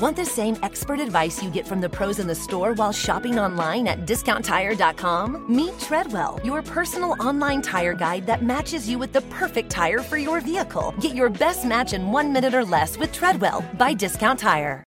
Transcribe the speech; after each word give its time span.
Want 0.00 0.16
the 0.16 0.24
same 0.24 0.56
expert 0.62 0.98
advice 0.98 1.42
you 1.42 1.50
get 1.50 1.68
from 1.68 1.82
the 1.82 1.88
pros 1.90 2.18
in 2.20 2.26
the 2.26 2.34
store 2.34 2.72
while 2.72 2.90
shopping 2.90 3.38
online 3.38 3.86
at 3.86 4.06
discounttire.com? 4.06 5.44
Meet 5.54 5.78
Treadwell, 5.78 6.40
your 6.42 6.62
personal 6.62 7.16
online 7.20 7.60
tire 7.60 7.92
guide 7.92 8.24
that 8.24 8.42
matches 8.42 8.88
you 8.88 8.98
with 8.98 9.12
the 9.12 9.20
perfect 9.22 9.68
tire 9.68 9.98
for 9.98 10.16
your 10.16 10.40
vehicle. 10.40 10.94
Get 11.00 11.14
your 11.14 11.28
best 11.28 11.66
match 11.66 11.92
in 11.92 12.12
one 12.12 12.32
minute 12.32 12.54
or 12.54 12.64
less 12.64 12.96
with 12.96 13.12
Treadwell 13.12 13.62
by 13.74 13.92
Discount 13.92 14.38
Tire. 14.38 14.82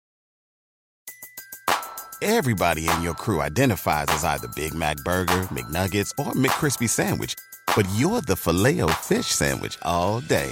Everybody 2.22 2.88
in 2.88 3.02
your 3.02 3.16
crew 3.16 3.42
identifies 3.42 4.08
as 4.10 4.24
either 4.24 4.50
Big 4.56 4.76
Mac 4.76 4.98
Burger, 4.98 5.48
McNuggets, 5.50 6.12
or 6.20 6.34
McCrispy 6.34 6.88
Sandwich. 6.88 7.34
But 7.76 7.88
you're 7.96 8.22
the 8.22 8.36
filet 8.36 8.82
fish 9.02 9.28
Sandwich 9.28 9.76
all 9.82 10.20
day. 10.20 10.52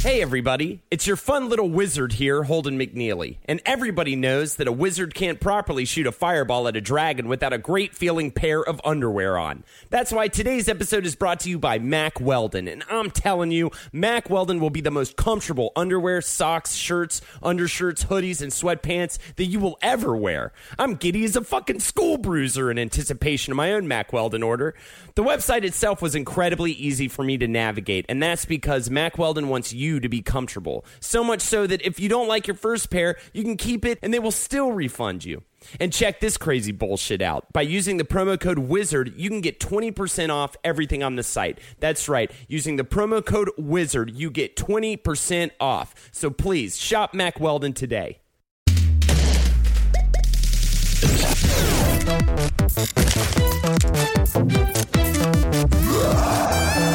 Hey 0.00 0.22
everybody, 0.22 0.80
it's 0.90 1.06
your 1.06 1.16
fun 1.16 1.50
little 1.50 1.68
wizard 1.68 2.14
here, 2.14 2.44
Holden 2.44 2.78
McNeely. 2.78 3.36
And 3.44 3.60
everybody 3.66 4.16
knows 4.16 4.56
that 4.56 4.66
a 4.66 4.72
wizard 4.72 5.12
can't 5.12 5.38
properly 5.38 5.84
shoot 5.84 6.06
a 6.06 6.10
fireball 6.10 6.66
at 6.68 6.74
a 6.74 6.80
dragon 6.80 7.28
without 7.28 7.52
a 7.52 7.58
great 7.58 7.94
feeling 7.94 8.30
pair 8.30 8.62
of 8.62 8.80
underwear 8.82 9.36
on. 9.36 9.62
That's 9.90 10.10
why 10.10 10.28
today's 10.28 10.70
episode 10.70 11.04
is 11.04 11.14
brought 11.14 11.40
to 11.40 11.50
you 11.50 11.58
by 11.58 11.78
Mack 11.78 12.18
Weldon. 12.18 12.66
And 12.66 12.82
I'm 12.88 13.10
telling 13.10 13.50
you, 13.50 13.72
Mack 13.92 14.30
Weldon 14.30 14.58
will 14.58 14.70
be 14.70 14.80
the 14.80 14.90
most 14.90 15.18
comfortable 15.18 15.70
underwear, 15.76 16.22
socks, 16.22 16.72
shirts, 16.72 17.20
undershirts, 17.42 18.04
hoodies, 18.04 18.40
and 18.40 18.52
sweatpants 18.52 19.18
that 19.36 19.44
you 19.44 19.60
will 19.60 19.76
ever 19.82 20.16
wear. 20.16 20.54
I'm 20.78 20.94
giddy 20.94 21.24
as 21.24 21.36
a 21.36 21.44
fucking 21.44 21.80
school 21.80 22.16
bruiser 22.16 22.70
in 22.70 22.78
anticipation 22.78 23.52
of 23.52 23.58
my 23.58 23.74
own 23.74 23.86
Mack 23.86 24.14
Weldon 24.14 24.42
order. 24.42 24.74
The 25.14 25.24
website 25.24 25.64
itself 25.64 26.00
was 26.00 26.14
incredibly 26.14 26.72
easy 26.72 27.06
for 27.06 27.22
me 27.22 27.36
to 27.36 27.46
navigate, 27.46 28.06
and 28.08 28.22
that's 28.22 28.46
because 28.46 28.88
Mack 28.88 29.18
Weldon 29.18 29.50
wants 29.50 29.74
you 29.74 29.89
to 29.98 30.08
be 30.08 30.22
comfortable. 30.22 30.84
So 31.00 31.24
much 31.24 31.40
so 31.40 31.66
that 31.66 31.82
if 31.82 31.98
you 31.98 32.08
don't 32.08 32.28
like 32.28 32.46
your 32.46 32.56
first 32.56 32.90
pair, 32.90 33.16
you 33.32 33.42
can 33.42 33.56
keep 33.56 33.84
it 33.84 33.98
and 34.02 34.14
they 34.14 34.18
will 34.20 34.30
still 34.30 34.70
refund 34.70 35.24
you. 35.24 35.42
And 35.78 35.92
check 35.92 36.20
this 36.20 36.36
crazy 36.36 36.72
bullshit 36.72 37.20
out. 37.20 37.52
By 37.52 37.62
using 37.62 37.96
the 37.96 38.04
promo 38.04 38.38
code 38.38 38.58
WIZARD, 38.58 39.14
you 39.16 39.28
can 39.28 39.40
get 39.40 39.58
20% 39.58 40.30
off 40.30 40.56
everything 40.62 41.02
on 41.02 41.16
the 41.16 41.22
site. 41.22 41.58
That's 41.80 42.08
right. 42.08 42.30
Using 42.48 42.76
the 42.76 42.84
promo 42.84 43.24
code 43.24 43.50
WIZARD, 43.58 44.10
you 44.14 44.30
get 44.30 44.56
20% 44.56 45.50
off. 45.60 45.94
So 46.12 46.30
please 46.30 46.78
shop 46.78 47.14
Mack 47.14 47.40
Weldon 47.40 47.72
today. 47.72 48.20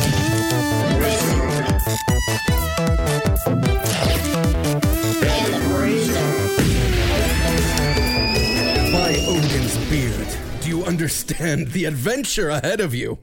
By 8.91 9.15
Odin's 9.27 9.77
beard, 9.89 10.27
do 10.61 10.69
you 10.69 10.83
understand 10.85 11.69
the 11.69 11.85
adventure 11.85 12.49
ahead 12.49 12.79
of 12.79 12.93
you? 12.93 13.19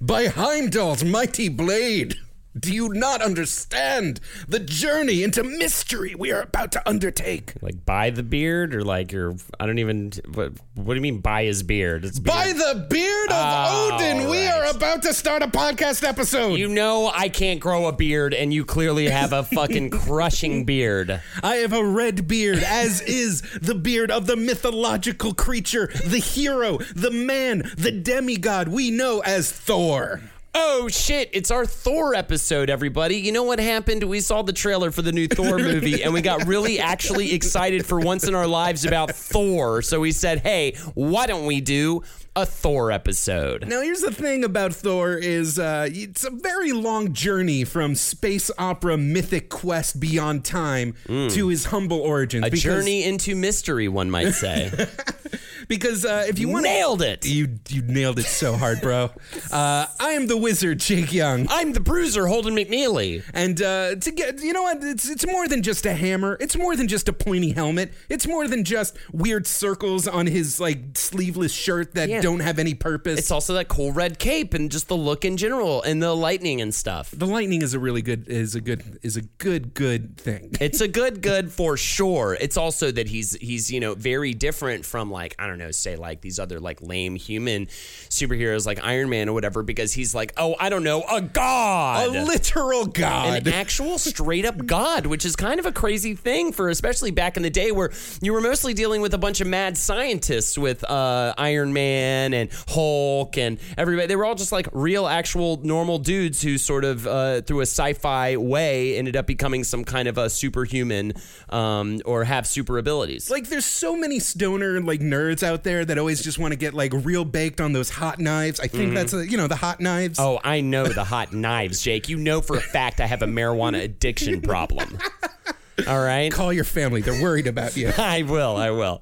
By 0.00 0.26
Heimdall's 0.26 1.04
mighty 1.04 1.48
blade, 1.48 2.16
do 2.58 2.72
you 2.72 2.88
not 2.90 3.22
understand 3.22 4.20
the 4.48 4.58
journey 4.58 5.22
into 5.22 5.42
mystery 5.44 6.14
we 6.14 6.32
are 6.32 6.42
about 6.42 6.72
to 6.72 6.88
undertake? 6.88 7.54
Like 7.60 7.84
buy 7.84 8.10
the 8.10 8.22
beard 8.22 8.74
or 8.74 8.82
like 8.82 9.12
you're 9.12 9.36
I 9.60 9.66
don't 9.66 9.78
even 9.78 10.12
what, 10.34 10.52
what 10.74 10.88
do 10.88 10.94
you 10.94 11.00
mean 11.00 11.20
buy 11.20 11.44
his 11.44 11.62
beard? 11.62 12.04
It's 12.04 12.18
beard. 12.18 12.34
By 12.34 12.52
the 12.52 12.86
beard 12.88 13.30
of 13.30 13.36
Oh, 13.38 13.90
Odin, 13.94 14.28
we 14.30 14.46
right. 14.46 14.54
are 14.70 14.76
about 14.76 15.02
to 15.02 15.12
start 15.14 15.42
a 15.42 15.48
podcast 15.48 16.06
episode. 16.06 16.54
You 16.54 16.68
know 16.68 17.10
I 17.12 17.28
can't 17.28 17.60
grow 17.60 17.86
a 17.86 17.92
beard 17.92 18.32
and 18.34 18.52
you 18.54 18.64
clearly 18.64 19.08
have 19.08 19.32
a 19.32 19.42
fucking 19.42 19.90
crushing 20.06 20.64
beard. 20.64 21.20
I 21.42 21.56
have 21.56 21.72
a 21.72 21.84
red 21.84 22.26
beard, 22.28 22.58
as 22.58 23.00
is 23.02 23.42
the 23.60 23.74
beard 23.74 24.10
of 24.10 24.26
the 24.26 24.36
mythological 24.36 25.34
creature, 25.34 25.88
the 26.04 26.18
hero, 26.18 26.78
the 26.94 27.10
man, 27.10 27.70
the 27.76 27.90
demigod 27.92 28.68
we 28.68 28.90
know 28.90 29.20
as 29.20 29.50
Thor. 29.52 30.20
Oh 30.58 30.88
shit, 30.88 31.28
it's 31.34 31.50
our 31.50 31.66
Thor 31.66 32.14
episode, 32.14 32.70
everybody. 32.70 33.16
You 33.16 33.30
know 33.30 33.42
what 33.42 33.58
happened? 33.60 34.02
We 34.04 34.20
saw 34.20 34.40
the 34.40 34.54
trailer 34.54 34.90
for 34.90 35.02
the 35.02 35.12
new 35.12 35.28
Thor 35.28 35.58
movie 35.58 36.02
and 36.02 36.14
we 36.14 36.22
got 36.22 36.46
really 36.46 36.78
actually 36.78 37.34
excited 37.34 37.84
for 37.84 38.00
once 38.00 38.26
in 38.26 38.34
our 38.34 38.46
lives 38.46 38.86
about 38.86 39.10
Thor. 39.14 39.82
So 39.82 40.00
we 40.00 40.12
said, 40.12 40.38
hey, 40.38 40.74
why 40.94 41.26
don't 41.26 41.44
we 41.44 41.60
do 41.60 42.04
a 42.36 42.44
Thor 42.46 42.92
episode? 42.92 43.66
Now, 43.66 43.80
here's 43.80 44.02
the 44.02 44.12
thing 44.12 44.44
about 44.44 44.74
Thor 44.74 45.14
is 45.16 45.58
uh, 45.58 45.88
it's 45.90 46.24
a 46.24 46.30
very 46.30 46.72
long 46.72 47.14
journey 47.14 47.64
from 47.64 47.94
space 47.94 48.50
opera 48.58 48.96
mythic 48.98 49.48
quest 49.48 49.98
beyond 49.98 50.44
time 50.44 50.94
to 51.06 51.48
his 51.48 51.66
humble 51.66 51.98
origins. 52.00 52.44
A 52.46 52.50
journey 52.50 53.02
into 53.04 53.34
mystery, 53.34 53.88
one 53.88 54.10
might 54.10 54.32
say. 54.32 54.70
because 55.68 56.04
uh, 56.04 56.26
if 56.28 56.38
you 56.38 56.48
want 56.48 56.64
Nailed 56.64 57.00
it. 57.02 57.24
you 57.24 57.58
you 57.68 57.82
nailed 57.82 58.18
it 58.18 58.26
so 58.26 58.56
hard, 58.56 58.80
bro. 58.80 59.04
uh, 59.52 59.86
I 59.98 60.10
am 60.10 60.26
the 60.26 60.36
wizard, 60.36 60.80
Jake 60.80 61.12
Young. 61.12 61.46
I'm 61.48 61.72
the 61.72 61.80
bruiser, 61.80 62.26
Holden 62.26 62.54
McNeely. 62.54 63.22
And 63.32 63.60
uh, 63.62 63.94
to 63.96 64.10
get, 64.10 64.40
you 64.42 64.52
know 64.52 64.62
what? 64.62 64.82
It's 64.82 65.08
it's 65.08 65.26
more 65.26 65.48
than 65.48 65.62
just 65.62 65.86
a 65.86 65.94
hammer. 65.94 66.36
It's 66.40 66.56
more 66.56 66.76
than 66.76 66.88
just 66.88 67.08
a 67.08 67.12
pointy 67.12 67.52
helmet. 67.52 67.92
It's 68.08 68.26
more 68.26 68.46
than 68.46 68.64
just 68.64 68.96
weird 69.12 69.46
circles 69.46 70.06
on 70.06 70.26
his 70.26 70.60
like 70.60 70.96
sleeveless 70.98 71.52
shirt 71.52 71.94
that 71.94 72.08
Yeah. 72.08 72.20
Don't 72.26 72.40
have 72.40 72.58
any 72.58 72.74
purpose. 72.74 73.20
It's 73.20 73.30
also 73.30 73.54
that 73.54 73.68
cool 73.68 73.92
red 73.92 74.18
cape 74.18 74.52
and 74.52 74.68
just 74.68 74.88
the 74.88 74.96
look 74.96 75.24
in 75.24 75.36
general 75.36 75.80
and 75.82 76.02
the 76.02 76.12
lightning 76.12 76.60
and 76.60 76.74
stuff. 76.74 77.12
the 77.12 77.24
lightning 77.24 77.62
is 77.62 77.72
a 77.72 77.78
really 77.78 78.02
good 78.02 78.26
is 78.26 78.56
a 78.56 78.60
good 78.60 78.98
is 79.02 79.16
a 79.16 79.22
good 79.22 79.74
good 79.74 80.16
thing. 80.16 80.50
It's 80.66 80.80
a 80.80 80.88
good 80.88 81.22
good 81.22 81.52
for 81.52 81.76
sure. 81.76 82.36
It's 82.40 82.56
also 82.56 82.90
that 82.90 83.06
he's 83.06 83.36
he's 83.36 83.70
you 83.70 83.78
know 83.78 83.94
very 83.94 84.34
different 84.34 84.84
from 84.84 85.08
like 85.12 85.36
I 85.38 85.46
don't 85.46 85.58
know 85.58 85.70
say 85.70 85.94
like 85.94 86.20
these 86.20 86.40
other 86.40 86.58
like 86.58 86.82
lame 86.82 87.14
human 87.14 87.66
superheroes 87.66 88.66
like 88.66 88.82
Iron 88.82 89.08
Man 89.08 89.28
or 89.28 89.32
whatever 89.32 89.62
because 89.62 89.92
he's 89.92 90.12
like 90.12 90.32
oh 90.36 90.56
I 90.58 90.68
don't 90.68 90.82
know 90.82 91.04
a 91.08 91.20
god 91.20 92.08
a 92.08 92.24
literal 92.24 92.86
god. 92.86 93.46
an 93.46 93.52
actual 93.52 93.98
straight 93.98 94.44
up 94.44 94.66
god, 94.66 95.06
which 95.06 95.24
is 95.24 95.36
kind 95.36 95.60
of 95.60 95.66
a 95.66 95.72
crazy 95.72 96.16
thing 96.16 96.50
for 96.50 96.70
especially 96.70 97.12
back 97.12 97.36
in 97.36 97.44
the 97.44 97.50
day 97.50 97.70
where 97.70 97.92
you 98.20 98.32
were 98.32 98.40
mostly 98.40 98.74
dealing 98.74 99.00
with 99.00 99.14
a 99.14 99.18
bunch 99.18 99.40
of 99.40 99.46
mad 99.46 99.78
scientists 99.78 100.58
with 100.58 100.82
uh, 100.90 101.32
Iron 101.38 101.72
Man 101.72 102.15
and 102.34 102.50
Hulk 102.68 103.36
and 103.38 103.58
everybody. 103.76 104.06
They 104.06 104.16
were 104.16 104.24
all 104.24 104.34
just 104.34 104.52
like 104.52 104.68
real, 104.72 105.06
actual, 105.06 105.58
normal 105.62 105.98
dudes 105.98 106.42
who 106.42 106.58
sort 106.58 106.84
of, 106.84 107.06
uh, 107.06 107.42
through 107.42 107.60
a 107.60 107.66
sci 107.66 107.92
fi 107.94 108.36
way, 108.36 108.96
ended 108.96 109.16
up 109.16 109.26
becoming 109.26 109.64
some 109.64 109.84
kind 109.84 110.08
of 110.08 110.18
a 110.18 110.28
superhuman 110.30 111.12
um, 111.48 112.00
or 112.04 112.24
have 112.24 112.46
super 112.46 112.78
abilities. 112.78 113.30
like 113.30 113.48
there's 113.48 113.64
so 113.64 113.96
many 113.96 114.18
stoner 114.18 114.80
like 114.80 115.00
nerds 115.00 115.42
out 115.42 115.64
there 115.64 115.84
that 115.84 115.98
always 115.98 116.22
just 116.22 116.38
want 116.38 116.52
to 116.52 116.56
get 116.56 116.74
like 116.74 116.92
real 116.94 117.24
baked 117.24 117.60
on 117.60 117.72
those 117.72 117.90
hot 117.90 118.18
knives. 118.18 118.60
I 118.60 118.66
think 118.66 118.94
that's 118.94 119.12
a, 119.12 119.26
you 119.28 119.36
know 119.36 119.46
the 119.46 119.56
hot 119.56 119.80
knives. 119.80 120.18
Oh, 120.18 120.40
I 120.42 120.60
know 120.60 120.86
the 120.86 121.04
hot 121.04 121.32
knives, 121.32 121.82
Jake. 121.82 122.08
You 122.08 122.16
know 122.16 122.40
for 122.40 122.56
a 122.56 122.60
fact 122.60 123.00
I 123.00 123.06
have 123.06 123.22
a 123.22 123.26
marijuana 123.26 123.82
addiction 123.82 124.40
problem. 124.40 124.98
All 125.86 126.02
right. 126.02 126.32
Call 126.32 126.52
your 126.52 126.64
family. 126.64 127.02
They're 127.02 127.22
worried 127.22 127.46
about 127.46 127.76
you. 127.76 127.92
I 127.98 128.22
will. 128.22 128.56
I 128.56 128.70
will. 128.70 129.00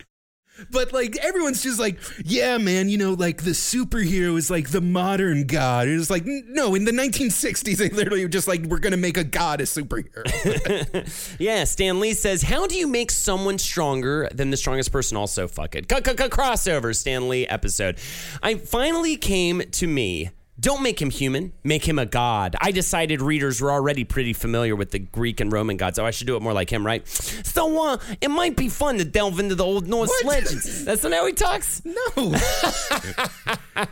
But 0.71 0.93
like 0.93 1.17
everyone's 1.17 1.63
just 1.63 1.81
like, 1.81 1.99
yeah, 2.25 2.59
man, 2.59 2.89
you 2.89 2.97
know, 2.99 3.13
like 3.13 3.43
the 3.43 3.51
superhero 3.51 4.37
is 4.37 4.51
like 4.51 4.71
the 4.71 4.81
modern 4.81 5.47
god. 5.47 5.89
It's 5.89 6.11
like, 6.11 6.25
no, 6.27 6.75
in 6.75 6.85
the 6.85 6.93
1960s, 6.93 7.77
they 7.77 7.89
literally 7.91 8.23
were 8.23 8.29
just 8.29 8.47
like, 8.47 8.63
we're 8.63 8.79
gonna 8.79 8.97
make 8.97 9.17
a 9.17 9.25
god 9.25 9.61
a 9.61 9.65
superhero. 9.65 10.25
Yeah, 11.39 11.65
Stan 11.65 12.01
Lee 12.01 12.15
says, 12.15 12.43
How 12.43 12.67
do 12.67 12.77
you 12.77 12.87
make 12.87 13.11
someone 13.11 13.59
stronger 13.59 14.29
than 14.33 14.51
the 14.51 14.57
strongest 14.57 14.93
person? 14.93 15.17
Also, 15.17 15.49
fuck 15.49 15.75
it. 15.75 15.89
Crossover, 15.89 16.95
Stan 16.95 17.29
Lee 17.29 17.47
episode. 17.47 17.99
I 18.43 18.55
finally 18.57 19.17
came 19.17 19.63
to 19.73 19.87
me. 19.87 20.31
Don't 20.65 20.83
make 20.83 21.01
him 21.03 21.11
human, 21.11 21.53
make 21.63 21.87
him 21.87 21.99
a 21.99 22.07
god. 22.07 22.57
I 22.59 22.71
decided 22.71 23.21
readers 23.21 23.61
were 23.61 23.71
already 23.71 24.03
pretty 24.03 24.33
familiar 24.33 24.75
with 24.75 24.93
the 24.93 24.99
Greek 24.99 25.41
and 25.41 25.53
Roman 25.53 25.77
gods, 25.77 25.97
so 25.97 26.07
I 26.07 26.11
should 26.11 26.27
do 26.27 26.37
it 26.37 26.43
more 26.43 26.55
like 26.55 26.71
him, 26.71 26.87
right? 26.87 27.07
So, 27.07 27.87
uh, 27.87 27.99
it 28.23 28.29
might 28.31 28.57
be 28.57 28.71
fun 28.71 28.97
to 28.97 29.05
delve 29.05 29.39
into 29.41 29.55
the 29.57 29.63
old 29.63 29.87
Norse 29.87 30.09
What? 30.09 30.25
legends. 30.25 30.87
That's 30.87 31.03
not 31.03 31.13
how 31.13 31.27
he 31.27 31.35
talks. 31.35 31.83
no, 31.85 31.95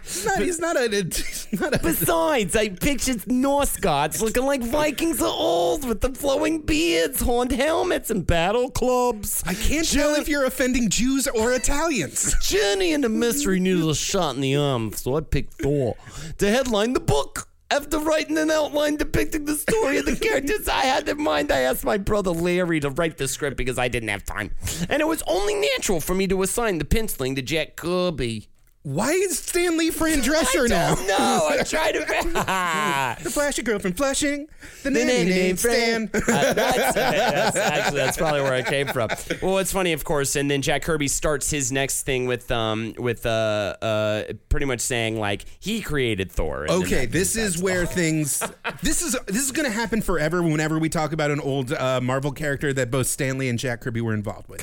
he's 0.03 0.25
not. 0.25 0.41
He's 0.41 0.59
not 0.61 0.77
a. 0.77 0.89
he's 1.51 1.61
not 1.61 1.75
a. 1.75 1.79
Besides, 1.79 2.57
I 2.57 2.71
pictured 2.71 3.27
Norse 3.31 3.77
gods 3.77 4.23
looking 4.23 4.47
like 4.47 4.63
Vikings 4.63 5.21
of 5.21 5.27
old 5.27 5.87
with 5.87 6.01
the 6.01 6.09
flowing 6.15 6.63
beards, 6.63 7.21
horned 7.21 7.53
helmets, 7.53 8.11
and 8.11 8.27
battle 8.27 8.71
clubs. 8.71 9.43
I 9.47 9.53
can't 9.53 9.87
tell 9.87 10.15
if 10.15 10.27
you're 10.27 10.47
offending 10.47 10.89
Jews 10.89 11.29
or 11.29 11.53
Italians. 11.53 12.35
Journey 12.43 12.93
into 12.93 13.11
Mystery 13.11 13.61
needed 13.61 13.85
a 13.87 13.95
shot 13.95 14.37
in 14.37 14.41
the 14.41 14.57
arm, 14.57 14.93
so 14.95 15.17
I 15.17 15.21
picked 15.21 15.55
Thor 15.61 15.97
to 16.39 16.51
headline 16.63 16.93
the 16.93 17.01
book. 17.01 17.49
After 17.73 17.99
writing 17.99 18.39
an 18.39 18.49
outline 18.49 18.97
depicting 18.97 19.47
the 19.47 19.57
story 19.57 19.97
of 19.97 20.05
the 20.05 20.15
characters 20.21 20.69
I 20.69 20.83
had 20.83 21.09
in 21.09 21.21
mind, 21.21 21.51
I 21.51 21.61
asked 21.61 21.85
my 21.85 21.97
brother 21.97 22.31
Larry 22.31 22.79
to 22.79 22.91
write 22.91 23.17
the 23.17 23.27
script 23.27 23.57
because 23.57 23.79
I 23.79 23.89
didn't 23.89 24.11
have 24.11 24.25
time. 24.25 24.53
And 24.89 25.03
it 25.03 25.09
was 25.09 25.25
only 25.27 25.55
natural 25.55 26.01
for 26.01 26.15
me 26.15 26.29
to 26.29 26.43
assign 26.43 26.79
the 26.79 26.85
penciling 26.85 27.35
to 27.35 27.43
Jack 27.43 27.75
Kirby. 27.75 28.49
Why 28.85 29.13
is 29.13 29.39
Stan 29.39 29.79
Lee 29.79 29.91
Fran 29.91 30.23
Drescher 30.23 30.69
now? 30.69 30.95
No, 31.07 31.47
I 31.49 31.63
tried 31.63 31.93
to. 31.93 33.23
The 33.23 33.31
flashy 33.31 33.63
girl 33.63 33.79
from 33.79 33.93
Flushing. 33.93 34.49
The, 34.83 34.91
The 34.91 34.91
nanny 34.91 35.13
nanny 35.25 35.31
named 35.31 35.59
Stan. 35.61 36.11
Uh, 36.13 36.21
that's, 36.53 36.55
that's 36.95 37.57
actually 37.57 37.99
that's 37.99 38.17
probably 38.17 38.41
where 38.41 38.55
I 38.55 38.63
came 38.63 38.89
from. 38.89 39.11
Well, 39.41 39.59
it's 39.59 39.73
funny, 39.73 39.93
of 39.93 40.03
course, 40.03 40.35
and 40.35 40.51
then 40.51 40.63
Jack 40.63 40.83
Kirby 40.83 41.07
starts 41.07 41.49
his 41.49 41.71
next 41.71 42.03
thing 42.03 42.27
with 42.27 42.51
um 42.51 42.95
with 42.99 43.25
uh 43.25 43.77
uh 43.81 44.23
pretty 44.49 44.67
much 44.67 44.81
saying 44.81 45.19
like 45.19 45.45
he 45.61 45.81
created 45.81 46.33
Thor. 46.33 46.67
Okay, 46.69 47.07
this 47.07 47.37
is 47.37 47.63
where 47.63 47.87
things. 47.87 48.43
This 48.83 49.01
is 49.03 49.17
this 49.27 49.43
is 49.43 49.53
going 49.53 49.67
to 49.67 49.73
happen 49.77 50.03
forever. 50.03 50.43
Whenever 50.43 50.79
we 50.81 50.89
talk 50.89 51.13
about 51.13 51.31
an 51.31 51.39
old 51.41 51.73
uh, 51.73 52.01
Marvel 52.01 52.33
character 52.33 52.73
that 52.73 52.91
both 52.91 53.07
Stan 53.07 53.39
Lee 53.39 53.49
and 53.49 53.59
Jack 53.61 53.81
Kirby 53.83 54.01
were 54.01 54.15
involved 54.15 54.49
with, 54.49 54.61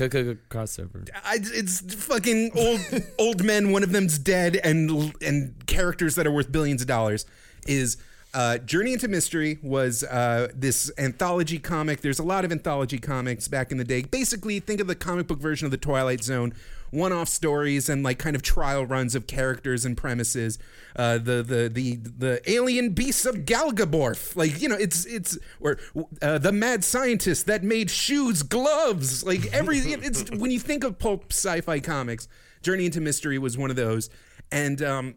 crossover. 0.50 1.08
I, 1.24 1.38
it's 1.40 1.80
fucking 1.94 2.50
old 2.54 2.80
old 3.18 3.42
men. 3.44 3.72
One 3.72 3.82
of 3.82 3.92
dead, 4.18 4.56
and 4.56 5.14
and 5.22 5.54
characters 5.66 6.14
that 6.14 6.26
are 6.26 6.32
worth 6.32 6.50
billions 6.50 6.80
of 6.82 6.88
dollars. 6.88 7.26
Is 7.66 7.98
uh, 8.32 8.58
Journey 8.58 8.92
into 8.92 9.08
Mystery 9.08 9.58
was 9.62 10.04
uh, 10.04 10.48
this 10.54 10.90
anthology 10.96 11.58
comic. 11.58 12.00
There's 12.00 12.20
a 12.20 12.24
lot 12.24 12.44
of 12.44 12.52
anthology 12.52 12.98
comics 12.98 13.48
back 13.48 13.72
in 13.72 13.78
the 13.78 13.84
day. 13.84 14.02
Basically, 14.02 14.60
think 14.60 14.80
of 14.80 14.86
the 14.86 14.94
comic 14.94 15.26
book 15.26 15.40
version 15.40 15.64
of 15.64 15.72
the 15.72 15.76
Twilight 15.76 16.22
Zone. 16.22 16.54
One-off 16.92 17.28
stories 17.28 17.88
and 17.88 18.02
like 18.02 18.18
kind 18.18 18.34
of 18.34 18.42
trial 18.42 18.84
runs 18.84 19.14
of 19.14 19.28
characters 19.28 19.84
and 19.84 19.96
premises. 19.96 20.58
Uh, 20.96 21.18
the 21.18 21.42
the 21.42 21.70
the 21.72 21.96
the 21.96 22.50
alien 22.50 22.90
beasts 22.90 23.26
of 23.26 23.44
Galgaborth, 23.44 24.34
like 24.34 24.60
you 24.60 24.68
know, 24.68 24.74
it's 24.74 25.04
it's 25.06 25.38
or 25.60 25.78
uh, 26.20 26.38
the 26.38 26.50
mad 26.50 26.82
scientist 26.82 27.46
that 27.46 27.62
made 27.62 27.90
shoes, 27.90 28.42
gloves, 28.42 29.24
like 29.24 29.46
every. 29.52 29.78
It's 29.78 30.28
when 30.32 30.50
you 30.50 30.58
think 30.58 30.82
of 30.82 30.98
pulp 30.98 31.26
sci-fi 31.32 31.78
comics, 31.78 32.26
Journey 32.62 32.86
into 32.86 33.00
Mystery 33.00 33.38
was 33.38 33.56
one 33.56 33.70
of 33.70 33.76
those, 33.76 34.10
and 34.50 34.82
um, 34.82 35.14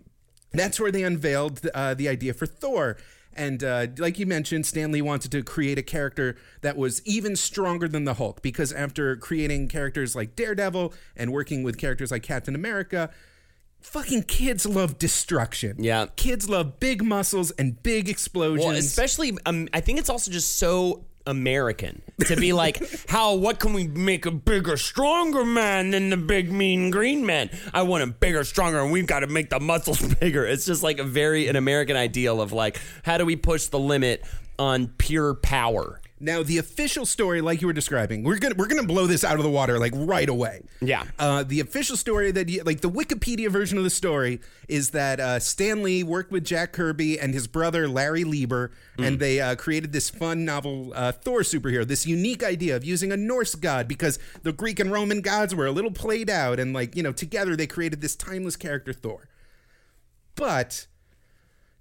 that's 0.52 0.80
where 0.80 0.92
they 0.92 1.04
unveiled 1.04 1.62
uh, 1.74 1.94
the 1.94 2.08
idea 2.08 2.34
for 2.34 2.46
Thor. 2.46 2.98
And 3.36 3.64
uh, 3.64 3.88
like 3.98 4.20
you 4.20 4.26
mentioned, 4.26 4.66
Stan 4.66 4.92
Lee 4.92 5.02
wanted 5.02 5.32
to 5.32 5.42
create 5.42 5.78
a 5.78 5.84
character 5.84 6.36
that 6.62 6.78
was 6.78 7.02
even 7.06 7.36
stronger 7.36 7.88
than 7.88 8.04
the 8.04 8.16
Hulk 8.16 8.42
because 8.42 8.72
after 8.72 9.16
creating 9.16 9.70
characters 9.70 10.16
like 10.16 10.36
Daredevil 10.36 10.94
and 11.16 11.32
working 11.32 11.64
with 11.64 11.78
characters 11.78 12.12
like 12.12 12.22
Captain 12.22 12.54
America, 12.54 13.10
fucking 13.82 14.24
kids 14.24 14.66
love 14.66 15.00
destruction. 15.00 15.78
Yeah. 15.84 16.08
Kids 16.16 16.50
love 16.50 16.80
big 16.80 17.04
muscles 17.04 17.52
and 17.52 17.82
big 17.82 18.08
explosions. 18.10 18.66
Well, 18.66 18.76
especially 18.76 19.38
um, 19.46 19.68
I 19.74 19.82
think 19.82 20.00
it's 20.00 20.10
also 20.10 20.32
just 20.32 20.58
so 20.58 21.06
American 21.26 22.02
to 22.28 22.36
be 22.36 22.54
like, 22.54 22.82
how 23.10 23.36
what 23.36 23.60
can 23.60 23.74
we 23.74 23.88
make 23.88 24.26
a 24.26 24.32
bigger, 24.32 24.78
stronger 24.78 25.46
man 25.46 25.92
than 25.92 26.10
the 26.10 26.18
big 26.18 26.52
mean 26.52 26.92
green 26.92 27.26
man? 27.26 27.50
I 27.74 27.84
want 27.84 28.04
him 28.04 28.16
bigger, 28.20 28.44
stronger, 28.44 28.80
and 28.82 28.92
we've 28.92 29.08
got 29.08 29.22
to 29.22 29.28
make 29.28 29.50
the 29.50 29.60
muscles 29.60 30.02
bigger. 30.20 30.46
It's 30.46 30.66
just 30.66 30.84
like 30.84 31.00
a 31.00 31.04
very 31.04 31.48
an 31.48 31.56
American 31.56 31.96
ideal 31.96 32.42
of 32.42 32.52
like, 32.52 32.80
how 33.04 33.18
do 33.18 33.26
we 33.26 33.36
push 33.36 33.68
the 33.68 33.80
limit 33.80 34.24
on 34.60 34.88
pure 34.88 35.34
power? 35.34 36.00
Now, 36.24 36.42
the 36.42 36.58
official 36.58 37.06
story, 37.06 37.42
like 37.42 37.62
you 37.62 37.68
were 37.68 37.74
describing, 37.74 38.24
we're 38.24 38.38
gonna 38.38 38.56
we're 38.58 38.68
gonna 38.68 38.88
blow 38.88 39.08
this 39.08 39.26
out 39.26 39.36
of 39.36 39.44
the 39.44 39.50
water 39.50 39.78
like 39.78 39.92
right 39.94 40.30
away. 40.30 40.62
Yeah. 40.80 41.04
Uh, 41.20 41.44
the 41.44 41.60
official 41.60 41.98
story 41.98 42.32
that 42.32 42.48
you, 42.48 42.64
like 42.64 42.80
the 42.80 42.90
Wikipedia 42.90 43.50
version 43.50 43.78
of 43.78 43.84
the 43.84 43.90
story 43.90 44.40
is 44.70 44.92
that 44.92 45.20
uh, 45.20 45.40
Stan 45.40 45.84
Lee 45.84 46.02
worked 46.02 46.32
with 46.32 46.46
Jack 46.46 46.72
Kirby 46.72 47.20
and 47.20 47.34
his 47.34 47.48
brother 47.48 47.90
Larry 47.90 48.24
Lieber, 48.24 48.72
and 48.98 49.20
they 49.20 49.42
uh, 49.42 49.56
created 49.56 49.92
this 49.92 50.10
fun 50.10 50.46
novel 50.46 50.94
uh, 50.96 51.12
Thor 51.12 51.42
superhero. 51.42 51.86
This 51.86 52.08
unique 52.08 52.42
idea 52.42 52.78
of 52.78 52.86
using 52.86 53.12
a 53.12 53.18
Norse 53.18 53.56
god 53.56 53.90
because 53.90 54.18
the 54.44 54.54
Greek 54.54 54.80
and 54.80 54.94
Roman 54.94 55.20
gods 55.20 55.54
were 55.54 55.66
a 55.66 55.72
little 55.72 55.92
played 55.92 56.30
out, 56.30 56.58
and 56.58 56.74
like 56.74 56.96
you 56.96 57.04
know 57.04 57.12
together 57.12 57.58
they 57.58 57.68
created 57.68 58.00
this 58.00 58.16
timeless 58.16 58.56
character 58.56 58.94
Thor. 58.94 59.28
But 60.36 60.88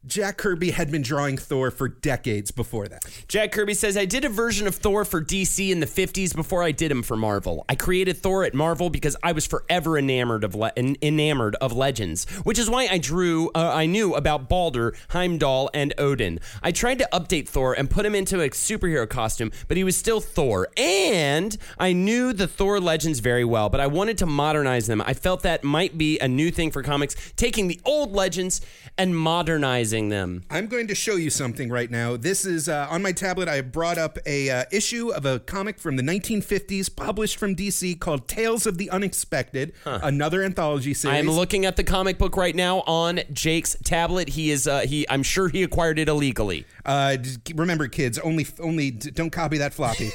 Jack 0.05 0.37
Kirby 0.37 0.73
had 0.73 0.91
been 0.91 1.03
drawing 1.03 1.39
Thor 1.39 1.71
for 1.71 1.87
decades 1.87 2.51
before 2.51 2.89
that. 2.89 3.05
Jack 3.29 3.53
Kirby 3.53 3.75
says, 3.75 3.97
I 3.97 4.05
did 4.05 4.25
a 4.25 4.29
version 4.29 4.67
of 4.67 4.75
Thor 4.75 5.05
for 5.05 5.23
DC 5.23 5.71
in 5.71 5.79
the 5.79 5.87
50s 5.87 6.35
before 6.35 6.65
I 6.65 6.73
did 6.73 6.91
him 6.91 7.05
for 7.05 7.17
Marvel. 7.17 7.65
I 7.69 7.77
created 7.77 8.17
Thor 8.17 8.43
at 8.43 8.53
Marvel 8.53 8.91
because 8.91 9.15
I 9.23 9.31
was 9.31 9.47
forever 9.47 9.97
enamored 9.97 10.43
of 10.43 10.57
le- 10.57 10.73
enamored 10.77 11.55
of 11.61 11.73
legends, 11.73 12.29
which 12.43 12.59
is 12.59 12.69
why 12.69 12.89
I 12.91 12.99
drew 12.99 13.51
uh, 13.55 13.71
I 13.73 13.87
knew 13.87 14.15
about 14.15 14.49
Balder, 14.49 14.93
Heimdall, 15.11 15.71
and 15.73 15.95
Odin. 15.99 16.41
I 16.65 16.73
tried 16.73 16.99
to 16.99 17.09
update 17.13 17.47
Thor 17.47 17.73
and 17.73 17.89
put 17.89 18.05
him 18.05 18.17
into 18.17 18.41
a 18.41 18.51
superhero 18.51 19.09
costume, 19.09 19.53
but 19.69 19.77
he 19.77 19.85
was 19.85 19.97
still 19.97 20.21
Thor. 20.21 20.67
And 20.77 21.57
I 21.79 21.93
knew 21.93 22.33
the 22.33 22.49
Thor 22.49 22.81
legends 22.81 23.21
very 23.21 23.45
well, 23.45 23.69
but 23.69 23.81
I 23.81 23.87
wanted 23.87 24.19
to 24.19 24.27
modernize 24.27 24.89
them. 24.89 25.01
I 25.01 25.15
felt 25.15 25.43
that 25.43 25.63
might 25.63 25.97
be 25.97 26.19
a 26.19 26.27
new 26.27 26.51
thing 26.51 26.73
for 26.73 26.83
comics, 26.83 27.15
taking 27.37 27.69
the 27.69 27.81
old 27.85 28.11
legends 28.13 28.63
and 28.99 29.17
modernizing 29.17 29.92
them. 29.93 30.43
I'm 30.51 30.69
going 30.69 30.87
to 30.87 30.95
show 30.95 31.17
you 31.17 31.29
something 31.29 31.69
right 31.69 31.91
now. 31.91 32.17
This 32.17 32.47
is 32.47 32.69
uh, 32.69 32.87
on 32.91 33.03
my 33.03 33.13
tablet. 33.13 33.47
I 33.47 33.57
have 33.57 33.73
brought 33.73 33.99
up 33.99 34.19
a 34.25 34.49
uh, 34.49 34.65
issue 34.73 35.13
of 35.13 35.27
a 35.27 35.39
comic 35.39 35.79
from 35.79 35.97
the 35.97 36.03
1950s, 36.03 36.95
published 36.97 37.37
from 37.37 37.55
DC, 37.55 38.01
called 38.01 38.27
Tales 38.27 38.67
of 38.67 38.79
the 38.79 38.89
Unexpected, 38.91 39.75
another 39.85 40.43
anthology 40.43 40.95
series. 40.95 41.19
I'm 41.19 41.31
looking 41.31 41.67
at 41.67 41.77
the 41.77 41.85
comic 41.85 42.17
book 42.17 42.37
right 42.37 42.57
now 42.57 42.81
on 42.87 43.21
Jake's 43.33 43.77
tablet. 43.85 44.31
He 44.31 44.51
is 44.51 44.67
uh 44.67 44.81
he 44.81 45.07
I'm 45.11 45.23
sure 45.23 45.49
he 45.49 45.63
acquired 45.63 45.99
it 45.99 46.09
illegally. 46.09 46.67
Uh, 46.85 47.17
remember, 47.55 47.89
kids, 47.89 48.19
only 48.19 48.47
only 48.61 48.91
don't 48.91 49.31
copy 49.31 49.59
that 49.59 49.73
floppy. 49.75 50.11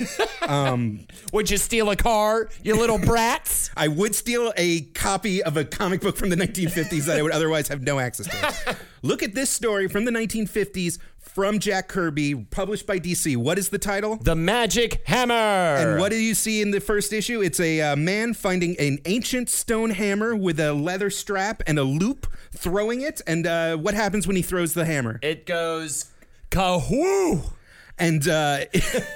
Would 1.33 1.49
you 1.51 1.57
steal 1.57 1.89
a 1.89 1.95
car, 1.95 2.49
you 2.63 2.75
little 2.75 2.97
brats? 2.97 3.69
I 3.77 3.87
would 3.87 4.15
steal 4.15 4.53
a 4.55 4.81
copy 4.81 5.43
of 5.43 5.57
a 5.57 5.65
comic 5.65 6.01
book 6.01 6.15
from 6.15 6.29
the 6.29 6.35
1950s 6.35 7.05
that 7.05 7.17
I 7.17 7.21
would 7.21 7.31
otherwise 7.31 7.67
have 7.67 7.81
no 7.81 7.99
access 7.99 8.27
to. 8.27 8.77
Look 9.01 9.23
at 9.23 9.35
this 9.35 9.49
story 9.49 9.87
from 9.87 10.05
the 10.05 10.11
1950s 10.11 10.99
from 11.19 11.59
Jack 11.59 11.87
Kirby, 11.87 12.33
published 12.35 12.87
by 12.87 12.99
DC. 12.99 13.37
What 13.37 13.59
is 13.59 13.69
the 13.69 13.77
title? 13.77 14.15
The 14.17 14.35
Magic 14.35 15.03
Hammer. 15.05 15.33
And 15.33 15.99
what 15.99 16.11
do 16.11 16.17
you 16.17 16.33
see 16.33 16.61
in 16.61 16.71
the 16.71 16.79
first 16.79 17.13
issue? 17.13 17.41
It's 17.41 17.59
a 17.59 17.81
uh, 17.81 17.95
man 17.95 18.33
finding 18.33 18.75
an 18.79 18.99
ancient 19.05 19.49
stone 19.49 19.91
hammer 19.91 20.35
with 20.35 20.59
a 20.59 20.73
leather 20.73 21.09
strap 21.09 21.61
and 21.67 21.77
a 21.77 21.83
loop, 21.83 22.25
throwing 22.53 23.01
it. 23.01 23.21
And 23.27 23.45
uh, 23.45 23.77
what 23.77 23.93
happens 23.93 24.25
when 24.25 24.35
he 24.35 24.41
throws 24.41 24.73
the 24.73 24.85
hammer? 24.85 25.19
it 25.21 25.45
goes 25.45 26.05
kahoo. 26.49 27.41
And 27.99 28.27
uh, 28.27 28.65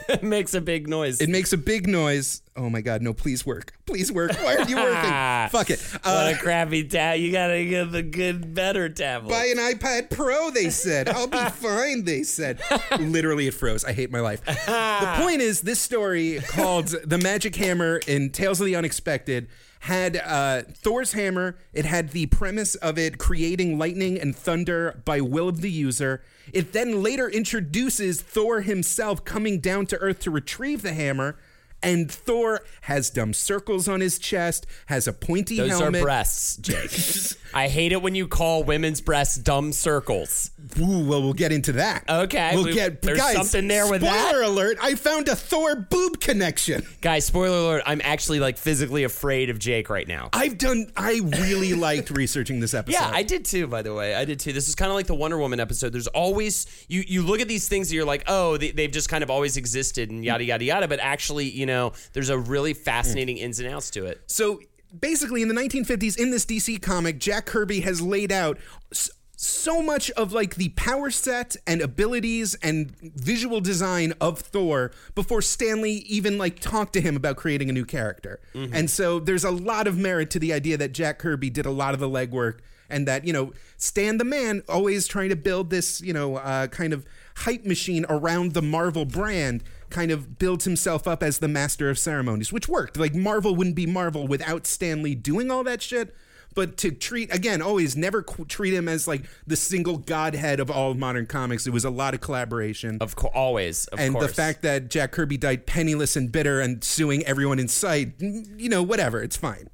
It 0.10 0.24
makes 0.24 0.56
a 0.56 0.62
big 0.62 0.88
noise. 0.90 1.22
it 1.22 1.30
makes 1.30 1.54
a 1.54 1.58
big 1.58 1.88
noise. 1.88 2.42
Oh 2.56 2.68
my 2.68 2.82
God! 2.82 3.04
No, 3.04 3.14
please 3.14 3.46
work. 3.46 3.74
Please 3.86 4.12
work. 4.12 4.32
Why 4.42 4.56
aren't 4.58 4.70
you 4.72 4.76
working? 4.76 5.10
Fuck 5.52 5.70
it. 5.70 5.80
what 5.82 6.02
Uh, 6.04 6.34
a 6.36 6.38
crappy 6.40 6.84
tab. 6.86 7.20
You 7.20 7.32
gotta 7.32 7.64
get 7.64 7.92
the 7.92 8.02
good, 8.02 8.56
better 8.56 8.90
tablet. 8.90 9.30
buy 9.30 9.46
an 9.46 9.58
iPad 9.58 10.10
Pro, 10.10 10.50
they 10.50 10.72
said. 10.72 11.10
I'll 11.10 11.28
be 11.28 11.38
fine, 11.52 12.06
they 12.06 12.24
said. 12.24 12.60
Literally, 13.00 13.46
it 13.48 13.54
froze. 13.54 13.86
I 13.86 13.94
hate 13.94 14.12
my 14.12 14.20
life. 14.20 14.44
the 14.46 15.14
point 15.24 15.42
is, 15.42 15.62
this 15.62 15.80
story 15.80 16.40
called 16.48 16.88
The 17.06 17.20
Magic 17.20 17.56
Hammer 17.58 18.00
in 18.08 18.32
Tales 18.32 18.60
of 18.60 18.66
the 18.66 18.76
Unexpected 18.76 19.48
had 19.82 20.18
uh, 20.18 20.64
Thor's 20.74 21.14
hammer. 21.14 21.56
It 21.72 21.86
had 21.86 22.10
the 22.10 22.26
premise 22.28 22.76
of 22.76 22.98
it 22.98 23.18
creating 23.20 23.78
lightning 23.78 24.20
and 24.20 24.36
thunder 24.36 25.02
by 25.06 25.22
will 25.22 25.50
of 25.50 25.62
the 25.62 25.72
user. 25.72 26.24
It 26.54 26.74
then 26.74 27.02
later 27.04 27.30
introduces 27.30 28.22
Thor 28.22 28.62
himself 28.62 29.24
coming 29.24 29.60
down 29.60 29.86
to 29.88 29.98
Earth 29.98 30.20
to 30.22 30.32
retrieve 30.32 30.82
the 30.82 30.94
hammer. 30.94 31.38
And 31.84 32.12
Thor 32.12 32.62
has 32.82 33.10
dumb 33.10 33.34
circles 33.34 33.88
on 33.88 34.02
his 34.02 34.20
chest, 34.20 34.68
has 34.86 35.08
a 35.08 35.14
pointy 35.14 35.58
Those 35.58 35.72
helmet. 35.72 36.02
are 36.02 36.04
breasts, 36.04 36.58
Jake. 36.58 36.92
I 37.54 37.68
hate 37.68 37.92
it 37.92 38.02
when 38.02 38.16
you 38.16 38.28
call 38.28 38.64
women's 38.64 39.02
breasts 39.02 39.36
dumb 39.38 39.74
circles. 39.74 40.52
Ooh, 40.80 41.06
well, 41.06 41.22
we'll 41.22 41.34
get 41.34 41.52
into 41.52 41.74
that. 41.74 42.06
Okay, 42.08 42.52
we'll 42.54 42.66
we- 42.66 42.74
get. 42.74 43.02
there's 43.02 43.18
guys, 43.18 43.36
something 43.36 43.68
there 43.68 43.90
with 43.90 44.02
spoiler 44.02 44.40
that? 44.40 44.46
alert! 44.48 44.78
I 44.82 44.96
found 44.96 45.28
a 45.28 45.36
Thor 45.36 45.76
boob 45.76 46.22
connection. 46.22 46.86
Guys, 47.02 47.26
spoiler 47.26 47.58
alert, 47.58 47.84
I'm 47.86 48.00
actually 48.04 48.40
like 48.40 48.58
physically 48.58 49.04
afraid 49.04 49.50
of 49.50 49.60
Jake 49.60 49.90
right 49.90 50.08
now. 50.08 50.30
I've 50.34 50.58
done. 50.58 50.92
I 50.96 51.20
really 51.40 51.74
liked 51.88 52.10
researching 52.12 52.60
this 52.62 52.74
episode. 52.74 53.00
Yeah, 53.02 53.10
I 53.12 53.24
did 53.24 53.44
too. 53.44 53.68
By 53.68 53.82
the 53.82 53.94
way, 53.94 54.16
I 54.16 54.24
did 54.24 54.40
too. 54.40 54.54
This 54.54 54.70
is 54.70 54.76
kind 54.76 54.90
of 54.90 54.96
like 54.96 55.08
the 55.08 55.16
Wonder 55.16 55.38
Woman 55.38 55.60
episode. 55.60 55.92
There's 55.92 56.08
always 56.08 56.68
you 56.88 57.04
you 57.06 57.22
look 57.24 57.42
at 57.42 57.48
these 57.50 57.68
things 57.68 57.88
and 57.90 57.96
you're 57.96 58.06
like, 58.06 58.24
oh, 58.28 58.56
they, 58.58 58.72
they've 58.72 58.92
just 58.92 59.10
kind 59.10 59.24
of 59.24 59.30
always 59.32 59.58
existed 59.58 60.10
and 60.10 60.24
yada 60.24 60.44
yada 60.46 60.64
yada. 60.64 60.88
But 60.88 61.00
actually, 61.02 61.50
you 61.50 61.66
know, 61.66 61.71
there's 62.14 62.30
a 62.30 62.38
really 62.38 62.74
fascinating 62.74 63.38
ins 63.38 63.60
and 63.60 63.68
outs 63.74 63.90
to 63.92 64.06
it. 64.06 64.22
So 64.28 64.60
basically, 65.00 65.42
in 65.42 65.48
the 65.48 65.54
1950s, 65.56 66.18
in 66.18 66.32
this 66.32 66.46
DC 66.46 66.82
comic, 66.82 67.18
Jack 67.20 67.46
Kirby 67.46 67.82
has 67.82 68.02
laid 68.02 68.32
out. 68.32 68.58
s- 68.92 69.10
so 69.44 69.82
much 69.82 70.12
of 70.12 70.32
like 70.34 70.54
the 70.54 70.70
power 70.70 71.10
set 71.10 71.56
and 71.66 71.82
abilities 71.82 72.54
and 72.62 72.92
visual 73.02 73.60
design 73.60 74.14
of 74.22 74.38
Thor 74.40 74.92
before 75.16 75.42
Stan 75.42 75.82
Lee 75.82 76.06
even 76.08 76.38
like 76.38 76.60
talked 76.60 76.94
to 76.94 77.02
him 77.02 77.16
about 77.16 77.38
creating 77.38 77.68
a 77.68 77.74
new 77.74 77.84
character. 77.86 78.40
And 78.54 78.88
so 78.88 79.20
there's 79.20 79.44
a 79.44 79.50
lot 79.50 79.88
of 79.88 79.98
merit 79.98 80.30
to 80.32 80.40
the 80.40 80.54
idea 80.54 80.78
that 80.78 80.92
Jack 80.92 81.18
Kirby 81.18 81.50
did 81.50 81.66
a 81.66 81.72
lot 81.72 81.96
of 81.96 82.00
the 82.00 82.08
legwork 82.08 82.60
and 82.88 83.08
that, 83.08 83.26
you 83.26 83.34
know, 83.34 83.52
Stan 83.78 84.20
the 84.20 84.26
man 84.26 84.62
always 84.70 85.08
trying 85.08 85.30
to 85.30 85.36
build 85.36 85.72
this, 85.72 86.02
you 86.02 86.14
know, 86.14 86.36
uh, 86.36 86.68
kind 86.68 86.94
of 86.94 87.04
hype 87.38 87.66
machine 87.66 88.06
around 88.10 88.54
the 88.54 88.62
Marvel 88.62 89.06
brand 89.06 89.64
kind 89.92 90.12
of 90.12 90.40
builds 90.40 90.66
himself 90.66 91.08
up 91.08 91.22
as 91.22 91.40
the 91.40 91.48
master 91.48 91.90
of 91.90 92.00
ceremonies, 92.00 92.52
which 92.52 92.68
worked. 92.68 92.98
Like 92.98 93.14
Marvel 93.14 93.56
wouldn't 93.56 93.76
be 93.76 93.86
Marvel 93.86 94.28
without 94.28 94.66
Stan 94.66 95.04
Lee 95.04 95.16
doing 95.16 95.52
all 95.52 95.64
that 95.64 95.82
shit 95.82 96.16
but 96.54 96.78
to 96.78 96.92
treat 96.92 97.34
again 97.34 97.62
always 97.62 97.96
never 97.96 98.22
qu- 98.22 98.46
treat 98.46 98.74
him 98.74 98.88
as 98.88 99.08
like 99.08 99.24
the 99.48 99.56
single 99.56 99.98
godhead 99.98 100.60
of 100.60 100.70
all 100.70 100.94
modern 100.94 101.26
comics 101.26 101.66
it 101.66 101.72
was 101.72 101.86
a 101.86 101.90
lot 101.90 102.14
of 102.14 102.22
collaboration 102.22 102.98
Of 103.00 103.16
course, 103.16 103.32
always. 103.34 103.88
Of 103.88 104.00
and 104.00 104.14
course. 104.14 104.28
the 104.28 104.34
fact 104.34 104.62
that 104.64 104.90
jack 104.90 105.12
kirby 105.12 105.38
died 105.38 105.66
penniless 105.66 106.16
and 106.16 106.32
bitter 106.32 106.60
and 106.60 106.84
suing 106.84 107.24
everyone 107.26 107.60
in 107.60 107.68
sight 107.68 108.14
you 108.20 108.70
know 108.70 108.84
whatever 108.84 109.22
it's 109.22 109.38
fine 109.38 109.70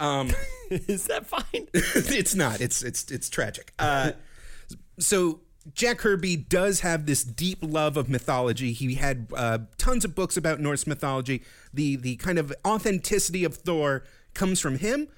is 0.70 1.06
that 1.08 1.26
fine? 1.26 1.42
it's 1.74 2.34
not 2.34 2.60
it's 2.60 2.82
it's 2.82 3.10
it's 3.10 3.28
tragic 3.28 3.72
uh, 3.78 4.12
so 4.98 5.40
Jack 5.74 5.98
Kirby 5.98 6.36
does 6.36 6.80
have 6.80 7.06
this 7.06 7.22
deep 7.22 7.58
love 7.62 7.96
of 7.96 8.08
mythology. 8.08 8.72
He 8.72 8.94
had 8.94 9.26
uh, 9.36 9.58
tons 9.78 10.04
of 10.04 10.14
books 10.14 10.36
about 10.36 10.58
Norse 10.60 10.86
mythology. 10.86 11.42
The 11.74 11.96
the 11.96 12.16
kind 12.16 12.38
of 12.38 12.52
authenticity 12.66 13.44
of 13.44 13.54
Thor 13.56 14.02
comes 14.34 14.58
from 14.60 14.78
him, 14.78 15.08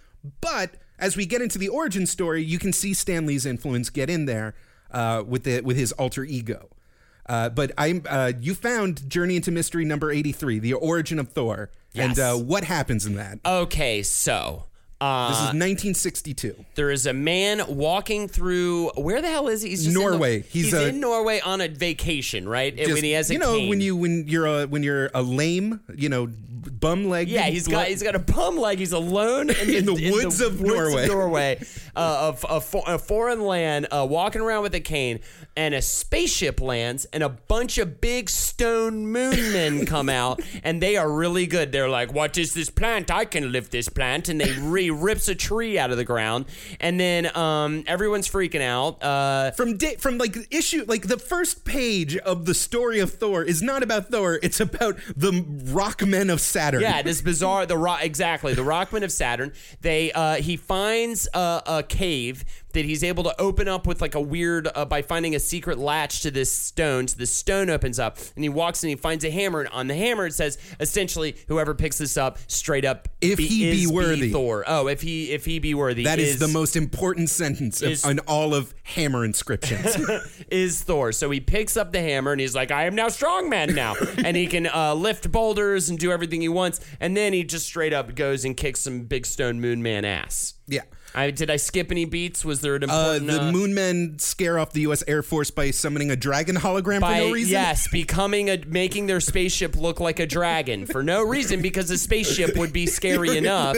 but 0.41 0.75
as 0.99 1.17
we 1.17 1.27
get 1.27 1.43
into 1.43 1.59
the 1.59 1.69
origin 1.69 2.07
story, 2.07 2.43
you 2.43 2.59
can 2.59 2.73
see 2.73 2.93
Stan 2.95 3.25
Lee's 3.27 3.47
influence 3.47 3.89
get 3.91 4.11
in 4.11 4.25
there 4.27 4.55
uh, 4.91 5.23
with 5.27 5.45
the 5.45 5.61
with 5.61 5.77
his 5.77 5.93
alter 5.93 6.25
ego. 6.25 6.69
Uh, 7.29 7.49
but 7.49 7.71
I, 7.79 8.03
uh, 8.09 8.33
you 8.41 8.53
found 8.55 9.09
Journey 9.09 9.37
into 9.37 9.53
Mystery 9.53 9.85
number 9.85 10.11
eighty 10.11 10.33
three, 10.33 10.59
the 10.59 10.73
origin 10.75 11.21
of 11.21 11.29
Thor, 11.29 11.71
and 11.95 12.17
Yes. 12.17 12.19
uh, 12.19 12.37
what 12.37 12.65
happens 12.65 13.07
in 13.07 13.15
that? 13.15 13.39
Okay, 13.47 14.03
so 14.03 14.65
uh, 15.03 15.29
this 15.31 15.49
is 15.49 15.55
nineteen 15.55 15.95
sixty 15.95 16.33
two. 16.35 16.55
there 16.77 16.91
is 16.91 17.07
a 17.07 17.13
man 17.13 17.63
walking 17.69 18.29
through. 18.29 18.91
Where 18.97 19.21
the 19.21 19.29
hell 19.29 19.49
is 19.49 19.63
he? 19.63 19.71
He's 19.71 19.85
just 19.85 19.97
in 19.97 20.03
the- 20.03 20.11
Norway. 20.11 20.43
He's 20.43 20.67
he's 20.67 20.75
a- 20.75 20.89
in 20.89 21.01
Norway 21.01 21.41
on 21.41 21.61
a 21.61 21.69
vacation, 21.69 22.49
right? 22.49 22.77
Just, 22.77 22.93
when 22.93 23.03
he 23.05 23.13
has 23.13 23.29
a 23.31 23.33
you 23.35 23.39
know 23.39 23.55
cane. 23.57 23.69
when 23.69 23.81
you 23.81 23.97
when 23.97 24.29
you're 24.29 24.47
a 24.47 24.67
when 24.67 24.83
you're 24.83 25.11
a 25.15 25.23
lame 25.23 25.81
you 25.97 26.09
know 26.09 26.29
bum 26.81 27.09
leg 27.09 27.29
Yeah, 27.29 27.43
he's 27.47 27.67
got 27.67 27.89
he's 27.89 28.03
got 28.05 28.15
a 28.15 28.21
bum 28.21 28.57
leg. 28.57 28.79
He's 28.79 28.93
alone 28.93 29.51
in, 29.63 29.71
In 29.71 29.85
the 29.87 30.11
woods 30.13 30.41
of 30.41 30.61
Norway. 30.61 31.07
Norway, 31.09 31.59
uh, 31.97 32.29
of 32.33 32.47
a, 32.49 32.61
fo- 32.61 32.83
a 32.87 32.99
foreign 32.99 33.41
land, 33.45 33.89
uh, 33.91 34.07
walking 34.09 34.41
around 34.41 34.63
with 34.63 34.75
a 34.77 34.81
cane, 34.81 35.19
and 35.57 35.75
a 35.75 35.83
spaceship 35.83 36.61
lands, 36.61 37.05
and 37.07 37.23
a 37.25 37.29
bunch 37.29 37.79
of 37.79 38.01
big 38.01 38.31
stone 38.31 39.07
moon 39.09 39.53
men 39.53 39.85
come 39.87 40.09
out, 40.23 40.41
and 40.63 40.81
they 40.81 40.97
are 40.97 41.11
really 41.11 41.47
good. 41.47 41.73
They're 41.73 41.89
like, 41.89 42.13
"What 42.15 42.39
is 42.39 42.55
this 42.55 42.71
plant? 42.71 43.11
I 43.11 43.25
can 43.25 43.51
lift 43.51 43.73
this 43.73 43.89
plant," 43.89 44.29
and 44.29 44.41
they 44.41 44.53
re 44.61 44.91
rips 44.95 45.29
a 45.29 45.35
tree 45.35 45.79
out 45.79 45.91
of 45.91 45.97
the 45.97 46.05
ground, 46.05 46.47
and 46.81 46.99
then 46.99 47.35
um, 47.37 47.85
everyone's 47.87 48.29
freaking 48.29 48.63
out. 48.63 49.03
Uh, 49.03 49.51
from 49.53 49.77
day, 49.77 49.97
from 49.97 50.19
like 50.19 50.37
issue 50.51 50.85
like 50.87 51.09
the 51.09 51.19
first 51.19 51.65
page 51.65 52.17
of 52.17 52.47
the 52.47 52.55
story 52.55 52.99
of 53.01 53.13
Thor 53.15 53.43
is 53.43 53.63
not 53.63 53.83
about 53.83 54.09
Thor 54.09 54.39
it's 54.43 54.61
about 54.61 54.99
the 55.17 55.45
rock 55.67 56.05
men 56.07 56.31
of 56.31 56.41
Saturn 56.41 56.81
Yeah, 56.81 57.03
this 57.03 57.21
bizarre 57.23 57.67
the 57.67 57.77
rock 57.77 58.03
exactly 58.03 58.55
the 58.55 58.63
Rockman 58.63 59.03
of 59.05 59.13
Saturn. 59.13 59.53
They 59.81 60.13
uh, 60.13 60.37
he 60.37 60.57
finds 60.57 61.29
a, 61.35 61.63
a 61.67 61.83
cave 61.83 62.45
that 62.73 62.85
he's 62.85 63.03
able 63.05 63.25
to 63.25 63.41
open 63.41 63.69
up 63.69 63.87
with 63.87 64.01
like 64.01 64.15
a 64.15 64.21
weird 64.21 64.69
uh, 64.75 64.85
by 64.85 65.03
finding 65.03 65.35
a 65.35 65.41
secret 65.41 65.79
latch 65.79 66.21
to 66.23 66.31
this 66.31 66.51
stone. 66.53 67.09
So 67.09 67.17
the 67.19 67.27
stone 67.27 67.71
opens 67.71 67.99
up, 67.99 68.19
and 68.37 68.45
he 68.45 68.49
walks 68.49 68.83
and 68.83 68.91
he 68.91 68.97
finds 68.97 69.25
a 69.25 69.31
hammer. 69.31 69.61
And 69.61 69.69
on 69.71 69.87
the 69.87 69.95
hammer 69.95 70.27
it 70.27 70.35
says 70.35 70.59
essentially, 70.81 71.37
whoever 71.49 71.75
picks 71.75 71.99
this 71.99 72.17
up, 72.17 72.39
straight 72.47 72.85
up, 72.85 73.09
If 73.21 73.39
he 73.39 73.71
be 73.71 73.83
is 73.85 73.93
worthy. 73.93 74.31
Thor. 74.33 74.65
Oh, 74.67 74.89
if 74.89 75.01
he 75.03 75.31
if 75.33 75.45
he 75.45 75.59
be 75.59 75.75
worthy, 75.75 76.05
that 76.05 76.19
is, 76.19 76.39
the 76.39 76.49
most 76.49 76.77
important 76.77 77.31
sentence 77.31 77.83
of, 77.83 77.93
is- 77.93 78.05
on 78.05 78.19
all 78.21 78.55
of 78.55 78.75
hammer 78.85 79.25
inscriptions 79.25 79.97
is 80.51 80.83
Thor. 80.83 81.13
So 81.13 81.31
he 81.31 81.41
picks 81.41 81.77
up 81.77 81.93
the 81.93 82.01
hammer 82.01 82.33
and 82.33 82.41
he's 82.41 82.55
like, 82.55 82.71
I 82.71 82.87
am 82.87 82.95
now 82.95 83.09
strongman 83.09 83.75
now. 83.75 83.95
and 84.25 84.37
he 84.37 84.47
can 84.47 84.67
uh, 84.67 84.95
lift 84.95 85.31
boulders 85.31 85.89
and 85.89 85.99
do 85.99 86.11
everything 86.11 86.41
he 86.41 86.49
wants. 86.49 86.81
And 87.01 87.17
then 87.17 87.33
he 87.33 87.45
just 87.45 87.67
straight 87.67 87.93
up 87.93 88.15
goes 88.15 88.45
and 88.45 88.57
kicks 88.57 88.81
some 88.81 89.03
big 89.05 89.27
stone 89.27 89.61
moon 89.61 89.83
man 89.83 90.05
ass. 90.05 90.55
yeah 90.67 90.83
I, 91.15 91.31
did 91.31 91.51
I 91.51 91.57
skip 91.57 91.91
any 91.91 92.05
beats? 92.05 92.45
Was 92.45 92.61
there 92.61 92.77
an 92.77 92.85
uh, 92.85 92.87
important... 92.87 93.27
the 93.27 93.49
uh, 93.49 93.53
moon 93.53 93.75
men 93.75 94.19
scare 94.19 94.59
off 94.59 94.73
the 94.73 94.83
U.S. 94.83 95.05
Air 95.07 95.23
Force 95.23 95.51
by 95.51 95.71
summoning 95.71 96.11
a 96.11 96.17
dragon 96.17 96.57
hologram 96.57 97.01
by, 97.01 97.21
for 97.21 97.27
no 97.27 97.33
reason. 97.33 97.53
Yes, 97.53 97.89
becoming 97.89 98.49
a 98.49 98.59
making 98.67 99.07
their 99.07 99.21
spaceship 99.21 99.77
look 99.77 100.01
like 100.01 100.21
a 100.21 100.27
dragon 100.27 100.87
for 100.87 101.03
no 101.03 101.23
reason 101.23 101.61
because 101.61 101.91
a 101.91 101.99
spaceship 101.99 102.57
would 102.57 102.73
be 102.73 102.87
scary 102.87 103.37
enough. 103.37 103.77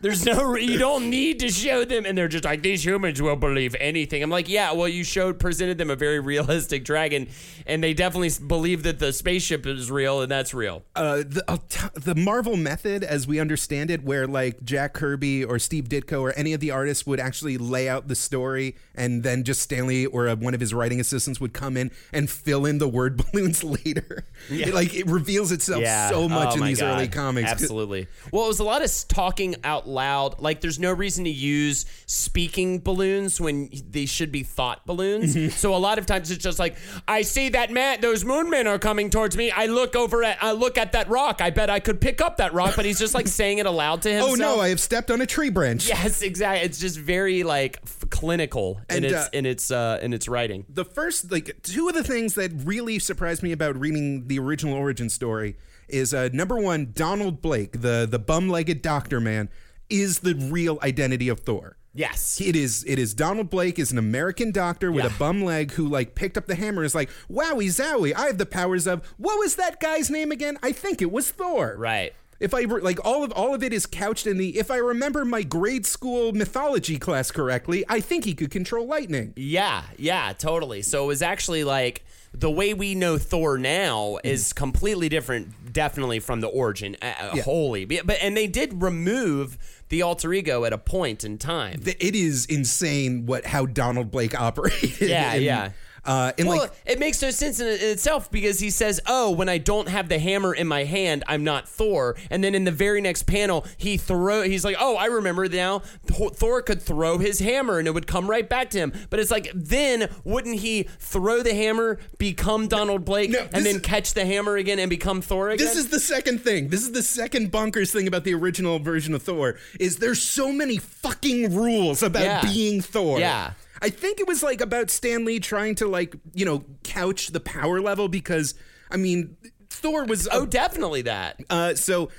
There's 0.00 0.24
no 0.24 0.42
re- 0.44 0.64
you 0.64 0.78
don't 0.78 1.10
need 1.10 1.40
to 1.40 1.48
show 1.50 1.84
them 1.84 2.06
and 2.06 2.16
they're 2.16 2.28
just 2.28 2.44
like 2.44 2.62
these 2.62 2.84
humans 2.84 3.20
will 3.20 3.36
believe 3.36 3.76
anything. 3.78 4.22
I'm 4.22 4.30
like, 4.30 4.48
yeah, 4.48 4.72
well 4.72 4.88
you 4.88 5.04
showed 5.04 5.38
presented 5.38 5.78
them 5.78 5.90
a 5.90 5.96
very 5.96 6.20
realistic 6.32 6.84
dragon 6.84 7.28
and 7.66 7.82
they 7.84 7.92
definitely 7.94 8.30
believe 8.46 8.82
that 8.84 8.98
the 8.98 9.12
spaceship 9.12 9.66
is 9.66 9.90
real 9.90 10.22
and 10.22 10.30
that's 10.30 10.54
real. 10.54 10.82
uh, 10.96 11.18
the 11.18 11.60
t- 11.68 11.86
the 11.94 12.14
Marvel 12.14 12.56
method, 12.56 13.04
as 13.04 13.26
we 13.26 13.38
understand 13.38 13.90
it, 13.90 14.02
where 14.02 14.26
like 14.26 14.62
Jack 14.64 14.94
Kirby 14.94 15.44
or 15.44 15.58
Steve 15.58 15.84
Ditko 15.88 16.20
or 16.22 16.32
any 16.32 16.52
of 16.52 16.60
the 16.60 16.70
artists 16.70 17.06
would 17.06 17.20
actually 17.20 17.58
lay 17.58 17.88
out 17.88 18.08
the 18.08 18.14
story, 18.14 18.76
and 18.94 19.22
then 19.22 19.44
just 19.44 19.60
Stan 19.62 19.86
Lee 19.86 20.06
or 20.06 20.28
uh, 20.28 20.36
one 20.36 20.54
of 20.54 20.60
his 20.60 20.72
writing 20.74 21.00
assistants 21.00 21.40
would 21.40 21.52
come 21.52 21.76
in 21.76 21.90
and 22.12 22.28
fill 22.30 22.64
in 22.66 22.78
the 22.78 22.88
word 22.88 23.16
balloons 23.32 23.62
later. 23.62 24.24
It, 24.48 24.74
like 24.74 24.94
it 24.94 25.06
reveals 25.06 25.52
itself 25.52 25.84
so 26.10 26.28
much 26.28 26.54
Oh 26.54 26.60
in 26.60 26.64
these 26.64 26.80
God. 26.80 26.96
early 26.96 27.08
comics. 27.08 27.50
Absolutely. 27.50 28.08
Well, 28.32 28.44
it 28.44 28.48
was 28.48 28.60
a 28.60 28.64
lot 28.64 28.82
of 28.84 28.90
talking 29.08 29.56
out 29.64 29.86
loud. 29.90 30.40
Like, 30.40 30.60
there's 30.60 30.78
no 30.78 30.92
reason 30.92 31.24
to 31.24 31.30
use 31.30 31.84
speaking 32.06 32.78
balloons 32.80 33.40
when 33.40 33.70
they 33.90 34.06
should 34.06 34.32
be 34.32 34.42
thought 34.42 34.86
balloons. 34.86 35.34
Mm-hmm. 35.34 35.50
So 35.50 35.74
a 35.74 35.78
lot 35.78 35.98
of 35.98 36.06
times 36.06 36.30
it's 36.30 36.42
just 36.42 36.58
like, 36.58 36.76
I 37.06 37.22
see 37.22 37.50
that 37.50 37.70
man, 37.70 38.00
those 38.00 38.24
moon 38.24 38.48
men 38.50 38.66
are 38.66 38.78
coming 38.78 39.10
towards 39.10 39.36
me. 39.36 39.50
I 39.50 39.66
look 39.66 39.94
over 39.96 40.22
at, 40.24 40.42
I 40.42 40.52
look 40.52 40.78
at 40.78 40.92
that 40.92 41.08
rock. 41.08 41.40
I 41.40 41.50
bet 41.50 41.68
I 41.70 41.80
could 41.80 42.00
pick 42.00 42.20
up 42.20 42.38
that 42.38 42.52
rock. 42.54 42.74
But 42.76 42.84
he's 42.84 42.98
just 42.98 43.14
like 43.14 43.28
saying 43.28 43.58
it 43.58 43.66
aloud 43.66 44.02
to 44.02 44.08
himself. 44.08 44.30
Oh 44.30 44.34
no! 44.34 44.60
I 44.60 44.68
have 44.68 44.78
stepped 44.80 45.10
on 45.10 45.20
a 45.20 45.26
tree 45.26 45.50
branch. 45.50 45.88
Yes, 45.88 46.22
exactly. 46.22 46.64
It's 46.64 46.78
just 46.78 46.96
very 46.98 47.42
like 47.42 47.80
f- 47.82 48.04
clinical 48.10 48.80
in 48.88 49.04
its 49.04 49.14
uh, 49.14 49.28
in 49.32 49.44
its 49.44 49.70
uh, 49.70 49.98
in 50.00 50.12
its 50.12 50.28
writing. 50.28 50.64
the 50.68 50.84
first 50.84 51.32
like 51.32 51.56
two 51.62 51.88
of 51.88 51.94
the 51.94 52.04
things 52.04 52.34
that 52.34 52.52
really 52.64 52.98
surprised 52.98 53.42
me 53.42 53.50
about 53.50 53.76
reading 53.76 54.28
the 54.28 54.38
original 54.38 54.74
origin 54.74 55.08
story 55.08 55.56
is 55.88 56.14
uh, 56.14 56.28
number 56.32 56.56
one 56.58 56.92
donald 56.94 57.42
blake 57.42 57.80
the 57.80 58.06
the 58.08 58.18
bum-legged 58.18 58.82
doctor 58.82 59.20
man 59.20 59.48
is 59.90 60.20
the 60.20 60.34
real 60.34 60.78
identity 60.82 61.28
of 61.28 61.40
thor 61.40 61.76
Yes. 61.92 62.40
it 62.40 62.54
is 62.54 62.84
it 62.86 62.98
is 63.00 63.14
donald 63.14 63.50
blake 63.50 63.78
is 63.78 63.90
an 63.90 63.98
american 63.98 64.52
doctor 64.52 64.92
with 64.92 65.04
Yeah. 65.04 65.14
a 65.14 65.18
bum 65.18 65.42
leg 65.42 65.72
who 65.72 65.88
like 65.88 66.14
picked 66.14 66.38
up 66.38 66.46
the 66.46 66.54
hammer 66.54 66.82
and 66.82 66.86
is 66.86 66.94
like 66.94 67.10
wowie 67.30 67.66
zowie 67.66 68.14
i 68.14 68.26
have 68.26 68.38
the 68.38 68.46
powers 68.46 68.86
of 68.86 69.04
what 69.16 69.38
was 69.38 69.56
that 69.56 69.80
guy's 69.80 70.08
name 70.08 70.30
again 70.30 70.56
i 70.62 70.70
think 70.72 71.02
it 71.02 71.10
was 71.10 71.30
thor 71.32 71.74
Right. 71.76 72.12
if 72.38 72.54
I 72.54 72.62
re- 72.62 72.80
like 72.80 73.04
all 73.04 73.22
of 73.24 73.32
all 73.32 73.54
of 73.54 73.62
it 73.64 73.72
is 73.72 73.84
couched 73.86 74.26
in 74.26 74.38
the 74.38 74.56
if 74.58 74.70
I 74.70 74.76
remember 74.78 75.24
my 75.26 75.42
grade 75.42 75.84
school 75.84 76.32
mythology 76.32 76.98
class 76.98 77.30
correctly, 77.30 77.84
I 77.86 78.00
think 78.00 78.24
he 78.24 78.32
could 78.34 78.50
control 78.50 78.86
lightning. 78.86 79.34
Yeah, 79.36 79.82
yeah, 79.98 80.32
totally. 80.32 80.80
So 80.80 81.04
it 81.04 81.06
was 81.08 81.20
actually 81.20 81.64
like 81.64 82.02
the 82.32 82.50
way 82.50 82.72
we 82.72 82.94
know 82.94 83.18
Thor 83.18 83.58
now 83.58 84.18
is 84.24 84.54
completely 84.54 85.10
different, 85.10 85.72
definitely 85.74 86.18
from 86.20 86.40
the 86.40 86.46
origin. 86.46 86.96
Uh, 87.02 87.12
uh, 87.20 87.32
Yeah. 87.34 88.00
But- 88.04 88.18
and 88.22 88.34
they 88.34 88.46
did 88.46 88.80
remove 88.82 89.58
the 89.90 90.02
alter 90.02 90.32
ego 90.32 90.64
at 90.64 90.72
a 90.72 90.78
point 90.78 91.22
in 91.24 91.36
time. 91.36 91.82
It 91.84 92.14
is 92.14 92.46
insane 92.46 93.26
what 93.26 93.44
how 93.44 93.66
Donald 93.66 94.10
Blake 94.10 94.38
operated. 94.40 95.08
Yeah, 95.08 95.34
in, 95.34 95.42
yeah. 95.42 95.70
Uh, 96.04 96.32
and 96.38 96.48
well, 96.48 96.58
like 96.62 96.72
it 96.86 96.98
makes 96.98 97.20
no 97.20 97.30
sense 97.30 97.60
in, 97.60 97.66
in 97.66 97.74
itself 97.90 98.30
because 98.30 98.58
he 98.60 98.70
says, 98.70 99.00
"Oh, 99.06 99.30
when 99.30 99.48
I 99.48 99.58
don't 99.58 99.88
have 99.88 100.08
the 100.08 100.18
hammer 100.18 100.54
in 100.54 100.66
my 100.66 100.84
hand, 100.84 101.24
I'm 101.26 101.44
not 101.44 101.68
Thor." 101.68 102.16
And 102.30 102.42
then 102.42 102.54
in 102.54 102.64
the 102.64 102.70
very 102.70 103.00
next 103.00 103.24
panel, 103.24 103.66
he 103.76 103.96
throw. 103.96 104.42
He's 104.42 104.64
like, 104.64 104.76
"Oh, 104.78 104.96
I 104.96 105.06
remember 105.06 105.48
now. 105.48 105.80
Thor- 106.06 106.62
could 106.62 106.80
throw 106.82 107.18
his 107.18 107.40
hammer 107.40 107.78
and 107.78 107.86
it 107.88 107.92
would 107.92 108.06
come 108.06 108.28
right 108.30 108.48
back 108.48 108.70
to 108.70 108.78
him." 108.78 108.92
But 109.10 109.20
it's 109.20 109.30
like, 109.30 109.50
then 109.54 110.08
wouldn't 110.24 110.60
he 110.60 110.84
throw 110.98 111.42
the 111.42 111.54
hammer, 111.54 111.98
become 112.18 112.66
Donald 112.68 113.04
Blake, 113.04 113.30
no, 113.30 113.46
and 113.52 113.64
then 113.66 113.76
is- 113.76 113.82
catch 113.82 114.14
the 114.14 114.24
hammer 114.24 114.56
again 114.56 114.78
and 114.78 114.88
become 114.90 115.20
Thor 115.20 115.50
again? 115.50 115.66
this 115.66 115.76
is 115.76 115.88
the 115.88 116.00
second 116.00 116.42
thing. 116.42 116.68
This 116.68 116.82
is 116.82 116.92
the 116.92 117.02
second 117.02 117.52
bonkers 117.52 117.90
thing 117.92 118.06
about 118.08 118.24
the 118.24 118.34
original 118.34 118.78
version 118.78 119.14
of 119.14 119.22
Thor 119.22 119.56
is 119.78 119.98
there's 119.98 120.22
so 120.22 120.52
many 120.52 120.78
fucking 120.78 121.54
rules 121.54 122.02
about 122.02 122.22
Yeah. 122.22 122.42
being 122.42 122.80
Thor. 122.80 123.18
Yeah. 123.18 123.52
I 123.82 123.90
think 123.90 124.20
it 124.20 124.26
was 124.26 124.42
like 124.42 124.60
about 124.60 124.90
Stan 124.90 125.24
Lee 125.24 125.40
trying 125.40 125.74
to 125.76 125.88
like, 125.88 126.14
you 126.34 126.44
know, 126.44 126.64
couch 126.82 127.28
the 127.28 127.40
power 127.40 127.80
level 127.80 128.08
because 128.08 128.54
I 128.90 128.96
mean, 128.96 129.36
Thor 129.68 130.04
was 130.04 130.28
oh, 130.30 130.46
definitely 130.46 131.02
that. 131.02 131.40
Uh, 131.48 131.74
so 131.74 132.10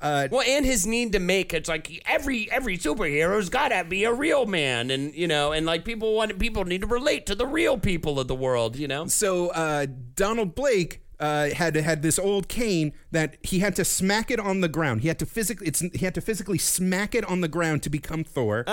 Uh, 0.00 0.28
well, 0.30 0.42
and 0.46 0.64
his 0.64 0.86
need 0.86 1.12
to 1.12 1.18
make 1.18 1.52
it's 1.52 1.68
like 1.68 2.02
every 2.06 2.48
every 2.52 2.78
superhero's 2.78 3.48
got 3.48 3.70
to 3.70 3.82
be 3.82 4.04
a 4.04 4.12
real 4.12 4.46
man, 4.46 4.92
and 4.92 5.12
you 5.12 5.26
know, 5.26 5.50
and 5.50 5.66
like 5.66 5.84
people 5.84 6.14
want 6.14 6.38
people 6.38 6.64
need 6.64 6.82
to 6.82 6.86
relate 6.86 7.26
to 7.26 7.34
the 7.34 7.46
real 7.46 7.76
people 7.76 8.20
of 8.20 8.28
the 8.28 8.34
world, 8.34 8.76
you 8.76 8.86
know. 8.86 9.06
So 9.06 9.48
uh, 9.48 9.86
Donald 10.14 10.54
Blake 10.54 11.02
uh, 11.18 11.50
had 11.50 11.74
had 11.74 12.02
this 12.02 12.16
old 12.16 12.46
cane 12.46 12.92
that 13.10 13.38
he 13.42 13.58
had 13.58 13.74
to 13.74 13.84
smack 13.84 14.30
it 14.30 14.38
on 14.38 14.60
the 14.60 14.68
ground. 14.68 15.00
He 15.00 15.08
had 15.08 15.18
to 15.18 15.26
physically 15.26 15.66
it's 15.66 15.80
he 15.80 16.04
had 16.04 16.14
to 16.14 16.20
physically 16.20 16.58
smack 16.58 17.16
it 17.16 17.24
on 17.24 17.40
the 17.40 17.48
ground 17.48 17.82
to 17.82 17.90
become 17.90 18.22
Thor. 18.22 18.64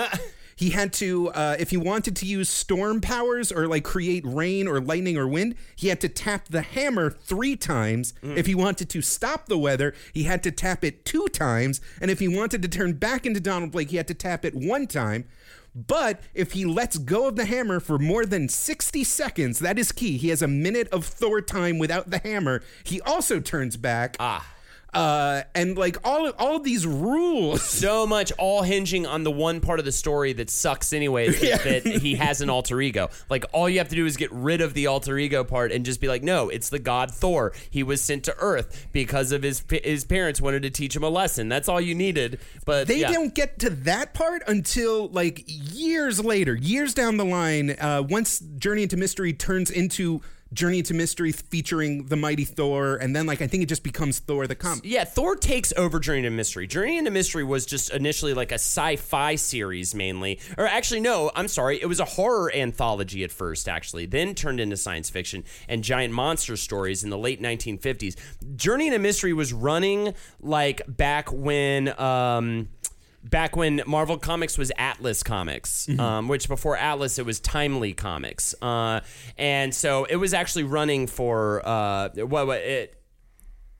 He 0.56 0.70
had 0.70 0.94
to, 0.94 1.28
uh, 1.28 1.56
if 1.58 1.68
he 1.68 1.76
wanted 1.76 2.16
to 2.16 2.26
use 2.26 2.48
storm 2.48 3.02
powers 3.02 3.52
or 3.52 3.66
like 3.66 3.84
create 3.84 4.24
rain 4.26 4.66
or 4.66 4.80
lightning 4.80 5.18
or 5.18 5.28
wind, 5.28 5.54
he 5.76 5.88
had 5.88 6.00
to 6.00 6.08
tap 6.08 6.48
the 6.48 6.62
hammer 6.62 7.10
three 7.10 7.56
times. 7.56 8.14
If 8.22 8.46
he 8.46 8.54
wanted 8.54 8.88
to 8.88 9.02
stop 9.02 9.46
the 9.46 9.58
weather, 9.58 9.94
he 10.14 10.22
had 10.22 10.42
to 10.44 10.50
tap 10.50 10.82
it 10.82 11.04
two 11.04 11.26
times. 11.28 11.82
And 12.00 12.10
if 12.10 12.20
he 12.20 12.28
wanted 12.28 12.62
to 12.62 12.68
turn 12.68 12.94
back 12.94 13.26
into 13.26 13.38
Donald 13.38 13.70
Blake, 13.70 13.90
he 13.90 13.98
had 13.98 14.08
to 14.08 14.14
tap 14.14 14.46
it 14.46 14.54
one 14.54 14.86
time. 14.86 15.26
But 15.74 16.22
if 16.32 16.52
he 16.52 16.64
lets 16.64 16.96
go 16.96 17.28
of 17.28 17.36
the 17.36 17.44
hammer 17.44 17.78
for 17.78 17.98
more 17.98 18.24
than 18.24 18.48
60 18.48 19.04
seconds, 19.04 19.58
that 19.58 19.78
is 19.78 19.92
key. 19.92 20.16
He 20.16 20.30
has 20.30 20.40
a 20.40 20.48
minute 20.48 20.88
of 20.88 21.04
Thor 21.04 21.42
time 21.42 21.78
without 21.78 22.08
the 22.08 22.18
hammer. 22.18 22.62
He 22.82 22.98
also 23.02 23.40
turns 23.40 23.76
back. 23.76 24.16
Ah. 24.18 24.46
Uh, 24.96 25.42
and 25.54 25.76
like 25.76 25.96
all 26.04 26.28
all 26.38 26.58
these 26.58 26.86
rules. 26.86 27.62
So 27.62 28.06
much 28.06 28.32
all 28.38 28.62
hinging 28.62 29.06
on 29.06 29.22
the 29.22 29.30
one 29.30 29.60
part 29.60 29.78
of 29.78 29.84
the 29.84 29.92
story 29.92 30.32
that 30.34 30.48
sucks 30.50 30.92
anyway 30.92 31.28
that, 31.28 31.64
that 31.64 31.86
he 31.86 32.14
has 32.14 32.40
an 32.40 32.48
alter 32.50 32.80
ego. 32.80 33.10
Like 33.28 33.44
all 33.52 33.68
you 33.68 33.78
have 33.78 33.88
to 33.88 33.96
do 33.96 34.06
is 34.06 34.16
get 34.16 34.32
rid 34.32 34.60
of 34.60 34.74
the 34.74 34.86
alter 34.86 35.18
ego 35.18 35.44
part 35.44 35.72
and 35.72 35.84
just 35.84 36.00
be 36.00 36.08
like, 36.08 36.22
no, 36.22 36.48
it's 36.48 36.70
the 36.70 36.78
god 36.78 37.10
Thor. 37.10 37.52
He 37.70 37.82
was 37.82 38.00
sent 38.00 38.24
to 38.24 38.34
Earth 38.38 38.86
because 38.92 39.32
of 39.32 39.42
his 39.42 39.62
his 39.84 40.04
parents 40.04 40.40
wanted 40.40 40.62
to 40.62 40.70
teach 40.70 40.96
him 40.96 41.04
a 41.04 41.08
lesson. 41.10 41.48
That's 41.48 41.68
all 41.68 41.80
you 41.80 41.94
needed. 41.94 42.40
But 42.64 42.88
They 42.88 43.00
yeah. 43.00 43.12
don't 43.12 43.34
get 43.34 43.58
to 43.60 43.70
that 43.70 44.14
part 44.14 44.42
until 44.48 45.08
like 45.08 45.44
years 45.46 46.24
later, 46.24 46.54
years 46.54 46.94
down 46.94 47.16
the 47.18 47.24
line. 47.24 47.70
Uh, 47.78 48.02
once 48.08 48.40
Journey 48.40 48.84
into 48.84 48.96
Mystery 48.96 49.32
turns 49.32 49.70
into 49.70 50.22
Journey 50.52 50.78
into 50.78 50.94
Mystery 50.94 51.32
featuring 51.32 52.06
the 52.06 52.16
mighty 52.16 52.44
Thor, 52.44 52.96
and 52.96 53.14
then 53.14 53.26
like 53.26 53.42
I 53.42 53.46
think 53.46 53.62
it 53.62 53.66
just 53.66 53.82
becomes 53.82 54.20
Thor 54.20 54.46
the 54.46 54.54
comic. 54.54 54.84
Yeah, 54.84 55.04
Thor 55.04 55.34
takes 55.36 55.72
over 55.76 55.98
Journey 55.98 56.18
into 56.18 56.30
Mystery. 56.30 56.66
Journey 56.66 56.98
into 56.98 57.10
Mystery 57.10 57.42
was 57.42 57.66
just 57.66 57.90
initially 57.90 58.32
like 58.32 58.52
a 58.52 58.56
sci-fi 58.56 59.34
series 59.34 59.94
mainly. 59.94 60.38
Or 60.56 60.66
actually 60.66 61.00
no, 61.00 61.30
I'm 61.34 61.48
sorry, 61.48 61.80
it 61.80 61.86
was 61.86 62.00
a 62.00 62.04
horror 62.04 62.54
anthology 62.54 63.24
at 63.24 63.32
first 63.32 63.68
actually, 63.68 64.06
then 64.06 64.34
turned 64.34 64.60
into 64.60 64.76
science 64.76 65.10
fiction 65.10 65.44
and 65.68 65.82
giant 65.82 66.14
monster 66.14 66.56
stories 66.56 67.02
in 67.02 67.10
the 67.10 67.18
late 67.18 67.42
1950s. 67.42 68.16
Journey 68.56 68.86
into 68.86 68.98
Mystery 68.98 69.32
was 69.32 69.52
running 69.52 70.14
like 70.40 70.82
back 70.88 71.32
when 71.32 71.98
um 72.00 72.68
back 73.30 73.56
when 73.56 73.82
Marvel 73.86 74.18
Comics 74.18 74.56
was 74.56 74.72
Atlas 74.78 75.22
Comics, 75.22 75.88
um, 75.98 76.28
which 76.28 76.48
before 76.48 76.76
Atlas 76.76 77.18
it 77.18 77.26
was 77.26 77.40
Timely 77.40 77.92
Comics, 77.92 78.54
uh, 78.62 79.00
and 79.36 79.74
so 79.74 80.04
it 80.04 80.16
was 80.16 80.34
actually 80.34 80.64
running 80.64 81.06
for 81.06 81.66
uh, 81.66 82.08
what, 82.14 82.46
what 82.46 82.60
it. 82.60 82.92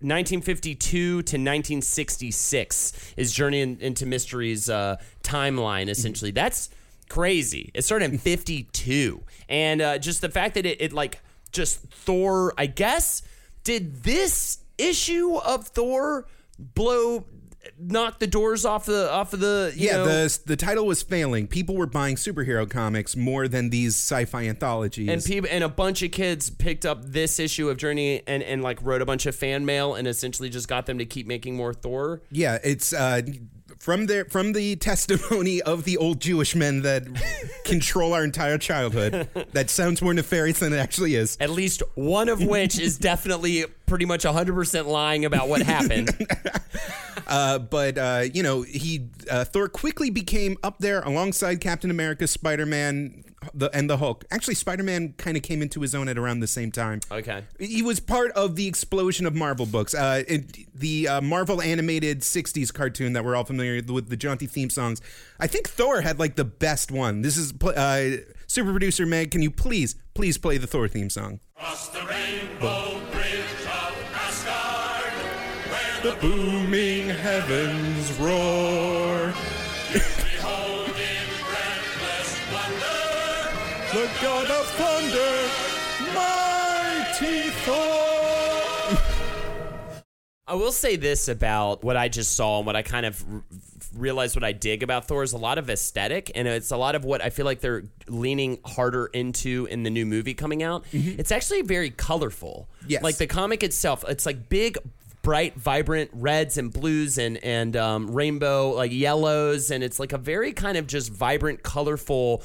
1952 0.00 0.76
to 0.98 1.18
1966 1.20 3.14
is 3.16 3.32
Journey 3.32 3.62
in, 3.62 3.78
into 3.80 4.04
Mystery's 4.04 4.68
uh, 4.68 4.96
timeline. 5.22 5.88
Essentially, 5.88 6.30
that's 6.30 6.68
crazy. 7.08 7.70
It 7.72 7.82
started 7.82 8.12
in 8.12 8.18
52, 8.18 9.22
and 9.48 9.80
uh, 9.80 9.96
just 9.96 10.20
the 10.20 10.28
fact 10.28 10.54
that 10.54 10.66
it, 10.66 10.82
it 10.82 10.92
like 10.92 11.20
just 11.50 11.80
Thor. 11.80 12.52
I 12.58 12.66
guess 12.66 13.22
did 13.64 14.02
this 14.02 14.58
issue 14.76 15.36
of 15.36 15.66
Thor 15.66 16.26
blow 16.58 17.24
knock 17.78 18.18
the 18.18 18.26
doors 18.26 18.64
off 18.64 18.86
the 18.86 19.10
off 19.10 19.32
of 19.32 19.40
the 19.40 19.72
you 19.76 19.88
Yeah, 19.88 19.96
know, 19.98 20.04
the 20.06 20.38
the 20.46 20.56
title 20.56 20.86
was 20.86 21.02
failing. 21.02 21.46
People 21.46 21.76
were 21.76 21.86
buying 21.86 22.16
superhero 22.16 22.68
comics 22.68 23.16
more 23.16 23.48
than 23.48 23.70
these 23.70 23.94
sci-fi 23.96 24.46
anthologies. 24.48 25.08
and 25.08 25.22
people 25.24 25.48
and 25.52 25.62
a 25.64 25.68
bunch 25.68 26.02
of 26.02 26.10
kids 26.10 26.50
picked 26.50 26.84
up 26.86 27.02
this 27.04 27.38
issue 27.38 27.68
of 27.68 27.76
Journey 27.76 28.22
and 28.26 28.42
and 28.42 28.62
like 28.62 28.78
wrote 28.82 29.02
a 29.02 29.06
bunch 29.06 29.26
of 29.26 29.34
fan 29.34 29.64
mail 29.64 29.94
and 29.94 30.06
essentially 30.08 30.48
just 30.48 30.68
got 30.68 30.86
them 30.86 30.98
to 30.98 31.04
keep 31.06 31.26
making 31.26 31.56
more 31.56 31.72
Thor. 31.74 32.22
yeah, 32.30 32.58
it's 32.64 32.92
uh, 32.92 33.22
from 33.78 34.06
their 34.06 34.24
from 34.24 34.52
the 34.52 34.76
testimony 34.76 35.62
of 35.62 35.84
the 35.84 35.96
old 35.96 36.20
Jewish 36.20 36.54
men 36.54 36.82
that 36.82 37.04
control 37.64 38.12
our 38.12 38.24
entire 38.24 38.58
childhood. 38.58 39.28
That 39.52 39.70
sounds 39.70 40.02
more 40.02 40.14
nefarious 40.14 40.58
than 40.58 40.72
it 40.72 40.78
actually 40.78 41.14
is. 41.14 41.36
At 41.40 41.50
least 41.50 41.82
one 41.94 42.28
of 42.28 42.42
which 42.42 42.78
is 42.78 42.98
definitely 42.98 43.64
pretty 43.86 44.04
much 44.04 44.24
100% 44.24 44.86
lying 44.86 45.24
about 45.24 45.48
what 45.48 45.62
happened. 45.62 46.10
Uh, 47.28 47.58
but 47.58 47.98
uh, 47.98 48.24
you 48.32 48.42
know, 48.42 48.62
he 48.62 49.08
uh, 49.28 49.44
Thor 49.44 49.68
quickly 49.68 50.10
became 50.10 50.56
up 50.62 50.78
there 50.78 51.00
alongside 51.00 51.60
Captain 51.60 51.90
America, 51.90 52.26
Spider 52.28 52.66
Man, 52.66 53.24
the, 53.54 53.70
and 53.76 53.88
the 53.88 53.98
Hulk. 53.98 54.24
Actually, 54.30 54.54
Spider 54.54 54.82
Man 54.82 55.14
kind 55.18 55.36
of 55.36 55.42
came 55.42 55.62
into 55.62 55.80
his 55.80 55.94
own 55.94 56.08
at 56.08 56.18
around 56.18 56.40
the 56.40 56.46
same 56.46 56.72
time. 56.72 57.00
Okay. 57.10 57.44
He 57.58 57.82
was 57.82 58.00
part 58.00 58.32
of 58.32 58.56
the 58.56 58.66
explosion 58.66 59.26
of 59.26 59.34
Marvel 59.34 59.66
books. 59.66 59.94
Uh, 59.94 60.22
it, 60.26 60.74
the 60.74 61.08
uh, 61.08 61.20
Marvel 61.20 61.60
animated 61.62 62.20
'60s 62.20 62.72
cartoon 62.72 63.12
that 63.12 63.24
we're 63.24 63.36
all 63.36 63.44
familiar 63.44 63.82
with, 63.86 64.08
the 64.08 64.16
jaunty 64.16 64.46
theme 64.46 64.70
songs. 64.70 65.00
I 65.38 65.46
think 65.46 65.68
Thor 65.68 66.00
had 66.00 66.18
like 66.18 66.36
the 66.36 66.44
best 66.44 66.90
one. 66.90 67.22
This 67.22 67.36
is 67.36 67.52
uh, 67.62 68.22
super 68.46 68.70
producer 68.70 69.06
Meg. 69.06 69.30
Can 69.30 69.42
you 69.42 69.50
please, 69.50 69.96
please 70.14 70.38
play 70.38 70.58
the 70.58 70.66
Thor 70.66 70.88
theme 70.88 71.10
song? 71.10 71.40
Across 71.56 71.88
the 71.88 72.00
rainbow 72.06 73.00
bridge 73.12 73.64
of 73.64 73.96
Asgard, 74.14 75.12
where 75.70 76.12
The 76.12 76.20
booming 76.20 77.08
heavens 77.08 78.12
roar. 78.18 78.95
The 83.96 84.10
god 84.20 84.50
of 84.50 84.66
thunder, 84.72 85.48
mighty 86.12 87.48
Thor. 87.64 88.98
I 90.46 90.54
will 90.54 90.70
say 90.70 90.96
this 90.96 91.28
about 91.28 91.82
what 91.82 91.96
I 91.96 92.08
just 92.08 92.34
saw 92.34 92.58
and 92.58 92.66
what 92.66 92.76
I 92.76 92.82
kind 92.82 93.06
of 93.06 93.24
r- 93.32 93.42
realized 93.96 94.36
what 94.36 94.44
I 94.44 94.52
dig 94.52 94.82
about 94.82 95.08
Thor 95.08 95.22
is 95.22 95.32
a 95.32 95.38
lot 95.38 95.56
of 95.56 95.70
aesthetic 95.70 96.30
and 96.34 96.46
it's 96.46 96.72
a 96.72 96.76
lot 96.76 96.94
of 96.94 97.06
what 97.06 97.22
I 97.22 97.30
feel 97.30 97.46
like 97.46 97.60
they're 97.60 97.84
leaning 98.06 98.58
harder 98.66 99.06
into 99.06 99.66
in 99.70 99.82
the 99.82 99.88
new 99.88 100.04
movie 100.04 100.34
coming 100.34 100.62
out. 100.62 100.84
Mm-hmm. 100.92 101.18
It's 101.18 101.32
actually 101.32 101.62
very 101.62 101.88
colorful. 101.88 102.68
Yes. 102.86 103.02
Like 103.02 103.16
the 103.16 103.26
comic 103.26 103.62
itself, 103.62 104.04
it's 104.06 104.26
like 104.26 104.50
big 104.50 104.76
bright 105.26 105.56
vibrant 105.56 106.08
reds 106.12 106.56
and 106.56 106.72
blues 106.72 107.18
and 107.18 107.36
and 107.38 107.76
um, 107.76 108.08
rainbow 108.12 108.70
like 108.70 108.92
yellows. 108.92 109.72
And 109.72 109.82
it's 109.82 109.98
like 109.98 110.12
a 110.12 110.18
very 110.18 110.52
kind 110.52 110.78
of 110.78 110.86
just 110.86 111.10
vibrant 111.12 111.64
colorful 111.64 112.44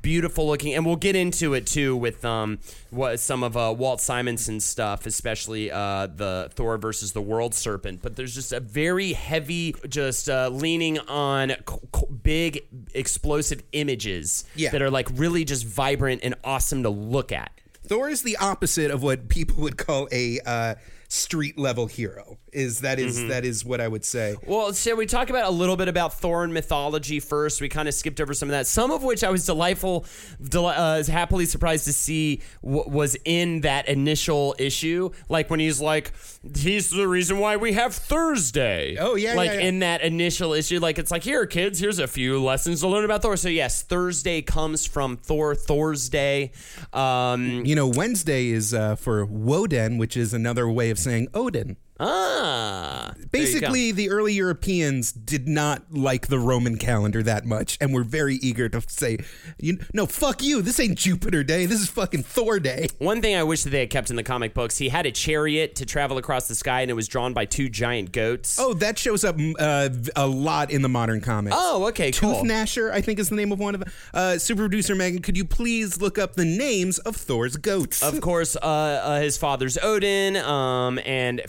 beautiful 0.00 0.46
looking 0.46 0.72
and 0.72 0.86
we'll 0.86 0.96
get 0.96 1.14
into 1.14 1.52
it 1.52 1.66
too 1.66 1.94
with 1.94 2.24
um 2.24 2.58
what 2.88 3.20
some 3.20 3.42
of 3.42 3.54
uh, 3.58 3.74
Walt 3.76 4.00
Simonson's 4.00 4.64
stuff 4.64 5.04
especially 5.04 5.70
uh 5.70 6.06
the 6.06 6.48
Thor 6.54 6.78
versus 6.78 7.12
the 7.12 7.20
World 7.20 7.54
Serpent. 7.54 8.00
But 8.00 8.16
there's 8.16 8.34
just 8.34 8.54
a 8.54 8.60
very 8.60 9.12
heavy 9.12 9.74
just 9.86 10.30
uh, 10.30 10.48
leaning 10.48 10.98
on 11.00 11.50
c- 11.50 11.76
c- 11.94 12.06
big 12.22 12.64
explosive 12.94 13.62
images 13.72 14.44
Yeah. 14.56 14.70
that 14.70 14.80
are 14.80 14.90
like 14.90 15.08
really 15.12 15.44
just 15.44 15.66
vibrant 15.66 16.22
and 16.24 16.34
awesome 16.42 16.82
to 16.84 16.88
look 16.88 17.30
at. 17.30 17.50
Thor 17.84 18.08
is 18.08 18.22
the 18.22 18.38
opposite 18.38 18.90
of 18.90 19.02
what 19.02 19.28
people 19.28 19.56
would 19.64 19.76
call 19.76 20.08
a 20.12 20.38
uh, 20.46 20.74
street 21.16 21.58
level 21.58 21.86
hero. 21.86 22.38
Is 22.54 22.80
that 22.80 22.98
is- 22.98 23.28
that 23.28 23.44
is 23.44 23.64
what 23.66 23.80
I 23.82 23.88
would 23.88 24.04
say. 24.04 24.34
Well, 24.46 24.72
shall 24.72 24.96
we 24.96 25.04
talk 25.04 25.28
about 25.28 25.44
a 25.44 25.50
little 25.50 25.76
bit 25.76 25.88
about 25.88 26.14
Thor 26.18 26.42
and 26.42 26.54
mythology 26.54 27.20
first? 27.20 27.60
We 27.60 27.68
kind 27.68 27.86
of 27.86 27.92
skipped 27.94 28.18
over 28.20 28.32
some 28.32 28.48
of 28.48 28.52
that, 28.52 28.66
some 28.66 28.90
of 28.90 29.02
which 29.02 29.22
I 29.22 29.30
was 29.30 29.44
delightful, 29.44 30.06
del- 30.42 30.66
uh, 30.68 31.04
happily 31.04 31.44
surprised 31.44 31.84
to 31.84 31.92
see 31.92 32.40
w- 32.62 32.88
was 32.88 33.16
in 33.26 33.60
that 33.60 33.88
initial 33.88 34.54
issue. 34.58 35.10
Like 35.28 35.50
when 35.50 35.60
he's 35.60 35.80
like, 35.82 36.12
"He's 36.56 36.90
the 36.90 37.06
reason 37.08 37.38
why 37.38 37.56
we 37.56 37.72
have 37.72 37.94
Thursday." 37.94 38.96
Oh, 38.98 39.14
yeah, 39.14 39.34
like 39.34 39.50
yeah, 39.52 39.58
yeah. 39.60 39.68
in 39.68 39.78
that 39.80 40.00
initial 40.02 40.52
issue, 40.52 40.80
like 40.80 40.98
it's 40.98 41.10
like, 41.10 41.22
"Here, 41.24 41.46
kids, 41.46 41.78
here's 41.78 41.98
a 41.98 42.08
few 42.08 42.42
lessons 42.42 42.80
to 42.80 42.88
learn 42.88 43.04
about 43.04 43.22
Thor." 43.22 43.36
So 43.36 43.48
yes, 43.48 43.82
Thursday 43.82 44.42
comes 44.42 44.86
from 44.86 45.16
Thor. 45.16 45.54
Thor's 45.54 46.08
Day. 46.08 46.52
Um, 46.92 47.64
You 47.64 47.74
know, 47.74 47.86
Wednesday 47.86 48.48
is 48.48 48.74
uh, 48.74 48.96
for 48.96 49.24
Woden, 49.24 49.98
which 49.98 50.16
is 50.16 50.34
another 50.34 50.68
way 50.68 50.90
of 50.90 50.98
saying 50.98 51.28
Odin. 51.34 51.76
Ah, 52.02 53.12
there 53.14 53.42
you 53.42 53.60
go. 53.60 53.68
Basically, 53.68 53.92
the 53.92 54.10
early 54.10 54.34
Europeans 54.34 55.12
did 55.12 55.48
not 55.48 55.82
like 55.90 56.26
the 56.26 56.38
Roman 56.38 56.76
calendar 56.76 57.22
that 57.22 57.46
much 57.46 57.78
and 57.80 57.94
were 57.94 58.04
very 58.04 58.36
eager 58.36 58.68
to 58.68 58.82
say, 58.88 59.18
you, 59.58 59.78
no, 59.92 60.06
fuck 60.06 60.42
you. 60.42 60.62
This 60.62 60.78
ain't 60.80 60.98
Jupiter 60.98 61.42
Day. 61.44 61.66
This 61.66 61.80
is 61.80 61.88
fucking 61.88 62.22
Thor 62.22 62.60
Day. 62.60 62.88
One 62.98 63.22
thing 63.22 63.36
I 63.36 63.42
wish 63.42 63.62
that 63.62 63.70
they 63.70 63.80
had 63.80 63.90
kept 63.90 64.10
in 64.10 64.16
the 64.16 64.22
comic 64.22 64.54
books, 64.54 64.78
he 64.78 64.88
had 64.88 65.06
a 65.06 65.12
chariot 65.12 65.76
to 65.76 65.86
travel 65.86 66.18
across 66.18 66.48
the 66.48 66.54
sky, 66.54 66.82
and 66.82 66.90
it 66.90 66.94
was 66.94 67.08
drawn 67.08 67.32
by 67.32 67.44
two 67.44 67.68
giant 67.68 68.12
goats. 68.12 68.58
Oh, 68.58 68.74
that 68.74 68.98
shows 68.98 69.24
up 69.24 69.36
uh, 69.58 69.88
a 70.16 70.26
lot 70.26 70.70
in 70.70 70.82
the 70.82 70.88
modern 70.88 71.20
comics. 71.20 71.56
Oh, 71.58 71.86
okay, 71.88 72.12
cool. 72.12 72.40
Tooth 72.40 72.44
Gnasher, 72.44 72.90
I 72.90 73.00
think 73.00 73.18
is 73.18 73.28
the 73.28 73.36
name 73.36 73.52
of 73.52 73.58
one 73.58 73.74
of 73.74 73.80
them. 73.80 73.92
Uh, 74.12 74.38
super 74.38 74.62
producer 74.62 74.94
Megan, 74.94 75.22
could 75.22 75.36
you 75.36 75.44
please 75.44 76.00
look 76.00 76.18
up 76.18 76.34
the 76.34 76.44
names 76.44 76.98
of 77.00 77.16
Thor's 77.16 77.56
goats? 77.56 78.02
Of 78.02 78.20
course, 78.20 78.56
uh, 78.56 78.60
uh, 78.60 79.20
his 79.20 79.36
father's 79.38 79.78
Odin, 79.78 80.36
um, 80.36 80.98
and 81.04 81.42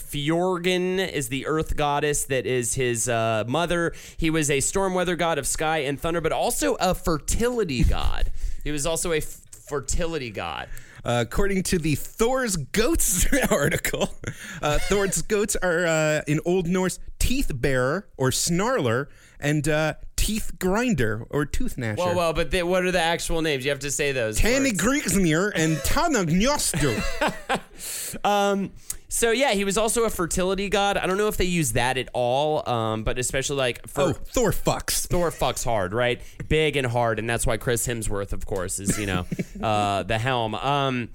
Jorgen 0.44 1.00
is 1.00 1.30
the 1.30 1.48
earth 1.48 1.78
goddess 1.78 2.26
that 2.26 2.46
is 2.46 2.74
his 2.76 3.08
uh, 3.08 3.46
mother. 3.48 3.94
He 4.18 4.30
was 4.30 4.52
a 4.52 4.60
storm 4.60 4.94
weather 4.94 5.16
god 5.16 5.38
of 5.38 5.48
sky 5.48 5.80
and 5.80 5.98
thunder, 6.00 6.20
but 6.20 6.34
also 6.34 6.76
a 6.76 6.94
fertility 6.94 7.84
god. 7.84 8.30
He 8.66 8.72
was 8.72 8.86
also 8.86 9.14
a 9.14 9.18
f- 9.18 9.42
fertility 9.52 10.32
god. 10.32 10.68
Uh, 11.06 11.24
according 11.26 11.64
to 11.64 11.78
the 11.80 11.96
Thor's 11.96 12.58
Goats 12.58 13.26
article, 13.52 14.14
uh, 14.62 14.80
Thor's 14.80 15.22
goats 15.22 15.56
are 15.56 15.86
uh, 15.86 16.22
in 16.28 16.42
Old 16.46 16.68
Norse 16.68 17.00
teeth 17.20 17.52
bearer 17.54 18.08
or 18.18 18.32
snarler 18.32 19.08
and 19.40 19.68
uh, 19.70 19.94
teeth 20.18 20.54
grinder 20.60 21.26
or 21.30 21.46
tooth 21.46 21.78
gnasher. 21.78 21.98
Well, 21.98 22.16
well, 22.16 22.34
but 22.34 22.52
they, 22.52 22.64
what 22.64 22.84
are 22.84 22.92
the 22.92 23.02
actual 23.02 23.42
names? 23.42 23.64
You 23.64 23.72
have 23.72 23.80
to 23.80 23.92
say 23.92 24.12
those. 24.12 24.38
Tanny 24.38 24.72
words. 24.72 24.82
Grigsnir 24.82 25.52
and 25.56 25.78
Tanagnjostu. 25.78 27.02
Um, 28.24 28.72
so 29.14 29.30
yeah, 29.30 29.52
he 29.52 29.64
was 29.64 29.78
also 29.78 30.06
a 30.06 30.10
fertility 30.10 30.70
god. 30.70 30.98
I 30.98 31.06
don't 31.06 31.18
know 31.18 31.28
if 31.28 31.38
they 31.38 31.46
use 31.46 31.74
that 31.74 32.00
at 32.00 32.10
all, 32.14 32.68
um, 32.68 33.04
but 33.04 33.20
especially 33.20 33.58
like 33.58 33.88
for 33.88 34.02
oh, 34.02 34.14
Thor 34.14 34.50
fucks. 34.50 35.06
Thor 35.06 35.30
fucks 35.30 35.64
hard, 35.64 35.94
right? 35.94 36.20
Big 36.48 36.78
and 36.78 36.88
hard, 36.88 37.20
and 37.20 37.30
that's 37.30 37.46
why 37.46 37.58
Chris 37.58 37.86
Hemsworth, 37.86 38.34
of 38.34 38.48
course, 38.48 38.80
is 38.80 38.98
you 38.98 39.06
know 39.06 39.28
uh, 39.62 40.02
the 40.02 40.18
helm. 40.18 40.56
Um, 40.56 41.10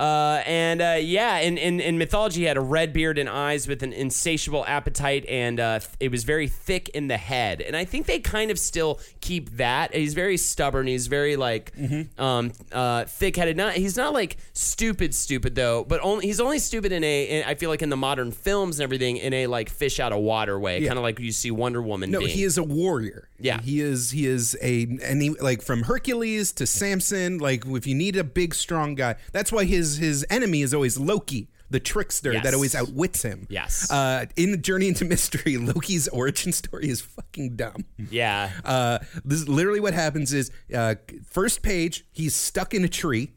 uh, 0.00 0.42
and 0.46 0.80
uh, 0.80 0.96
yeah, 0.98 1.40
in, 1.40 1.58
in 1.58 1.78
in 1.78 1.98
mythology, 1.98 2.40
he 2.40 2.46
had 2.46 2.56
a 2.56 2.62
red 2.62 2.94
beard 2.94 3.18
and 3.18 3.28
eyes 3.28 3.68
with 3.68 3.82
an 3.82 3.92
insatiable 3.92 4.64
appetite, 4.66 5.26
and 5.28 5.60
uh, 5.60 5.78
it 6.00 6.10
was 6.10 6.24
very 6.24 6.48
thick 6.48 6.88
in 6.90 7.08
the 7.08 7.18
head. 7.18 7.60
And 7.60 7.76
I 7.76 7.84
think 7.84 8.06
they 8.06 8.18
kind 8.18 8.50
of 8.50 8.58
still 8.58 8.98
keep 9.20 9.50
that. 9.58 9.94
He's 9.94 10.14
very 10.14 10.38
stubborn. 10.38 10.86
He's 10.86 11.06
very 11.06 11.36
like 11.36 11.74
um, 12.16 12.52
uh, 12.72 13.04
thick-headed. 13.04 13.58
Not 13.58 13.74
he's 13.74 13.98
not 13.98 14.14
like 14.14 14.38
stupid, 14.54 15.14
stupid 15.14 15.54
though. 15.54 15.84
But 15.84 16.00
only 16.02 16.26
he's 16.26 16.40
only 16.40 16.60
stupid 16.60 16.92
in 16.92 17.04
a. 17.04 17.24
In, 17.24 17.44
I 17.44 17.54
feel 17.54 17.68
like 17.68 17.82
in 17.82 17.90
the 17.90 17.96
modern 17.98 18.32
films 18.32 18.78
and 18.78 18.84
everything, 18.84 19.18
in 19.18 19.34
a 19.34 19.48
like 19.48 19.68
fish 19.68 20.00
out 20.00 20.12
of 20.12 20.20
water 20.20 20.58
way, 20.58 20.86
kind 20.86 20.98
of 20.98 21.02
like 21.02 21.20
you 21.20 21.30
see 21.30 21.50
Wonder 21.50 21.82
Woman. 21.82 22.10
No, 22.10 22.20
being. 22.20 22.30
he 22.30 22.44
is 22.44 22.56
a 22.56 22.64
warrior. 22.64 23.28
Yeah. 23.38 23.60
he 23.60 23.80
is. 23.80 24.12
He 24.12 24.26
is 24.26 24.56
a 24.62 24.84
and 25.04 25.20
he, 25.20 25.30
like 25.30 25.60
from 25.60 25.82
Hercules 25.82 26.52
to 26.52 26.66
Samson. 26.66 27.36
Like 27.36 27.66
if 27.66 27.86
you 27.86 27.94
need 27.94 28.16
a 28.16 28.24
big, 28.24 28.54
strong 28.54 28.94
guy, 28.94 29.16
that's 29.32 29.52
why 29.52 29.64
his 29.64 29.89
his 29.96 30.24
enemy 30.30 30.62
is 30.62 30.72
always 30.74 30.98
Loki, 30.98 31.48
the 31.70 31.80
trickster 31.80 32.32
Yes. 32.32 32.44
that 32.44 32.54
always 32.54 32.74
outwits 32.74 33.22
him. 33.22 33.46
Yes. 33.48 33.90
Uh, 33.90 34.26
in 34.36 34.50
the 34.50 34.56
Journey 34.56 34.88
into 34.88 35.04
Mystery, 35.04 35.56
Loki's 35.72 36.08
origin 36.08 36.52
story 36.52 36.88
is 36.88 37.00
fucking 37.00 37.56
dumb. 37.56 37.84
yeah. 38.10 38.50
Uh, 38.64 38.98
this 39.24 39.40
is 39.40 39.48
literally 39.48 39.80
what 39.80 39.94
happens 39.94 40.32
is 40.32 40.50
uh, 40.74 40.96
first 41.28 41.62
page 41.62 42.04
he's 42.12 42.34
stuck 42.34 42.74
in 42.74 42.84
a 42.84 42.88
tree. 42.88 43.32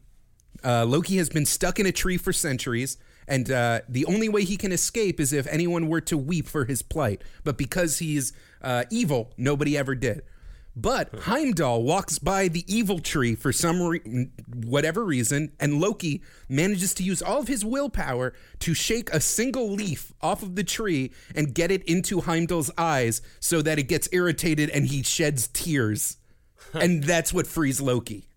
Uh, 0.64 0.84
Loki 0.86 1.16
has 1.18 1.28
been 1.28 1.44
stuck 1.46 1.78
in 1.78 1.84
a 1.86 1.92
tree 1.92 2.16
for 2.16 2.32
centuries, 2.32 2.96
and 3.28 3.50
uh, 3.50 3.80
the 3.88 4.06
only 4.06 4.28
way 4.30 4.44
he 4.44 4.56
can 4.56 4.72
escape 4.72 5.20
is 5.20 5.32
if 5.32 5.46
anyone 5.48 5.88
were 5.88 6.00
to 6.00 6.16
weep 6.16 6.46
for 6.48 6.64
his 6.64 6.80
plight. 6.82 7.22
But 7.44 7.58
because 7.58 7.98
he's 7.98 8.32
uh, 8.62 8.84
evil, 8.90 9.32
nobody 9.36 9.76
ever 9.76 9.94
did. 9.94 10.22
But 10.76 11.14
Heimdall 11.20 11.84
walks 11.84 12.18
by 12.18 12.48
the 12.48 12.64
evil 12.66 12.98
tree 12.98 13.36
for 13.36 13.52
some 13.52 13.80
re- 13.80 14.28
whatever 14.52 15.04
reason, 15.04 15.52
and 15.60 15.80
Loki 15.80 16.20
manages 16.48 16.94
to 16.94 17.04
use 17.04 17.22
all 17.22 17.40
of 17.40 17.48
his 17.48 17.64
willpower 17.64 18.34
to 18.60 18.74
shake 18.74 19.08
a 19.12 19.20
single 19.20 19.70
leaf 19.70 20.12
off 20.20 20.42
of 20.42 20.56
the 20.56 20.64
tree 20.64 21.12
and 21.34 21.54
get 21.54 21.70
it 21.70 21.84
into 21.84 22.22
Heimdall's 22.22 22.72
eyes 22.76 23.22
so 23.38 23.62
that 23.62 23.78
it 23.78 23.84
gets 23.84 24.08
irritated 24.12 24.68
and 24.70 24.86
he 24.86 25.02
sheds 25.04 25.46
tears. 25.48 26.16
and 26.72 27.04
that's 27.04 27.32
what 27.32 27.46
frees 27.46 27.80
Loki. 27.80 28.28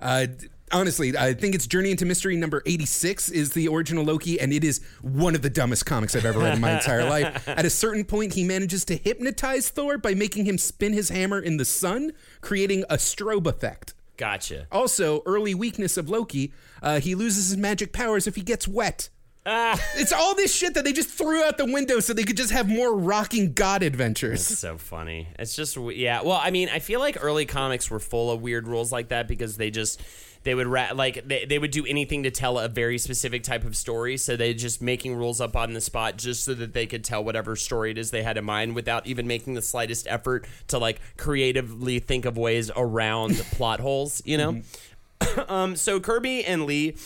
Uh, 0.00 0.26
honestly, 0.72 1.16
I 1.16 1.34
think 1.34 1.54
it's 1.54 1.66
Journey 1.66 1.90
into 1.90 2.04
Mystery 2.06 2.36
number 2.36 2.62
86 2.66 3.30
is 3.30 3.52
the 3.52 3.68
original 3.68 4.04
Loki, 4.04 4.40
and 4.40 4.52
it 4.52 4.64
is 4.64 4.80
one 5.02 5.34
of 5.34 5.42
the 5.42 5.50
dumbest 5.50 5.86
comics 5.86 6.14
I've 6.14 6.24
ever 6.24 6.38
read 6.40 6.54
in 6.54 6.60
my 6.60 6.72
entire 6.72 7.08
life. 7.08 7.48
At 7.48 7.64
a 7.64 7.70
certain 7.70 8.04
point, 8.04 8.34
he 8.34 8.44
manages 8.44 8.84
to 8.86 8.96
hypnotize 8.96 9.68
Thor 9.70 9.98
by 9.98 10.14
making 10.14 10.44
him 10.46 10.58
spin 10.58 10.92
his 10.92 11.08
hammer 11.08 11.40
in 11.40 11.56
the 11.56 11.64
sun, 11.64 12.12
creating 12.40 12.84
a 12.90 12.96
strobe 12.96 13.46
effect. 13.46 13.94
Gotcha. 14.16 14.66
Also, 14.70 15.22
early 15.24 15.54
weakness 15.54 15.96
of 15.96 16.10
Loki, 16.10 16.52
uh, 16.82 17.00
he 17.00 17.14
loses 17.14 17.48
his 17.48 17.56
magic 17.56 17.92
powers 17.92 18.26
if 18.26 18.36
he 18.36 18.42
gets 18.42 18.68
wet. 18.68 19.08
Ah. 19.46 19.82
It's 19.96 20.12
all 20.12 20.34
this 20.34 20.54
shit 20.54 20.74
that 20.74 20.84
they 20.84 20.92
just 20.92 21.08
threw 21.08 21.42
out 21.42 21.56
the 21.56 21.64
window 21.64 22.00
so 22.00 22.12
they 22.12 22.24
could 22.24 22.36
just 22.36 22.52
have 22.52 22.68
more 22.68 22.94
rocking 22.94 23.54
god 23.54 23.82
adventures. 23.82 24.46
so 24.46 24.76
funny. 24.76 25.28
It's 25.38 25.56
just 25.56 25.78
yeah. 25.78 26.20
Well, 26.20 26.38
I 26.40 26.50
mean, 26.50 26.68
I 26.68 26.78
feel 26.78 27.00
like 27.00 27.16
early 27.22 27.46
comics 27.46 27.90
were 27.90 27.98
full 28.00 28.30
of 28.30 28.42
weird 28.42 28.68
rules 28.68 28.92
like 28.92 29.08
that 29.08 29.26
because 29.26 29.56
they 29.56 29.70
just 29.70 30.02
they 30.42 30.54
would 30.54 30.66
ra- 30.66 30.90
like 30.94 31.26
they, 31.26 31.44
they 31.44 31.58
would 31.58 31.70
do 31.70 31.84
anything 31.86 32.22
to 32.22 32.30
tell 32.30 32.58
a 32.58 32.68
very 32.68 32.98
specific 32.98 33.42
type 33.42 33.64
of 33.64 33.76
story. 33.76 34.16
So 34.16 34.36
they 34.36 34.54
just 34.54 34.80
making 34.80 35.16
rules 35.16 35.40
up 35.40 35.56
on 35.56 35.72
the 35.72 35.80
spot 35.80 36.16
just 36.16 36.44
so 36.44 36.54
that 36.54 36.72
they 36.72 36.86
could 36.86 37.04
tell 37.04 37.22
whatever 37.22 37.56
story 37.56 37.90
it 37.90 37.98
is 37.98 38.10
they 38.10 38.22
had 38.22 38.36
in 38.36 38.44
mind 38.44 38.74
without 38.74 39.06
even 39.06 39.26
making 39.26 39.54
the 39.54 39.62
slightest 39.62 40.06
effort 40.08 40.46
to 40.68 40.78
like 40.78 41.00
creatively 41.16 41.98
think 41.98 42.24
of 42.24 42.38
ways 42.38 42.70
around 42.74 43.36
plot 43.52 43.80
holes. 43.80 44.22
You 44.24 44.38
know. 44.38 44.62
um. 45.48 45.76
So 45.76 46.00
Kirby 46.00 46.44
and 46.44 46.64
Lee 46.64 46.96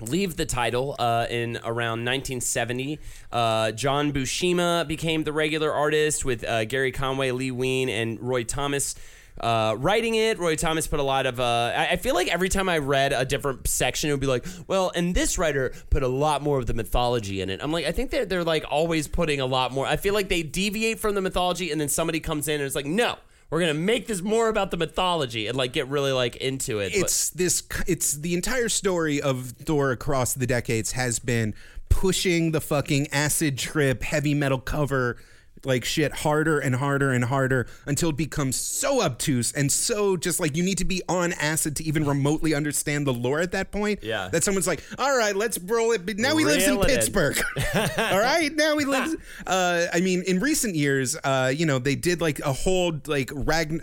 leave 0.00 0.36
the 0.36 0.46
title 0.46 0.96
uh, 0.98 1.26
in 1.28 1.56
around 1.58 2.04
1970. 2.04 2.98
Uh, 3.30 3.72
John 3.72 4.12
Buscema 4.12 4.86
became 4.86 5.24
the 5.24 5.32
regular 5.32 5.72
artist 5.72 6.24
with 6.24 6.44
uh, 6.44 6.64
Gerry 6.64 6.92
Conway, 6.92 7.30
Len 7.30 7.56
Wein, 7.56 7.88
and 7.88 8.20
Roy 8.20 8.44
Thomas. 8.44 8.94
Uh, 9.40 9.74
writing 9.78 10.14
it, 10.14 10.38
Roy 10.38 10.54
Thomas 10.54 10.86
put 10.86 11.00
a 11.00 11.02
lot 11.02 11.26
of. 11.26 11.40
Uh, 11.40 11.72
I, 11.74 11.88
I 11.92 11.96
feel 11.96 12.14
like 12.14 12.28
every 12.28 12.48
time 12.48 12.68
I 12.68 12.78
read 12.78 13.12
a 13.12 13.24
different 13.24 13.66
section, 13.66 14.10
it 14.10 14.12
would 14.12 14.20
be 14.20 14.26
like, 14.26 14.44
"Well," 14.66 14.92
and 14.94 15.14
this 15.14 15.38
writer 15.38 15.72
put 15.88 16.02
a 16.02 16.08
lot 16.08 16.42
more 16.42 16.58
of 16.58 16.66
the 16.66 16.74
mythology 16.74 17.40
in 17.40 17.48
it. 17.48 17.60
I'm 17.62 17.72
like, 17.72 17.86
I 17.86 17.92
think 17.92 18.10
they're 18.10 18.26
they're 18.26 18.44
like 18.44 18.64
always 18.70 19.08
putting 19.08 19.40
a 19.40 19.46
lot 19.46 19.72
more. 19.72 19.86
I 19.86 19.96
feel 19.96 20.14
like 20.14 20.28
they 20.28 20.42
deviate 20.42 20.98
from 20.98 21.14
the 21.14 21.20
mythology, 21.20 21.70
and 21.70 21.80
then 21.80 21.88
somebody 21.88 22.20
comes 22.20 22.48
in 22.48 22.56
and 22.56 22.64
it's 22.64 22.74
like, 22.74 22.86
"No, 22.86 23.16
we're 23.48 23.60
gonna 23.60 23.74
make 23.74 24.06
this 24.06 24.20
more 24.20 24.48
about 24.48 24.70
the 24.70 24.76
mythology," 24.76 25.46
and 25.46 25.56
like 25.56 25.72
get 25.72 25.88
really 25.88 26.12
like 26.12 26.36
into 26.36 26.78
it. 26.80 26.92
But- 26.92 27.00
it's 27.00 27.30
this 27.30 27.62
it's 27.86 28.12
the 28.12 28.34
entire 28.34 28.68
story 28.68 29.22
of 29.22 29.54
Thor 29.64 29.90
across 29.90 30.34
the 30.34 30.46
decades 30.46 30.92
has 30.92 31.18
been 31.18 31.54
pushing 31.88 32.52
the 32.52 32.60
fucking 32.60 33.08
acid 33.10 33.58
trip 33.58 34.02
heavy 34.02 34.34
metal 34.34 34.58
cover 34.58 35.16
like 35.64 35.84
shit 35.84 36.12
harder 36.12 36.58
and 36.58 36.74
harder 36.74 37.12
and 37.12 37.24
harder 37.24 37.66
until 37.86 38.10
it 38.10 38.16
becomes 38.16 38.56
so 38.56 39.02
obtuse 39.02 39.52
and 39.52 39.70
so 39.70 40.16
just 40.16 40.40
like 40.40 40.56
you 40.56 40.62
need 40.62 40.78
to 40.78 40.84
be 40.84 41.02
on 41.08 41.32
acid 41.34 41.76
to 41.76 41.84
even 41.84 42.04
remotely 42.06 42.54
understand 42.54 43.06
the 43.06 43.12
lore 43.12 43.40
at 43.40 43.52
that 43.52 43.70
point. 43.70 44.02
Yeah. 44.02 44.28
That 44.28 44.44
someone's 44.44 44.66
like, 44.66 44.82
all 44.98 45.16
right, 45.16 45.34
let's 45.34 45.58
roll 45.58 45.92
it. 45.92 46.06
But 46.06 46.18
now 46.18 46.36
he 46.36 46.44
lives 46.44 46.64
in 46.64 46.72
Reel 46.72 46.82
it 46.82 46.90
in. 46.90 46.96
Pittsburgh. 46.96 47.38
all 47.74 48.18
right, 48.18 48.50
now 48.54 48.76
he 48.78 48.84
lives. 48.84 49.16
Uh, 49.46 49.86
I 49.92 50.00
mean, 50.00 50.22
in 50.26 50.38
recent 50.38 50.74
years, 50.74 51.16
uh, 51.24 51.52
you 51.54 51.66
know, 51.66 51.78
they 51.78 51.94
did 51.94 52.20
like 52.20 52.38
a 52.40 52.52
whole 52.52 52.92
like 53.06 53.28
Ragn 53.30 53.80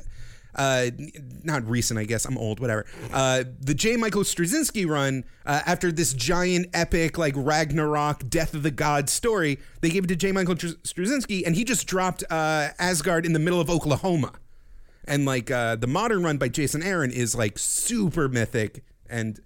uh, 0.57 0.89
not 1.43 1.67
recent, 1.69 1.99
I 1.99 2.05
guess. 2.05 2.25
I'm 2.25 2.37
old, 2.37 2.59
whatever. 2.59 2.85
Uh, 3.13 3.43
the 3.59 3.73
J. 3.73 3.95
Michael 3.95 4.23
Straczynski 4.23 4.87
run, 4.87 5.23
uh, 5.45 5.61
after 5.65 5.91
this 5.91 6.13
giant 6.13 6.67
epic, 6.73 7.17
like 7.17 7.33
Ragnarok, 7.35 8.29
Death 8.29 8.53
of 8.53 8.63
the 8.63 8.71
Gods 8.71 9.11
story, 9.11 9.59
they 9.81 9.89
gave 9.89 10.03
it 10.03 10.07
to 10.07 10.15
J. 10.15 10.31
Michael 10.31 10.55
Straczynski, 10.55 11.45
and 11.45 11.55
he 11.55 11.63
just 11.63 11.87
dropped 11.87 12.23
uh, 12.29 12.69
Asgard 12.79 13.25
in 13.25 13.33
the 13.33 13.39
middle 13.39 13.61
of 13.61 13.69
Oklahoma. 13.69 14.33
And 15.05 15.25
like 15.25 15.49
uh, 15.49 15.75
the 15.77 15.87
modern 15.87 16.23
run 16.23 16.37
by 16.37 16.49
Jason 16.49 16.83
Aaron 16.83 17.11
is 17.11 17.35
like 17.35 17.57
super 17.57 18.27
mythic 18.27 18.83
and. 19.09 19.39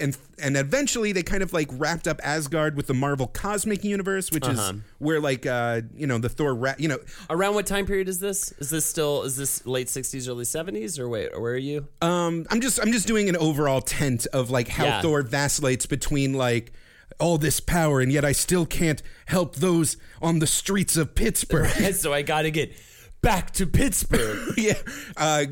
And 0.00 0.16
and 0.42 0.56
eventually 0.56 1.12
they 1.12 1.22
kind 1.22 1.42
of 1.42 1.52
like 1.52 1.68
wrapped 1.72 2.08
up 2.08 2.20
Asgard 2.24 2.76
with 2.76 2.86
the 2.88 2.94
Marvel 2.94 3.26
Cosmic 3.26 3.84
Universe, 3.84 4.30
which 4.32 4.46
is 4.48 4.72
where 4.98 5.20
like 5.20 5.46
uh, 5.46 5.82
you 5.96 6.06
know 6.06 6.18
the 6.18 6.28
Thor, 6.28 6.54
ra- 6.54 6.74
you 6.78 6.88
know, 6.88 6.98
Around 7.30 7.54
what 7.54 7.66
time 7.66 7.86
period 7.86 8.08
is 8.08 8.18
this? 8.20 8.52
Is 8.58 8.70
this 8.70 8.84
still 8.84 9.22
is 9.22 9.36
this 9.36 9.64
late 9.66 9.88
sixties, 9.88 10.28
early 10.28 10.44
seventies, 10.44 10.98
or 10.98 11.08
wait, 11.08 11.38
where 11.40 11.52
are 11.52 11.56
you? 11.56 11.86
Um, 12.02 12.46
I'm 12.50 12.60
just 12.60 12.80
I'm 12.80 12.92
just 12.92 13.06
doing 13.06 13.28
an 13.28 13.36
overall 13.36 13.80
tent 13.80 14.26
of 14.32 14.50
like 14.50 14.68
how 14.68 14.84
Yeah. 14.84 15.00
Thor 15.02 15.22
vacillates 15.22 15.86
between 15.86 16.34
like 16.34 16.72
all 17.20 17.38
this 17.38 17.60
power 17.60 18.00
and 18.00 18.10
yet 18.10 18.24
I 18.24 18.32
still 18.32 18.66
can't 18.66 19.00
help 19.26 19.56
those 19.56 19.96
on 20.20 20.40
the 20.40 20.46
streets 20.48 20.96
of 20.96 21.14
Pittsburgh. 21.14 21.68
so 21.94 22.12
I 22.12 22.22
got 22.22 22.42
to 22.42 22.50
get 22.50 22.72
back 23.20 23.52
to 23.52 23.66
Pittsburgh. 23.66 24.54
yeah. 24.56 24.74
Uh, 25.16 25.44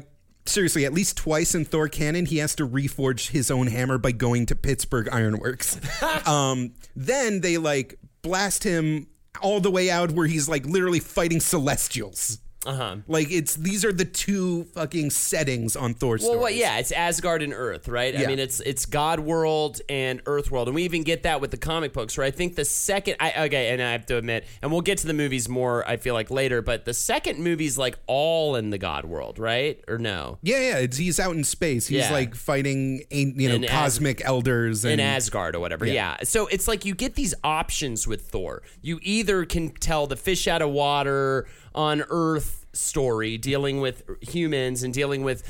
seriously, 0.46 0.84
at 0.84 0.92
least 0.92 1.16
twice 1.16 1.54
in 1.54 1.64
Thor 1.64 1.88
canon, 1.88 2.26
he 2.26 2.38
has 2.38 2.54
to 2.56 2.66
reforge 2.66 3.30
his 3.30 3.50
own 3.50 3.68
hammer 3.68 3.98
by 3.98 4.12
going 4.12 4.46
to 4.46 4.56
Pittsburgh 4.56 5.08
Ironworks. 5.10 5.78
um, 6.26 6.74
then 6.96 7.40
they 7.40 7.58
like 7.58 7.98
blast 8.22 8.64
him 8.64 9.06
all 9.40 9.60
the 9.60 9.70
way 9.70 9.90
out 9.90 10.12
where 10.12 10.26
he's 10.26 10.48
like 10.48 10.66
literally 10.66 11.00
fighting 11.00 11.40
celestials. 11.40 12.38
Uh 12.64 12.74
huh. 12.74 12.96
Like 13.08 13.30
it's 13.32 13.56
these 13.56 13.84
are 13.84 13.92
the 13.92 14.04
two 14.04 14.64
fucking 14.74 15.10
settings 15.10 15.74
on 15.74 15.94
Thor 15.94 16.18
Well, 16.20 16.38
what, 16.38 16.54
yeah, 16.54 16.78
it's 16.78 16.92
Asgard 16.92 17.42
and 17.42 17.52
Earth, 17.52 17.88
right? 17.88 18.16
I 18.16 18.26
mean, 18.26 18.38
it's 18.38 18.60
it's 18.60 18.86
God 18.86 19.18
world 19.20 19.80
and 19.88 20.22
Earth 20.26 20.50
world, 20.50 20.68
and 20.68 20.74
we 20.74 20.84
even 20.84 21.02
get 21.02 21.24
that 21.24 21.40
with 21.40 21.50
the 21.50 21.56
comic 21.56 21.92
books. 21.92 22.16
Where 22.16 22.26
I 22.26 22.30
think 22.30 22.54
the 22.54 22.64
second, 22.64 23.16
I 23.18 23.46
okay, 23.46 23.70
and 23.70 23.82
I 23.82 23.92
have 23.92 24.06
to 24.06 24.16
admit, 24.16 24.46
and 24.60 24.70
we'll 24.70 24.80
get 24.80 24.98
to 24.98 25.06
the 25.06 25.14
movies 25.14 25.48
more. 25.48 25.86
I 25.88 25.96
feel 25.96 26.14
like 26.14 26.30
later, 26.30 26.62
but 26.62 26.84
the 26.84 26.94
second 26.94 27.40
movie's 27.40 27.76
like 27.78 27.98
all 28.06 28.54
in 28.54 28.70
the 28.70 28.78
God 28.78 29.06
world, 29.06 29.38
right? 29.40 29.82
Or 29.88 29.98
no? 29.98 30.38
Yeah, 30.42 30.58
yeah. 30.60 30.76
It's, 30.78 30.96
he's 30.98 31.18
out 31.18 31.34
in 31.34 31.42
space. 31.44 31.88
He's 31.88 31.98
Yeah. 32.02 32.12
like 32.12 32.34
fighting, 32.36 33.02
you 33.10 33.48
know, 33.48 33.54
In 33.56 33.64
As- 33.64 33.70
cosmic 33.70 34.22
elders 34.24 34.84
and 34.84 34.94
in 34.94 35.00
Asgard 35.00 35.56
or 35.56 35.60
whatever. 35.60 35.84
Yeah. 35.86 36.18
So 36.22 36.46
it's 36.46 36.68
like 36.68 36.84
you 36.84 36.94
get 36.94 37.14
these 37.16 37.34
options 37.42 38.06
with 38.06 38.22
Thor. 38.28 38.62
You 38.82 39.00
either 39.02 39.44
can 39.44 39.70
tell 39.70 40.06
the 40.06 40.16
fish 40.16 40.46
out 40.46 40.62
of 40.62 40.70
water 40.70 41.46
on 41.74 42.04
Earth 42.08 42.66
story, 42.72 43.38
dealing 43.38 43.80
with 43.80 44.02
humans 44.22 44.82
and 44.82 44.92
dealing 44.94 45.22
with 45.24 45.42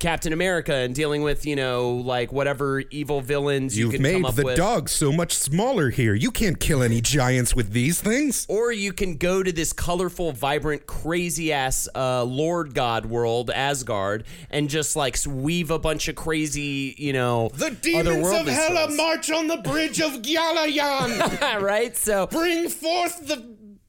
Captain 0.00 0.32
America 0.32 0.74
and 0.74 0.94
dealing 0.94 1.22
with 1.22 1.44
you 1.44 1.54
know 1.54 1.90
like 1.90 2.32
whatever 2.32 2.80
evil 2.90 3.20
villains 3.20 3.78
you 3.78 3.84
You've 3.84 3.94
can 3.94 4.02
made 4.02 4.12
come 4.14 4.24
up 4.24 4.34
the 4.34 4.44
with. 4.44 4.56
dog 4.56 4.88
so 4.88 5.12
much 5.12 5.34
smaller 5.34 5.90
here. 5.90 6.14
You 6.14 6.30
can't 6.30 6.58
kill 6.58 6.82
any 6.82 7.02
giants 7.02 7.54
with 7.54 7.72
these 7.72 8.00
things. 8.00 8.46
Or 8.48 8.72
you 8.72 8.94
can 8.94 9.18
go 9.18 9.42
to 9.42 9.52
this 9.52 9.74
colorful, 9.74 10.32
vibrant, 10.32 10.86
crazy 10.86 11.52
ass 11.52 11.86
uh, 11.94 12.24
Lord 12.24 12.74
God 12.74 13.06
world, 13.06 13.50
Asgard, 13.50 14.24
and 14.50 14.70
just 14.70 14.96
like 14.96 15.16
weave 15.28 15.70
a 15.70 15.78
bunch 15.78 16.08
of 16.08 16.16
crazy, 16.16 16.94
you 16.96 17.12
know, 17.12 17.50
the 17.54 17.70
demons 17.70 18.26
of 18.26 18.48
stories. 18.48 18.96
march 18.96 19.30
on 19.30 19.48
the 19.48 19.58
bridge 19.58 20.00
of 20.00 20.22
Gyalayan. 20.22 21.60
right? 21.60 21.94
So 21.94 22.26
Bring 22.26 22.70
forth 22.70 23.26
the 23.26 23.36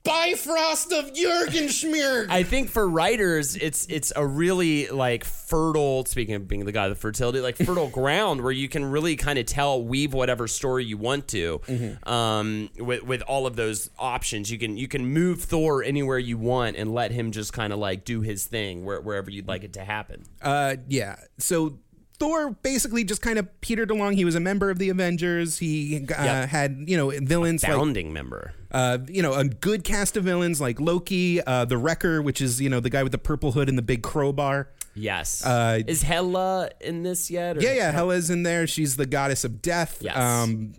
Bifrost 0.03 0.91
of 0.91 1.13
Jurgenschmirg. 1.13 2.27
I 2.29 2.43
think 2.43 2.69
for 2.69 2.89
writers, 2.89 3.55
it's 3.55 3.85
it's 3.87 4.11
a 4.15 4.25
really 4.25 4.87
like 4.87 5.23
fertile. 5.23 6.05
Speaking 6.05 6.35
of 6.35 6.47
being 6.47 6.65
the 6.65 6.71
guy 6.71 6.85
of 6.85 6.89
the 6.91 6.95
fertility, 6.95 7.39
like 7.39 7.55
fertile 7.55 7.87
ground 8.01 8.41
where 8.41 8.51
you 8.51 8.67
can 8.67 8.85
really 8.85 9.15
kind 9.15 9.37
of 9.37 9.45
tell, 9.45 9.83
weave 9.83 10.13
whatever 10.13 10.47
story 10.47 10.85
you 10.85 10.97
want 10.97 11.27
to, 11.29 11.61
um, 12.03 12.69
with 12.77 13.03
with 13.03 13.21
all 13.23 13.45
of 13.45 13.55
those 13.55 13.91
options. 13.99 14.51
You 14.51 14.57
can 14.57 14.75
you 14.75 14.87
can 14.87 15.05
move 15.05 15.43
Thor 15.43 15.83
anywhere 15.83 16.19
you 16.19 16.37
want 16.37 16.77
and 16.77 16.93
let 16.93 17.11
him 17.11 17.31
just 17.31 17.53
kind 17.53 17.71
of 17.71 17.77
like 17.77 18.03
do 18.03 18.21
his 18.21 18.45
thing 18.45 18.83
where, 18.85 19.01
wherever 19.01 19.29
you'd 19.29 19.47
like 19.47 19.63
it 19.63 19.73
to 19.73 19.83
happen. 19.83 20.23
Uh, 20.41 20.77
yeah. 20.87 21.17
So 21.37 21.77
Thor 22.21 22.51
basically 22.61 23.03
just 23.03 23.21
kind 23.23 23.39
of 23.39 23.47
petered 23.61 23.89
along. 23.89 24.13
He 24.13 24.25
was 24.25 24.35
a 24.35 24.39
member 24.39 24.69
of 24.69 24.77
the 24.77 24.89
Avengers. 24.89 25.57
He 25.57 25.97
uh, 25.97 26.23
Yep. 26.23 26.49
had 26.49 26.83
you 26.87 26.95
know 26.95 27.09
villains 27.09 27.63
like 27.63 27.71
Founding 27.71 28.13
member. 28.13 28.53
uh, 28.71 28.99
you 29.07 29.23
know 29.23 29.33
a 29.33 29.45
good 29.45 29.83
cast 29.83 30.15
of 30.17 30.23
villains 30.23 30.61
like 30.61 30.79
Loki, 30.79 31.41
uh, 31.41 31.65
the 31.65 31.77
Wrecker, 31.79 32.21
which 32.21 32.39
is 32.39 32.61
you 32.61 32.69
know 32.69 32.79
the 32.79 32.91
guy 32.91 33.01
with 33.03 33.11
the 33.11 33.17
purple 33.17 33.53
hood 33.53 33.67
and 33.69 33.77
the 33.77 33.81
big 33.81 34.03
crowbar. 34.03 34.69
Yes. 34.93 35.43
Uh, 35.45 35.79
Is 35.87 36.01
Hela 36.03 36.69
in 36.81 37.01
this 37.03 37.31
yet? 37.31 37.57
Or? 37.57 37.61
Yeah, 37.61 37.73
yeah. 37.73 37.91
Hela's 37.93 38.29
in 38.29 38.43
there. 38.43 38.67
She's 38.67 38.97
the 38.97 39.05
goddess 39.05 39.45
of 39.45 39.61
death. 39.61 39.99
Yes. 40.01 40.17
Um, 40.17 40.73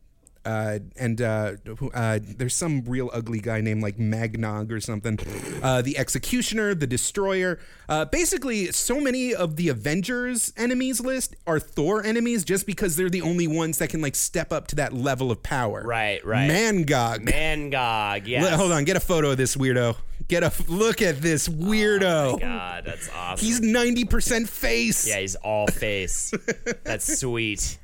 uh, 0.45 0.79
and 0.97 1.21
uh, 1.21 1.53
uh, 1.95 2.19
there's 2.23 2.55
some 2.55 2.83
real 2.85 3.11
ugly 3.13 3.41
guy 3.41 3.61
named 3.61 3.83
like 3.83 3.97
Magnog 3.99 4.71
or 4.73 4.81
something. 4.81 5.19
Uh, 5.63 5.83
the 5.83 5.97
Executioner, 5.99 6.75
the 6.75 6.87
Destroyer. 6.87 7.59
Uh, 7.89 8.05
basically, 8.07 8.73
so 8.73 9.01
many 9.01 9.35
of 9.35 9.57
the 9.57 9.69
Avengers 9.69 10.53
enemies 10.57 11.01
list 11.01 11.37
are 11.47 11.61
Thor 11.61 12.05
enemies 12.05 12.45
just 12.45 12.67
because 12.67 12.97
they're 12.97 13.11
the 13.11 13.23
only 13.23 13.47
ones 13.47 13.79
that 13.79 13.89
can 13.91 14.01
like 14.01 14.15
step 14.15 14.53
up 14.53 14.67
to 14.69 14.77
that 14.77 14.93
level 14.93 15.31
of 15.31 15.43
power. 15.43 15.83
Right, 15.85 16.25
right. 16.25 16.51
Mangog. 16.51 17.29
Mangog. 17.29 18.27
Yes. 18.27 18.51
L- 18.51 18.59
Hold 18.59 18.73
on, 18.73 18.85
get 18.85 18.97
a 18.97 19.01
photo 19.01 19.31
of 19.33 19.37
this 19.37 19.57
weirdo. 19.57 19.97
Get 20.29 20.43
a 20.45 20.47
f- 20.47 20.69
look 20.69 21.03
at 21.03 21.21
this 21.21 21.49
weirdo. 21.49 22.35
Oh 22.35 22.39
God, 22.39 22.85
that's 22.87 23.11
awesome. 23.15 23.45
He's 23.45 23.61
90% 23.61 24.49
face. 24.49 25.07
Yeah, 25.07 25.19
he's 25.19 25.35
all 25.37 25.67
face. 25.67 26.33
That's 26.85 27.19
sweet. 27.21 27.77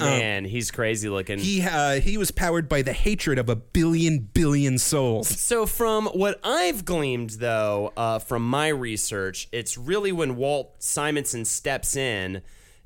Man, 0.00 0.44
he's 0.44 0.70
crazy 0.70 1.08
looking. 1.08 1.38
Um, 1.38 1.44
He 1.44 1.62
uh, 1.62 2.00
he 2.00 2.18
was 2.18 2.30
powered 2.30 2.68
by 2.68 2.82
the 2.82 2.92
hatred 2.92 3.38
of 3.38 3.48
a 3.48 3.56
billion 3.56 4.18
billion 4.18 4.78
souls. 4.78 5.28
so, 5.28 5.66
from 5.66 6.06
what 6.06 6.40
I've 6.42 6.84
gleaned, 6.84 7.30
though, 7.30 7.92
uh, 7.96 8.18
from 8.18 8.48
my 8.48 8.68
research, 8.68 9.48
it's 9.52 9.78
really 9.78 10.12
when 10.12 10.36
Walt 10.36 10.82
Simonson 10.82 11.44
steps 11.44 11.96
in 11.96 12.42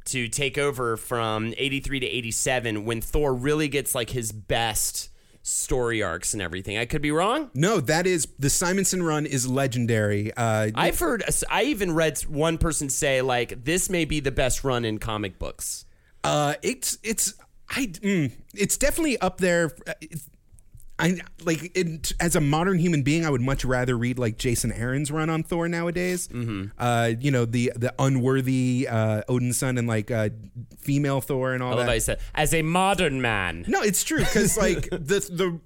to 0.06 0.28
take 0.28 0.58
over 0.58 0.96
from 0.96 1.54
83 1.56 2.00
to 2.00 2.06
87 2.06 2.84
when 2.84 3.00
Thor 3.00 3.34
really 3.34 3.68
gets 3.68 3.94
like 3.94 4.10
his 4.10 4.32
best 4.32 5.08
story 5.46 6.02
arcs 6.02 6.32
and 6.32 6.42
everything. 6.42 6.78
I 6.78 6.86
could 6.86 7.02
be 7.02 7.10
wrong. 7.10 7.50
No, 7.54 7.78
that 7.80 8.06
is 8.06 8.26
the 8.38 8.50
Simonson 8.50 9.02
run 9.02 9.26
is 9.26 9.46
legendary. 9.46 10.32
Uh, 10.34 10.70
I've 10.74 10.98
heard, 10.98 11.22
I 11.50 11.64
even 11.64 11.92
read 11.92 12.18
one 12.22 12.58
person 12.58 12.88
say, 12.88 13.20
like, 13.22 13.64
this 13.64 13.90
may 13.90 14.04
be 14.04 14.20
the 14.20 14.30
best 14.30 14.64
run 14.64 14.84
in 14.84 14.98
comic 14.98 15.38
books. 15.38 15.84
Uh, 16.24 16.54
it's 16.62 16.98
it's 17.02 17.34
I 17.68 17.86
mm, 17.86 18.32
it's 18.54 18.76
definitely 18.76 19.18
up 19.20 19.38
there. 19.38 19.72
Uh, 19.86 19.92
It's, 20.00 20.28
I 20.96 21.18
like 21.44 21.76
it, 21.76 22.12
as 22.20 22.36
a 22.36 22.40
modern 22.40 22.78
human 22.78 23.02
being, 23.02 23.26
I 23.26 23.30
would 23.30 23.40
much 23.40 23.64
rather 23.64 23.98
read 23.98 24.16
like 24.16 24.38
Jason 24.38 24.70
Aaron's 24.70 25.10
run 25.10 25.28
on 25.28 25.42
Thor 25.42 25.68
nowadays. 25.68 26.28
Mm-hmm. 26.28 26.66
Uh, 26.78 27.12
you 27.18 27.32
know 27.32 27.44
the 27.44 27.72
the 27.74 27.92
unworthy 27.98 28.86
uh, 28.88 29.22
Odinson 29.28 29.76
and 29.76 29.88
like 29.88 30.12
uh, 30.12 30.28
female 30.78 31.20
Thor 31.20 31.52
and 31.52 31.64
all 31.64 31.72
I 31.72 31.76
love 31.78 31.86
that. 31.86 32.00
said, 32.00 32.20
as 32.34 32.54
a 32.54 32.62
modern 32.62 33.20
man. 33.20 33.64
No, 33.66 33.82
it's 33.82 34.04
true 34.04 34.20
because 34.20 34.56
like 34.66 34.88
the 34.90 34.98
the 34.98 35.60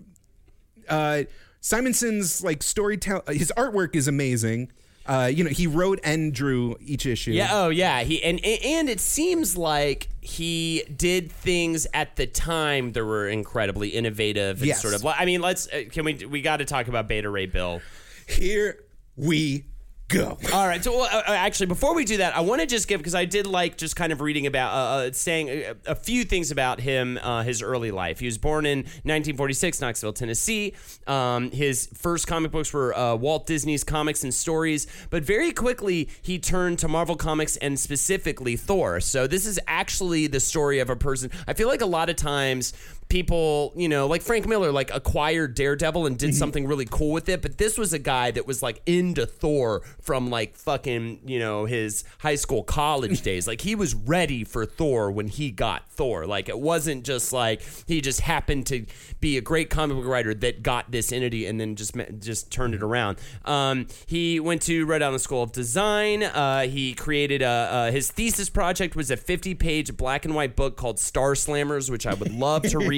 uh, 0.88 1.24
Simonson's 1.60 2.42
like 2.42 2.62
storytelling, 2.62 3.36
his 3.38 3.52
artwork 3.56 3.94
is 3.96 4.08
amazing. 4.08 4.72
Uh, 5.08 5.24
you 5.26 5.42
know, 5.42 5.48
he 5.50 5.66
wrote 5.66 5.98
and 6.04 6.34
drew 6.34 6.76
each 6.80 7.06
issue. 7.06 7.30
Yeah. 7.32 7.48
Oh, 7.50 7.70
yeah. 7.70 8.02
He 8.02 8.22
and 8.22 8.44
and 8.44 8.90
it 8.90 9.00
seems 9.00 9.56
like 9.56 10.08
he 10.20 10.84
did 10.94 11.32
things 11.32 11.86
at 11.94 12.16
the 12.16 12.26
time 12.26 12.92
that 12.92 13.02
were 13.04 13.26
incredibly 13.26 13.88
innovative 13.88 14.58
and 14.58 14.66
Yes. 14.66 14.82
sort 14.82 14.92
of. 14.92 15.06
I 15.06 15.24
mean, 15.24 15.40
let's 15.40 15.66
uh, 15.68 15.84
can 15.90 16.04
we 16.04 16.14
we 16.26 16.42
got 16.42 16.58
to 16.58 16.66
talk 16.66 16.88
about 16.88 17.08
Beta 17.08 17.30
Ray 17.30 17.46
Bill. 17.46 17.80
Here 18.28 18.84
we 19.16 19.64
go. 20.08 20.38
All 20.52 20.66
right. 20.66 20.82
So, 20.82 20.92
well, 20.92 21.08
uh, 21.12 21.22
uh, 21.28 21.32
actually, 21.32 21.66
before 21.66 21.94
we 21.94 22.04
do 22.04 22.16
that, 22.18 22.36
I 22.36 22.40
want 22.40 22.60
to 22.60 22.66
just 22.66 22.88
give 22.88 22.98
because 22.98 23.14
I 23.14 23.26
did 23.26 23.46
like 23.46 23.76
just 23.76 23.94
kind 23.94 24.12
of 24.12 24.20
reading 24.20 24.46
about, 24.46 24.72
uh, 24.72 25.08
uh, 25.08 25.12
saying 25.12 25.48
a, 25.48 25.74
a 25.86 25.94
few 25.94 26.24
things 26.24 26.50
about 26.50 26.80
him, 26.80 27.18
uh, 27.22 27.42
his 27.42 27.62
early 27.62 27.90
life. 27.90 28.18
He 28.18 28.26
was 28.26 28.38
born 28.38 28.66
in 28.66 28.78
1946, 28.78 29.80
Knoxville, 29.80 30.12
Tennessee. 30.14 30.74
Um, 31.06 31.50
his 31.50 31.88
first 31.94 32.26
comic 32.26 32.50
books 32.50 32.72
were 32.72 32.96
uh, 32.96 33.14
Walt 33.16 33.46
Disney's 33.46 33.84
Comics 33.84 34.24
and 34.24 34.32
Stories, 34.32 34.86
but 35.10 35.22
very 35.22 35.52
quickly 35.52 36.08
he 36.22 36.38
turned 36.38 36.78
to 36.80 36.88
Marvel 36.88 37.16
Comics 37.16 37.56
and 37.58 37.78
specifically 37.78 38.56
Thor. 38.56 39.00
So 39.00 39.26
this 39.26 39.46
is 39.46 39.60
actually 39.66 40.26
the 40.26 40.40
story 40.40 40.78
of 40.78 40.90
a 40.90 40.96
person. 40.96 41.30
I 41.46 41.52
feel 41.52 41.68
like 41.68 41.82
a 41.82 41.86
lot 41.86 42.08
of 42.08 42.16
times 42.16 42.72
people, 43.08 43.72
you 43.74 43.88
know, 43.88 44.06
like 44.06 44.22
Frank 44.22 44.46
Miller, 44.46 44.70
like 44.70 44.92
acquired 44.92 45.54
Daredevil 45.54 46.06
and 46.06 46.18
did 46.18 46.34
something 46.34 46.66
really 46.66 46.86
cool 46.90 47.12
with 47.12 47.28
it. 47.28 47.40
But 47.40 47.56
this 47.58 47.78
was 47.78 47.92
a 47.92 47.98
guy 47.98 48.30
that 48.32 48.46
was 48.46 48.62
like 48.62 48.82
into 48.86 49.24
Thor 49.26 49.82
from 50.00 50.28
like 50.28 50.56
fucking, 50.56 51.20
you 51.26 51.38
know, 51.38 51.64
his 51.64 52.04
high 52.18 52.34
school, 52.34 52.62
college 52.62 53.22
days. 53.22 53.46
Like 53.46 53.62
he 53.62 53.74
was 53.74 53.94
ready 53.94 54.44
for 54.44 54.66
Thor 54.66 55.10
when 55.10 55.28
he 55.28 55.50
got 55.50 55.88
Thor. 55.90 56.26
Like 56.26 56.48
it 56.48 56.58
wasn't 56.58 57.04
just 57.04 57.32
like 57.32 57.62
he 57.86 58.00
just 58.00 58.20
happened 58.20 58.66
to 58.66 58.84
be 59.20 59.38
a 59.38 59.40
great 59.40 59.70
comic 59.70 59.96
book 59.96 60.06
writer 60.06 60.34
that 60.34 60.62
got 60.62 60.90
this 60.90 61.10
entity 61.10 61.46
and 61.46 61.58
then 61.58 61.76
just 61.76 61.96
just 62.18 62.52
turned 62.52 62.74
it 62.74 62.82
around. 62.82 63.18
Um, 63.44 63.86
he 64.06 64.38
went 64.38 64.62
to 64.62 64.84
Rhode 64.84 65.02
Island 65.02 65.22
School 65.22 65.42
of 65.42 65.52
Design. 65.52 66.22
Uh, 66.22 66.62
he 66.62 66.92
created 66.92 67.40
a, 67.40 67.46
uh, 67.46 67.90
his 67.90 68.10
thesis 68.10 68.50
project 68.50 68.94
was 68.94 69.10
a 69.10 69.16
50 69.16 69.54
page 69.54 69.96
black 69.96 70.26
and 70.26 70.34
white 70.34 70.56
book 70.56 70.76
called 70.76 70.98
Star 70.98 71.32
Slammers, 71.32 71.90
which 71.90 72.06
I 72.06 72.12
would 72.12 72.32
love 72.34 72.62
to 72.64 72.78
read. 72.78 72.97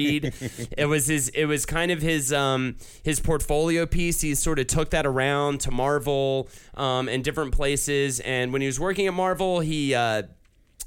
it 0.77 0.85
was 0.87 1.07
his 1.07 1.29
it 1.29 1.45
was 1.45 1.65
kind 1.65 1.91
of 1.91 2.01
his 2.01 2.31
um, 2.33 2.77
his 3.03 3.19
portfolio 3.19 3.85
piece. 3.85 4.21
He 4.21 4.35
sort 4.35 4.59
of 4.59 4.67
took 4.67 4.91
that 4.91 5.05
around 5.05 5.61
to 5.61 5.71
Marvel 5.71 6.49
um, 6.75 7.07
and 7.09 7.23
different 7.23 7.53
places. 7.53 8.19
And 8.21 8.51
when 8.53 8.61
he 8.61 8.67
was 8.67 8.79
working 8.79 9.07
at 9.07 9.13
Marvel, 9.13 9.59
he 9.59 9.93
uh, 9.95 10.23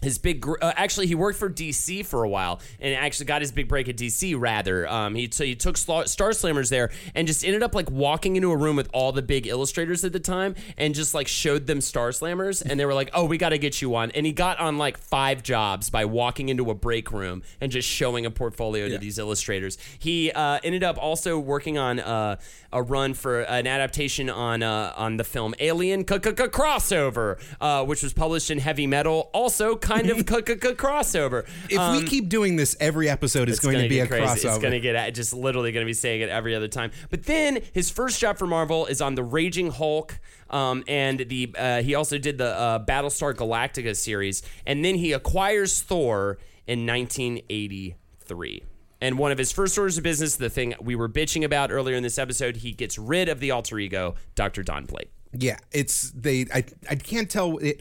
his 0.02 0.18
big 0.18 0.40
gr- 0.40 0.56
uh, 0.60 0.72
actually 0.76 1.06
he 1.06 1.14
worked 1.14 1.38
for 1.38 1.48
DC 1.48 2.04
for 2.04 2.24
a 2.24 2.28
while 2.28 2.60
and 2.80 2.94
actually 2.94 3.26
got 3.26 3.40
his 3.40 3.52
big 3.52 3.68
break 3.68 3.88
at 3.88 3.96
DC 3.96 4.34
rather. 4.38 4.88
Um 4.88 5.14
he 5.14 5.28
so 5.30 5.44
he 5.44 5.54
took 5.54 5.76
Star 5.76 6.04
Slammers 6.04 6.70
there 6.70 6.90
and 7.14 7.26
just 7.26 7.44
ended 7.44 7.62
up 7.62 7.74
like 7.74 7.90
walking 7.90 8.36
into 8.36 8.50
a 8.50 8.56
room 8.56 8.76
with 8.76 8.88
all 8.92 9.12
the 9.12 9.22
big 9.22 9.46
illustrators 9.46 10.04
at 10.04 10.12
the 10.12 10.20
time 10.20 10.54
and 10.76 10.94
just 10.94 11.14
like 11.14 11.28
showed 11.28 11.66
them 11.66 11.80
Star 11.80 12.10
Slammers 12.10 12.62
and 12.64 12.78
they 12.78 12.86
were 12.86 12.94
like 12.94 13.10
oh 13.14 13.24
we 13.24 13.38
got 13.38 13.50
to 13.50 13.58
get 13.58 13.80
you 13.80 13.94
on 13.94 14.10
and 14.12 14.26
he 14.26 14.32
got 14.32 14.58
on 14.58 14.78
like 14.78 14.98
five 14.98 15.42
jobs 15.42 15.90
by 15.90 16.04
walking 16.04 16.48
into 16.48 16.70
a 16.70 16.74
break 16.74 17.12
room 17.12 17.42
and 17.60 17.70
just 17.70 17.88
showing 17.88 18.26
a 18.26 18.30
portfolio 18.30 18.88
to 18.88 18.98
these 18.98 19.18
illustrators. 19.18 19.78
He 19.98 20.30
uh, 20.32 20.60
ended 20.62 20.84
up 20.84 20.98
also 20.98 21.38
working 21.38 21.78
on 21.78 22.00
uh, 22.00 22.36
a 22.72 22.82
run 22.82 23.14
for 23.14 23.42
an 23.42 23.66
adaptation 23.66 24.28
on 24.30 24.62
uh, 24.62 24.92
on 24.96 25.16
the 25.16 25.24
film 25.24 25.54
Alien 25.58 26.04
crossover 26.04 27.38
uh, 27.60 27.84
which 27.84 28.02
was 28.02 28.12
published 28.12 28.50
in 28.50 28.58
Heavy 28.58 28.86
Metal. 28.86 29.30
Also 29.32 29.76
kind 29.84 30.10
of 30.10 30.18
c- 30.28 30.34
c- 30.46 30.58
c- 30.60 30.74
crossover. 30.74 31.46
If 31.68 31.78
Um, 31.78 31.96
we 31.96 32.04
keep 32.04 32.28
doing 32.28 32.56
this, 32.56 32.76
every 32.80 33.08
episode 33.08 33.48
is 33.48 33.60
going 33.60 33.78
to 33.78 33.88
be 33.88 34.00
a 34.00 34.06
crazy. 34.06 34.24
crossover. 34.24 34.54
It's 34.54 34.58
going 34.58 34.72
to 34.72 34.80
get 34.80 35.14
just 35.14 35.32
literally 35.32 35.70
going 35.72 35.84
to 35.84 35.88
be 35.88 35.92
saying 35.94 36.22
it 36.22 36.28
every 36.30 36.54
other 36.54 36.68
time. 36.68 36.90
But 37.10 37.24
then 37.24 37.60
his 37.72 37.90
first 37.90 38.20
job 38.20 38.38
for 38.38 38.46
Marvel 38.46 38.86
is 38.86 39.00
on 39.00 39.14
the 39.14 39.22
Raging 39.22 39.70
Hulk. 39.70 40.18
Um, 40.50 40.84
and 40.88 41.18
the 41.20 41.54
uh, 41.58 41.82
he 41.82 41.94
also 41.94 42.18
did 42.18 42.38
the 42.38 42.46
uh, 42.46 42.84
Battlestar 42.84 43.34
Galactica 43.34 43.96
series, 43.96 44.42
and 44.66 44.84
then 44.84 44.94
he 44.94 45.12
acquires 45.12 45.80
Thor 45.82 46.38
in 46.66 46.86
1983. 46.86 48.62
And 49.00 49.18
one 49.18 49.32
of 49.32 49.38
his 49.38 49.52
first 49.52 49.76
orders 49.76 49.98
of 49.98 50.04
business, 50.04 50.36
the 50.36 50.48
thing 50.48 50.74
we 50.80 50.94
were 50.96 51.08
bitching 51.08 51.44
about 51.44 51.70
earlier 51.70 51.96
in 51.96 52.02
this 52.02 52.18
episode, 52.18 52.56
he 52.56 52.72
gets 52.72 52.96
rid 52.98 53.28
of 53.28 53.38
the 53.40 53.50
alter 53.50 53.78
ego, 53.78 54.14
Dr. 54.34 54.62
Don 54.62 54.86
Blake. 54.86 55.10
Yeah, 55.36 55.58
it's 55.72 56.10
they. 56.12 56.46
I 56.54 56.64
I 56.88 56.94
can't 56.94 57.28
tell 57.28 57.58
it. 57.58 57.80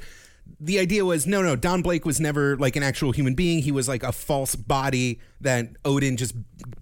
The 0.59 0.79
idea 0.79 1.03
was 1.03 1.27
no, 1.27 1.41
no. 1.41 1.55
Don 1.55 1.81
Blake 1.81 2.05
was 2.05 2.19
never 2.19 2.55
like 2.57 2.75
an 2.75 2.83
actual 2.83 3.11
human 3.11 3.33
being. 3.35 3.61
He 3.61 3.71
was 3.71 3.87
like 3.87 4.03
a 4.03 4.11
false 4.11 4.55
body 4.55 5.19
that 5.41 5.69
Odin 5.83 6.15
just 6.17 6.35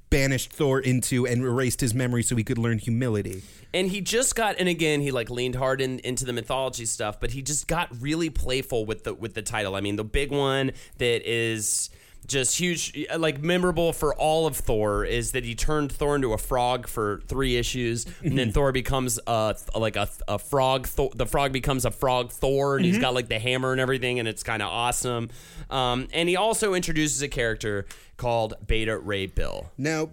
banished 0.09 0.51
Thor 0.51 0.79
into 0.79 1.25
and 1.25 1.41
erased 1.41 1.81
his 1.81 1.93
memory 1.93 2.21
so 2.21 2.35
he 2.35 2.43
could 2.43 2.57
learn 2.57 2.77
humility. 2.77 3.43
and 3.73 3.87
he 3.89 4.01
just 4.01 4.35
got 4.35 4.57
and 4.59 4.67
again 4.67 4.99
he 4.99 5.09
like 5.09 5.29
leaned 5.29 5.55
hard 5.55 5.79
in, 5.79 5.99
into 5.99 6.25
the 6.25 6.33
mythology 6.33 6.85
stuff 6.85 7.17
but 7.21 7.31
he 7.31 7.41
just 7.41 7.67
got 7.67 7.87
really 8.01 8.29
playful 8.29 8.85
with 8.85 9.05
the 9.05 9.13
with 9.13 9.33
the 9.33 9.41
title 9.41 9.73
i 9.75 9.79
mean 9.79 9.95
the 9.95 10.03
big 10.03 10.29
one 10.31 10.71
that 10.97 11.21
is 11.25 11.89
just 12.31 12.57
huge 12.57 13.07
like 13.17 13.41
memorable 13.41 13.93
for 13.93 14.15
all 14.15 14.47
of 14.47 14.55
thor 14.55 15.03
is 15.03 15.31
that 15.33 15.43
he 15.43 15.55
turned 15.55 15.91
thor 15.91 16.15
into 16.15 16.33
a 16.33 16.37
frog 16.37 16.87
for 16.87 17.21
three 17.27 17.57
issues 17.57 18.05
and 18.23 18.37
then 18.37 18.51
thor 18.51 18.71
becomes 18.71 19.19
a 19.27 19.55
like 19.75 19.95
a, 19.95 20.07
a 20.27 20.39
frog 20.39 20.87
Thor, 20.87 21.09
the 21.15 21.25
frog 21.25 21.51
becomes 21.51 21.85
a 21.85 21.91
frog 21.91 22.31
thor 22.31 22.77
and 22.77 22.85
he's 22.85 22.97
got 22.97 23.13
like 23.13 23.27
the 23.27 23.39
hammer 23.39 23.71
and 23.71 23.81
everything 23.81 24.19
and 24.19 24.27
it's 24.27 24.43
kind 24.43 24.61
of 24.61 24.69
awesome. 24.69 25.29
Um, 25.69 26.07
and 26.13 26.27
he 26.29 26.35
also 26.35 26.73
introduces 26.73 27.21
a 27.21 27.27
character 27.27 27.85
called 28.17 28.53
beta 28.65 28.97
ray 28.97 29.27
bill. 29.27 29.71
Now, 29.77 30.09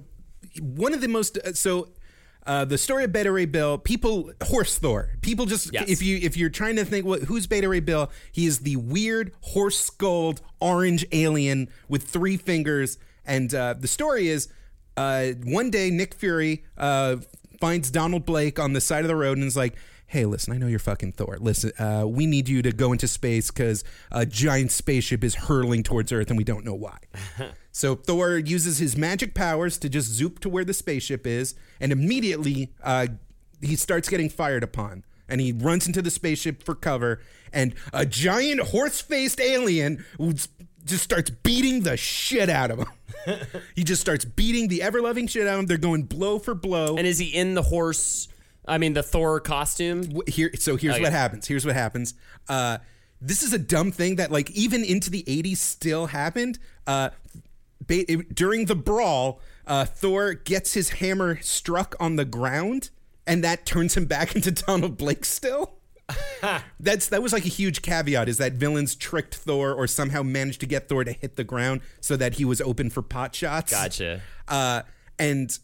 one 0.60 0.94
of 0.94 1.00
the 1.00 1.08
most 1.08 1.38
uh, 1.38 1.52
so 1.52 1.88
uh, 2.48 2.64
the 2.64 2.78
story 2.78 3.04
of 3.04 3.12
Beta 3.12 3.30
Ray 3.30 3.44
Bill, 3.44 3.76
people 3.78 4.32
horse 4.44 4.78
Thor. 4.78 5.10
People 5.20 5.44
just 5.46 5.72
Yes. 5.72 5.88
if 5.88 6.02
you 6.02 6.16
if 6.16 6.36
you're 6.36 6.48
trying 6.50 6.76
to 6.76 6.84
think 6.84 7.04
what 7.06 7.22
who's 7.24 7.46
Beta 7.46 7.68
Ray 7.68 7.80
Bill, 7.80 8.10
he 8.32 8.46
is 8.46 8.60
the 8.60 8.76
weird 8.76 9.32
horse 9.42 9.78
skulled 9.78 10.40
orange 10.58 11.04
alien 11.12 11.68
with 11.88 12.04
three 12.04 12.36
fingers. 12.38 12.98
And 13.26 13.54
uh, 13.54 13.74
the 13.78 13.86
story 13.86 14.28
is 14.28 14.48
uh, 14.96 15.32
one 15.44 15.70
day 15.70 15.90
Nick 15.90 16.14
Fury 16.14 16.64
uh, 16.78 17.16
finds 17.60 17.90
Donald 17.90 18.24
Blake 18.24 18.58
on 18.58 18.72
the 18.72 18.80
side 18.80 19.02
of 19.04 19.08
the 19.08 19.16
road 19.16 19.36
and 19.38 19.46
is 19.46 19.56
like. 19.56 19.76
Hey, 20.08 20.24
listen, 20.24 20.54
I 20.54 20.56
know 20.56 20.66
you're 20.66 20.78
fucking 20.78 21.12
Thor. 21.12 21.36
Listen, 21.38 21.70
uh, 21.78 22.06
we 22.08 22.24
need 22.24 22.48
you 22.48 22.62
to 22.62 22.72
go 22.72 22.92
into 22.92 23.06
space 23.06 23.50
because 23.50 23.84
a 24.10 24.24
giant 24.24 24.72
spaceship 24.72 25.22
is 25.22 25.34
hurling 25.34 25.82
towards 25.82 26.10
Earth 26.12 26.28
and 26.30 26.38
we 26.38 26.44
don't 26.44 26.64
know 26.64 26.74
why. 26.74 26.98
So 27.78 27.94
Thor 27.94 28.36
uses 28.38 28.78
his 28.78 28.96
magic 28.96 29.34
powers 29.34 29.78
to 29.78 29.88
just 29.88 30.08
zoop 30.08 30.40
to 30.40 30.48
where 30.48 30.64
the 30.64 30.74
spaceship 30.74 31.28
is, 31.28 31.54
and 31.78 31.92
immediately 31.92 32.72
uh, 32.82 33.06
he 33.60 33.76
starts 33.76 34.08
getting 34.08 34.28
fired 34.28 34.64
upon. 34.64 35.04
And 35.28 35.40
he 35.40 35.52
runs 35.52 35.86
into 35.86 36.02
the 36.02 36.10
spaceship 36.10 36.64
for 36.64 36.74
cover, 36.74 37.20
and 37.52 37.76
a 37.92 38.04
giant 38.04 38.62
horse-faced 38.62 39.40
alien 39.40 40.04
just 40.84 41.04
starts 41.04 41.30
beating 41.30 41.82
the 41.82 41.96
shit 41.96 42.48
out 42.50 42.72
of 42.72 42.80
him. 42.80 43.36
he 43.76 43.84
just 43.84 44.00
starts 44.00 44.24
beating 44.24 44.66
the 44.66 44.82
ever-loving 44.82 45.28
shit 45.28 45.46
out 45.46 45.54
of 45.54 45.60
him. 45.60 45.66
They're 45.66 45.78
going 45.78 46.02
blow 46.02 46.40
for 46.40 46.56
blow. 46.56 46.96
and 46.96 47.06
is 47.06 47.18
he 47.18 47.26
in 47.28 47.54
the 47.54 47.62
horse 47.62 48.26
i 48.68 48.78
mean 48.78 48.92
the 48.92 49.02
thor 49.02 49.40
costume? 49.40 50.20
Here 50.26 50.50
so 50.58 50.76
here's 50.76 50.94
Okay. 50.94 51.02
what 51.02 51.12
happens. 51.12 51.46
Here's 51.46 51.64
what 51.66 51.74
happens. 51.74 52.14
Uh 52.48 52.78
this 53.20 53.42
is 53.42 53.52
a 53.52 53.58
dumb 53.58 53.90
thing 53.90 54.16
that 54.16 54.30
like 54.30 54.50
even 54.52 54.84
into 54.84 55.10
the 55.10 55.24
80s 55.26 55.56
still 55.56 56.06
happened. 56.06 56.58
Uh 56.86 57.10
ba- 57.86 58.10
it- 58.10 58.34
during 58.34 58.66
the 58.66 58.74
brawl 58.76 59.40
uh 59.66 59.84
thor 59.84 60.34
gets 60.34 60.74
his 60.74 60.90
hammer 60.90 61.40
struck 61.42 61.96
on 61.98 62.16
the 62.16 62.24
ground 62.24 62.90
and 63.26 63.42
that 63.44 63.66
turns 63.66 63.96
him 63.96 64.06
back 64.06 64.34
into 64.36 64.50
donald 64.50 64.96
blake 64.96 65.24
still. 65.24 65.74
That's 66.80 67.08
that 67.08 67.22
was 67.22 67.32
like 67.34 67.44
a 67.44 67.48
huge 67.50 67.82
caveat 67.82 68.28
is 68.30 68.38
that 68.38 68.54
villains 68.54 68.94
tricked 68.94 69.34
thor 69.34 69.72
or 69.74 69.86
somehow 69.86 70.22
managed 70.22 70.60
to 70.60 70.66
get 70.66 70.88
thor 70.88 71.04
to 71.04 71.12
hit 71.12 71.36
the 71.36 71.44
ground 71.44 71.80
so 72.00 72.16
that 72.16 72.34
he 72.34 72.44
was 72.46 72.60
open 72.62 72.88
for 72.88 73.02
pot 73.02 73.34
shots. 73.34 73.72
Gotcha. 73.72 74.22
uh 74.46 74.82
and 75.18 75.58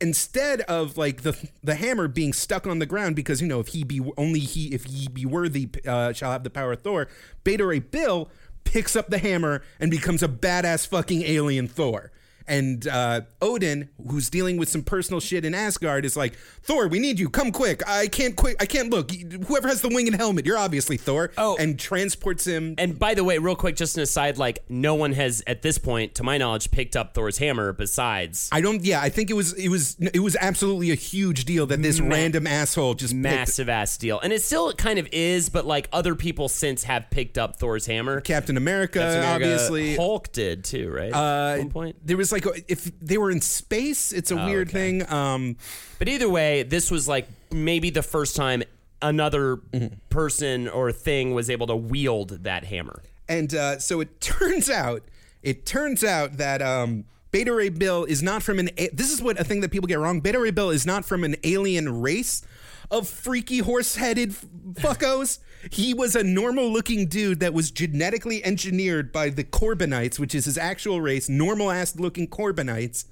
instead 0.00 0.60
of 0.62 0.96
like 0.96 1.22
the 1.22 1.36
the 1.62 1.74
hammer 1.74 2.08
being 2.08 2.32
stuck 2.32 2.66
on 2.66 2.78
the 2.78 2.86
ground 2.86 3.16
because 3.16 3.40
you 3.40 3.48
know 3.48 3.60
if 3.60 3.68
he 3.68 3.84
be 3.84 4.00
only 4.16 4.40
he 4.40 4.74
if 4.74 4.84
he 4.84 5.08
be 5.08 5.24
worthy 5.24 5.68
uh, 5.86 6.12
shall 6.12 6.32
have 6.32 6.44
the 6.44 6.50
power 6.50 6.72
of 6.72 6.82
Thor. 6.82 7.08
Beta 7.44 7.64
Ray 7.64 7.78
Bill 7.78 8.30
picks 8.64 8.96
up 8.96 9.08
the 9.08 9.18
hammer 9.18 9.62
and 9.80 9.90
becomes 9.90 10.22
a 10.22 10.28
badass 10.28 10.86
fucking 10.86 11.22
alien 11.22 11.68
Thor. 11.68 12.10
And 12.48 12.86
uh, 12.86 13.22
Odin, 13.42 13.88
who's 14.08 14.30
dealing 14.30 14.56
with 14.56 14.68
some 14.68 14.82
personal 14.82 15.20
shit 15.20 15.44
in 15.44 15.54
Asgard, 15.54 16.04
is 16.04 16.16
like, 16.16 16.36
Thor, 16.62 16.88
we 16.88 16.98
need 16.98 17.18
you. 17.18 17.28
Come 17.28 17.50
quick. 17.52 17.82
I 17.88 18.06
can't 18.06 18.36
quick. 18.36 18.56
I 18.60 18.66
can't 18.66 18.90
look. 18.90 19.10
Whoever 19.46 19.68
has 19.68 19.80
the 19.82 19.88
wing 19.88 20.06
and 20.06 20.16
helmet, 20.16 20.46
you're 20.46 20.58
obviously 20.58 20.96
Thor. 20.96 21.32
Oh. 21.38 21.56
and 21.58 21.78
transports 21.78 22.44
him. 22.46 22.74
And 22.78 22.98
by 22.98 23.14
the 23.14 23.24
way, 23.24 23.38
real 23.38 23.56
quick, 23.56 23.76
just 23.76 23.96
an 23.96 24.02
aside, 24.02 24.38
like 24.38 24.64
no 24.68 24.94
one 24.94 25.12
has 25.12 25.42
at 25.46 25.62
this 25.62 25.78
point, 25.78 26.14
to 26.16 26.22
my 26.22 26.38
knowledge, 26.38 26.70
picked 26.70 26.96
up 26.96 27.14
Thor's 27.14 27.38
hammer 27.38 27.72
besides 27.72 28.48
I 28.52 28.60
don't. 28.60 28.84
Yeah, 28.84 29.00
I 29.00 29.08
think 29.08 29.30
it 29.30 29.34
was. 29.34 29.52
It 29.54 29.68
was. 29.68 29.96
It 29.98 30.20
was 30.20 30.36
absolutely 30.40 30.90
a 30.90 30.94
huge 30.94 31.44
deal 31.44 31.66
that 31.66 31.82
this 31.82 32.00
random 32.00 32.46
asshole 32.46 32.94
just 32.94 33.12
picked- 33.12 33.22
massive 33.22 33.68
ass 33.68 33.96
deal. 33.96 34.20
And 34.20 34.32
it 34.32 34.42
still 34.42 34.72
kind 34.72 34.98
of 34.98 35.08
is, 35.12 35.48
but 35.48 35.66
like 35.66 35.88
other 35.92 36.14
people 36.14 36.48
since 36.48 36.84
have 36.84 37.10
picked 37.10 37.38
up 37.38 37.56
Thor's 37.56 37.86
hammer. 37.86 38.20
Captain 38.20 38.56
America, 38.56 38.98
Captain 39.00 39.18
America, 39.18 39.44
obviously. 39.44 39.96
Hulk 39.96 40.32
did 40.32 40.64
too, 40.64 40.90
right? 40.90 41.12
Uh, 41.12 41.52
At 41.54 41.58
one 41.58 41.70
point. 41.70 41.96
There 42.06 42.16
was 42.16 42.32
like 42.32 42.35
a- 42.44 42.62
if 42.70 42.90
they 43.00 43.16
were 43.16 43.30
in 43.30 43.40
space, 43.40 44.12
it's 44.12 44.30
a 44.30 44.36
weird 44.36 44.68
okay. 44.68 44.98
thing. 45.00 45.10
Um, 45.12 45.56
But 45.98 46.08
either 46.08 46.28
way, 46.28 46.62
this 46.64 46.90
was 46.90 47.08
like 47.08 47.26
maybe 47.50 47.88
the 47.88 48.02
first 48.02 48.36
time 48.36 48.62
another 49.00 49.56
Mm-hmm. 49.56 49.94
person 50.10 50.68
or 50.68 50.92
thing 50.92 51.32
was 51.32 51.48
able 51.48 51.66
to 51.68 51.76
wield 51.76 52.42
that 52.44 52.64
hammer. 52.64 53.02
and 53.28 53.54
uh, 53.54 53.78
so 53.78 54.00
it 54.00 54.20
turns 54.20 54.68
out, 54.68 55.02
it 55.42 55.64
turns 55.64 56.02
out 56.04 56.36
that 56.38 56.60
um, 56.62 57.04
Beta 57.30 57.52
Ray 57.54 57.68
Bill 57.68 58.04
is 58.04 58.22
not 58.22 58.42
from 58.42 58.58
an. 58.58 58.70
A- 58.78 58.88
this 58.92 59.10
is 59.12 59.20
what 59.22 59.38
a 59.38 59.44
thing 59.44 59.60
that 59.60 59.70
people 59.70 59.86
get 59.86 59.98
wrong. 59.98 60.20
Beta 60.20 60.38
Ray 60.40 60.50
Bill 60.50 60.70
is 60.70 60.84
not 60.86 61.04
from 61.04 61.22
an 61.24 61.36
alien 61.44 62.00
race 62.02 62.42
of 62.90 63.08
freaky 63.08 63.58
horse-headed 63.58 64.34
fuckos. 64.74 65.38
He 65.70 65.94
was 65.94 66.14
a 66.14 66.22
normal-looking 66.22 67.06
dude 67.06 67.40
that 67.40 67.54
was 67.54 67.70
genetically 67.70 68.44
engineered 68.44 69.12
by 69.12 69.30
the 69.30 69.44
Corbinites, 69.44 70.18
which 70.18 70.34
is 70.34 70.44
his 70.44 70.58
actual 70.58 71.00
race, 71.00 71.28
normal-ass-looking 71.28 72.28
Corbinites. 72.28 73.04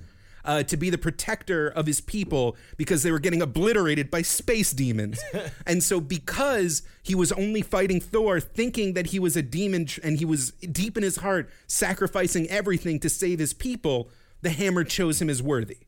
uh, 0.45 0.63
to 0.63 0.77
be 0.77 0.91
the 0.91 0.99
protector 0.99 1.69
of 1.69 1.87
his 1.87 2.01
people 2.01 2.57
because 2.77 3.03
they 3.03 3.11
were 3.11 3.19
getting 3.19 3.41
obliterated 3.41 4.11
by 4.11 4.23
space 4.23 4.73
demons. 4.73 5.19
and 5.67 5.83
so, 5.83 6.01
because 6.01 6.83
he 7.03 7.15
was 7.15 7.33
only 7.33 7.63
fighting 7.63 8.01
Thor, 8.01 8.41
thinking 8.41 8.93
that 8.95 9.07
he 9.07 9.19
was 9.19 9.37
a 9.37 9.43
demon 9.43 9.89
and 10.03 10.19
he 10.19 10.25
was 10.25 10.51
deep 10.51 10.97
in 10.97 11.03
his 11.03 11.17
heart 11.17 11.51
sacrificing 11.67 12.47
everything 12.49 13.01
to 13.01 13.09
save 13.09 13.39
his 13.39 13.53
people, 13.55 14.11
the 14.43 14.51
hammer 14.51 14.85
chose 14.85 15.21
him 15.23 15.31
as 15.31 15.43
worthy. 15.43 15.79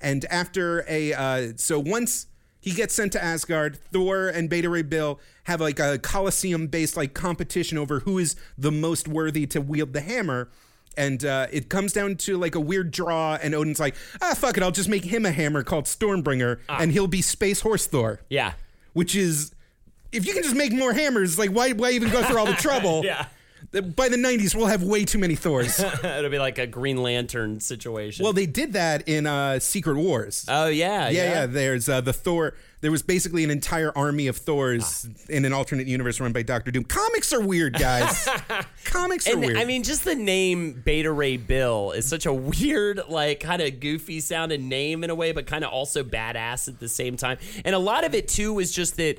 And 0.00 0.24
after 0.26 0.84
a, 0.88 1.12
uh, 1.14 1.52
so 1.56 1.80
once 1.80 2.26
he 2.60 2.72
gets 2.72 2.94
sent 2.94 3.12
to 3.12 3.22
Asgard, 3.22 3.78
Thor 3.92 4.28
and 4.28 4.50
Beta 4.50 4.68
Ray 4.68 4.82
Bill 4.82 5.20
have 5.44 5.60
like 5.60 5.78
a 5.78 5.98
Colosseum 5.98 6.66
based 6.66 6.96
like 6.96 7.14
competition 7.14 7.78
over 7.78 8.00
who 8.00 8.18
is 8.18 8.36
the 8.56 8.72
most 8.72 9.06
worthy 9.08 9.46
to 9.46 9.60
wield 9.60 9.92
the 9.92 10.00
hammer. 10.00 10.48
And 10.96 11.24
uh, 11.24 11.46
it 11.52 11.68
comes 11.68 11.92
down 11.92 12.16
to 12.16 12.36
like 12.36 12.56
a 12.56 12.60
weird 12.60 12.90
draw, 12.90 13.38
and 13.40 13.54
Odin's 13.54 13.78
like, 13.78 13.94
ah, 14.20 14.34
fuck 14.34 14.56
it, 14.56 14.64
I'll 14.64 14.72
just 14.72 14.88
make 14.88 15.04
him 15.04 15.24
a 15.24 15.30
hammer 15.30 15.62
called 15.62 15.84
Stormbringer, 15.84 16.58
and 16.68 16.90
he'll 16.90 17.06
be 17.06 17.22
Space 17.22 17.60
Horse 17.60 17.86
Thor. 17.86 18.20
Yeah. 18.28 18.54
Which 18.94 19.14
is, 19.14 19.52
if 20.10 20.26
you 20.26 20.34
can 20.34 20.42
just 20.42 20.56
make 20.56 20.72
more 20.72 20.92
hammers, 20.92 21.38
like, 21.38 21.50
why, 21.50 21.70
why 21.70 21.92
even 21.92 22.10
go 22.10 22.24
through 22.24 22.38
all 22.38 22.46
the 22.46 22.52
trouble? 22.54 23.04
Yeah. 23.04 23.26
By 23.72 24.08
the 24.08 24.16
90s, 24.16 24.54
we'll 24.54 24.66
have 24.66 24.82
way 24.82 25.04
too 25.04 25.18
many 25.18 25.34
Thors. 25.34 25.78
It'll 26.04 26.30
be 26.30 26.38
like 26.38 26.58
a 26.58 26.66
Green 26.66 27.02
Lantern 27.02 27.60
situation. 27.60 28.24
well, 28.24 28.32
they 28.32 28.46
did 28.46 28.72
that 28.74 29.08
in 29.08 29.26
uh, 29.26 29.58
Secret 29.58 29.96
Wars. 29.96 30.46
oh 30.48 30.68
yeah, 30.68 31.08
yeah, 31.08 31.24
yeah. 31.24 31.46
There's 31.46 31.88
uh, 31.88 32.00
the 32.00 32.12
Thor. 32.12 32.54
There 32.80 32.92
was 32.92 33.02
basically 33.02 33.42
an 33.42 33.50
entire 33.50 33.90
army 33.98 34.28
of 34.28 34.36
Thors 34.36 35.08
in 35.28 35.44
an 35.44 35.52
alternate 35.52 35.88
universe 35.88 36.20
run 36.20 36.32
by 36.32 36.42
Doctor 36.42 36.70
Doom. 36.70 36.84
Comics 36.84 37.32
are 37.32 37.40
weird, 37.44 37.74
guys. 37.76 38.28
Comics 38.84 39.28
are 39.28 39.36
weird. 39.36 39.56
I 39.56 39.64
mean, 39.64 39.82
just 39.82 40.04
the 40.04 40.14
name 40.14 40.80
Beta 40.84 41.10
Ray 41.10 41.38
Bill 41.38 41.90
is 41.90 42.06
such 42.08 42.24
a 42.24 42.32
weird, 42.32 43.00
like, 43.08 43.40
kind 43.40 43.60
of 43.62 43.80
goofy 43.80 44.20
sounding 44.20 44.68
name 44.68 45.02
in 45.02 45.10
a 45.10 45.14
way, 45.16 45.32
but 45.32 45.44
kind 45.46 45.64
of 45.64 45.72
also 45.72 46.04
badass 46.04 46.68
at 46.68 46.78
the 46.78 46.88
same 46.88 47.16
time. 47.16 47.38
And 47.64 47.74
a 47.74 47.80
lot 47.80 48.04
of 48.04 48.14
it 48.14 48.28
too 48.28 48.52
was 48.54 48.70
just 48.70 48.96
that 48.98 49.18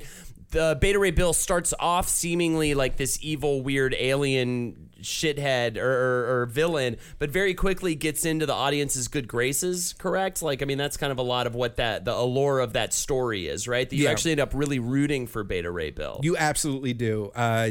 the 0.50 0.76
Beta 0.80 0.98
Ray 0.98 1.10
Bill 1.12 1.32
starts 1.32 1.72
off 1.78 2.08
seemingly 2.08 2.74
like 2.74 2.96
this 2.96 3.18
evil, 3.22 3.62
weird 3.62 3.94
alien 3.98 4.90
shithead 5.00 5.76
or, 5.78 5.90
or, 5.90 6.40
or 6.42 6.46
villain, 6.46 6.96
but 7.18 7.30
very 7.30 7.54
quickly 7.54 7.94
gets 7.94 8.24
into 8.26 8.44
the 8.46 8.52
audience's 8.52 9.08
good 9.08 9.26
graces. 9.28 9.94
Correct? 9.98 10.42
Like, 10.42 10.60
I 10.60 10.66
mean, 10.66 10.76
that's 10.78 10.96
kind 10.96 11.10
of 11.12 11.18
a 11.18 11.22
lot 11.22 11.46
of 11.46 11.54
what 11.54 11.76
that 11.76 12.04
the 12.04 12.14
allure 12.14 12.58
of 12.58 12.72
that 12.74 12.92
story 12.92 13.46
is, 13.48 13.66
right? 13.68 13.88
That 13.88 13.96
you 13.96 14.04
Yeah. 14.04 14.10
actually 14.10 14.32
end 14.32 14.40
up 14.40 14.52
really 14.52 14.78
rooting 14.78 15.26
for 15.26 15.42
Beta 15.44 15.70
Ray 15.70 15.90
Bill. 15.90 16.20
You 16.22 16.36
absolutely 16.36 16.92
do. 16.94 17.30
Uh, 17.34 17.70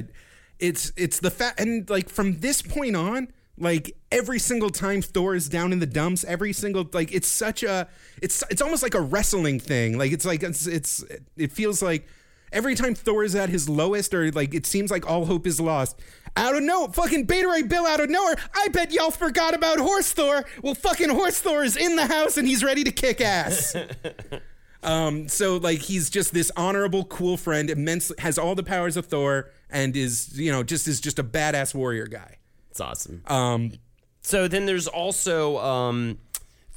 it's 0.57 0.91
it's 0.97 1.19
the 1.19 1.31
fact 1.31 1.59
and 1.59 1.89
like 1.89 2.09
from 2.09 2.39
this 2.41 2.61
point 2.61 2.95
on 2.95 3.29
like 3.57 3.95
every 4.11 4.39
single 4.39 4.69
time 4.69 5.01
thor 5.01 5.33
is 5.35 5.47
down 5.47 5.71
in 5.71 5.79
the 5.79 5.85
dumps 5.85 6.23
every 6.25 6.51
single 6.51 6.85
like 6.93 7.13
it's 7.13 7.27
such 7.29 7.63
a 7.63 7.87
it's 8.21 8.43
it's 8.49 8.61
almost 8.61 8.83
like 8.83 8.93
a 8.93 8.99
wrestling 8.99 9.57
thing 9.59 9.97
like 9.97 10.11
it's 10.11 10.25
like 10.25 10.43
it's 10.43 10.65
it's 10.67 11.03
it 11.37 11.51
feels 11.53 11.81
like 11.81 12.07
every 12.51 12.75
time 12.75 12.95
thor 12.95 13.23
is 13.23 13.35
at 13.35 13.49
his 13.49 13.67
lowest 13.69 14.13
or 14.13 14.31
like 14.31 14.53
it 14.53 14.65
seems 14.65 14.91
like 14.91 15.07
all 15.09 15.25
hope 15.25 15.45
is 15.47 15.59
lost 15.59 15.99
out 16.37 16.55
of 16.55 16.63
no 16.63 16.87
fucking 16.87 17.25
beta 17.25 17.47
ray 17.47 17.61
bill 17.61 17.85
out 17.85 17.99
of 17.99 18.09
nowhere 18.09 18.35
i 18.53 18.67
bet 18.69 18.91
y'all 18.91 19.11
forgot 19.11 19.53
about 19.53 19.79
horse 19.79 20.11
thor 20.11 20.45
well 20.61 20.75
fucking 20.75 21.09
horse 21.09 21.39
thor 21.39 21.63
is 21.63 21.75
in 21.75 21.95
the 21.95 22.05
house 22.07 22.37
and 22.37 22.47
he's 22.47 22.63
ready 22.63 22.83
to 22.83 22.91
kick 22.91 23.19
ass 23.21 23.75
um, 24.83 25.27
so 25.27 25.57
like 25.57 25.79
he's 25.79 26.09
just 26.09 26.33
this 26.33 26.51
honorable, 26.55 27.03
cool 27.05 27.35
friend, 27.35 27.69
immensely 27.69 28.15
has 28.19 28.37
all 28.37 28.55
the 28.55 28.63
powers 28.63 28.95
of 28.95 29.07
Thor, 29.07 29.49
and 29.69 29.95
is 29.95 30.39
you 30.39 30.51
know 30.51 30.63
just 30.63 30.87
is 30.87 31.01
just 31.01 31.19
a 31.19 31.23
badass 31.23 31.75
warrior 31.75 32.07
guy. 32.07 32.37
It's 32.71 32.79
awesome. 32.79 33.21
Um, 33.27 33.73
So 34.21 34.47
then 34.47 34.65
there's 34.65 34.87
also 34.87 35.57
um, 35.57 36.19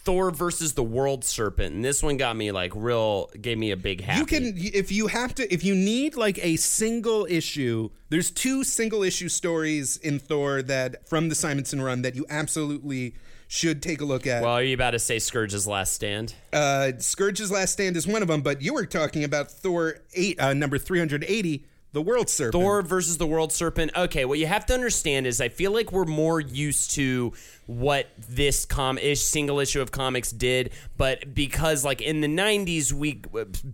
Thor 0.04 0.30
versus 0.32 0.72
the 0.74 0.82
World 0.82 1.24
Serpent, 1.24 1.74
and 1.74 1.84
this 1.84 2.02
one 2.02 2.16
got 2.16 2.36
me 2.36 2.50
like 2.50 2.72
real, 2.74 3.30
gave 3.40 3.56
me 3.58 3.70
a 3.70 3.76
big 3.76 4.00
happy. 4.00 4.18
you 4.18 4.26
can 4.26 4.54
if 4.56 4.90
you 4.90 5.06
have 5.06 5.34
to 5.36 5.52
if 5.52 5.62
you 5.64 5.74
need 5.74 6.16
like 6.16 6.44
a 6.44 6.56
single 6.56 7.26
issue. 7.30 7.90
There's 8.08 8.30
two 8.30 8.64
single 8.64 9.02
issue 9.02 9.28
stories 9.28 9.96
in 9.96 10.18
Thor 10.18 10.60
that 10.62 11.08
from 11.08 11.28
the 11.28 11.34
Simonson 11.34 11.80
run 11.80 12.02
that 12.02 12.14
you 12.16 12.26
absolutely 12.28 13.14
should 13.48 13.82
take 13.82 14.00
a 14.00 14.04
look 14.04 14.26
at. 14.26 14.42
Well, 14.42 14.52
are 14.54 14.62
you 14.62 14.74
about 14.74 14.90
to 14.92 14.98
say 14.98 15.18
Scourge's 15.18 15.66
Last 15.66 15.92
Stand? 15.92 16.34
uh, 16.52 16.92
Scourge's 16.98 17.50
Last 17.50 17.72
Stand 17.72 17.96
is 17.96 18.06
one 18.06 18.22
of 18.22 18.28
them, 18.28 18.40
but 18.42 18.60
you 18.62 18.74
were 18.74 18.86
talking 18.86 19.24
about 19.24 19.50
Thor 19.50 19.96
eight 20.14 20.40
uh, 20.40 20.52
number 20.54 20.78
380, 20.78 21.64
the 21.92 22.02
World 22.02 22.30
Serpent. 22.30 22.52
Thor 22.52 22.80
versus 22.82 23.18
the 23.18 23.26
World 23.26 23.52
Serpent. 23.52 23.92
Okay, 23.94 24.24
what 24.24 24.38
you 24.38 24.46
have 24.46 24.64
to 24.66 24.74
understand 24.74 25.26
is 25.26 25.40
I 25.40 25.48
feel 25.50 25.70
like 25.72 25.92
we're 25.92 26.06
more 26.06 26.40
used 26.40 26.92
to 26.92 27.34
what 27.66 28.08
this 28.28 28.64
com 28.64 28.98
ish 28.98 29.20
single 29.20 29.60
issue 29.60 29.80
of 29.80 29.90
comics 29.92 30.30
did, 30.32 30.72
but 30.96 31.34
because 31.34 31.84
like 31.84 32.00
in 32.00 32.20
the 32.20 32.28
'90s, 32.28 32.92
we 32.92 33.22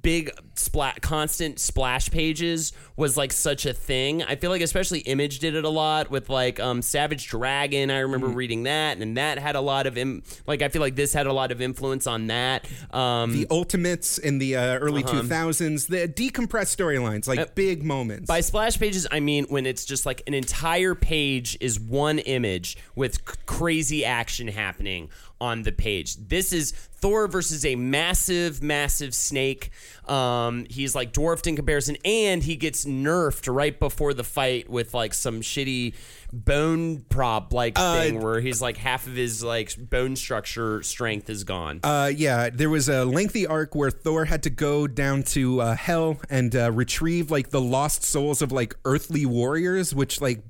big 0.03 0.31
splat 0.55 1.01
constant 1.01 1.59
splash 1.59 2.11
pages 2.11 2.73
was 2.97 3.17
like 3.17 3.33
such 3.33 3.65
a 3.67 3.73
thing. 3.73 4.23
I 4.23 4.37
feel 4.37 4.51
like 4.51 4.61
especially 4.63 5.01
Image 5.01 5.39
did 5.39 5.55
it 5.55 5.65
a 5.65 5.69
lot 5.69 6.11
with 6.11 6.29
like 6.29 6.61
um, 6.61 6.83
Savage 6.83 7.29
Dragon. 7.29 7.91
I 7.91 8.01
remember 8.01 8.27
reading 8.29 8.65
that, 8.65 8.99
and 8.99 9.17
that 9.17 9.39
had 9.39 9.57
a 9.57 9.61
lot 9.61 9.87
of 9.87 9.97
Im- 9.97 10.23
like 10.47 10.63
I 10.63 10.69
feel 10.69 10.83
like 10.83 10.97
this 10.97 11.13
had 11.13 11.27
a 11.27 11.33
lot 11.33 11.51
of 11.53 11.61
influence 11.61 12.07
on 12.07 12.27
that. 12.27 12.67
Um, 12.93 13.33
the 13.33 13.47
Ultimates 13.51 14.19
in 14.19 14.39
the 14.39 14.57
uh, 14.57 14.79
early 14.79 15.03
2000s, 15.03 15.87
the 15.87 16.09
decompressed 16.09 16.77
storylines, 16.77 17.27
like 17.27 17.55
big 17.55 17.83
moments. 17.83 18.27
By 18.27 18.41
splash 18.41 18.79
pages, 18.79 19.07
I 19.11 19.21
mean 19.21 19.47
when 19.49 19.67
it's 19.67 19.85
just 19.85 20.05
like 20.07 20.23
an 20.27 20.35
entire 20.35 20.95
page 20.95 21.57
is 21.61 21.81
one 21.81 22.19
image 22.19 22.77
with 22.95 23.15
c- 23.17 23.37
crazy 23.79 24.05
action 24.05 24.49
happening 24.49 25.09
on 25.41 25.63
the 25.63 25.71
page. 25.71 26.17
This 26.17 26.53
is 26.53 26.73
Thor 26.73 27.29
versus 27.29 27.65
a 27.65 27.77
massive, 27.77 28.61
massive 28.61 29.15
snake. 29.15 29.71
Um, 30.09 30.67
he's 30.69 30.97
like 30.97 31.13
dwarfed 31.13 31.47
in 31.47 31.55
comparison, 31.55 31.97
and 32.05 32.43
he 32.43 32.57
gets 32.57 32.85
nerfed 32.85 33.55
right 33.55 33.79
before 33.79 34.15
the 34.15 34.25
fight 34.25 34.69
with 34.69 34.95
like 34.95 35.15
some 35.15 35.43
shitty 35.43 35.95
bone 36.33 37.05
prop 37.09 37.53
like 37.53 37.79
thing 37.79 38.21
where 38.21 38.41
he's 38.41 38.61
like 38.61 38.77
half 38.77 39.07
of 39.07 39.15
his 39.15 39.43
like 39.45 39.75
bone 39.79 40.17
structure 40.17 40.83
strength 40.83 41.31
is 41.31 41.45
gone. 41.45 41.79
Uh, 41.85 42.11
yeah, 42.13 42.51
there 42.51 42.71
was 42.71 42.89
a 42.89 43.05
lengthy 43.05 43.47
arc 43.47 43.77
where 43.77 43.93
Thor 43.93 44.25
had 44.25 44.43
to 44.43 44.51
go 44.51 44.89
down 44.89 45.23
to 45.35 45.61
uh, 45.61 45.77
Hell 45.77 46.21
and 46.29 46.57
uh, 46.57 46.73
retrieve 46.73 47.31
like 47.31 47.51
the 47.51 47.61
lost 47.61 48.03
souls 48.03 48.43
of 48.43 48.51
like 48.51 48.75
earthly 48.85 49.25
warriors, 49.25 49.95
which 49.95 50.21
like 50.21 50.43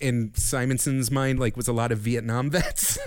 in 0.00 0.32
Simonson's 0.34 1.10
mind 1.10 1.38
like 1.38 1.56
was 1.56 1.68
a 1.68 1.72
lot 1.72 1.92
of 1.92 1.98
Vietnam 1.98 2.50
vets. 2.52 2.98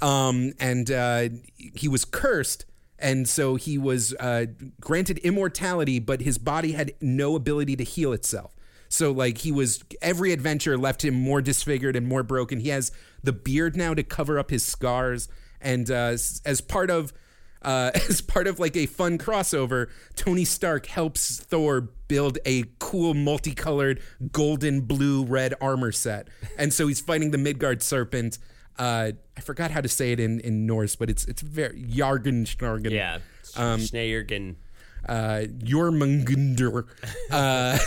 um, 0.00 0.52
and 0.58 0.90
uh, 0.90 1.28
he 1.56 1.88
was 1.88 2.04
cursed. 2.04 2.64
And 3.00 3.28
so 3.28 3.54
he 3.54 3.78
was 3.78 4.12
uh, 4.14 4.46
granted 4.80 5.18
immortality, 5.18 6.00
but 6.00 6.20
his 6.20 6.36
body 6.36 6.72
had 6.72 6.94
no 7.00 7.36
ability 7.36 7.76
to 7.76 7.84
heal 7.84 8.12
itself. 8.12 8.56
So 8.88 9.12
like 9.12 9.38
he 9.38 9.52
was 9.52 9.84
every 10.00 10.32
adventure 10.32 10.76
left 10.76 11.04
him 11.04 11.14
more 11.14 11.40
disfigured 11.40 11.94
and 11.94 12.06
more 12.06 12.22
broken. 12.22 12.60
He 12.60 12.70
has 12.70 12.90
the 13.22 13.32
beard 13.32 13.76
now 13.76 13.94
to 13.94 14.02
cover 14.02 14.38
up 14.38 14.50
his 14.50 14.64
scars, 14.64 15.28
and 15.60 15.90
uh, 15.90 16.16
as 16.44 16.60
part 16.66 16.90
of 16.90 17.12
uh, 17.62 17.90
as 18.08 18.20
part 18.20 18.46
of 18.46 18.58
like 18.58 18.76
a 18.76 18.86
fun 18.86 19.18
crossover, 19.18 19.88
Tony 20.14 20.44
Stark 20.44 20.86
helps 20.86 21.38
Thor 21.40 21.80
build 22.08 22.38
a 22.46 22.64
cool 22.78 23.14
multicolored 23.14 24.00
golden 24.32 24.80
blue 24.82 25.24
red 25.24 25.54
armor 25.60 25.92
set, 25.92 26.28
and 26.56 26.72
so 26.72 26.86
he's 26.86 27.00
fighting 27.00 27.30
the 27.30 27.38
Midgard 27.38 27.82
serpent. 27.82 28.38
Uh, 28.78 29.12
I 29.36 29.40
forgot 29.40 29.72
how 29.72 29.80
to 29.80 29.88
say 29.88 30.12
it 30.12 30.20
in, 30.20 30.38
in 30.40 30.64
Norse, 30.66 30.94
but 30.96 31.10
it's 31.10 31.24
it's 31.26 31.42
very 31.42 31.82
Jargon 31.82 32.44
Snargen. 32.44 32.90
yeah, 32.90 33.18
um, 33.56 33.80
Schneergen. 33.80 34.56
uh, 35.08 35.46
Jormungandr. 35.58 36.86
Uh, 37.30 37.78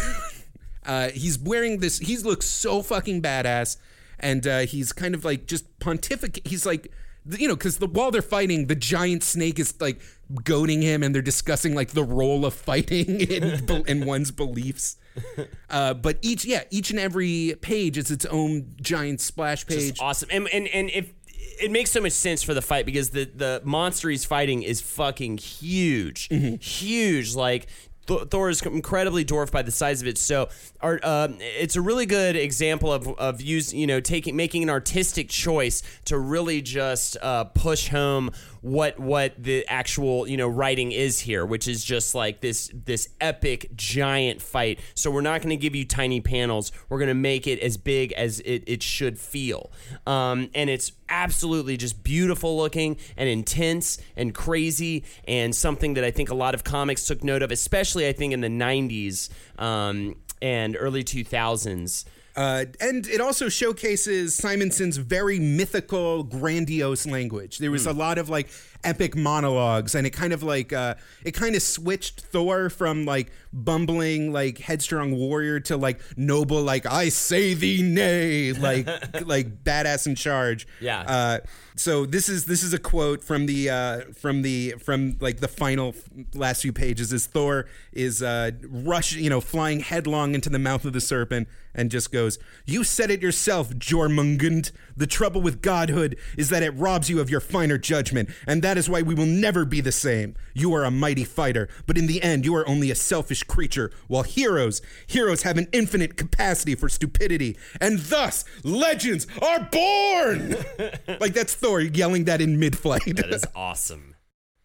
uh, 0.85 1.09
he's 1.09 1.39
wearing 1.39 1.79
this. 1.79 1.99
He 1.99 2.17
looks 2.17 2.45
so 2.45 2.81
fucking 2.81 3.21
badass, 3.21 3.77
and 4.19 4.45
uh, 4.45 4.59
he's 4.59 4.91
kind 4.91 5.15
of 5.15 5.23
like 5.23 5.47
just 5.47 5.79
pontificate. 5.79 6.45
He's 6.45 6.65
like, 6.65 6.91
you 7.25 7.47
know, 7.47 7.55
because 7.55 7.77
the 7.77 7.87
while 7.87 8.11
they're 8.11 8.21
fighting, 8.21 8.67
the 8.67 8.75
giant 8.75 9.23
snake 9.23 9.59
is 9.59 9.79
like 9.79 10.01
goading 10.43 10.81
him, 10.81 11.03
and 11.03 11.13
they're 11.13 11.21
discussing 11.21 11.75
like 11.75 11.89
the 11.89 12.03
role 12.03 12.45
of 12.45 12.53
fighting 12.53 13.21
in 13.21 13.83
in 13.87 14.05
one's 14.05 14.31
beliefs. 14.31 14.97
Uh, 15.69 15.93
but 15.93 16.17
each, 16.21 16.43
yeah, 16.45 16.63
each 16.69 16.89
and 16.89 16.99
every 16.99 17.55
page 17.61 17.97
is 17.97 18.11
its 18.11 18.25
own 18.25 18.73
giant 18.81 19.21
splash 19.21 19.65
page. 19.65 19.89
Just 19.89 20.01
awesome. 20.01 20.29
And 20.31 20.47
and 20.49 20.67
and 20.69 20.89
if 20.89 21.13
it 21.61 21.71
makes 21.71 21.91
so 21.91 22.01
much 22.01 22.11
sense 22.11 22.43
for 22.43 22.53
the 22.53 22.61
fight 22.61 22.85
because 22.85 23.09
the 23.11 23.25
the 23.25 23.61
monster 23.63 24.09
he's 24.09 24.25
fighting 24.25 24.63
is 24.63 24.81
fucking 24.81 25.37
huge, 25.37 26.27
huge. 26.61 27.35
Like. 27.35 27.67
Th- 28.07 28.27
Thor 28.29 28.49
is 28.49 28.61
incredibly 28.61 29.23
dwarfed 29.23 29.53
by 29.53 29.61
the 29.61 29.71
size 29.71 30.01
of 30.01 30.07
it, 30.07 30.17
so 30.17 30.49
our, 30.81 30.99
uh, 31.03 31.29
it's 31.39 31.75
a 31.75 31.81
really 31.81 32.05
good 32.05 32.35
example 32.35 32.91
of 32.91 33.07
of 33.19 33.41
use, 33.41 33.73
you 33.73 33.87
know, 33.87 33.99
taking 33.99 34.35
making 34.35 34.63
an 34.63 34.69
artistic 34.69 35.29
choice 35.29 35.83
to 36.05 36.17
really 36.17 36.61
just 36.61 37.17
uh, 37.21 37.45
push 37.45 37.89
home 37.89 38.31
what 38.61 38.99
what 38.99 39.33
the 39.41 39.65
actual 39.67 40.27
you 40.27 40.37
know 40.37 40.47
writing 40.47 40.91
is 40.91 41.19
here, 41.19 41.45
which 41.45 41.67
is 41.67 41.83
just 41.83 42.15
like 42.15 42.41
this 42.41 42.71
this 42.73 43.09
epic 43.19 43.69
giant 43.75 44.41
fight. 44.41 44.79
So 44.95 45.11
we're 45.11 45.21
not 45.21 45.41
going 45.41 45.49
to 45.49 45.57
give 45.57 45.75
you 45.75 45.85
tiny 45.85 46.21
panels. 46.21 46.71
We're 46.89 46.99
going 46.99 47.07
to 47.09 47.13
make 47.13 47.47
it 47.47 47.59
as 47.59 47.77
big 47.77 48.13
as 48.13 48.39
it, 48.41 48.63
it 48.67 48.83
should 48.83 49.19
feel, 49.19 49.71
um, 50.05 50.49
and 50.53 50.69
it's 50.69 50.91
absolutely 51.11 51.77
just 51.77 52.03
beautiful 52.03 52.57
looking 52.57 52.97
and 53.17 53.29
intense 53.29 53.99
and 54.15 54.33
crazy 54.33 55.03
and 55.27 55.55
something 55.55 55.93
that 55.95 56.03
I 56.03 56.09
think 56.09 56.29
a 56.29 56.35
lot 56.35 56.55
of 56.55 56.63
comics 56.63 57.05
took 57.05 57.23
note 57.23 57.43
of, 57.43 57.51
especially 57.51 58.07
I 58.07 58.13
think 58.13 58.33
in 58.33 58.41
the 58.41 58.47
'90s 58.47 59.29
um, 59.59 60.15
and 60.41 60.75
early 60.79 61.03
2000s. 61.03 62.05
Uh, 62.35 62.63
and 62.79 63.07
it 63.07 63.19
also 63.19 63.49
showcases 63.49 64.37
Simonson's 64.37 64.95
very 64.97 65.37
mythical, 65.37 66.23
grandiose 66.23 67.05
language. 67.05 67.57
There 67.57 67.71
was 67.71 67.85
a 67.85 67.93
lot 67.93 68.17
of 68.17 68.29
like 68.29 68.49
epic 68.83 69.15
monologues, 69.15 69.95
and 69.95 70.05
it 70.07 70.11
kind 70.11 70.33
of 70.33 70.43
like 70.43 70.73
uh, 70.73 70.95
it 71.23 71.31
kind 71.31 71.55
of 71.55 71.61
switched 71.61 72.21
Thor 72.21 72.69
from 72.69 73.05
like 73.05 73.31
bumbling, 73.53 74.31
like 74.31 74.59
headstrong 74.59 75.15
warrior 75.15 75.59
to 75.61 75.77
like 75.77 75.99
noble, 76.17 76.61
like 76.61 76.85
I 76.85 77.09
say 77.09 77.53
thee 77.53 77.81
nay, 77.81 78.53
like 78.59 78.87
like 79.25 79.63
badass 79.63 80.07
in 80.07 80.15
charge. 80.15 80.67
Yeah. 80.79 81.01
Uh, 81.01 81.39
so 81.75 82.05
this 82.05 82.29
is 82.29 82.45
this 82.45 82.63
is 82.63 82.73
a 82.73 82.79
quote 82.79 83.23
from 83.23 83.45
the 83.45 83.69
uh, 83.69 84.01
from 84.13 84.41
the 84.41 84.75
from 84.79 85.17
like 85.19 85.39
the 85.39 85.47
final 85.47 85.95
last 86.33 86.61
few 86.61 86.73
pages. 86.73 87.11
Is 87.13 87.27
Thor 87.27 87.65
is 87.91 88.21
uh, 88.21 88.51
rush 88.69 89.13
you 89.13 89.29
know 89.29 89.41
flying 89.41 89.79
headlong 89.79 90.35
into 90.35 90.49
the 90.49 90.59
mouth 90.59 90.85
of 90.85 90.93
the 90.93 91.01
serpent 91.01 91.47
and 91.73 91.89
just 91.89 92.11
goes, 92.11 92.37
"You 92.65 92.83
said 92.83 93.09
it 93.09 93.21
yourself, 93.21 93.71
Jormungand. 93.71 94.71
The 94.95 95.07
trouble 95.07 95.41
with 95.41 95.61
godhood 95.61 96.17
is 96.37 96.49
that 96.49 96.63
it 96.63 96.71
robs 96.71 97.09
you 97.09 97.19
of 97.19 97.29
your 97.29 97.39
finer 97.39 97.77
judgment, 97.77 98.29
and 98.45 98.61
that 98.61 98.70
is 98.77 98.89
why 98.89 99.01
we 99.01 99.15
will 99.15 99.25
never 99.25 99.65
be 99.65 99.81
the 99.81 99.91
same. 99.91 100.35
You 100.53 100.73
are 100.73 100.83
a 100.83 100.91
mighty 100.91 101.23
fighter, 101.23 101.69
but 101.87 101.97
in 101.97 102.07
the 102.07 102.21
end, 102.21 102.45
you 102.45 102.55
are 102.55 102.67
only 102.67 102.91
a 102.91 102.95
selfish 102.95 103.43
creature. 103.43 103.91
While 104.07 104.23
heroes, 104.23 104.81
heroes 105.07 105.43
have 105.43 105.57
an 105.57 105.67
infinite 105.71 106.17
capacity 106.17 106.75
for 106.75 106.89
stupidity, 106.89 107.57
and 107.79 107.99
thus 107.99 108.45
legends 108.63 109.27
are 109.41 109.67
born." 109.71 110.55
like 111.19 111.33
that's 111.33 111.53
Thor 111.53 111.81
yelling 111.81 112.25
that 112.25 112.41
in 112.41 112.59
mid-flight. 112.59 113.15
That 113.15 113.33
is 113.33 113.45
awesome. 113.55 114.10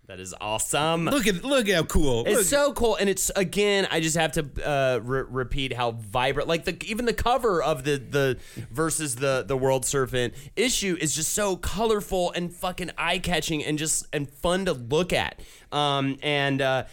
That 0.09 0.21
is 0.21 0.35
awesome. 0.41 1.07
look 1.07 1.27
at 1.27 1.45
look 1.45 1.69
how 1.69 1.83
cool. 1.83 2.25
It's 2.27 2.37
Look- 2.37 2.45
so 2.47 2.73
cool, 2.73 2.95
and 2.97 3.11
it's 3.11 3.31
again. 3.35 3.89
I 3.91 3.99
just 4.01 4.17
have 4.17 4.33
to 4.33 4.47
uh, 4.65 5.01
re- 5.03 5.25
repeat 5.29 5.73
how 5.73 5.91
vibrant, 5.93 6.49
like 6.49 6.65
the 6.65 6.77
even 6.87 7.07
the 7.07 7.13
cover 7.13 7.61
of 7.61 7.83
the 7.83 7.97
the 7.99 8.39
versus 8.71 9.17
the 9.17 9.45
the 9.47 9.57
World 9.57 9.85
Serpent 9.85 10.35
issue 10.55 10.97
is 11.01 11.15
just 11.15 11.33
so 11.35 11.57
colorful 11.57 12.31
and 12.33 12.53
fucking 12.55 12.93
eye 12.97 13.19
catching 13.19 13.65
and 13.65 13.79
just 13.79 14.07
and 14.13 14.31
fun 14.31 14.67
to 14.67 14.75
look 14.75 15.13
at. 15.13 15.41
Um, 15.73 16.19
and 16.23 16.63
uh, 16.63 16.85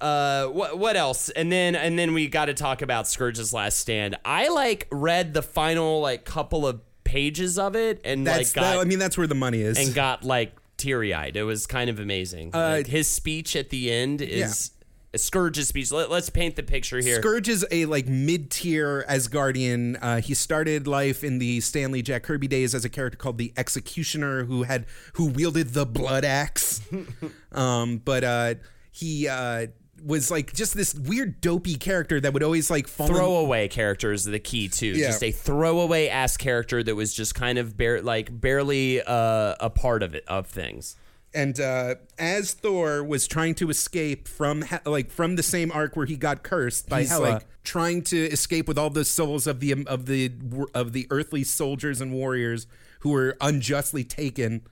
uh, 0.00 0.46
what 0.48 0.78
what 0.78 0.94
else? 0.96 1.30
And 1.30 1.50
then 1.50 1.74
and 1.74 1.98
then 1.98 2.12
we 2.12 2.28
got 2.28 2.46
to 2.46 2.54
talk 2.54 2.82
about 2.82 3.08
Scourge's 3.08 3.52
Last 3.54 3.78
Stand. 3.78 4.16
I 4.26 4.48
like 4.48 4.88
read 4.92 5.32
the 5.32 5.42
final 5.42 6.02
like 6.02 6.26
couple 6.26 6.66
of 6.66 6.82
pages 7.04 7.58
of 7.58 7.74
it 7.74 8.02
and 8.04 8.26
That's 8.26 8.54
like 8.54 8.62
got 8.62 8.74
that, 8.74 8.80
I 8.80 8.84
mean, 8.84 8.98
that's 8.98 9.16
where 9.16 9.26
the 9.26 9.34
money 9.34 9.62
is. 9.62 9.78
and 9.78 9.94
got 9.94 10.24
like 10.24 10.52
teary 10.78 11.12
eyed. 11.12 11.36
It 11.36 11.42
was 11.44 11.66
kind 11.66 11.90
of 11.90 12.00
amazing. 12.00 12.54
Uh, 12.54 12.76
Like, 12.78 12.86
his 12.86 13.08
speech 13.08 13.54
at 13.56 13.70
the 13.70 13.90
end 13.90 14.22
is 14.22 14.70
Scourge's 15.16 15.68
speech. 15.68 15.90
Let, 15.90 16.10
us 16.10 16.28
paint 16.28 16.56
the 16.56 16.62
picture 16.62 16.98
here. 16.98 17.16
Scourge 17.20 17.48
is 17.48 17.66
a 17.70 17.86
like 17.86 18.06
mid-tier 18.06 19.04
Asgardian. 19.08 19.98
Uh, 20.00 20.20
he 20.20 20.34
started 20.34 20.86
life 20.86 21.24
in 21.24 21.38
the 21.38 21.60
Stan 21.60 21.92
Lee 21.92 22.02
Jack 22.02 22.24
Kirby 22.24 22.46
days 22.46 22.74
as 22.74 22.84
a 22.84 22.88
character 22.90 23.16
called 23.16 23.38
the 23.38 23.52
Executioner, 23.56 24.44
who 24.44 24.64
had 24.64 24.86
who 25.14 25.26
wielded 25.26 25.68
the 25.68 25.86
blood 25.86 26.24
axe. 26.24 26.80
um, 27.52 27.98
but 28.04 28.22
uh, 28.22 28.54
he 28.92 29.28
uh, 29.28 29.68
was 30.04 30.30
like 30.30 30.52
just 30.54 30.74
this 30.74 30.94
weird 30.94 31.40
dopey 31.40 31.74
character 31.76 32.20
that 32.20 32.32
would 32.32 32.42
always 32.42 32.70
like 32.70 32.86
fall 32.88 33.06
in- 33.08 33.14
throwaway 33.14 33.68
character 33.68 34.12
is 34.12 34.24
the 34.24 34.38
key 34.38 34.68
too. 34.68 34.86
Yeah. 34.88 35.08
Just 35.08 35.22
a 35.22 35.30
throwaway 35.32 36.08
ass 36.08 36.36
character 36.36 36.82
that 36.82 36.94
was 36.94 37.14
just 37.14 37.34
kind 37.34 37.58
of 37.58 37.76
bare, 37.76 38.02
like 38.02 38.40
barely 38.40 39.00
uh, 39.02 39.54
a 39.60 39.70
part 39.70 40.02
of 40.02 40.14
it 40.14 40.24
of 40.28 40.46
things. 40.46 40.96
and 41.34 41.60
uh, 41.60 41.94
as 42.18 42.54
Thor 42.54 43.04
was 43.04 43.26
trying 43.26 43.54
to 43.56 43.68
escape 43.70 44.26
from 44.28 44.62
He- 44.62 44.76
like 44.90 45.10
from 45.10 45.36
the 45.36 45.42
same 45.42 45.70
arc 45.72 45.94
where 45.96 46.06
he 46.06 46.16
got 46.16 46.42
cursed 46.42 46.88
by 46.88 47.00
He's, 47.02 47.12
uh, 47.12 47.14
Hela, 47.20 47.28
like- 47.34 47.46
trying 47.64 48.00
to 48.02 48.16
escape 48.30 48.66
with 48.66 48.78
all 48.78 48.88
the 48.90 49.04
souls 49.04 49.46
of 49.46 49.60
the 49.60 49.84
of 49.86 50.06
the 50.06 50.32
of 50.74 50.92
the 50.94 51.06
earthly 51.10 51.44
soldiers 51.44 52.00
and 52.00 52.12
warriors 52.12 52.66
who 53.00 53.10
were 53.10 53.36
unjustly 53.42 54.04
taken, 54.04 54.62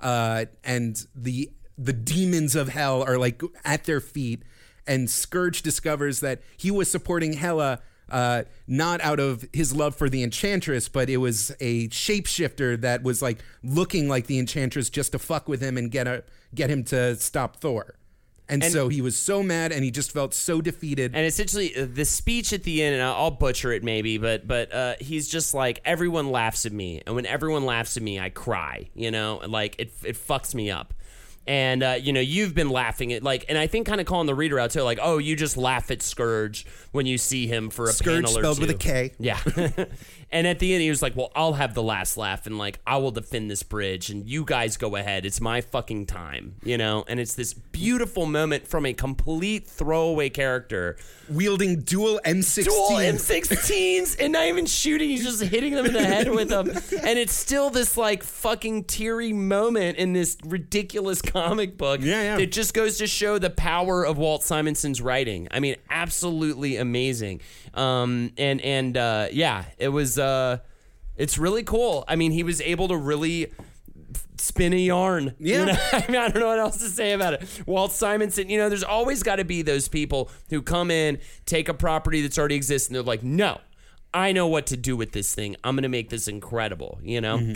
uh, 0.00 0.46
and 0.64 1.06
the 1.14 1.50
the 1.78 1.92
demons 1.92 2.56
of 2.56 2.70
hell 2.70 3.02
are 3.02 3.18
like 3.18 3.42
at 3.64 3.84
their 3.84 4.00
feet, 4.00 4.42
and 4.86 5.08
Scourge 5.10 5.62
discovers 5.62 6.20
that 6.20 6.40
he 6.56 6.70
was 6.70 6.90
supporting 6.90 7.34
Hela. 7.34 7.80
Uh, 8.08 8.44
not 8.68 9.00
out 9.00 9.18
of 9.18 9.44
his 9.52 9.74
love 9.74 9.92
for 9.96 10.08
the 10.08 10.22
Enchantress, 10.22 10.88
but 10.88 11.10
it 11.10 11.16
was 11.16 11.50
a 11.58 11.88
shapeshifter 11.88 12.80
that 12.80 13.02
was 13.02 13.20
like 13.20 13.38
looking 13.64 14.08
like 14.08 14.28
the 14.28 14.38
Enchantress 14.38 14.88
just 14.90 15.10
to 15.10 15.18
fuck 15.18 15.48
with 15.48 15.60
him 15.60 15.76
and 15.76 15.90
get 15.90 16.06
a, 16.06 16.22
get 16.54 16.70
him 16.70 16.84
to 16.84 17.16
stop 17.16 17.56
Thor. 17.56 17.96
And, 18.48 18.62
And- 18.62 18.72
so 18.72 18.86
he 18.88 19.00
was 19.00 19.16
so 19.16 19.42
mad 19.42 19.72
and 19.72 19.82
he 19.82 19.90
just 19.90 20.12
felt 20.12 20.34
so 20.34 20.60
defeated. 20.60 21.16
And 21.16 21.26
essentially, 21.26 21.76
uh, 21.76 21.88
the 21.92 22.04
speech 22.04 22.52
at 22.52 22.62
the 22.62 22.80
end, 22.80 22.94
and 22.94 23.02
I'll 23.02 23.32
butcher 23.32 23.72
it 23.72 23.82
maybe, 23.82 24.18
but 24.18 24.46
but 24.46 24.72
uh, 24.72 24.94
he's 25.00 25.26
just 25.26 25.52
like 25.52 25.80
everyone 25.84 26.30
laughs 26.30 26.64
at 26.64 26.70
me, 26.72 27.02
and 27.06 27.16
when 27.16 27.26
everyone 27.26 27.64
laughs 27.64 27.96
at 27.96 28.04
me, 28.04 28.20
I 28.20 28.30
cry. 28.30 28.88
You 28.94 29.10
know, 29.10 29.40
like 29.48 29.74
it 29.80 29.92
it 30.04 30.14
fucks 30.16 30.54
me 30.54 30.70
up. 30.70 30.94
And 31.46 31.82
uh, 31.82 31.96
you 32.00 32.12
know, 32.12 32.20
you've 32.20 32.54
been 32.54 32.70
laughing 32.70 33.12
at 33.12 33.22
like, 33.22 33.44
and 33.48 33.56
I 33.56 33.66
think 33.66 33.86
kind 33.86 34.00
of 34.00 34.06
calling 34.06 34.26
the 34.26 34.34
reader 34.34 34.58
out 34.58 34.72
too, 34.72 34.82
like, 34.82 34.98
oh, 35.00 35.18
you 35.18 35.36
just 35.36 35.56
laugh 35.56 35.90
at 35.90 36.02
Scourge 36.02 36.66
when 36.92 37.06
you 37.06 37.18
see 37.18 37.46
him 37.46 37.70
for 37.70 37.84
a 37.84 37.92
Scourge 37.92 38.24
panel 38.24 38.38
or 38.38 38.40
spelled 38.40 38.60
with 38.60 38.70
a 38.70 38.74
K. 38.74 39.12
Yeah. 39.18 39.38
and 40.32 40.46
at 40.46 40.58
the 40.58 40.72
end, 40.74 40.82
he 40.82 40.90
was 40.90 41.02
like, 41.02 41.14
well, 41.16 41.30
I'll 41.36 41.54
have 41.54 41.74
the 41.74 41.82
last 41.82 42.16
laugh, 42.16 42.46
and 42.46 42.58
like, 42.58 42.78
I 42.86 42.96
will 42.96 43.10
defend 43.12 43.50
this 43.50 43.62
bridge, 43.62 44.10
and 44.10 44.28
you 44.28 44.44
guys 44.44 44.76
go 44.76 44.96
ahead. 44.96 45.24
It's 45.24 45.40
my 45.40 45.60
fucking 45.60 46.06
time, 46.06 46.56
you 46.64 46.76
know. 46.76 47.04
And 47.08 47.20
it's 47.20 47.34
this 47.34 47.54
beautiful 47.54 48.26
moment 48.26 48.66
from 48.66 48.86
a 48.86 48.92
complete 48.92 49.66
throwaway 49.68 50.28
character 50.28 50.96
wielding 51.28 51.80
dual 51.82 52.20
M16. 52.24 52.64
dual 52.64 52.88
M16s 52.90 54.16
and 54.20 54.32
not 54.32 54.46
even 54.46 54.66
shooting. 54.66 55.08
He's 55.08 55.24
just 55.24 55.42
hitting 55.42 55.74
them 55.74 55.86
in 55.86 55.92
the 55.92 56.04
head 56.04 56.30
with 56.30 56.48
them. 56.48 56.70
And 57.06 57.18
it's 57.18 57.34
still 57.34 57.70
this 57.70 57.96
like 57.96 58.22
fucking 58.22 58.84
teary 58.84 59.32
moment 59.32 59.98
in 59.98 60.12
this 60.12 60.36
ridiculous 60.44 61.22
comic 61.22 61.76
book 61.76 62.00
Yeah, 62.00 62.22
yeah. 62.22 62.36
that 62.36 62.50
just 62.52 62.74
goes 62.74 62.98
to 62.98 63.06
show 63.06 63.38
the 63.38 63.50
power 63.50 64.04
of 64.04 64.18
Walt 64.18 64.42
Simonson's 64.42 65.00
writing. 65.00 65.46
I 65.50 65.60
mean, 65.60 65.76
absolutely 65.90 66.76
amazing. 66.76 67.42
Um, 67.74 68.32
and 68.38 68.60
and 68.62 68.96
uh, 68.96 69.28
yeah, 69.30 69.64
it 69.78 69.88
was. 69.88 70.15
Uh, 70.18 70.58
it's 71.16 71.38
really 71.38 71.62
cool. 71.62 72.04
I 72.08 72.16
mean, 72.16 72.32
he 72.32 72.42
was 72.42 72.60
able 72.60 72.88
to 72.88 72.96
really 72.96 73.52
spin 74.38 74.72
a 74.72 74.76
yarn. 74.76 75.34
Yeah. 75.38 75.60
You 75.60 75.66
know? 75.66 75.78
I 75.92 76.04
mean, 76.08 76.20
I 76.20 76.28
don't 76.28 76.40
know 76.40 76.48
what 76.48 76.58
else 76.58 76.78
to 76.78 76.88
say 76.88 77.12
about 77.12 77.34
it. 77.34 77.62
Walt 77.66 77.92
Simonson, 77.92 78.50
you 78.50 78.58
know, 78.58 78.68
there's 78.68 78.84
always 78.84 79.22
got 79.22 79.36
to 79.36 79.44
be 79.44 79.62
those 79.62 79.88
people 79.88 80.30
who 80.50 80.62
come 80.62 80.90
in, 80.90 81.18
take 81.46 81.68
a 81.68 81.74
property 81.74 82.22
that's 82.22 82.38
already 82.38 82.54
exists, 82.54 82.88
and 82.88 82.94
they're 82.94 83.02
like, 83.02 83.22
no, 83.22 83.60
I 84.12 84.32
know 84.32 84.46
what 84.46 84.66
to 84.66 84.76
do 84.76 84.96
with 84.96 85.12
this 85.12 85.34
thing. 85.34 85.56
I'm 85.64 85.74
going 85.74 85.82
to 85.82 85.88
make 85.88 86.10
this 86.10 86.28
incredible, 86.28 86.98
you 87.02 87.20
know? 87.20 87.54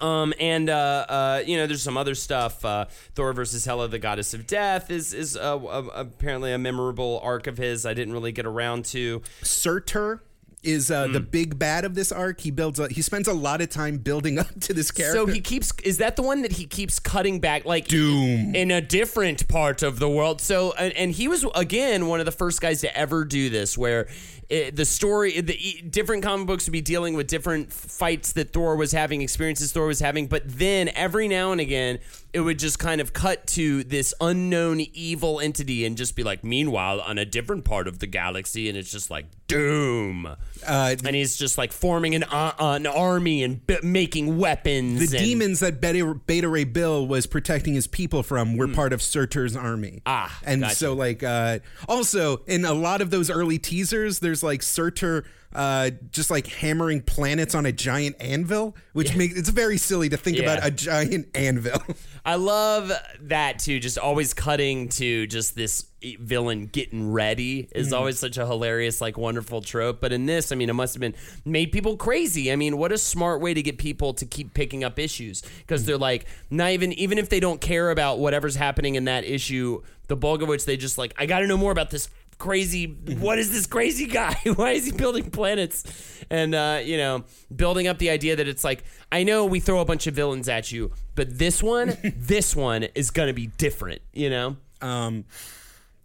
Um, 0.00 0.34
and 0.40 0.68
uh, 0.68 1.06
uh, 1.08 1.42
you 1.46 1.56
know, 1.56 1.66
there's 1.66 1.82
some 1.82 1.96
other 1.96 2.16
stuff. 2.16 2.64
Uh, 2.64 2.86
Thor 3.14 3.32
versus 3.32 3.64
Hela, 3.64 3.86
the 3.86 4.00
goddess 4.00 4.34
of 4.34 4.48
death, 4.48 4.90
is 4.90 5.14
is 5.14 5.36
uh, 5.36 5.56
uh, 5.56 5.88
apparently 5.94 6.52
a 6.52 6.58
memorable 6.58 7.20
arc 7.22 7.46
of 7.46 7.56
his. 7.56 7.86
I 7.86 7.94
didn't 7.94 8.12
really 8.12 8.32
get 8.32 8.44
around 8.44 8.84
to. 8.86 9.22
Surtur 9.42 10.22
is 10.62 10.90
uh, 10.90 11.08
the 11.08 11.18
Hmm. 11.18 11.24
big 11.30 11.58
bad 11.58 11.84
of 11.84 11.94
this 11.94 12.12
arc. 12.12 12.40
He 12.40 12.50
builds. 12.50 12.78
A, 12.78 12.88
he 12.88 13.02
spends 13.02 13.26
a 13.28 13.32
lot 13.32 13.60
of 13.60 13.68
time 13.68 13.98
building 13.98 14.38
up 14.40 14.48
to 14.60 14.72
this 14.74 14.90
character. 14.90 15.18
So 15.18 15.26
he 15.26 15.40
keeps. 15.40 15.72
Is 15.84 15.98
that 15.98 16.16
the 16.16 16.22
one 16.22 16.42
that 16.42 16.52
he 16.52 16.66
keeps 16.66 16.98
cutting 16.98 17.40
back, 17.40 17.64
like 17.64 17.88
Doom. 17.88 18.54
in 18.54 18.70
a 18.70 18.80
different 18.80 19.48
part 19.48 19.82
of 19.82 19.98
the 19.98 20.08
world? 20.08 20.40
So, 20.40 20.72
and, 20.78 20.92
and 20.94 21.12
he 21.12 21.28
was 21.28 21.44
again 21.54 22.06
one 22.06 22.20
of 22.20 22.26
the 22.26 22.32
first 22.32 22.60
guys 22.60 22.80
to 22.82 22.96
ever 22.96 23.24
do 23.24 23.50
this, 23.50 23.76
where 23.76 24.08
it, 24.48 24.76
the 24.76 24.84
story, 24.84 25.40
the 25.40 25.82
different 25.88 26.22
comic 26.22 26.46
books 26.46 26.66
would 26.66 26.72
be 26.72 26.80
dealing 26.80 27.14
with 27.14 27.26
different 27.26 27.72
fights 27.72 28.32
that 28.34 28.52
Thor 28.52 28.76
was 28.76 28.92
having, 28.92 29.22
experiences 29.22 29.72
Thor 29.72 29.86
was 29.86 30.00
having, 30.00 30.26
but 30.26 30.42
then 30.46 30.90
every 30.94 31.26
now 31.28 31.52
and 31.52 31.60
again. 31.60 31.98
It 32.32 32.40
would 32.40 32.58
just 32.58 32.78
kind 32.78 33.00
of 33.00 33.12
cut 33.12 33.46
to 33.48 33.84
this 33.84 34.14
unknown 34.20 34.80
evil 34.80 35.38
entity 35.38 35.84
and 35.84 35.96
just 35.98 36.16
be 36.16 36.22
like, 36.22 36.42
meanwhile, 36.42 37.00
on 37.02 37.18
a 37.18 37.26
different 37.26 37.64
part 37.66 37.86
of 37.86 37.98
the 37.98 38.06
galaxy, 38.06 38.70
and 38.70 38.78
it's 38.78 38.90
just 38.90 39.10
like 39.10 39.26
doom. 39.48 40.26
Uh, 40.66 40.96
and 41.04 41.14
he's 41.14 41.36
just 41.36 41.58
like 41.58 41.72
forming 41.72 42.14
an, 42.14 42.22
uh, 42.24 42.52
an 42.58 42.86
army 42.86 43.42
and 43.42 43.66
b- 43.66 43.76
making 43.82 44.38
weapons. 44.38 45.10
the 45.10 45.16
and- 45.18 45.26
demons 45.26 45.60
that 45.60 45.80
Beta, 45.80 46.14
Beta 46.26 46.48
Ray 46.48 46.64
Bill 46.64 47.06
was 47.06 47.26
protecting 47.26 47.74
his 47.74 47.86
people 47.86 48.22
from 48.22 48.56
were 48.56 48.68
part 48.68 48.94
of 48.94 49.02
Surtur's 49.02 49.54
army. 49.54 50.00
Ah, 50.06 50.34
and 50.44 50.62
gotcha. 50.62 50.76
so 50.76 50.94
like 50.94 51.22
uh, 51.22 51.58
also 51.86 52.38
in 52.46 52.64
a 52.64 52.72
lot 52.72 53.02
of 53.02 53.10
those 53.10 53.28
early 53.30 53.58
teasers, 53.58 54.20
there's 54.20 54.42
like 54.42 54.62
Surtur. 54.62 55.24
Uh, 55.54 55.90
just 56.10 56.30
like 56.30 56.46
hammering 56.46 57.02
planets 57.02 57.54
on 57.54 57.66
a 57.66 57.72
giant 57.72 58.16
anvil, 58.20 58.74
which 58.94 59.14
makes 59.16 59.36
it's 59.36 59.50
very 59.50 59.76
silly 59.76 60.08
to 60.08 60.16
think 60.16 60.38
Yeah. 60.38 60.44
about 60.44 60.66
a 60.66 60.70
giant 60.70 61.28
anvil. 61.34 61.82
I 62.24 62.36
love 62.36 62.90
that 63.22 63.58
too. 63.58 63.78
Just 63.80 63.98
always 63.98 64.32
cutting 64.32 64.88
to 64.90 65.26
just 65.26 65.54
this 65.54 65.86
villain 66.18 66.66
getting 66.66 67.12
ready 67.12 67.68
is 67.74 67.88
Mm-hmm. 67.88 67.96
always 67.96 68.18
such 68.18 68.38
a 68.38 68.46
hilarious, 68.46 69.00
like 69.00 69.18
wonderful 69.18 69.60
trope. 69.60 70.00
But 70.00 70.12
in 70.12 70.26
this, 70.26 70.52
I 70.52 70.54
mean, 70.54 70.70
it 70.70 70.74
must 70.74 70.94
have 70.94 71.00
been 71.00 71.14
made 71.44 71.70
people 71.72 71.96
crazy. 71.96 72.50
I 72.50 72.56
mean, 72.56 72.78
what 72.78 72.90
a 72.92 72.98
smart 72.98 73.40
way 73.40 73.52
to 73.54 73.62
get 73.62 73.76
people 73.78 74.14
to 74.14 74.24
keep 74.24 74.54
picking 74.54 74.84
up 74.84 74.98
issues 74.98 75.42
because 75.58 75.84
they're 75.84 75.98
like 75.98 76.24
not 76.50 76.70
even 76.70 76.92
even 76.94 77.18
if 77.18 77.28
they 77.28 77.40
don't 77.40 77.60
care 77.60 77.90
about 77.90 78.18
whatever's 78.20 78.56
happening 78.56 78.94
in 78.94 79.04
that 79.04 79.24
issue, 79.24 79.82
the 80.08 80.16
bulk 80.16 80.42
of 80.42 80.48
which 80.48 80.64
they 80.64 80.76
just 80.76 80.96
like, 80.98 81.12
I 81.18 81.26
got 81.26 81.40
to 81.40 81.46
know 81.46 81.56
more 81.58 81.72
about 81.72 81.90
this 81.90 82.08
crazy 82.42 82.86
what 83.20 83.38
is 83.38 83.52
this 83.52 83.68
crazy 83.68 84.06
guy? 84.08 84.36
Why 84.56 84.72
is 84.72 84.84
he 84.84 84.90
building 84.90 85.30
planets? 85.30 85.84
And 86.28 86.56
uh 86.56 86.80
you 86.82 86.96
know 86.96 87.24
building 87.54 87.86
up 87.86 87.98
the 87.98 88.10
idea 88.10 88.34
that 88.34 88.48
it's 88.48 88.64
like 88.64 88.82
i 89.12 89.22
know 89.22 89.44
we 89.44 89.60
throw 89.60 89.80
a 89.80 89.84
bunch 89.84 90.06
of 90.08 90.14
villains 90.14 90.48
at 90.48 90.72
you 90.72 90.90
but 91.14 91.38
this 91.38 91.62
one 91.62 91.96
this 92.16 92.56
one 92.56 92.82
is 92.94 93.10
gonna 93.12 93.32
be 93.32 93.46
different 93.46 94.02
you 94.12 94.28
know? 94.28 94.56
Um, 94.80 95.24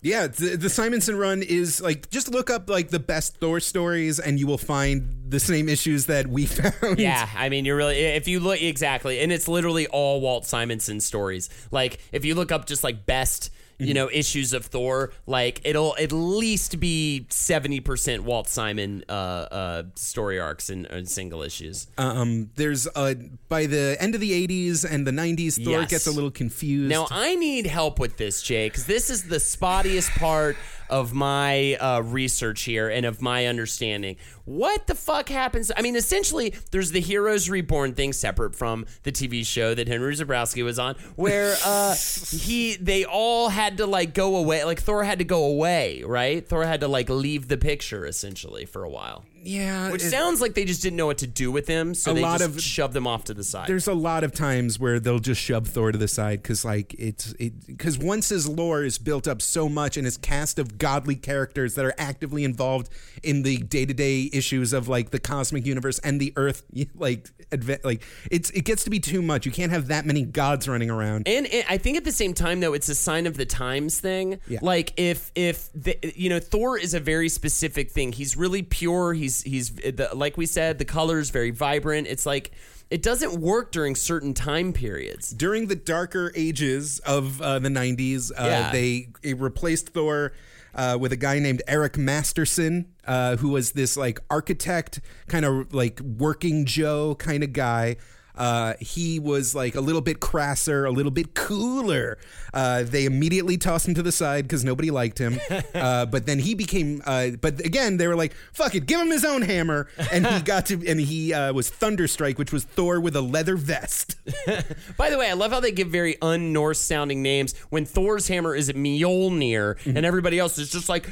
yeah, 0.01 0.27
the, 0.27 0.55
the 0.55 0.69
Simonson 0.69 1.17
run 1.17 1.41
is 1.41 1.81
like 1.81 2.09
just 2.11 2.29
look 2.29 2.51
up 2.51 2.69
like 2.69 2.89
the 2.89 2.99
best 2.99 3.37
Thor 3.37 3.59
stories, 3.59 4.19
and 4.19 4.39
you 4.39 4.45
will 4.45 4.59
find 4.59 5.25
the 5.27 5.39
same 5.39 5.67
issues 5.67 6.05
that 6.05 6.27
we 6.27 6.45
found. 6.59 6.99
yeah 6.99 7.27
i 7.35 7.49
mean 7.49 7.65
you're 7.65 7.75
really 7.75 7.97
if 7.97 8.27
you 8.27 8.39
look 8.39 8.61
exactly. 8.61 9.19
And 9.19 9.31
it's 9.31 9.47
literally 9.47 9.87
all 9.87 10.21
walt 10.21 10.45
simonson 10.45 10.99
stories. 10.99 11.49
Like 11.71 11.99
if 12.11 12.23
you 12.25 12.35
look 12.35 12.51
up 12.51 12.67
just 12.67 12.83
like 12.83 13.05
best 13.07 13.49
you 13.79 13.93
know 13.93 14.09
issues 14.11 14.53
of 14.53 14.65
thor 14.65 15.11
like 15.27 15.61
it'll 15.63 15.95
at 15.99 16.11
least 16.11 16.79
be 16.79 17.27
70% 17.29 18.21
walt 18.21 18.47
simon 18.47 19.03
uh 19.07 19.11
uh 19.11 19.83
story 19.95 20.39
arcs 20.39 20.69
and, 20.69 20.85
and 20.87 21.07
single 21.07 21.43
issues 21.43 21.87
Um, 21.97 22.49
there's 22.55 22.87
uh 22.95 23.13
by 23.49 23.65
the 23.67 23.95
end 23.99 24.15
of 24.15 24.21
the 24.21 24.31
'80s 24.47 24.83
and 24.89 25.05
the 25.05 25.11
'90s, 25.11 25.63
Thor 25.63 25.81
Yes. 25.81 25.89
gets 25.89 26.07
a 26.07 26.11
little 26.11 26.31
confused. 26.31 26.89
Now 26.89 27.07
I 27.11 27.35
need 27.35 27.65
help 27.67 27.99
with 27.99 28.17
this, 28.17 28.41
Jay, 28.41 28.67
because 28.67 28.85
this 28.85 29.09
is 29.09 29.23
the 29.27 29.37
spottiest 29.39 30.09
part 30.17 30.57
of 30.89 31.13
my 31.13 31.75
uh, 31.75 32.01
research 32.01 32.63
here 32.63 32.89
and 32.89 33.05
of 33.05 33.21
my 33.21 33.45
understanding. 33.45 34.17
What 34.45 34.87
the 34.87 34.95
fuck 34.95 35.29
happens? 35.29 35.71
I 35.75 35.81
mean, 35.81 35.95
essentially, 35.95 36.53
there's 36.71 36.91
the 36.91 37.01
Heroes 37.01 37.49
Reborn 37.49 37.93
thing 37.93 38.13
separate 38.13 38.55
from 38.55 38.85
the 39.03 39.11
TV 39.11 39.45
show 39.45 39.73
that 39.73 39.87
Henry 39.87 40.15
Zebrowski 40.15 40.63
was 40.63 40.79
on, 40.79 40.95
where 41.15 41.55
uh, 41.65 41.95
he 42.31 42.77
they 42.77 43.05
all 43.05 43.49
had 43.49 43.77
to 43.77 43.85
like 43.85 44.13
go 44.13 44.37
away. 44.37 44.63
Like 44.63 44.81
Thor 44.81 45.03
had 45.03 45.19
to 45.19 45.25
go 45.25 45.43
away, 45.43 46.03
right? 46.03 46.47
Thor 46.47 46.65
had 46.65 46.81
to 46.81 46.87
like 46.87 47.09
leave 47.09 47.47
the 47.47 47.57
picture 47.57 48.05
essentially 48.05 48.65
for 48.65 48.83
a 48.83 48.89
while. 48.89 49.25
Yeah, 49.47 49.91
Which 49.91 50.03
it- 50.03 50.09
sounds 50.11 50.41
like 50.41 50.53
they 50.53 50.65
just 50.65 50.81
didn't 50.83 50.97
know 50.97 51.05
what 51.05 51.19
to 51.19 51.27
do 51.27 51.51
with 51.51 51.67
him, 51.67 51.93
so 51.95 52.11
A 52.11 52.13
they 52.15 52.21
lot 52.21 52.39
just 52.39 52.55
of- 52.55 52.61
shoved 52.61 52.95
him 52.95 53.07
off 53.07 53.23
to 53.25 53.33
the 53.33 53.43
side. 53.43 53.67
there's 53.67 53.87
a 53.87 53.93
lot 53.93 54.23
of 54.23 54.31
times 54.33 54.79
where 54.79 54.99
they'll 54.99 55.19
just 55.19 55.41
shove 55.41 55.67
Thor 55.67 55.91
to 55.91 55.97
the 55.97 56.07
side 56.07 56.41
because 56.43 56.65
like 56.65 56.93
it's 56.99 57.33
it 57.39 57.65
because 57.65 57.97
once 57.97 58.29
his 58.29 58.47
lore 58.47 58.83
is 58.83 58.97
built 58.97 59.27
up 59.27 59.41
so 59.41 59.69
much 59.69 59.97
and 59.97 60.05
his 60.05 60.17
cast 60.17 60.59
of 60.59 60.77
godly 60.77 61.15
characters 61.15 61.75
that 61.75 61.85
are 61.85 61.93
actively 61.97 62.43
involved 62.43 62.89
in 63.23 63.43
the 63.43 63.57
day 63.57 63.85
to 63.85 63.93
day 63.93 64.29
issues 64.33 64.73
of 64.73 64.87
like 64.87 65.11
the 65.11 65.19
cosmic 65.19 65.65
universe 65.65 65.99
and 65.99 66.19
the 66.19 66.33
Earth, 66.35 66.63
like 66.95 67.29
adve- 67.51 67.83
like 67.85 68.03
it's 68.29 68.49
it 68.51 68.65
gets 68.65 68.83
to 68.83 68.89
be 68.89 68.99
too 68.99 69.21
much. 69.21 69.45
You 69.45 69.51
can't 69.51 69.71
have 69.71 69.87
that 69.87 70.05
many 70.05 70.23
gods 70.23 70.67
running 70.67 70.89
around. 70.89 71.27
And 71.27 71.47
I 71.69 71.77
think 71.77 71.97
at 71.97 72.03
the 72.03 72.11
same 72.11 72.33
time, 72.33 72.59
though, 72.59 72.73
it's 72.73 72.89
a 72.89 72.95
sign 72.95 73.25
of 73.27 73.37
the 73.37 73.45
times 73.45 73.99
thing. 73.99 74.39
Yeah. 74.47 74.59
Like 74.61 74.93
if 74.97 75.31
if 75.35 75.69
the, 75.73 75.97
you 76.15 76.29
know 76.29 76.39
Thor 76.39 76.77
is 76.77 76.93
a 76.93 76.99
very 76.99 77.29
specific 77.29 77.91
thing. 77.91 78.11
He's 78.11 78.35
really 78.35 78.61
pure. 78.61 79.13
He's 79.13 79.36
he's 79.41 79.71
the, 79.71 80.09
like 80.13 80.37
we 80.37 80.45
said, 80.45 80.77
the 80.79 80.85
colors 80.85 81.29
very 81.29 81.51
vibrant. 81.51 82.07
It's 82.07 82.25
like 82.25 82.51
it 82.89 83.01
doesn't 83.01 83.41
work 83.41 83.71
during 83.71 83.95
certain 83.95 84.33
time 84.33 84.71
periods. 84.73 85.31
during 85.31 85.67
the 85.67 85.75
darker 85.75 86.31
ages 86.35 86.99
of 86.99 87.41
uh, 87.41 87.59
the 87.59 87.67
90s, 87.69 88.31
uh, 88.31 88.43
Yeah. 88.45 88.71
they 88.71 89.09
replaced 89.33 89.89
Thor 89.89 90.31
uh, 90.73 90.97
with 90.99 91.11
a 91.11 91.17
guy 91.17 91.39
named 91.39 91.61
Eric 91.67 91.97
Masterson, 91.97 92.85
uh, 93.05 93.35
who 93.37 93.49
was 93.49 93.71
this 93.73 93.97
like 93.97 94.19
architect, 94.29 95.01
kind 95.27 95.43
of 95.43 95.73
like 95.73 95.99
working 95.99 96.65
Joe 96.65 97.15
kind 97.15 97.43
of 97.43 97.51
guy. 97.51 97.97
Uh, 98.37 98.73
he 98.79 99.19
was 99.19 99.55
like 99.55 99.75
a 99.75 99.81
little 99.81 100.01
bit 100.01 100.19
crasser, 100.19 100.85
a 100.85 100.91
little 100.91 101.11
bit 101.11 101.33
cooler. 101.33 102.17
Uh, 102.53 102.83
they 102.83 103.05
immediately 103.05 103.57
tossed 103.57 103.87
him 103.87 103.93
to 103.95 104.03
the 104.03 104.11
side 104.11 104.45
because 104.45 104.63
nobody 104.63 104.91
liked 104.91 105.17
him. 105.17 105.39
Uh, 105.73 106.05
but 106.05 106.25
then 106.25 106.39
he 106.39 106.55
became. 106.55 107.01
Uh, 107.05 107.31
but 107.41 107.59
again, 107.65 107.97
they 107.97 108.07
were 108.07 108.15
like, 108.15 108.33
"Fuck 108.53 108.73
it, 108.73 108.85
give 108.85 108.99
him 108.99 109.09
his 109.09 109.23
own 109.23 109.41
hammer," 109.41 109.87
and 110.11 110.25
he 110.25 110.41
got 110.41 110.65
to. 110.67 110.73
And 110.87 110.99
he 110.99 111.33
uh, 111.33 111.53
was 111.53 111.69
Thunderstrike, 111.69 112.37
which 112.37 112.51
was 112.51 112.63
Thor 112.63 112.99
with 112.99 113.15
a 113.15 113.21
leather 113.21 113.57
vest. 113.57 114.15
By 114.97 115.09
the 115.09 115.17
way, 115.17 115.29
I 115.29 115.33
love 115.33 115.51
how 115.51 115.59
they 115.59 115.71
give 115.71 115.89
very 115.89 116.19
un-Norse 116.21 116.79
sounding 116.79 117.21
names. 117.21 117.55
When 117.69 117.85
Thor's 117.85 118.27
hammer 118.27 118.55
is 118.55 118.71
Mjolnir, 118.71 119.77
and 119.85 120.05
everybody 120.05 120.39
else 120.39 120.57
is 120.57 120.71
just 120.71 120.89
like 120.89 121.09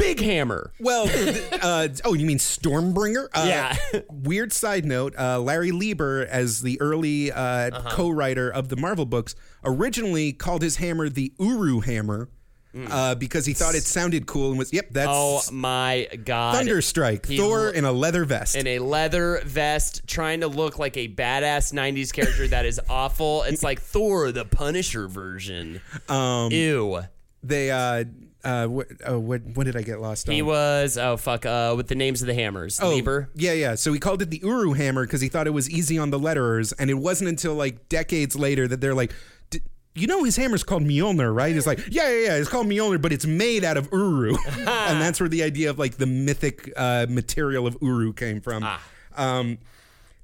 Big 0.00 0.20
Hammer. 0.20 0.72
Well, 0.80 1.06
th- 1.06 1.52
uh, 1.62 1.88
oh, 2.04 2.14
you 2.14 2.26
mean 2.26 2.38
Stormbringer? 2.38 3.28
Uh, 3.34 3.44
Yeah. 3.46 3.76
weird 4.10 4.52
side 4.52 4.84
note: 4.84 5.14
uh, 5.18 5.38
Larry 5.40 5.70
Lieber, 5.70 6.26
as 6.30 6.62
the 6.62 6.80
early 6.80 7.30
uh, 7.30 7.40
Uh-huh. 7.40 7.90
co-writer 7.90 8.50
of 8.50 8.68
the 8.68 8.76
Marvel 8.76 9.06
books, 9.06 9.34
originally 9.64 10.32
called 10.32 10.62
his 10.62 10.76
hammer 10.76 11.08
the 11.08 11.32
Uru 11.38 11.80
hammer 11.80 12.28
uh, 12.88 13.14
because 13.16 13.46
he 13.46 13.52
thought 13.52 13.74
it 13.74 13.82
sounded 13.82 14.26
cool 14.26 14.50
and 14.50 14.58
was, 14.58 14.72
"Yep, 14.72 14.90
that's 14.92 15.08
Mm. 15.08 15.48
Oh 15.48 15.52
my 15.52 16.06
God! 16.24 16.54
Thunderstrike." 16.54 17.26
He 17.26 17.36
Thor 17.36 17.58
lo- 17.58 17.68
in 17.70 17.84
a 17.84 17.90
leather 17.92 18.24
vest. 18.24 18.54
in 18.56 18.66
a 18.68 18.78
leather 18.78 19.40
vest, 19.44 20.02
trying 20.06 20.40
to 20.42 20.46
look 20.48 20.78
like 20.78 20.96
a 20.96 21.08
badass 21.08 21.72
'90s 21.72 22.12
character 22.12 22.46
that 22.48 22.64
is 22.66 22.80
awful. 22.88 23.42
It's 23.42 23.62
like 23.64 23.80
Thor, 23.92 24.30
the 24.32 24.44
Punisher 24.44 25.08
version. 25.08 25.80
Um, 26.08 26.52
Ew. 26.52 27.00
they, 27.42 27.70
uh, 27.72 28.04
uh, 28.44 28.66
what, 28.66 28.86
what, 29.06 29.42
what 29.42 29.64
did 29.64 29.76
I 29.76 29.82
get 29.82 30.00
lost 30.00 30.28
on? 30.28 30.34
He 30.34 30.42
was 30.42 30.96
oh 30.96 31.16
fuck 31.16 31.44
uh, 31.46 31.74
with 31.76 31.88
the 31.88 31.94
names 31.94 32.20
of 32.22 32.26
the 32.26 32.34
hammers. 32.34 32.80
Oh, 32.80 32.90
Lieber. 32.90 33.30
Yeah, 33.34 33.52
yeah. 33.52 33.74
So 33.74 33.92
he 33.92 33.98
called 33.98 34.22
it 34.22 34.30
the 34.30 34.40
Uru 34.42 34.72
hammer 34.72 35.04
because 35.04 35.20
he 35.20 35.28
thought 35.28 35.46
it 35.46 35.50
was 35.50 35.68
easy 35.68 35.98
on 35.98 36.10
the 36.10 36.18
letterers, 36.18 36.72
and 36.78 36.90
it 36.90 36.94
wasn't 36.94 37.28
until 37.28 37.54
like 37.54 37.88
decades 37.88 38.36
later 38.36 38.66
that 38.68 38.80
they're 38.80 38.94
like, 38.94 39.12
"D- 39.50 39.60
you 39.94 40.06
know, 40.06 40.24
his 40.24 40.36
hammer's 40.36 40.62
called 40.62 40.84
Mjolnir, 40.84 41.34
right? 41.34 41.54
It's 41.54 41.66
like, 41.66 41.80
yeah, 41.90 42.08
yeah, 42.08 42.26
yeah. 42.26 42.36
It's 42.36 42.48
called 42.48 42.66
Mjolnir, 42.66 43.00
but 43.02 43.12
it's 43.12 43.26
made 43.26 43.64
out 43.64 43.76
of 43.76 43.88
Uru, 43.92 44.36
and 44.46 45.00
that's 45.00 45.20
where 45.20 45.28
the 45.28 45.42
idea 45.42 45.70
of 45.70 45.78
like 45.78 45.96
the 45.96 46.06
mythic 46.06 46.72
uh, 46.76 47.06
material 47.08 47.66
of 47.66 47.76
Uru 47.82 48.12
came 48.12 48.40
from. 48.40 48.66
Um, 49.16 49.58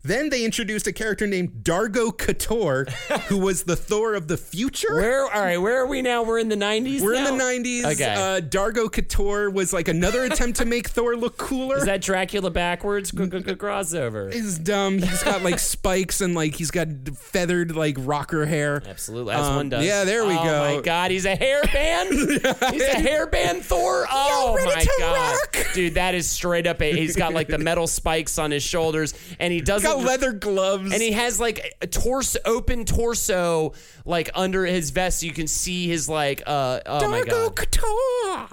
then 0.07 0.31
they 0.31 0.45
introduced 0.45 0.87
a 0.87 0.93
character 0.93 1.27
named 1.27 1.51
Dargo 1.63 2.11
Ktor, 2.17 2.89
who 3.29 3.39
was 3.39 3.65
the 3.65 3.77
Thor 3.77 4.15
of 4.15 4.29
the 4.29 4.37
future. 4.37 4.95
Where 4.95 5.23
all 5.23 5.43
right? 5.43 5.59
Where 5.59 5.83
are 5.83 5.87
we 5.87 6.03
now? 6.03 6.23
We're 6.23 6.39
in 6.39 6.49
the 6.49 6.57
'90s. 6.57 7.01
We're 7.01 7.15
now? 7.15 7.29
in 7.29 7.39
the 7.39 7.45
90s. 7.45 7.93
Okay. 7.95 8.15
Uh, 8.15 8.41
Dargo 8.41 8.87
Ktor 8.91 9.53
was 9.53 9.73
like 9.73 9.89
another 9.89 10.25
attempt 10.25 10.59
to 10.59 10.65
make 10.65 10.89
Thor 10.89 11.17
look 11.17 11.37
cooler. 11.37 11.79
Is 11.79 11.85
that 11.87 12.01
Dracula 12.03 12.51
backwards 12.51 13.11
crossover? 13.13 14.33
is 14.33 14.59
dumb. 14.59 14.99
He's 14.99 15.23
got 15.23 15.43
like 15.43 15.59
spikes 15.59 16.21
and 16.21 16.35
like 16.35 16.55
he's 16.55 16.71
got 16.71 16.89
feathered 17.17 17.75
like 17.77 17.97
rocker 18.01 18.47
hair. 18.47 18.83
Absolutely, 18.87 19.35
as 19.35 19.47
Um, 19.47 19.57
one 19.57 19.69
does. 19.69 19.85
yeah, 19.85 20.05
there 20.05 20.25
we 20.27 20.35
oh 20.35 20.45
go. 20.45 20.77
my 20.77 20.83
god, 20.83 21.11
he's 21.11 21.25
a 21.25 21.37
hairband. 21.37 22.11
he's 22.73 22.83
a 22.83 22.95
hairband 22.97 23.63
Thor. 23.63 24.07
Oh 24.11 24.59
my 24.65 24.85
god, 24.99 25.37
rock? 25.55 25.67
dude, 25.75 25.95
that 25.95 26.15
is 26.15 26.29
straight 26.29 26.67
up. 26.67 26.81
A, 26.83 26.93
he's 26.93 27.17
got 27.17 27.33
like 27.35 27.49
the 27.49 27.59
metal 27.59 27.87
spikes 27.87 28.39
on 28.39 28.51
his 28.51 28.63
shoulders, 28.63 29.15
and 29.39 29.53
he 29.53 29.61
doesn't. 29.61 29.96
Leather 29.99 30.33
gloves. 30.33 30.93
and 30.93 31.03
he 31.03 31.13
has 31.13 31.39
like 31.41 31.75
a 31.83 31.87
torso, 31.87 32.39
open 32.45 32.85
torso, 32.85 33.73
like 34.05 34.31
under 34.35 34.65
his 34.67 34.91
vest. 34.91 35.21
So 35.21 35.27
you 35.27 35.33
can 35.33 35.47
see 35.47 35.89
his 35.89 36.09
like. 36.09 36.43
Uh, 36.47 36.81
oh 36.87 37.09
my 37.09 37.23
god. 37.23 37.57
Ktor. 37.57 38.49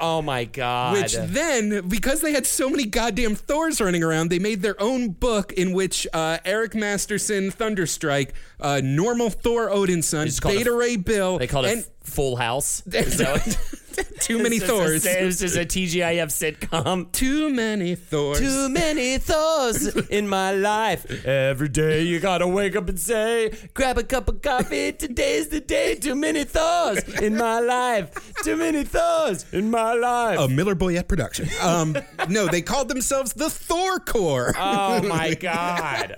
Oh 0.00 0.22
my 0.22 0.44
god. 0.44 0.92
Which 0.94 1.14
then, 1.14 1.88
because 1.88 2.20
they 2.20 2.32
had 2.32 2.46
so 2.46 2.68
many 2.68 2.84
goddamn 2.86 3.34
Thors 3.34 3.80
running 3.80 4.02
around, 4.02 4.30
they 4.30 4.38
made 4.38 4.62
their 4.62 4.80
own 4.80 5.10
book 5.10 5.52
in 5.52 5.72
which 5.72 6.06
uh, 6.12 6.38
Eric 6.44 6.74
Masterson, 6.74 7.50
Thunderstrike, 7.50 8.30
uh, 8.60 8.80
normal 8.82 9.30
Thor 9.30 9.68
Odinson, 9.68 10.26
It's 10.26 10.40
called 10.40 10.54
a- 10.54 10.58
Beta 10.58 10.72
Ray 10.72 10.96
Bill, 10.96 11.38
they 11.38 11.46
called 11.46 11.66
and 11.66 11.80
it 11.80 11.90
Full 12.02 12.36
House. 12.36 12.82
Is 14.02 14.04
that 14.06 14.12
what- 14.12 14.20
too 14.20 14.38
many 14.42 14.56
It's 14.56 14.64
a- 14.64 14.68
Thors. 14.68 15.06
It's 15.06 15.38
just 15.40 15.56
a 15.56 15.60
TGIF 15.64 16.28
sitcom. 16.58 17.10
Too 17.12 17.50
many 17.50 17.94
Thors. 17.94 18.38
Too 18.38 18.68
many 18.68 19.18
Thors 19.18 19.94
in 20.08 20.28
my 20.28 20.52
life. 20.52 21.24
Every 21.26 21.68
day 21.68 22.02
you 22.02 22.20
gotta 22.20 22.46
wake 22.46 22.76
up 22.76 22.88
and 22.88 22.98
say, 22.98 23.52
grab 23.74 23.98
a 23.98 24.02
cup 24.02 24.28
of 24.28 24.42
coffee. 24.42 24.92
Today's 24.92 25.48
the 25.48 25.60
day. 25.60 25.94
Too 25.94 26.14
many 26.14 26.44
Thors 26.44 27.02
in 27.20 27.36
my 27.36 27.60
life. 27.60 28.32
Too 28.44 28.56
many 28.56 28.84
Thors 28.84 29.44
in 29.52 29.70
my 29.70 29.92
life. 29.94 30.38
a 30.38 30.48
Miller 30.48 30.74
Boyett 30.74 31.08
production. 31.08 31.48
Um, 31.62 31.96
no, 32.28 32.46
they 32.46 32.62
called 32.62 32.88
themselves 32.88 33.32
the 33.32 33.50
Thor 33.50 33.98
Corps. 34.00 34.54
Oh 34.58 35.02
my 35.08 35.34
God. 35.34 36.16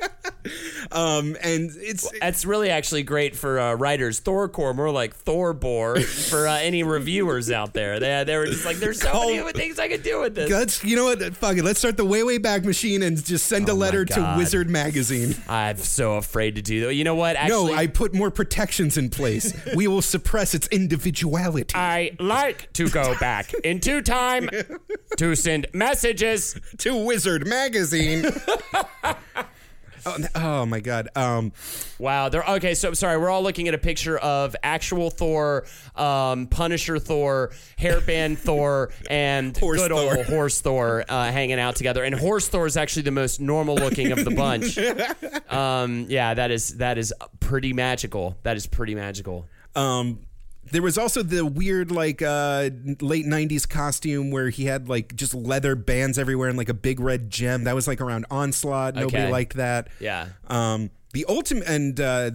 Um, 0.93 1.37
and 1.43 1.71
it's 1.77 2.09
That's 2.21 2.45
really 2.45 2.71
actually 2.71 3.03
great 3.03 3.37
for 3.37 3.59
uh, 3.61 3.75
writers. 3.75 4.21
Thorcore, 4.21 4.75
more 4.75 4.91
like 4.91 5.17
Thorbor 5.17 6.03
for 6.31 6.47
uh, 6.49 6.57
any 6.59 6.83
reviewers 6.83 7.51
out 7.51 7.70
there. 7.73 8.01
They, 8.01 8.25
they 8.25 8.37
were 8.37 8.47
just 8.47 8.65
like, 8.65 8.77
there's 8.77 9.01
so 9.01 9.29
many 9.29 9.53
things 9.53 9.79
I 9.79 9.89
could 9.89 10.03
do 10.03 10.21
with 10.21 10.35
this. 10.35 10.51
Let's, 10.51 10.85
you 10.85 10.97
know 10.97 11.05
what? 11.05 11.37
Fuck 11.37 11.57
it. 11.57 11.65
Let's 11.65 11.79
start 11.79 11.97
the 11.97 12.05
way, 12.05 12.23
way 12.23 12.39
back 12.39 12.65
machine 12.65 13.03
and 13.03 13.23
just 13.23 13.47
send 13.47 13.69
a 13.69 13.73
Oh 13.73 13.75
my 13.77 13.81
letter 13.81 14.05
to 14.05 14.35
Wizard 14.37 14.71
Magazine. 14.71 15.35
I'm 15.49 15.77
so 15.77 16.15
afraid 16.15 16.57
to 16.57 16.63
do 16.63 16.87
that. 16.87 16.95
You 16.95 17.05
know 17.05 17.15
what? 17.15 17.37
Actually, 17.37 17.73
no, 17.73 17.79
I 17.79 17.87
put 17.87 18.15
more 18.15 18.31
protections 18.31 18.97
in 18.97 19.11
place. 19.11 19.53
we 19.75 19.87
will 19.89 20.03
suppress 20.03 20.55
its 20.55 20.67
individuality. 20.69 21.75
I 21.75 22.17
like 22.19 22.73
to 22.75 22.89
go 22.89 23.17
back 23.19 23.53
into 23.65 24.03
time 24.03 24.49
to 25.17 25.35
send 25.35 25.67
messages. 25.73 26.55
to 26.79 27.05
Wizard 27.05 27.47
Magazine. 27.47 28.25
oh, 30.07 30.17
oh 30.35 30.67
my 30.67 30.81
God. 30.81 31.09
Um, 31.17 31.53
Wow. 31.99 32.29
They're 32.31 32.45
okay. 32.45 32.75
So 32.75 32.93
sorry. 32.95 33.19
We're 33.19 33.29
all 33.31 33.43
looking 33.43 33.69
at 33.69 33.75
a 33.75 33.79
picture 33.79 34.17
of 34.19 34.57
actual 34.63 35.11
Thor, 35.11 35.67
um, 35.97 36.47
Punisher 36.47 36.99
Thor, 36.99 37.51
hairband 37.79 38.39
Thor, 38.47 38.91
and 39.11 39.57
Horse 39.59 39.81
good 39.81 39.91
Thor. 39.91 40.17
old 40.19 40.27
horse 40.27 40.61
Thor 40.61 41.05
uh, 41.09 41.31
hanging 41.31 41.59
out 41.59 41.77
together. 41.77 42.03
And 42.05 42.15
horse 42.15 42.49
Thor 42.49 42.67
is 42.67 42.77
actually 42.77 43.03
the 43.03 43.11
most 43.11 43.41
normal 43.41 43.75
looking 43.75 44.13
of 44.13 44.25
the 44.25 44.31
bunch. 44.31 44.79
um, 45.53 46.07
yeah, 46.09 46.35
that 46.35 46.51
is 46.51 46.77
that 46.79 46.97
is 46.99 47.13
pretty 47.41 47.73
magical. 47.73 48.37
That 48.43 48.57
is 48.57 48.67
pretty 48.67 48.95
magical. 48.95 49.47
um, 49.77 50.21
there 50.73 50.83
was 50.83 50.97
also 50.99 51.23
the 51.23 51.45
weird, 51.45 51.91
like, 51.91 52.23
uh, 52.23 52.71
late 53.01 53.27
90s 53.27 53.67
costume 53.69 54.31
where 54.31 54.51
he 54.51 54.65
had, 54.67 54.89
like, 54.89 55.15
just 55.17 55.35
leather 55.35 55.75
bands 55.75 56.19
everywhere 56.19 56.49
and, 56.49 56.57
like, 56.59 56.69
a 56.69 56.75
big 56.75 57.01
red 57.01 57.31
gem. 57.31 57.65
That 57.65 57.75
was, 57.75 57.87
like, 57.89 58.01
around 58.01 58.27
Onslaught. 58.31 58.95
Nobody 58.95 59.17
Okay. 59.25 59.31
liked 59.31 59.57
that. 59.57 59.89
Yeah. 59.99 60.29
Um, 60.49 60.91
the 61.13 61.25
ultimate, 61.29 61.67
and, 61.67 61.99
uh, 62.01 62.31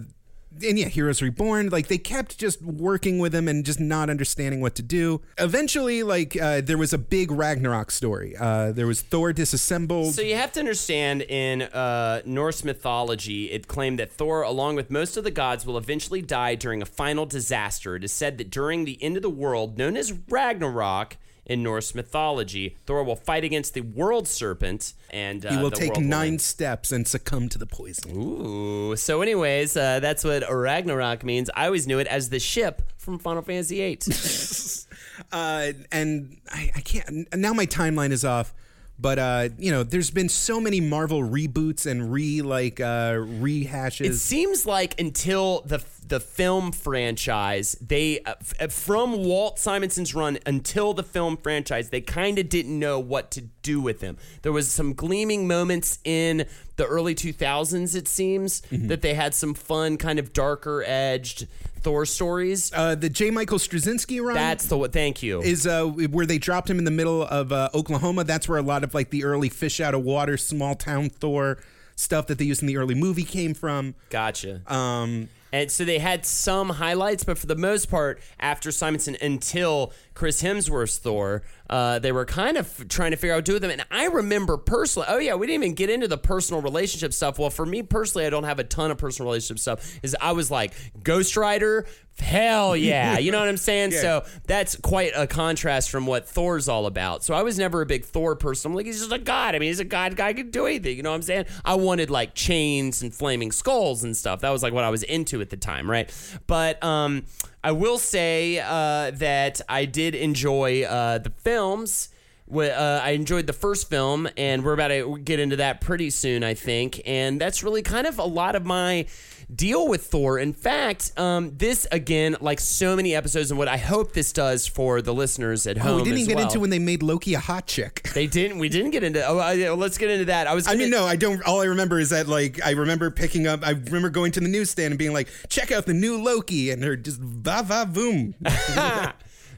and 0.62 0.78
yeah, 0.78 0.88
Heroes 0.88 1.22
Reborn, 1.22 1.68
like 1.70 1.88
they 1.88 1.98
kept 1.98 2.38
just 2.38 2.62
working 2.62 3.18
with 3.18 3.34
him 3.34 3.48
and 3.48 3.64
just 3.64 3.80
not 3.80 4.10
understanding 4.10 4.60
what 4.60 4.74
to 4.76 4.82
do. 4.82 5.20
Eventually, 5.38 6.02
like 6.02 6.36
uh, 6.40 6.60
there 6.60 6.78
was 6.78 6.92
a 6.92 6.98
big 6.98 7.30
Ragnarok 7.30 7.90
story. 7.90 8.36
Uh, 8.36 8.72
there 8.72 8.86
was 8.86 9.02
Thor 9.02 9.32
disassembled. 9.32 10.14
So 10.14 10.22
you 10.22 10.36
have 10.36 10.52
to 10.52 10.60
understand 10.60 11.22
in 11.22 11.62
uh, 11.62 12.22
Norse 12.24 12.64
mythology, 12.64 13.50
it 13.50 13.68
claimed 13.68 13.98
that 13.98 14.12
Thor, 14.12 14.42
along 14.42 14.76
with 14.76 14.90
most 14.90 15.16
of 15.16 15.24
the 15.24 15.30
gods, 15.30 15.66
will 15.66 15.78
eventually 15.78 16.22
die 16.22 16.54
during 16.54 16.82
a 16.82 16.86
final 16.86 17.26
disaster. 17.26 17.96
It 17.96 18.04
is 18.04 18.12
said 18.12 18.38
that 18.38 18.50
during 18.50 18.84
the 18.84 19.02
end 19.02 19.16
of 19.16 19.22
the 19.22 19.30
world, 19.30 19.78
known 19.78 19.96
as 19.96 20.12
Ragnarok 20.28 21.16
in 21.46 21.62
Norse 21.62 21.94
mythology, 21.94 22.76
Thor 22.86 23.04
will 23.04 23.16
fight 23.16 23.44
against 23.44 23.74
the 23.74 23.80
world 23.80 24.26
serpent, 24.26 24.92
and 25.10 25.46
uh, 25.46 25.50
he 25.50 25.56
will 25.56 25.70
take 25.70 25.94
will 25.94 26.02
nine 26.02 26.38
steps 26.38 26.92
and 26.92 27.06
succumb 27.06 27.48
to 27.50 27.58
the 27.58 27.66
poison. 27.66 28.16
Ooh. 28.16 28.96
So, 28.96 29.22
anyways, 29.22 29.76
uh, 29.76 30.00
that's 30.00 30.24
what 30.24 30.42
Ragnarok 30.50 31.24
means. 31.24 31.48
I 31.54 31.66
always 31.66 31.86
knew 31.86 31.98
it 32.00 32.08
as 32.08 32.30
the 32.30 32.40
ship 32.40 32.82
from 32.98 33.18
Final 33.18 33.42
Fantasy 33.42 33.76
VIII. 33.76 33.98
Uh, 35.32 35.72
and 35.90 36.36
I, 36.50 36.70
I 36.76 36.80
can't. 36.80 37.26
Now 37.34 37.54
my 37.54 37.64
timeline 37.64 38.10
is 38.10 38.22
off. 38.22 38.52
But 38.98 39.18
uh, 39.18 39.48
you 39.58 39.70
know, 39.70 39.82
there's 39.82 40.10
been 40.10 40.28
so 40.30 40.60
many 40.60 40.80
Marvel 40.80 41.20
reboots 41.20 41.84
and 41.84 42.10
re 42.12 42.40
like 42.42 42.80
uh, 42.80 43.12
rehashes. 43.14 44.06
It 44.06 44.14
seems 44.14 44.64
like 44.66 44.98
until 45.00 45.60
the 45.66 45.84
the 46.08 46.20
film 46.20 46.70
franchise, 46.72 47.76
they 47.80 48.20
uh, 48.20 48.34
f- 48.60 48.72
from 48.72 49.24
Walt 49.24 49.58
Simonson's 49.58 50.14
run 50.14 50.38
until 50.46 50.94
the 50.94 51.02
film 51.02 51.36
franchise, 51.36 51.90
they 51.90 52.00
kind 52.00 52.38
of 52.38 52.48
didn't 52.48 52.78
know 52.78 52.98
what 53.00 53.30
to 53.32 53.42
do 53.62 53.80
with 53.80 54.00
him. 54.00 54.16
There 54.42 54.52
was 54.52 54.68
some 54.68 54.94
gleaming 54.94 55.46
moments 55.48 55.98
in 56.04 56.46
the 56.76 56.86
early 56.86 57.14
2000s. 57.14 57.94
It 57.94 58.08
seems 58.08 58.62
Mm-hmm. 58.70 58.88
that 58.88 59.02
they 59.02 59.14
had 59.14 59.34
some 59.34 59.54
fun, 59.54 59.96
kind 59.98 60.18
of 60.18 60.32
darker 60.32 60.82
edged 60.86 61.46
Thor 61.86 62.04
stories. 62.04 62.72
uh, 62.74 62.96
the 62.96 63.08
J. 63.08 63.30
Michael 63.30 63.58
Straczynski 63.58 64.20
run. 64.20 64.34
That's 64.34 64.66
the 64.66 64.76
what. 64.76 64.92
Thank 64.92 65.22
you. 65.22 65.40
is 65.40 65.68
uh, 65.68 65.84
where 65.86 66.26
they 66.26 66.38
dropped 66.38 66.68
him 66.68 66.80
in 66.80 66.84
the 66.84 66.90
middle 66.90 67.22
of 67.22 67.52
uh, 67.52 67.68
Oklahoma. 67.74 68.24
That's 68.24 68.48
where 68.48 68.58
a 68.58 68.62
lot 68.62 68.82
of 68.82 68.92
like 68.92 69.10
the 69.10 69.22
early 69.22 69.48
fish 69.48 69.78
out 69.80 69.94
of 69.94 70.02
water, 70.02 70.36
small 70.36 70.74
town 70.74 71.10
Thor 71.10 71.58
stuff 71.94 72.26
that 72.26 72.38
they 72.38 72.44
used 72.44 72.60
in 72.60 72.66
the 72.66 72.76
early 72.76 72.96
movie 72.96 73.22
came 73.22 73.54
from. 73.54 73.94
Gotcha. 74.10 74.60
Um, 74.66 75.28
And 75.52 75.70
so 75.70 75.84
they 75.84 75.98
had 76.00 76.26
some 76.26 76.70
highlights, 76.70 77.22
but 77.22 77.38
for 77.38 77.46
the 77.46 77.54
most 77.56 77.88
part, 77.88 78.20
after 78.40 78.70
Simonson 78.72 79.16
until 79.22 79.92
Chris 80.16 80.42
Hemsworth's 80.42 80.96
Thor, 80.96 81.42
uh, 81.68 81.98
they 81.98 82.10
were 82.10 82.24
kind 82.24 82.56
of 82.56 82.88
trying 82.88 83.10
to 83.10 83.18
figure 83.18 83.34
out 83.34 83.36
what 83.36 83.44
to 83.44 83.50
do 83.50 83.52
with 83.54 83.62
them. 83.62 83.70
And 83.70 83.84
I 83.90 84.06
remember 84.06 84.56
personally, 84.56 85.06
oh 85.10 85.18
yeah, 85.18 85.34
we 85.34 85.46
didn't 85.46 85.62
even 85.62 85.74
get 85.74 85.90
into 85.90 86.08
the 86.08 86.16
personal 86.16 86.62
relationship 86.62 87.12
stuff. 87.12 87.38
Well, 87.38 87.50
for 87.50 87.66
me 87.66 87.82
personally, 87.82 88.26
I 88.26 88.30
don't 88.30 88.44
have 88.44 88.58
a 88.58 88.64
ton 88.64 88.90
of 88.90 88.96
personal 88.96 89.30
relationship 89.30 89.58
stuff. 89.58 89.98
Is 90.02 90.16
I 90.18 90.32
was 90.32 90.50
like 90.50 90.72
Ghost 91.02 91.36
Rider, 91.36 91.86
hell 92.18 92.74
yeah, 92.76 93.18
you 93.18 93.30
know 93.30 93.38
what 93.38 93.48
I'm 93.48 93.58
saying? 93.58 93.90
So 93.90 94.24
that's 94.46 94.76
quite 94.76 95.12
a 95.14 95.26
contrast 95.26 95.90
from 95.90 96.06
what 96.06 96.26
Thor's 96.26 96.66
all 96.66 96.86
about. 96.86 97.22
So 97.22 97.34
I 97.34 97.42
was 97.42 97.58
never 97.58 97.82
a 97.82 97.86
big 97.86 98.06
Thor 98.06 98.36
person. 98.36 98.70
I'm 98.70 98.74
like, 98.74 98.86
he's 98.86 99.00
just 99.00 99.12
a 99.12 99.18
god. 99.18 99.54
I 99.54 99.58
mean, 99.58 99.68
he's 99.68 99.80
a 99.80 99.84
god. 99.84 100.16
Guy 100.16 100.32
can 100.32 100.50
do 100.50 100.64
anything. 100.64 100.96
You 100.96 101.02
know 101.02 101.10
what 101.10 101.16
I'm 101.16 101.22
saying? 101.22 101.44
I 101.62 101.74
wanted 101.74 102.08
like 102.08 102.34
chains 102.34 103.02
and 103.02 103.14
flaming 103.14 103.52
skulls 103.52 104.02
and 104.02 104.16
stuff. 104.16 104.40
That 104.40 104.50
was 104.50 104.62
like 104.62 104.72
what 104.72 104.84
I 104.84 104.88
was 104.88 105.02
into 105.02 105.42
at 105.42 105.50
the 105.50 105.58
time, 105.58 105.90
right? 105.90 106.10
But 106.46 106.82
um, 106.82 107.24
I 107.66 107.72
will 107.72 107.98
say 107.98 108.60
uh, 108.60 109.10
that 109.14 109.60
I 109.68 109.86
did 109.86 110.14
enjoy 110.14 110.84
uh, 110.84 111.18
the 111.18 111.30
films. 111.30 112.10
Uh, 112.48 112.60
I 112.70 113.10
enjoyed 113.10 113.48
the 113.48 113.52
first 113.52 113.90
film, 113.90 114.28
and 114.36 114.64
we're 114.64 114.72
about 114.72 114.88
to 114.88 115.18
get 115.18 115.40
into 115.40 115.56
that 115.56 115.80
pretty 115.80 116.10
soon, 116.10 116.44
I 116.44 116.54
think. 116.54 117.02
And 117.04 117.40
that's 117.40 117.64
really 117.64 117.82
kind 117.82 118.06
of 118.06 118.20
a 118.20 118.24
lot 118.24 118.54
of 118.54 118.64
my 118.64 119.06
deal 119.54 119.88
with 119.88 120.06
Thor. 120.06 120.38
In 120.38 120.52
fact, 120.52 121.12
um, 121.18 121.56
this 121.56 121.86
again, 121.92 122.36
like 122.40 122.60
so 122.60 122.96
many 122.96 123.14
episodes, 123.14 123.50
and 123.50 123.58
what 123.58 123.68
I 123.68 123.76
hope 123.76 124.12
this 124.12 124.32
does 124.32 124.66
for 124.66 125.02
the 125.02 125.14
listeners 125.14 125.66
at 125.66 125.78
home. 125.78 125.92
oh, 125.92 125.96
we 125.98 126.04
didn't 126.04 126.18
even 126.18 126.28
get 126.28 126.36
well. 126.36 126.46
into 126.46 126.60
when 126.60 126.70
they 126.70 126.78
made 126.78 127.02
Loki 127.02 127.34
a 127.34 127.38
hot 127.40 127.66
chick. 127.66 128.10
they 128.14 128.26
didn't. 128.26 128.58
We 128.58 128.68
didn't 128.68 128.90
get 128.90 129.04
into. 129.04 129.24
Oh, 129.26 129.38
I, 129.38 129.70
let's 129.70 129.98
get 129.98 130.10
into 130.10 130.26
that. 130.26 130.46
I 130.46 130.54
was. 130.54 130.66
I 130.66 130.72
Gonna, 130.72 130.84
mean, 130.84 130.90
no, 130.90 131.04
I 131.04 131.16
don't. 131.16 131.42
All 131.46 131.60
I 131.60 131.66
remember 131.66 131.98
is 131.98 132.10
that, 132.10 132.26
like, 132.28 132.64
I 132.64 132.70
remember 132.72 133.10
picking 133.10 133.46
up. 133.46 133.66
I 133.66 133.70
remember 133.70 134.10
going 134.10 134.32
to 134.32 134.40
the 134.40 134.48
newsstand 134.48 134.92
and 134.92 134.98
being 134.98 135.12
like, 135.12 135.28
"Check 135.48 135.70
out 135.72 135.86
the 135.86 135.94
new 135.94 136.22
Loki," 136.22 136.70
and 136.70 136.82
her 136.82 136.96
just 136.96 137.20
va 137.20 137.62
va 137.64 137.86
boom. 137.86 138.34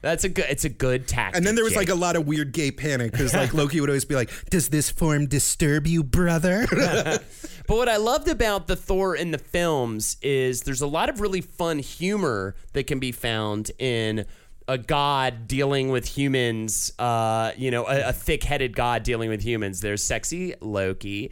That's 0.08 0.24
a 0.24 0.28
good. 0.28 0.46
It's 0.48 0.64
a 0.64 0.70
good 0.70 1.06
tactic. 1.06 1.36
And 1.36 1.46
then 1.46 1.54
there 1.54 1.64
was 1.64 1.74
Jake. 1.74 1.88
like 1.88 1.88
a 1.90 1.94
lot 1.94 2.16
of 2.16 2.26
weird 2.26 2.52
gay 2.52 2.70
panic 2.70 3.12
because 3.12 3.34
like 3.34 3.52
Loki 3.52 3.80
would 3.80 3.90
always 3.90 4.04
be 4.04 4.14
like, 4.14 4.30
"Does 4.48 4.68
this 4.70 4.90
form 4.90 5.26
disturb 5.26 5.86
you, 5.86 6.02
brother?" 6.02 6.66
But 7.68 7.76
what 7.76 7.88
I 7.90 7.98
loved 7.98 8.28
about 8.28 8.66
the 8.66 8.76
Thor 8.76 9.14
in 9.14 9.30
the 9.30 9.36
films 9.36 10.16
is 10.22 10.62
there's 10.62 10.80
a 10.80 10.86
lot 10.86 11.10
of 11.10 11.20
really 11.20 11.42
fun 11.42 11.78
humor 11.78 12.54
that 12.72 12.86
can 12.86 12.98
be 12.98 13.12
found 13.12 13.70
in 13.78 14.24
a 14.66 14.78
god 14.78 15.46
dealing 15.46 15.90
with 15.90 16.06
humans, 16.06 16.94
uh, 16.98 17.52
you 17.58 17.70
know, 17.70 17.86
a, 17.86 18.08
a 18.08 18.12
thick-headed 18.14 18.74
god 18.74 19.02
dealing 19.02 19.28
with 19.28 19.42
humans. 19.42 19.82
There's 19.82 20.02
sexy 20.02 20.54
Loki. 20.62 21.30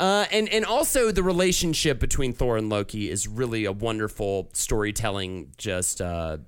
Uh, 0.00 0.24
and 0.32 0.48
and 0.48 0.64
also 0.64 1.10
the 1.10 1.22
relationship 1.22 1.98
between 2.00 2.32
Thor 2.32 2.56
and 2.56 2.70
Loki 2.70 3.10
is 3.10 3.28
really 3.28 3.66
a 3.66 3.72
wonderful 3.72 4.48
storytelling 4.54 5.52
just 5.58 6.00
uh, 6.00 6.38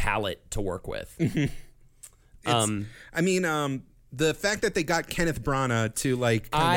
palette 0.00 0.50
to 0.52 0.60
work 0.62 0.88
with. 0.88 1.14
um, 2.46 2.86
I 3.12 3.20
mean, 3.20 3.44
um, 3.44 3.82
the 4.12 4.32
fact 4.34 4.62
that 4.62 4.74
they 4.74 4.82
got 4.82 5.08
Kenneth 5.08 5.42
Branagh 5.42 5.94
to 5.96 6.16
like, 6.16 6.50
kind 6.50 6.62
of- 6.64 6.68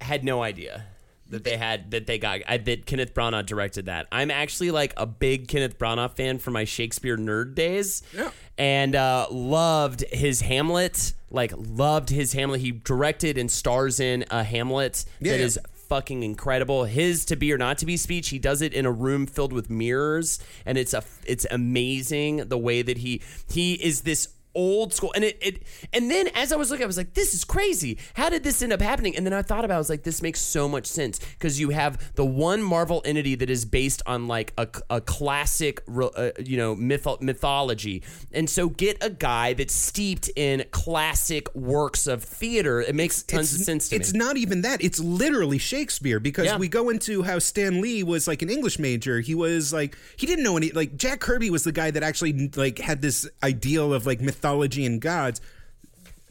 I 0.00 0.04
had 0.04 0.24
no 0.24 0.42
idea 0.42 0.84
that 1.28 1.42
they 1.42 1.56
had 1.56 1.90
that 1.90 2.06
they 2.06 2.18
got 2.18 2.40
I, 2.46 2.58
that 2.58 2.86
Kenneth 2.86 3.12
Branagh 3.14 3.46
directed 3.46 3.86
that. 3.86 4.06
I'm 4.12 4.30
actually 4.30 4.70
like 4.70 4.92
a 4.96 5.06
big 5.06 5.48
Kenneth 5.48 5.78
Branagh 5.78 6.14
fan 6.14 6.38
from 6.38 6.52
my 6.52 6.64
Shakespeare 6.64 7.16
nerd 7.16 7.54
days, 7.54 8.02
Yeah. 8.14 8.30
and 8.58 8.94
uh, 8.94 9.26
loved 9.30 10.04
his 10.12 10.42
Hamlet. 10.42 11.14
Like 11.30 11.52
loved 11.56 12.10
his 12.10 12.32
Hamlet. 12.34 12.60
He 12.60 12.70
directed 12.70 13.38
and 13.38 13.50
stars 13.50 13.98
in 13.98 14.24
a 14.30 14.44
Hamlet 14.44 15.04
Yeah, 15.20 15.32
that 15.32 15.38
yeah. 15.40 15.44
is 15.46 15.58
fucking 15.88 16.22
incredible. 16.22 16.84
His 16.84 17.24
to 17.26 17.36
be 17.36 17.52
or 17.52 17.58
not 17.58 17.78
to 17.78 17.86
be 17.86 17.96
speech, 17.96 18.28
he 18.28 18.38
does 18.38 18.62
it 18.62 18.72
in 18.74 18.86
a 18.86 18.92
room 18.92 19.26
filled 19.26 19.52
with 19.52 19.70
mirrors 19.70 20.38
and 20.64 20.76
it's 20.78 20.94
a 20.94 21.02
it's 21.24 21.46
amazing 21.50 22.48
the 22.48 22.58
way 22.58 22.82
that 22.82 22.98
he 22.98 23.22
he 23.48 23.74
is 23.74 24.02
this 24.02 24.28
old 24.56 24.92
school 24.94 25.12
and 25.14 25.22
it, 25.24 25.38
it 25.40 25.62
and 25.92 26.10
then 26.10 26.28
as 26.34 26.50
I 26.52 26.56
was 26.56 26.70
looking 26.70 26.84
I 26.84 26.86
was 26.86 26.96
like 26.96 27.14
this 27.14 27.34
is 27.34 27.44
crazy. 27.44 27.98
How 28.14 28.28
did 28.28 28.42
this 28.42 28.62
end 28.62 28.72
up 28.72 28.80
happening? 28.80 29.14
And 29.16 29.24
then 29.24 29.32
I 29.32 29.42
thought 29.42 29.64
about 29.64 29.74
it, 29.74 29.76
I 29.76 29.78
was 29.78 29.90
like 29.90 30.02
this 30.02 30.22
makes 30.22 30.40
so 30.40 30.68
much 30.68 30.86
sense 30.86 31.18
because 31.18 31.60
you 31.60 31.70
have 31.70 32.14
the 32.14 32.24
one 32.24 32.62
Marvel 32.62 33.02
entity 33.04 33.34
that 33.36 33.50
is 33.50 33.64
based 33.64 34.02
on 34.06 34.26
like 34.26 34.52
a, 34.58 34.66
a 34.90 35.00
classic 35.00 35.82
uh, 35.88 36.30
you 36.44 36.56
know 36.56 36.74
myth- 36.74 37.20
mythology. 37.20 38.02
And 38.32 38.48
so 38.48 38.68
get 38.68 38.96
a 39.02 39.10
guy 39.10 39.52
that's 39.52 39.74
steeped 39.74 40.30
in 40.36 40.64
classic 40.70 41.54
works 41.54 42.06
of 42.06 42.22
theater. 42.24 42.80
It 42.80 42.94
makes 42.94 43.22
tons 43.22 43.54
of 43.54 43.60
sense 43.60 43.90
to 43.90 43.96
it's 43.96 44.12
me. 44.12 44.18
not 44.18 44.36
even 44.36 44.62
that. 44.62 44.82
It's 44.82 44.98
literally 45.00 45.58
Shakespeare 45.58 46.18
because 46.18 46.46
Yeah. 46.46 46.56
we 46.58 46.68
go 46.68 46.88
into 46.88 47.22
how 47.22 47.38
Stan 47.38 47.80
Lee 47.80 48.02
was 48.02 48.26
like 48.26 48.40
an 48.42 48.48
English 48.50 48.78
major. 48.78 49.20
He 49.20 49.34
was 49.34 49.72
like 49.72 49.96
he 50.16 50.26
didn't 50.26 50.44
know 50.44 50.56
any 50.56 50.70
like 50.70 50.96
Jack 50.96 51.20
Kirby 51.20 51.50
was 51.50 51.64
the 51.64 51.72
guy 51.72 51.90
that 51.90 52.02
actually 52.02 52.50
like 52.56 52.78
had 52.78 53.02
this 53.02 53.28
ideal 53.42 53.92
of 53.92 54.06
like 54.06 54.20
mythology 54.20 54.45
and 54.46 55.00
gods. 55.00 55.40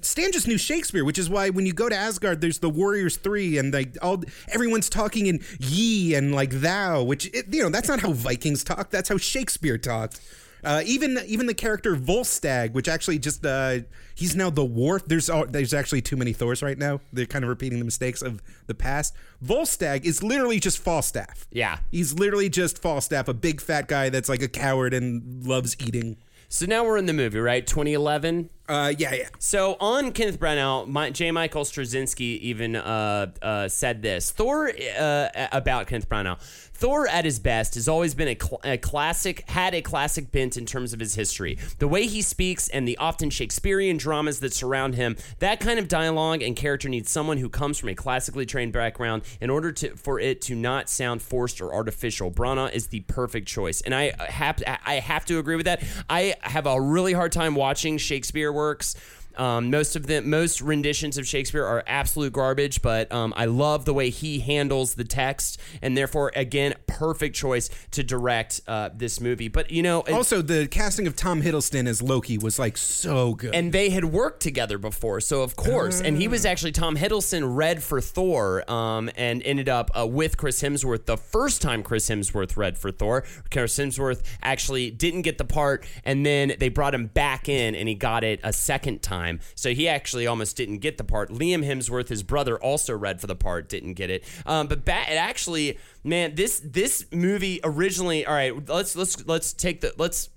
Stan 0.01 0.32
just 0.32 0.47
knew 0.47 0.57
Shakespeare, 0.57 1.03
which 1.03 1.18
is 1.18 1.30
why 1.30 1.49
when 1.49 1.66
you 1.66 1.74
go 1.74 1.89
to 1.89 1.95
Asgard, 1.95 2.39
there's 2.39 2.59
the 2.59 2.70
Warriors 2.70 3.18
Three, 3.18 3.57
and 3.57 3.74
like 3.74 3.97
all 4.01 4.24
everyone's 4.49 4.89
talking 4.89 5.26
in 5.26 5.43
ye 5.59 6.13
and 6.13 6.34
like 6.34 6.51
thou, 6.51 7.03
which 7.03 7.26
it, 7.34 7.53
you 7.53 7.63
know 7.63 7.70
that's 7.70 7.89
not 7.89 8.01
how 8.01 8.11
Vikings 8.11 8.63
talk. 8.63 8.91
That's 8.91 9.09
how 9.09 9.18
Shakespeare 9.18 9.78
talked. 9.78 10.22
Uh, 10.63 10.82
even 10.86 11.20
even 11.28 11.45
the 11.45 11.53
character 11.53 11.95
Volstagg, 11.95 12.74
which 12.74 12.88
actually 12.88 13.20
just 13.20 13.45
uh, 13.45 13.80
he's 14.16 14.36
now 14.36 14.49
the 14.49 14.66
war. 14.66 14.99
There's 15.05 15.30
all, 15.30 15.45
there's 15.45 15.74
actually 15.74 16.01
too 16.01 16.18
many 16.18 16.34
Thors 16.34 16.63
right 16.63 16.78
now. 16.78 17.01
They're 17.13 17.28
kind 17.28 17.43
of 17.43 17.49
repeating 17.49 17.78
the 17.78 17.86
mistakes 17.86 18.24
of 18.24 18.41
the 18.66 18.74
past. 18.74 19.13
Volstagg 19.43 20.05
is 20.05 20.24
literally 20.24 20.59
just 20.59 20.80
Falstaff. 20.80 21.47
Yeah. 21.51 21.78
he's 21.91 22.18
literally 22.18 22.49
just 22.49 22.80
Falstaff, 22.80 23.28
a 23.28 23.34
big 23.34 23.61
fat 23.61 23.88
guy 23.88 24.09
that's 24.09 24.28
like 24.28 24.41
a 24.41 24.47
coward 24.47 24.93
and 24.95 25.45
loves 25.45 25.76
eating. 25.80 26.18
So 26.48 26.66
now 26.66 26.84
we're 26.86 26.98
in 26.98 27.06
the 27.06 27.14
movie, 27.14 27.39
right? 27.39 27.66
2011. 27.66 28.50
Uh, 28.68 28.93
yeah, 28.97 29.13
yeah. 29.13 29.30
So 29.38 29.78
on 29.80 30.11
Kenneth 30.11 30.39
Branagh, 30.39 30.88
my, 30.88 31.11
J. 31.11 31.32
Michael 31.32 31.63
Straczynski 31.63 32.39
even 32.39 32.76
uh, 32.76 33.32
uh, 33.41 33.68
said 33.68 34.01
this 34.01 34.32
Thor 34.32 34.72
uh, 34.97 35.30
about 35.51 35.88
Kenneth 35.88 36.09
Branagh. 36.09 36.39
Thor 36.76 37.07
at 37.07 37.24
his 37.24 37.39
best 37.39 37.76
has 37.76 37.88
always 37.88 38.13
been 38.13 38.28
a, 38.28 38.36
cl- 38.36 38.59
a 38.66 38.78
classic, 38.78 39.49
had 39.49 39.74
a 39.74 39.82
classic 39.82 40.30
bent 40.32 40.57
in 40.57 40.66
terms 40.66 40.91
of 40.91 40.99
his 40.99 41.16
history. 41.16 41.57
The 41.80 41.88
way 41.88 42.05
he 42.05 42.22
speaks 42.22 42.68
and 42.68 42.86
the 42.86 42.97
often 42.97 43.30
Shakespearean 43.30 43.95
dramas 43.95 44.41
that 44.41 44.53
surround 44.53 44.95
him, 44.95 45.16
that 45.39 45.61
kind 45.61 45.80
of 45.80 45.88
dialogue 45.88 46.41
and 46.41 46.53
character 46.53 46.89
needs 46.89 47.09
someone 47.09 47.38
who 47.38 47.47
comes 47.47 47.78
from 47.78 47.88
a 47.89 47.95
classically 47.95 48.45
trained 48.45 48.74
background 48.74 49.24
in 49.39 49.49
order 49.49 49.72
to 49.72 49.95
for 49.95 50.20
it 50.20 50.41
to 50.41 50.55
not 50.55 50.89
sound 50.89 51.22
forced 51.22 51.61
or 51.61 51.74
artificial. 51.74 52.30
Branagh 52.30 52.74
is 52.74 52.88
the 52.88 52.99
perfect 53.01 53.47
choice, 53.47 53.80
and 53.80 53.95
I 53.95 54.11
have 54.28 54.61
I 54.86 54.95
have 54.95 55.24
to 55.26 55.39
agree 55.39 55.55
with 55.55 55.66
that. 55.66 55.82
I 56.09 56.36
have 56.41 56.66
a 56.68 56.80
really 56.80 57.13
hard 57.13 57.32
time 57.32 57.55
watching 57.55 57.97
Shakespeare 57.97 58.51
works. 58.56 58.95
Um, 59.38 59.70
most 59.70 59.96
of 59.96 60.08
the 60.08 60.22
most 60.22 60.62
renditions 60.62 61.18
of 61.18 61.28
Shakespeare 61.28 61.66
are 61.66 61.84
absolute 61.88 62.34
garbage, 62.34 62.82
but 62.82 63.12
um, 63.12 63.34
I 63.36 63.46
love 63.46 63.86
the 63.86 63.94
way 63.94 64.10
he 64.10 64.40
handles 64.40 64.96
the 64.96 65.04
text, 65.04 65.60
and 65.82 65.98
therefore, 65.98 66.32
again, 66.36 66.74
perfect 66.88 67.36
choice 67.36 67.70
to 67.92 68.04
direct 68.04 68.62
uh, 68.68 68.90
this 68.96 69.20
movie. 69.20 69.48
But 69.48 69.72
you 69.72 69.84
know, 69.84 70.02
it- 70.04 70.14
Also, 70.14 70.42
the 70.42 70.68
casting 70.68 71.08
of 71.08 71.16
Tom 71.16 71.42
Hiddleston 71.42 71.88
as 71.88 72.02
Loki 72.02 72.38
was 72.38 72.58
like 72.60 72.78
so 72.78 73.34
good. 73.34 73.54
and 73.56 73.72
they 73.72 73.90
had 73.90 74.06
worked 74.06 74.42
together 74.42 74.78
before, 74.78 75.20
so 75.22 75.42
of 75.42 75.56
course, 75.56 76.02
and 76.02 76.18
he 76.18 76.28
was 76.28 76.46
actually 76.46 76.72
Tom 76.72 76.96
Hiddleston 76.96 77.56
read 77.56 77.84
for 77.84 78.00
Thor, 78.02 78.70
um, 78.72 79.10
and 79.16 79.42
ended 79.44 79.70
up 79.70 79.92
uh, 79.98 80.06
with 80.08 80.38
Chris 80.38 80.62
Hemsworth 80.62 81.06
the 81.06 81.18
first 81.18 81.62
time 81.62 81.84
Chris 81.84 82.10
Hemsworth 82.10 82.56
read 82.58 82.78
for 82.78 82.92
Thor. 82.92 83.24
Chris 83.52 83.78
Hemsworth 83.78 84.22
actually 84.42 84.92
didn't 84.92 85.24
get 85.24 85.38
the 85.38 85.46
part, 85.46 85.86
and 86.04 86.26
then 86.26 86.54
they 86.60 86.70
brought 86.70 86.94
him 86.94 87.08
back 87.08 87.50
in, 87.50 87.76
and 87.76 87.88
he 87.90 87.96
got 87.96 88.24
it 88.24 88.40
a 88.44 88.54
second 88.54 89.02
time. 89.02 89.24
So 89.55 89.73
he 89.73 89.88
actually 89.88 90.28
almost 90.28 90.57
didn't 90.57 90.80
get 90.80 90.97
the 90.97 91.03
part. 91.03 91.30
Liam 91.30 91.65
Hemsworth, 91.65 92.09
his 92.09 92.23
brother, 92.23 92.57
also 92.61 92.95
read 92.95 93.21
for 93.21 93.28
the 93.28 93.36
part, 93.36 93.69
didn't 93.69 93.93
get 93.93 94.09
it. 94.09 94.23
Um, 94.45 94.67
but 94.67 94.86
ba- 94.86 95.05
it 95.09 95.15
actually, 95.15 95.78
man, 96.03 96.36
this 96.36 96.61
this 96.63 97.05
movie 97.11 97.59
originally. 97.63 98.26
All 98.26 98.34
right, 98.34 98.67
let's 98.67 98.95
let's 98.95 99.26
let's 99.28 99.53
take 99.53 99.82
the 99.82 99.93
let's 99.97 100.30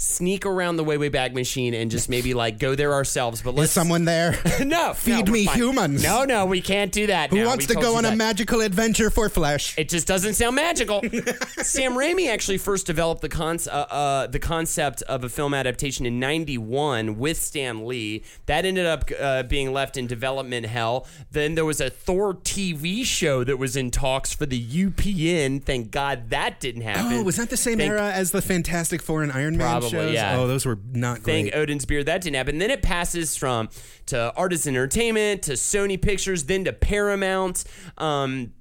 sneak 0.00 0.46
around 0.46 0.76
the 0.76 0.84
way 0.84 0.96
way 0.96 1.10
back 1.10 1.34
machine 1.34 1.74
and 1.74 1.90
just 1.90 2.08
maybe 2.08 2.32
like 2.34 2.58
go 2.58 2.74
there 2.74 2.92
ourselves. 2.94 3.42
But 3.42 3.54
let's 3.54 3.72
someone 3.72 4.04
there? 4.06 4.38
no 4.64 4.94
Feed 4.94 5.26
no, 5.26 5.32
me 5.32 5.46
fine. 5.46 5.56
humans. 5.56 6.02
No, 6.02 6.24
no, 6.24 6.46
we 6.46 6.60
can't 6.60 6.90
do 6.90 7.06
that. 7.08 7.30
Who 7.30 7.36
now. 7.36 7.46
wants 7.46 7.68
We 7.68 7.74
to 7.74 7.80
go 7.80 7.96
on 7.96 8.04
a 8.04 8.16
magical 8.16 8.60
adventure 8.60 9.10
for 9.10 9.28
flesh? 9.28 9.76
It 9.78 9.88
just 9.88 10.06
doesn't 10.06 10.34
sound 10.34 10.56
magical. 10.56 11.02
Sam 11.58 11.92
Raimi 11.92 12.28
actually 12.28 12.58
first 12.58 12.86
developed 12.86 13.20
the 13.20 13.28
con- 13.28 13.58
uh, 13.66 13.70
uh, 13.90 14.26
the 14.26 14.38
concept 14.38 15.02
of 15.02 15.24
a 15.24 15.28
film 15.28 15.52
adaptation 15.54 16.06
in 16.06 16.18
'91 16.18 17.18
with 17.18 17.36
Stan 17.40 17.86
Lee. 17.86 18.22
That 18.46 18.64
ended 18.64 18.86
up 18.86 19.10
uh, 19.18 19.42
being 19.42 19.72
left 19.72 19.96
in 19.96 20.06
development 20.06 20.66
hell. 20.66 21.06
Then 21.30 21.54
there 21.56 21.64
was 21.64 21.80
a 21.80 21.90
Thor 21.90 22.34
TV 22.34 23.04
show 23.04 23.44
that 23.44 23.58
was 23.58 23.76
in 23.76 23.90
talks 23.90 24.32
for 24.32 24.46
the 24.46 24.60
UPN. 24.62 25.62
Thank 25.62 25.90
God 25.90 26.30
that 26.30 26.60
didn't 26.60 26.82
happen. 26.82 27.12
Oh, 27.12 27.22
was 27.22 27.36
that 27.36 27.50
the 27.50 27.56
same 27.56 27.78
Thank- 27.78 27.90
era 27.90 28.10
as 28.10 28.30
the 28.30 28.42
Fantastic 28.42 29.02
Four 29.02 29.22
and 29.22 29.32
Iron 29.32 29.56
Man 29.56 29.68
Probably, 29.68 29.89
shows? 29.90 30.12
yeah. 30.14 30.36
Oh, 30.38 30.46
those 30.46 30.64
were 30.66 30.78
not 30.92 31.22
great. 31.22 31.50
Thank 31.50 31.54
Odin's 31.54 31.84
beard 31.84 32.06
that 32.06 32.22
didn't 32.22 32.36
happen. 32.36 32.58
Then 32.58 32.70
it 32.70 32.82
passes 32.82 33.36
from 33.36 33.68
to 34.06 34.32
Artisan 34.36 34.74
Entertainment 34.74 35.42
to 35.44 35.52
Sony 35.52 36.00
Pictures, 36.00 36.44
then 36.44 36.64
to 36.64 36.72
Paramount. 36.72 37.64
Um, 37.98 38.52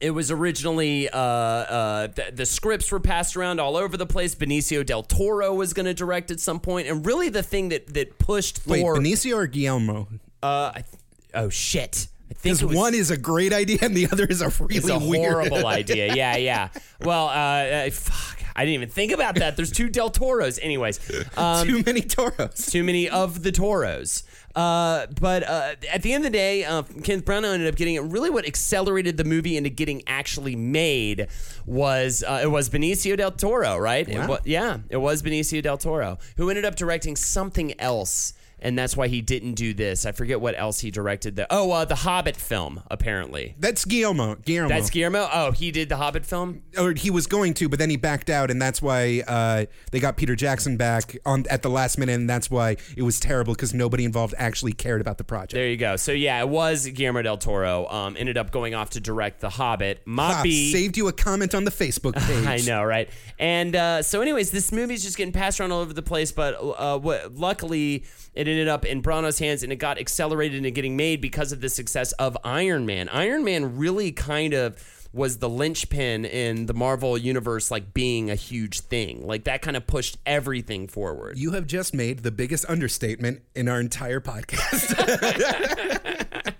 it 0.00 0.10
was 0.10 0.30
originally 0.32 1.08
uh, 1.08 1.16
uh, 1.18 2.06
the, 2.08 2.32
the 2.34 2.46
scripts 2.46 2.90
were 2.90 2.98
passed 2.98 3.36
around 3.36 3.60
all 3.60 3.76
over 3.76 3.96
the 3.96 4.06
place. 4.06 4.34
Benicio 4.34 4.84
del 4.84 5.04
Toro 5.04 5.54
was 5.54 5.72
going 5.74 5.86
to 5.86 5.94
direct 5.94 6.30
at 6.32 6.40
some 6.40 6.58
point, 6.58 6.88
and 6.88 7.06
really 7.06 7.28
the 7.28 7.42
thing 7.42 7.68
that 7.68 7.94
that 7.94 8.18
pushed 8.18 8.66
Wait, 8.66 8.80
Thor. 8.80 8.96
Benicio 8.96 9.36
or 9.36 9.46
Guillermo? 9.46 10.08
uh, 10.42 10.72
I 10.74 10.80
th- 10.82 11.02
oh 11.34 11.48
shit! 11.50 12.08
I 12.30 12.34
think 12.34 12.58
Because 12.58 12.74
one 12.74 12.94
is 12.94 13.10
a 13.12 13.16
great 13.16 13.52
idea 13.52 13.78
and 13.82 13.94
the 13.96 14.08
other 14.10 14.24
is 14.24 14.40
a 14.40 14.48
really 14.58 14.92
a 14.92 14.98
horrible 14.98 15.66
idea. 15.78 16.14
Yeah, 16.14 16.36
yeah. 16.36 16.68
Well, 17.02 17.26
uh, 17.28 17.86
uh, 17.86 17.90
fuck. 17.90 18.41
I 18.54 18.64
didn't 18.64 18.74
even 18.74 18.88
think 18.90 19.12
about 19.12 19.36
that. 19.36 19.56
There's 19.56 19.72
two 19.72 19.88
Del 19.88 20.10
Toros, 20.10 20.58
anyways. 20.58 21.00
Um, 21.36 21.66
Too 21.66 21.82
many 21.86 22.02
Toros. 22.02 22.66
too 22.70 22.84
many 22.84 23.08
of 23.08 23.42
the 23.42 23.50
Toros. 23.52 24.22
Uh, 24.54 25.06
but 25.20 25.42
uh, 25.48 25.74
at 25.90 26.02
the 26.02 26.12
end 26.12 26.24
of 26.26 26.30
the 26.32 26.36
day, 26.36 26.62
uh, 26.64 26.82
Kenneth 27.02 27.24
Branagh 27.24 27.54
ended 27.54 27.68
up 27.68 27.76
getting 27.76 27.94
it. 27.94 28.00
Really, 28.02 28.28
what 28.28 28.46
accelerated 28.46 29.16
the 29.16 29.24
movie 29.24 29.56
into 29.56 29.70
getting 29.70 30.02
actually 30.06 30.54
made 30.56 31.28
was 31.64 32.22
uh, 32.26 32.40
it 32.42 32.48
was 32.50 32.68
Benicio 32.68 33.16
del 33.16 33.30
Toro, 33.30 33.78
right? 33.78 34.06
It 34.08 34.18
Wow. 34.18 34.28
wa- 34.28 34.38
yeah, 34.44 34.78
it 34.90 34.98
was 34.98 35.22
Benicio 35.22 35.62
del 35.62 35.78
Toro 35.78 36.18
who 36.36 36.50
ended 36.50 36.64
up 36.66 36.74
directing 36.76 37.16
something 37.16 37.78
else. 37.80 38.34
And 38.62 38.78
that's 38.78 38.96
why 38.96 39.08
he 39.08 39.20
didn't 39.20 39.54
do 39.54 39.74
this. 39.74 40.06
I 40.06 40.12
forget 40.12 40.40
what 40.40 40.58
else 40.58 40.80
he 40.80 40.90
directed. 40.90 41.34
The 41.36 41.46
oh, 41.50 41.70
uh, 41.72 41.84
the 41.84 41.96
Hobbit 41.96 42.36
film. 42.36 42.82
Apparently, 42.90 43.56
That's 43.58 43.84
Guillermo. 43.84 44.36
Guillermo. 44.36 44.68
that's 44.68 44.88
Guillermo. 44.88 45.28
Oh, 45.32 45.50
he 45.50 45.72
did 45.72 45.88
the 45.88 45.96
Hobbit 45.96 46.24
film. 46.24 46.62
or 46.78 46.92
he 46.92 47.10
was 47.10 47.26
going 47.26 47.54
to, 47.54 47.68
but 47.68 47.78
then 47.80 47.90
he 47.90 47.96
backed 47.96 48.30
out, 48.30 48.50
and 48.50 48.62
that's 48.62 48.80
why 48.80 49.22
uh, 49.26 49.66
they 49.90 49.98
got 49.98 50.16
Peter 50.16 50.36
Jackson 50.36 50.76
back 50.76 51.16
on 51.26 51.44
at 51.50 51.62
the 51.62 51.70
last 51.70 51.98
minute, 51.98 52.14
and 52.14 52.30
that's 52.30 52.50
why 52.50 52.76
it 52.96 53.02
was 53.02 53.18
terrible 53.18 53.54
because 53.54 53.74
nobody 53.74 54.04
involved 54.04 54.34
actually 54.38 54.72
cared 54.72 55.00
about 55.00 55.18
the 55.18 55.24
project. 55.24 55.54
There 55.54 55.68
you 55.68 55.76
go. 55.76 55.96
So 55.96 56.12
yeah, 56.12 56.40
it 56.40 56.48
was 56.48 56.86
Guillermo 56.86 57.22
del 57.22 57.38
Toro. 57.38 57.88
Um, 57.88 58.16
ended 58.16 58.38
up 58.38 58.52
going 58.52 58.74
off 58.74 58.90
to 58.90 59.00
direct 59.00 59.40
the 59.40 59.50
Hobbit. 59.50 60.06
Mobby. 60.06 60.70
saved 60.70 60.96
you 60.96 61.08
a 61.08 61.12
comment 61.12 61.54
on 61.54 61.64
the 61.64 61.70
Facebook 61.72 62.14
page. 62.26 62.46
I 62.46 62.58
know, 62.66 62.84
right? 62.84 63.10
And 63.38 63.74
uh, 63.74 64.02
so, 64.02 64.20
anyways, 64.20 64.52
this 64.52 64.70
movie's 64.70 65.02
just 65.02 65.16
getting 65.16 65.32
passed 65.32 65.58
around 65.60 65.72
all 65.72 65.80
over 65.80 65.92
the 65.92 66.02
place. 66.02 66.30
But 66.30 66.54
uh, 66.54 66.98
what, 66.98 67.34
luckily, 67.34 68.04
it 68.34 68.48
ended 68.48 68.68
up 68.68 68.84
in 68.84 69.02
Branagh's 69.02 69.38
hands, 69.38 69.62
and 69.62 69.72
it 69.72 69.76
got 69.76 69.98
accelerated 69.98 70.58
into 70.58 70.70
getting 70.70 70.96
made 70.96 71.20
because 71.20 71.52
of 71.52 71.60
the 71.60 71.68
success 71.68 72.12
of 72.12 72.36
Iron 72.44 72.86
Man. 72.86 73.08
Iron 73.10 73.44
Man 73.44 73.76
really 73.76 74.12
kind 74.12 74.54
of 74.54 74.76
was 75.12 75.38
the 75.38 75.48
linchpin 75.48 76.24
in 76.24 76.64
the 76.66 76.72
Marvel 76.72 77.18
universe, 77.18 77.70
like 77.70 77.92
being 77.92 78.30
a 78.30 78.34
huge 78.34 78.80
thing. 78.80 79.26
Like 79.26 79.44
that 79.44 79.60
kind 79.60 79.76
of 79.76 79.86
pushed 79.86 80.16
everything 80.24 80.88
forward. 80.88 81.36
You 81.38 81.52
have 81.52 81.66
just 81.66 81.92
made 81.92 82.20
the 82.20 82.30
biggest 82.30 82.64
understatement 82.68 83.42
in 83.54 83.68
our 83.68 83.80
entire 83.80 84.20
podcast. 84.20 84.98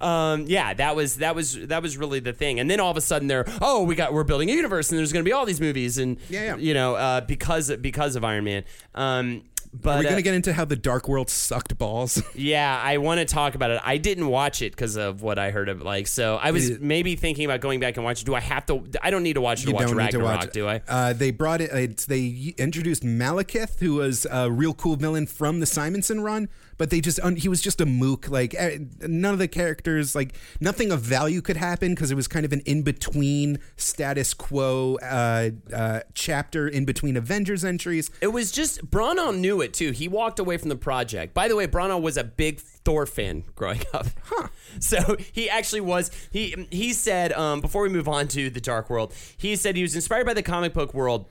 Um, 0.00 0.44
yeah, 0.46 0.74
that 0.74 0.94
was 0.96 1.16
that 1.16 1.34
was 1.34 1.54
that 1.68 1.82
was 1.82 1.96
really 1.96 2.20
the 2.20 2.32
thing. 2.32 2.60
And 2.60 2.70
then 2.70 2.80
all 2.80 2.90
of 2.90 2.96
a 2.96 3.00
sudden, 3.00 3.28
they're 3.28 3.46
oh, 3.62 3.84
we 3.84 3.94
got 3.94 4.12
we're 4.12 4.24
building 4.24 4.50
a 4.50 4.52
universe, 4.52 4.90
and 4.90 4.98
there's 4.98 5.12
going 5.12 5.24
to 5.24 5.28
be 5.28 5.32
all 5.32 5.46
these 5.46 5.60
movies, 5.60 5.96
and 5.98 6.18
Yeah, 6.28 6.44
yeah. 6.44 6.56
you 6.56 6.74
know, 6.74 6.96
uh, 6.96 7.20
because 7.22 7.74
because 7.76 8.16
of 8.16 8.24
Iron 8.24 8.44
Man. 8.44 8.64
Um, 8.94 9.44
but 9.82 9.96
Are 9.96 9.98
we 10.00 10.06
uh, 10.06 10.10
going 10.10 10.16
to 10.16 10.22
get 10.22 10.34
into 10.34 10.52
how 10.52 10.64
the 10.64 10.76
Dark 10.76 11.08
World 11.08 11.30
sucked 11.30 11.76
balls? 11.78 12.22
Yeah, 12.34 12.80
I 12.82 12.98
want 12.98 13.18
to 13.18 13.24
talk 13.24 13.54
about 13.54 13.70
it. 13.70 13.80
I 13.84 13.96
didn't 13.96 14.28
watch 14.28 14.60
it 14.60 14.72
because 14.72 14.96
of 14.96 15.22
what 15.22 15.38
I 15.38 15.50
heard 15.50 15.68
of. 15.68 15.80
Like, 15.82 16.06
so 16.06 16.36
I 16.36 16.50
was 16.50 16.78
maybe 16.80 17.16
thinking 17.16 17.44
about 17.44 17.60
going 17.60 17.80
back 17.80 17.96
and 17.96 18.04
watch 18.04 18.22
it. 18.22 18.24
Do 18.24 18.34
I 18.34 18.40
have 18.40 18.66
to? 18.66 18.84
I 19.02 19.10
don't 19.10 19.22
need 19.22 19.34
to 19.34 19.40
watch 19.40 19.60
it 19.60 19.64
to 19.64 19.68
you 19.68 19.74
watch 19.74 19.86
don't 19.86 19.96
need 19.96 20.10
to 20.10 20.18
Ragnarok, 20.18 20.40
watch 20.40 20.52
do 20.52 20.68
I? 20.68 20.82
Uh, 20.86 21.12
they 21.12 21.30
brought 21.30 21.60
it. 21.60 21.96
They 21.98 22.54
introduced 22.58 23.02
Malekith, 23.02 23.80
who 23.80 23.94
was 23.94 24.26
a 24.30 24.50
real 24.50 24.74
cool 24.74 24.96
villain 24.96 25.26
from 25.26 25.60
the 25.60 25.66
Simonson 25.66 26.20
run, 26.20 26.48
but 26.78 26.90
they 26.90 27.00
just 27.00 27.20
he 27.36 27.48
was 27.48 27.60
just 27.60 27.80
a 27.80 27.86
mook. 27.86 28.28
Like 28.28 28.54
eh, 28.54 28.78
none 29.00 29.32
of 29.32 29.38
the 29.38 29.48
characters, 29.48 30.14
like 30.14 30.34
nothing 30.60 30.90
of 30.90 31.00
value 31.00 31.40
could 31.40 31.56
happen 31.56 31.94
because 31.94 32.10
it 32.10 32.14
was 32.14 32.28
kind 32.28 32.44
of 32.44 32.52
an 32.52 32.60
in 32.60 32.82
between 32.82 33.58
status 33.76 34.34
quo 34.34 34.98
uh, 35.02 35.50
uh, 35.72 36.00
chapter 36.14 36.68
in 36.68 36.84
between 36.84 37.16
Avengers 37.16 37.64
entries. 37.64 38.10
It 38.20 38.28
was 38.28 38.50
just 38.50 38.90
Branagh 38.90 39.38
knew 39.38 39.60
it 39.60 39.72
too. 39.74 39.92
He 39.92 40.08
walked 40.08 40.38
away 40.38 40.56
from 40.56 40.68
the 40.68 40.76
project. 40.76 41.34
By 41.34 41.48
the 41.48 41.56
way, 41.56 41.66
Branagh 41.66 42.00
was 42.00 42.16
a 42.16 42.24
big 42.24 42.60
Thor 42.60 43.06
fan 43.06 43.44
growing 43.54 43.82
up. 43.94 44.06
Huh. 44.24 44.48
So 44.80 45.16
he 45.32 45.48
actually 45.48 45.80
was. 45.80 46.10
He 46.30 46.66
he 46.70 46.92
said 46.92 47.32
um, 47.32 47.60
before 47.60 47.82
we 47.82 47.88
move 47.88 48.08
on 48.08 48.28
to 48.28 48.50
the 48.50 48.60
Dark 48.60 48.90
World, 48.90 49.14
he 49.36 49.56
said 49.56 49.76
he 49.76 49.82
was 49.82 49.94
inspired 49.94 50.26
by 50.26 50.34
the 50.34 50.42
comic 50.42 50.72
book 50.72 50.94
world. 50.94 51.26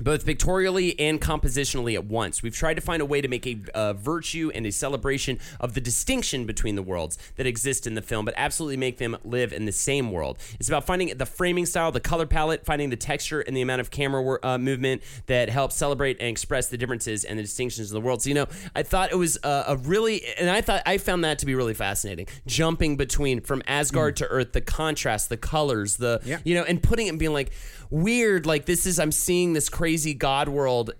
Both 0.00 0.26
pictorially 0.26 0.98
and 1.00 1.20
compositionally 1.20 1.94
at 1.94 2.04
once. 2.04 2.42
We've 2.42 2.54
tried 2.54 2.74
to 2.74 2.80
find 2.80 3.00
a 3.00 3.06
way 3.06 3.20
to 3.20 3.28
make 3.28 3.46
a 3.46 3.58
uh, 3.74 3.92
virtue 3.94 4.50
and 4.54 4.66
a 4.66 4.72
celebration 4.72 5.38
of 5.58 5.74
the 5.74 5.80
distinction 5.80 6.44
between 6.44 6.74
the 6.76 6.82
worlds 6.82 7.18
that 7.36 7.46
exist 7.46 7.86
in 7.86 7.94
the 7.94 8.02
film, 8.02 8.24
but 8.24 8.34
absolutely 8.36 8.76
make 8.76 8.98
them 8.98 9.16
live 9.24 9.52
in 9.52 9.64
the 9.64 9.72
same 9.72 10.12
world. 10.12 10.38
It's 10.60 10.68
about 10.68 10.84
finding 10.84 11.16
the 11.16 11.26
framing 11.26 11.64
style, 11.66 11.90
the 11.92 12.00
color 12.00 12.26
palette, 12.26 12.64
finding 12.64 12.90
the 12.90 12.96
texture 12.96 13.40
and 13.40 13.56
the 13.56 13.62
amount 13.62 13.80
of 13.80 13.90
camera 13.90 14.22
wor- 14.22 14.44
uh, 14.44 14.58
movement 14.58 15.02
that 15.26 15.48
helps 15.48 15.76
celebrate 15.76 16.18
and 16.20 16.28
express 16.28 16.68
the 16.68 16.76
differences 16.76 17.24
and 17.24 17.38
the 17.38 17.42
distinctions 17.42 17.90
of 17.90 17.94
the 17.94 18.00
world. 18.00 18.22
So, 18.22 18.28
you 18.28 18.34
know, 18.34 18.46
I 18.74 18.82
thought 18.82 19.12
it 19.12 19.16
was 19.16 19.38
uh, 19.42 19.64
a 19.66 19.76
really, 19.76 20.22
and 20.38 20.50
I 20.50 20.60
thought 20.60 20.82
I 20.84 20.98
found 20.98 21.24
that 21.24 21.38
to 21.38 21.46
be 21.46 21.54
really 21.54 21.74
fascinating. 21.74 22.26
Jumping 22.46 22.96
between 22.96 23.40
from 23.40 23.62
Asgard 23.66 24.16
to 24.16 24.26
Earth, 24.26 24.52
the 24.52 24.60
contrast, 24.60 25.30
the 25.30 25.36
colors, 25.36 25.96
the, 25.96 26.20
Yeah. 26.24 26.38
you 26.44 26.54
know, 26.54 26.64
and 26.64 26.82
putting 26.82 27.06
it 27.06 27.10
and 27.10 27.18
being 27.18 27.32
like, 27.32 27.50
weird, 27.90 28.46
like 28.46 28.66
this 28.66 28.86
is, 28.86 28.98
I'm 28.98 29.12
seeing 29.12 29.52
this 29.52 29.68
crazy 29.68 30.14
God 30.14 30.48
world 30.48 30.92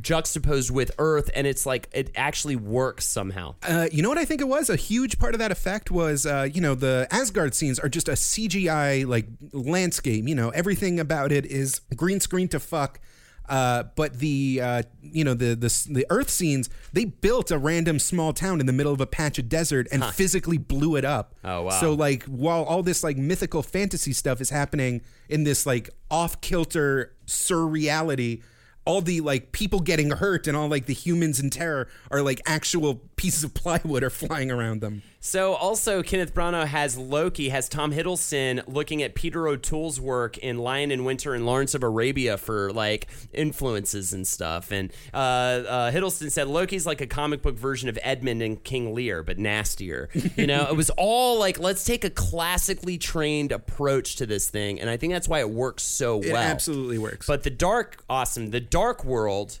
juxtaposed 0.00 0.70
with 0.70 0.92
Earth, 0.98 1.30
and 1.34 1.46
it's 1.46 1.66
like, 1.66 1.88
it 1.92 2.10
actually 2.14 2.56
works 2.56 3.04
somehow. 3.06 3.54
Uh, 3.62 3.88
you 3.92 4.02
know 4.02 4.08
what 4.08 4.18
I 4.18 4.24
think 4.24 4.40
it 4.40 4.48
was? 4.48 4.70
A 4.70 4.76
huge 4.76 5.18
part 5.18 5.34
of 5.34 5.38
that 5.38 5.50
effect 5.52 5.90
was, 5.90 6.26
uh, 6.26 6.48
you 6.52 6.60
know, 6.60 6.74
the 6.74 7.06
Asgard 7.10 7.54
scenes 7.54 7.78
are 7.78 7.88
just 7.88 8.08
a 8.08 8.12
CGI 8.12 9.06
like 9.06 9.26
landscape. 9.52 10.28
You 10.28 10.34
know, 10.34 10.50
everything 10.50 11.00
about 11.00 11.32
it 11.32 11.46
is 11.46 11.80
green 11.96 12.20
screen 12.20 12.48
to 12.48 12.60
fuck. 12.60 13.00
Uh, 13.46 13.82
but 13.94 14.20
the 14.20 14.58
uh, 14.62 14.82
you 15.02 15.22
know 15.22 15.34
the, 15.34 15.54
the 15.54 15.86
the 15.90 16.06
Earth 16.08 16.30
scenes, 16.30 16.70
they 16.94 17.04
built 17.04 17.50
a 17.50 17.58
random 17.58 17.98
small 17.98 18.32
town 18.32 18.58
in 18.58 18.64
the 18.64 18.72
middle 18.72 18.92
of 18.92 19.02
a 19.02 19.06
patch 19.06 19.38
of 19.38 19.50
desert 19.50 19.86
and 19.92 20.02
physically 20.14 20.56
blew 20.56 20.96
it 20.96 21.04
up. 21.04 21.34
Oh, 21.44 21.62
wow. 21.62 21.80
So 21.80 21.92
like 21.92 22.22
while 22.24 22.64
all 22.64 22.82
this 22.82 23.04
like 23.04 23.18
mythical 23.18 23.62
fantasy 23.62 24.14
stuff 24.14 24.40
is 24.40 24.48
happening 24.48 25.02
in 25.28 25.44
this 25.44 25.66
like 25.66 25.90
off 26.10 26.40
kilter 26.40 27.12
surreality, 27.26 28.42
all 28.84 29.00
the 29.00 29.20
like 29.20 29.52
people 29.52 29.80
getting 29.80 30.10
hurt 30.10 30.46
and 30.46 30.56
all 30.56 30.68
like 30.68 30.86
the 30.86 30.94
humans 30.94 31.40
in 31.40 31.50
terror 31.50 31.88
are 32.10 32.22
like 32.22 32.40
actual 32.46 32.96
pieces 33.16 33.44
of 33.44 33.54
plywood 33.54 34.02
are 34.02 34.10
flying 34.10 34.50
around 34.50 34.80
them. 34.80 35.02
So 35.26 35.54
also 35.54 36.02
Kenneth 36.02 36.34
Branagh 36.34 36.66
has 36.66 36.98
Loki, 36.98 37.48
has 37.48 37.66
Tom 37.66 37.92
Hiddleston 37.94 38.62
looking 38.68 39.02
at 39.02 39.14
Peter 39.14 39.48
O'Toole's 39.48 39.98
work 39.98 40.36
in 40.36 40.58
Lion 40.58 40.90
in 40.90 41.02
Winter 41.06 41.32
and 41.32 41.46
Lawrence 41.46 41.74
of 41.74 41.82
Arabia 41.82 42.36
for 42.36 42.70
like 42.74 43.06
influences 43.32 44.12
and 44.12 44.28
stuff. 44.28 44.70
And 44.70 44.92
uh, 45.14 45.16
uh, 45.16 45.90
Hiddleston 45.90 46.30
said 46.30 46.46
Loki's 46.46 46.84
like 46.84 47.00
a 47.00 47.06
comic 47.06 47.40
book 47.40 47.56
version 47.56 47.88
of 47.88 47.98
Edmund 48.02 48.42
and 48.42 48.62
King 48.62 48.94
Lear, 48.94 49.22
but 49.22 49.38
nastier. 49.38 50.10
You 50.36 50.48
know, 50.48 50.66
it 50.68 50.76
was 50.76 50.90
all 50.90 51.38
like 51.38 51.60
let's 51.60 51.84
take 51.84 52.04
a 52.04 52.10
classically 52.10 52.98
trained 52.98 53.52
approach 53.52 54.16
to 54.16 54.26
this 54.26 54.50
thing, 54.50 54.80
and 54.80 54.90
I 54.90 54.96
think 54.96 55.12
that's 55.12 55.28
why 55.28 55.40
it 55.40 55.48
works 55.48 55.84
so 55.84 56.16
well. 56.16 56.28
It 56.28 56.34
absolutely 56.34 56.98
works. 56.98 57.26
But 57.26 57.44
the 57.44 57.50
dark, 57.50 58.02
awesome. 58.10 58.50
The 58.50 58.60
dark 58.60 59.04
world 59.04 59.60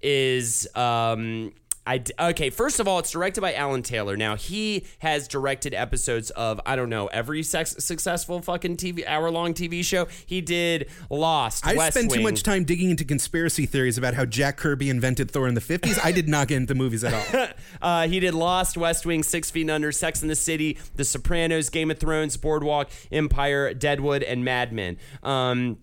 is. 0.00 0.66
Um, 0.74 1.52
I 1.86 1.98
d- 1.98 2.12
okay. 2.18 2.50
First 2.50 2.80
of 2.80 2.88
all, 2.88 2.98
it's 2.98 3.10
directed 3.10 3.40
by 3.42 3.52
Alan 3.54 3.82
Taylor. 3.82 4.16
Now 4.16 4.36
he 4.36 4.86
has 5.00 5.28
directed 5.28 5.74
episodes 5.74 6.30
of 6.30 6.60
I 6.64 6.76
don't 6.76 6.88
know 6.88 7.08
every 7.08 7.42
sex- 7.42 7.76
successful 7.78 8.40
fucking 8.40 8.78
TV 8.78 9.06
hour 9.06 9.30
long 9.30 9.52
TV 9.52 9.84
show. 9.84 10.06
He 10.24 10.40
did 10.40 10.88
Lost. 11.10 11.66
I 11.66 11.74
West 11.74 11.96
spent 11.98 12.10
too 12.10 12.22
much 12.22 12.42
time 12.42 12.64
digging 12.64 12.90
into 12.90 13.04
conspiracy 13.04 13.66
theories 13.66 13.98
about 13.98 14.14
how 14.14 14.24
Jack 14.24 14.56
Kirby 14.56 14.88
invented 14.88 15.30
Thor 15.30 15.46
in 15.46 15.54
the 15.54 15.60
50s. 15.60 15.98
I 16.02 16.12
did 16.12 16.28
not 16.28 16.48
get 16.48 16.56
into 16.56 16.74
movies 16.74 17.04
at 17.04 17.12
all. 17.14 17.48
Uh, 17.82 18.06
he 18.08 18.18
did 18.20 18.32
Lost, 18.34 18.76
West 18.78 19.04
Wing, 19.04 19.22
Six 19.22 19.50
Feet 19.50 19.68
Under, 19.68 19.92
Sex 19.92 20.22
in 20.22 20.28
the 20.28 20.36
City, 20.36 20.78
The 20.94 21.04
Sopranos, 21.04 21.68
Game 21.68 21.90
of 21.90 21.98
Thrones, 21.98 22.36
Boardwalk, 22.36 22.88
Empire, 23.12 23.74
Deadwood, 23.74 24.22
and 24.22 24.42
Mad 24.44 24.72
Men. 24.72 24.96
Um, 25.22 25.78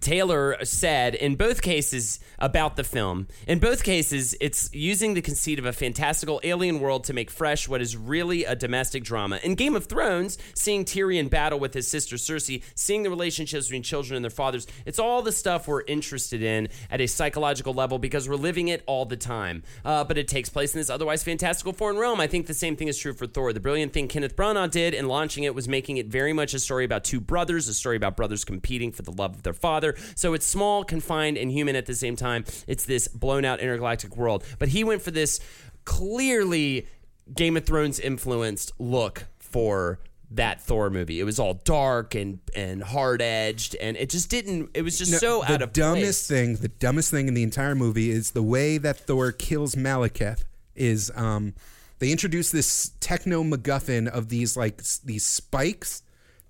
Taylor 0.00 0.56
said 0.64 1.14
in 1.14 1.36
both 1.36 1.62
cases 1.62 2.20
about 2.38 2.76
the 2.76 2.84
film. 2.84 3.26
In 3.46 3.58
both 3.58 3.82
cases, 3.82 4.36
it's 4.40 4.72
using 4.74 5.14
the 5.14 5.22
conceit 5.22 5.58
of 5.58 5.64
a 5.64 5.72
fantastical 5.72 6.40
alien 6.44 6.80
world 6.80 7.04
to 7.04 7.12
make 7.12 7.30
fresh 7.30 7.68
what 7.68 7.80
is 7.80 7.96
really 7.96 8.44
a 8.44 8.54
domestic 8.54 9.04
drama. 9.04 9.40
In 9.42 9.54
Game 9.54 9.76
of 9.76 9.86
Thrones, 9.86 10.38
seeing 10.54 10.84
Tyrion 10.84 11.30
battle 11.30 11.58
with 11.58 11.74
his 11.74 11.88
sister 11.88 12.16
Cersei, 12.16 12.62
seeing 12.74 13.02
the 13.02 13.10
relationships 13.10 13.66
between 13.66 13.82
children 13.82 14.16
and 14.16 14.24
their 14.24 14.30
fathers, 14.30 14.66
it's 14.84 14.98
all 14.98 15.22
the 15.22 15.32
stuff 15.32 15.68
we're 15.68 15.82
interested 15.82 16.42
in 16.42 16.68
at 16.90 17.00
a 17.00 17.06
psychological 17.06 17.72
level 17.72 17.98
because 17.98 18.28
we're 18.28 18.36
living 18.36 18.68
it 18.68 18.82
all 18.86 19.04
the 19.04 19.16
time. 19.16 19.62
Uh, 19.84 20.04
but 20.04 20.18
it 20.18 20.28
takes 20.28 20.48
place 20.48 20.74
in 20.74 20.80
this 20.80 20.90
otherwise 20.90 21.22
fantastical 21.22 21.72
foreign 21.72 21.96
realm. 21.96 22.20
I 22.20 22.26
think 22.26 22.46
the 22.46 22.54
same 22.54 22.76
thing 22.76 22.88
is 22.88 22.98
true 22.98 23.12
for 23.12 23.26
Thor. 23.26 23.52
The 23.52 23.60
brilliant 23.60 23.92
thing 23.92 24.08
Kenneth 24.08 24.36
Branagh 24.36 24.70
did 24.70 24.94
in 24.94 25.08
launching 25.08 25.44
it 25.44 25.54
was 25.54 25.68
making 25.68 25.96
it 25.96 26.06
very 26.06 26.32
much 26.32 26.54
a 26.54 26.58
story 26.58 26.84
about 26.84 27.04
two 27.04 27.20
brothers, 27.20 27.68
a 27.68 27.74
story 27.74 27.96
about 27.96 28.16
brothers 28.16 28.44
competing 28.44 28.92
for 28.92 29.02
the 29.02 29.12
love 29.12 29.34
of 29.34 29.42
their 29.42 29.52
father. 29.52 29.73
So 30.14 30.34
it's 30.34 30.46
small, 30.46 30.84
confined, 30.84 31.36
and 31.38 31.50
human 31.50 31.74
at 31.76 31.86
the 31.86 31.94
same 31.94 32.16
time. 32.16 32.44
It's 32.66 32.84
this 32.84 33.08
blown 33.08 33.44
out 33.44 33.60
intergalactic 33.60 34.16
world. 34.16 34.44
But 34.58 34.68
he 34.68 34.84
went 34.84 35.02
for 35.02 35.10
this 35.10 35.40
clearly 35.84 36.86
Game 37.34 37.56
of 37.56 37.64
Thrones 37.64 37.98
influenced 38.00 38.72
look 38.78 39.24
for 39.38 39.98
that 40.30 40.60
Thor 40.60 40.90
movie. 40.90 41.20
It 41.20 41.24
was 41.24 41.38
all 41.38 41.54
dark 41.64 42.14
and 42.14 42.40
and 42.56 42.82
hard 42.82 43.22
edged, 43.22 43.76
and 43.80 43.96
it 43.96 44.10
just 44.10 44.28
didn't. 44.28 44.70
It 44.74 44.82
was 44.82 44.98
just 44.98 45.12
No, 45.12 45.18
so 45.18 45.44
out 45.44 45.62
of 45.62 45.72
the 45.72 45.80
dumbest 45.80 46.28
place. 46.28 46.40
thing, 46.40 46.56
the 46.56 46.68
dumbest 46.68 47.10
thing 47.10 47.28
in 47.28 47.34
the 47.34 47.42
entire 47.42 47.74
movie 47.74 48.10
is 48.10 48.32
the 48.32 48.42
way 48.42 48.78
that 48.78 48.98
Thor 49.06 49.32
kills 49.32 49.74
Malekith. 49.74 50.42
Is 50.74 51.12
um, 51.14 51.54
they 52.00 52.10
introduce 52.10 52.50
this 52.50 52.90
techno 52.98 53.44
MacGuffin 53.44 54.08
of 54.08 54.28
these 54.28 54.56
like 54.56 54.80
s- 54.80 54.98
these 55.04 55.24
spikes 55.24 56.02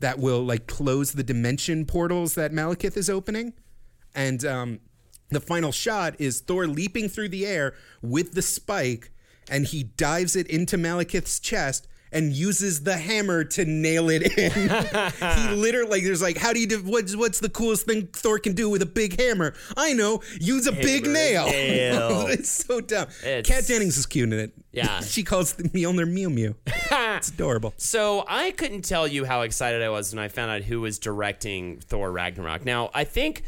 that 0.05 0.18
will 0.18 0.44
like 0.44 0.66
close 0.66 1.12
the 1.12 1.22
dimension 1.22 1.86
portals 1.86 2.34
that 2.34 2.52
Malekith 2.52 2.94
is 2.94 3.09
opening, 3.09 3.55
and 4.14 4.44
um, 4.44 4.80
the 5.30 5.40
final 5.40 5.72
shot 5.72 6.14
is 6.18 6.40
Thor 6.40 6.66
leaping 6.66 7.09
through 7.09 7.30
the 7.30 7.46
air 7.46 7.72
with 8.02 8.34
the 8.34 8.42
spike, 8.42 9.12
and 9.48 9.64
he 9.64 9.82
dives 9.82 10.36
it 10.36 10.46
into 10.48 10.76
Malekith's 10.76 11.40
chest. 11.40 11.88
And 12.15 12.33
uses 12.33 12.85
the 12.85 12.97
hammer 12.97 13.43
to 13.43 13.65
nail 13.65 14.09
it 14.09 14.23
in. 14.39 14.53
he 15.51 15.55
literally 15.55 15.91
like 15.91 16.05
there's 16.05 16.23
like 16.23 16.37
how 16.39 16.53
do 16.53 16.61
you 16.61 16.67
do, 16.69 16.79
what's 16.79 17.17
what's 17.17 17.41
the 17.41 17.49
coolest 17.49 17.87
thing 17.87 18.07
Thor 18.12 18.39
can 18.39 18.53
do 18.55 18.71
with 18.71 18.83
a 18.83 18.87
big 18.87 19.21
hammer? 19.21 19.53
I 19.77 19.95
know, 19.95 20.23
use 20.41 20.69
a 20.69 20.73
big 20.73 21.07
nail. 21.07 21.47
nail. 21.47 22.27
it's 22.29 22.51
so 22.51 22.81
dumb. 22.81 23.09
It's- 23.25 23.45
Kat 23.47 23.67
Dennings 23.67 23.99
is 23.99 24.07
cute 24.07 24.33
in 24.33 24.39
it. 24.39 24.53
Yeah. 24.71 25.01
she 25.01 25.25
calls 25.25 25.55
the 25.55 25.65
Mjolnir 25.65 26.09
Mew 26.09 26.31
Mew. 26.31 26.55
it's 26.67 27.29
adorable. 27.29 27.75
So 27.77 28.25
I 28.29 28.53
couldn't 28.53 28.83
tell 28.83 29.07
you 29.09 29.25
how 29.25 29.43
excited 29.43 29.83
I 29.83 29.89
was 29.89 30.15
when 30.15 30.23
I 30.25 30.29
found 30.29 30.51
out 30.53 30.62
who 30.62 30.81
was 30.81 30.99
directing 31.01 31.81
Thor 31.81 32.11
Ragnarok. 32.12 32.65
Now 32.65 32.91
I 32.95 33.05
think 33.05 33.43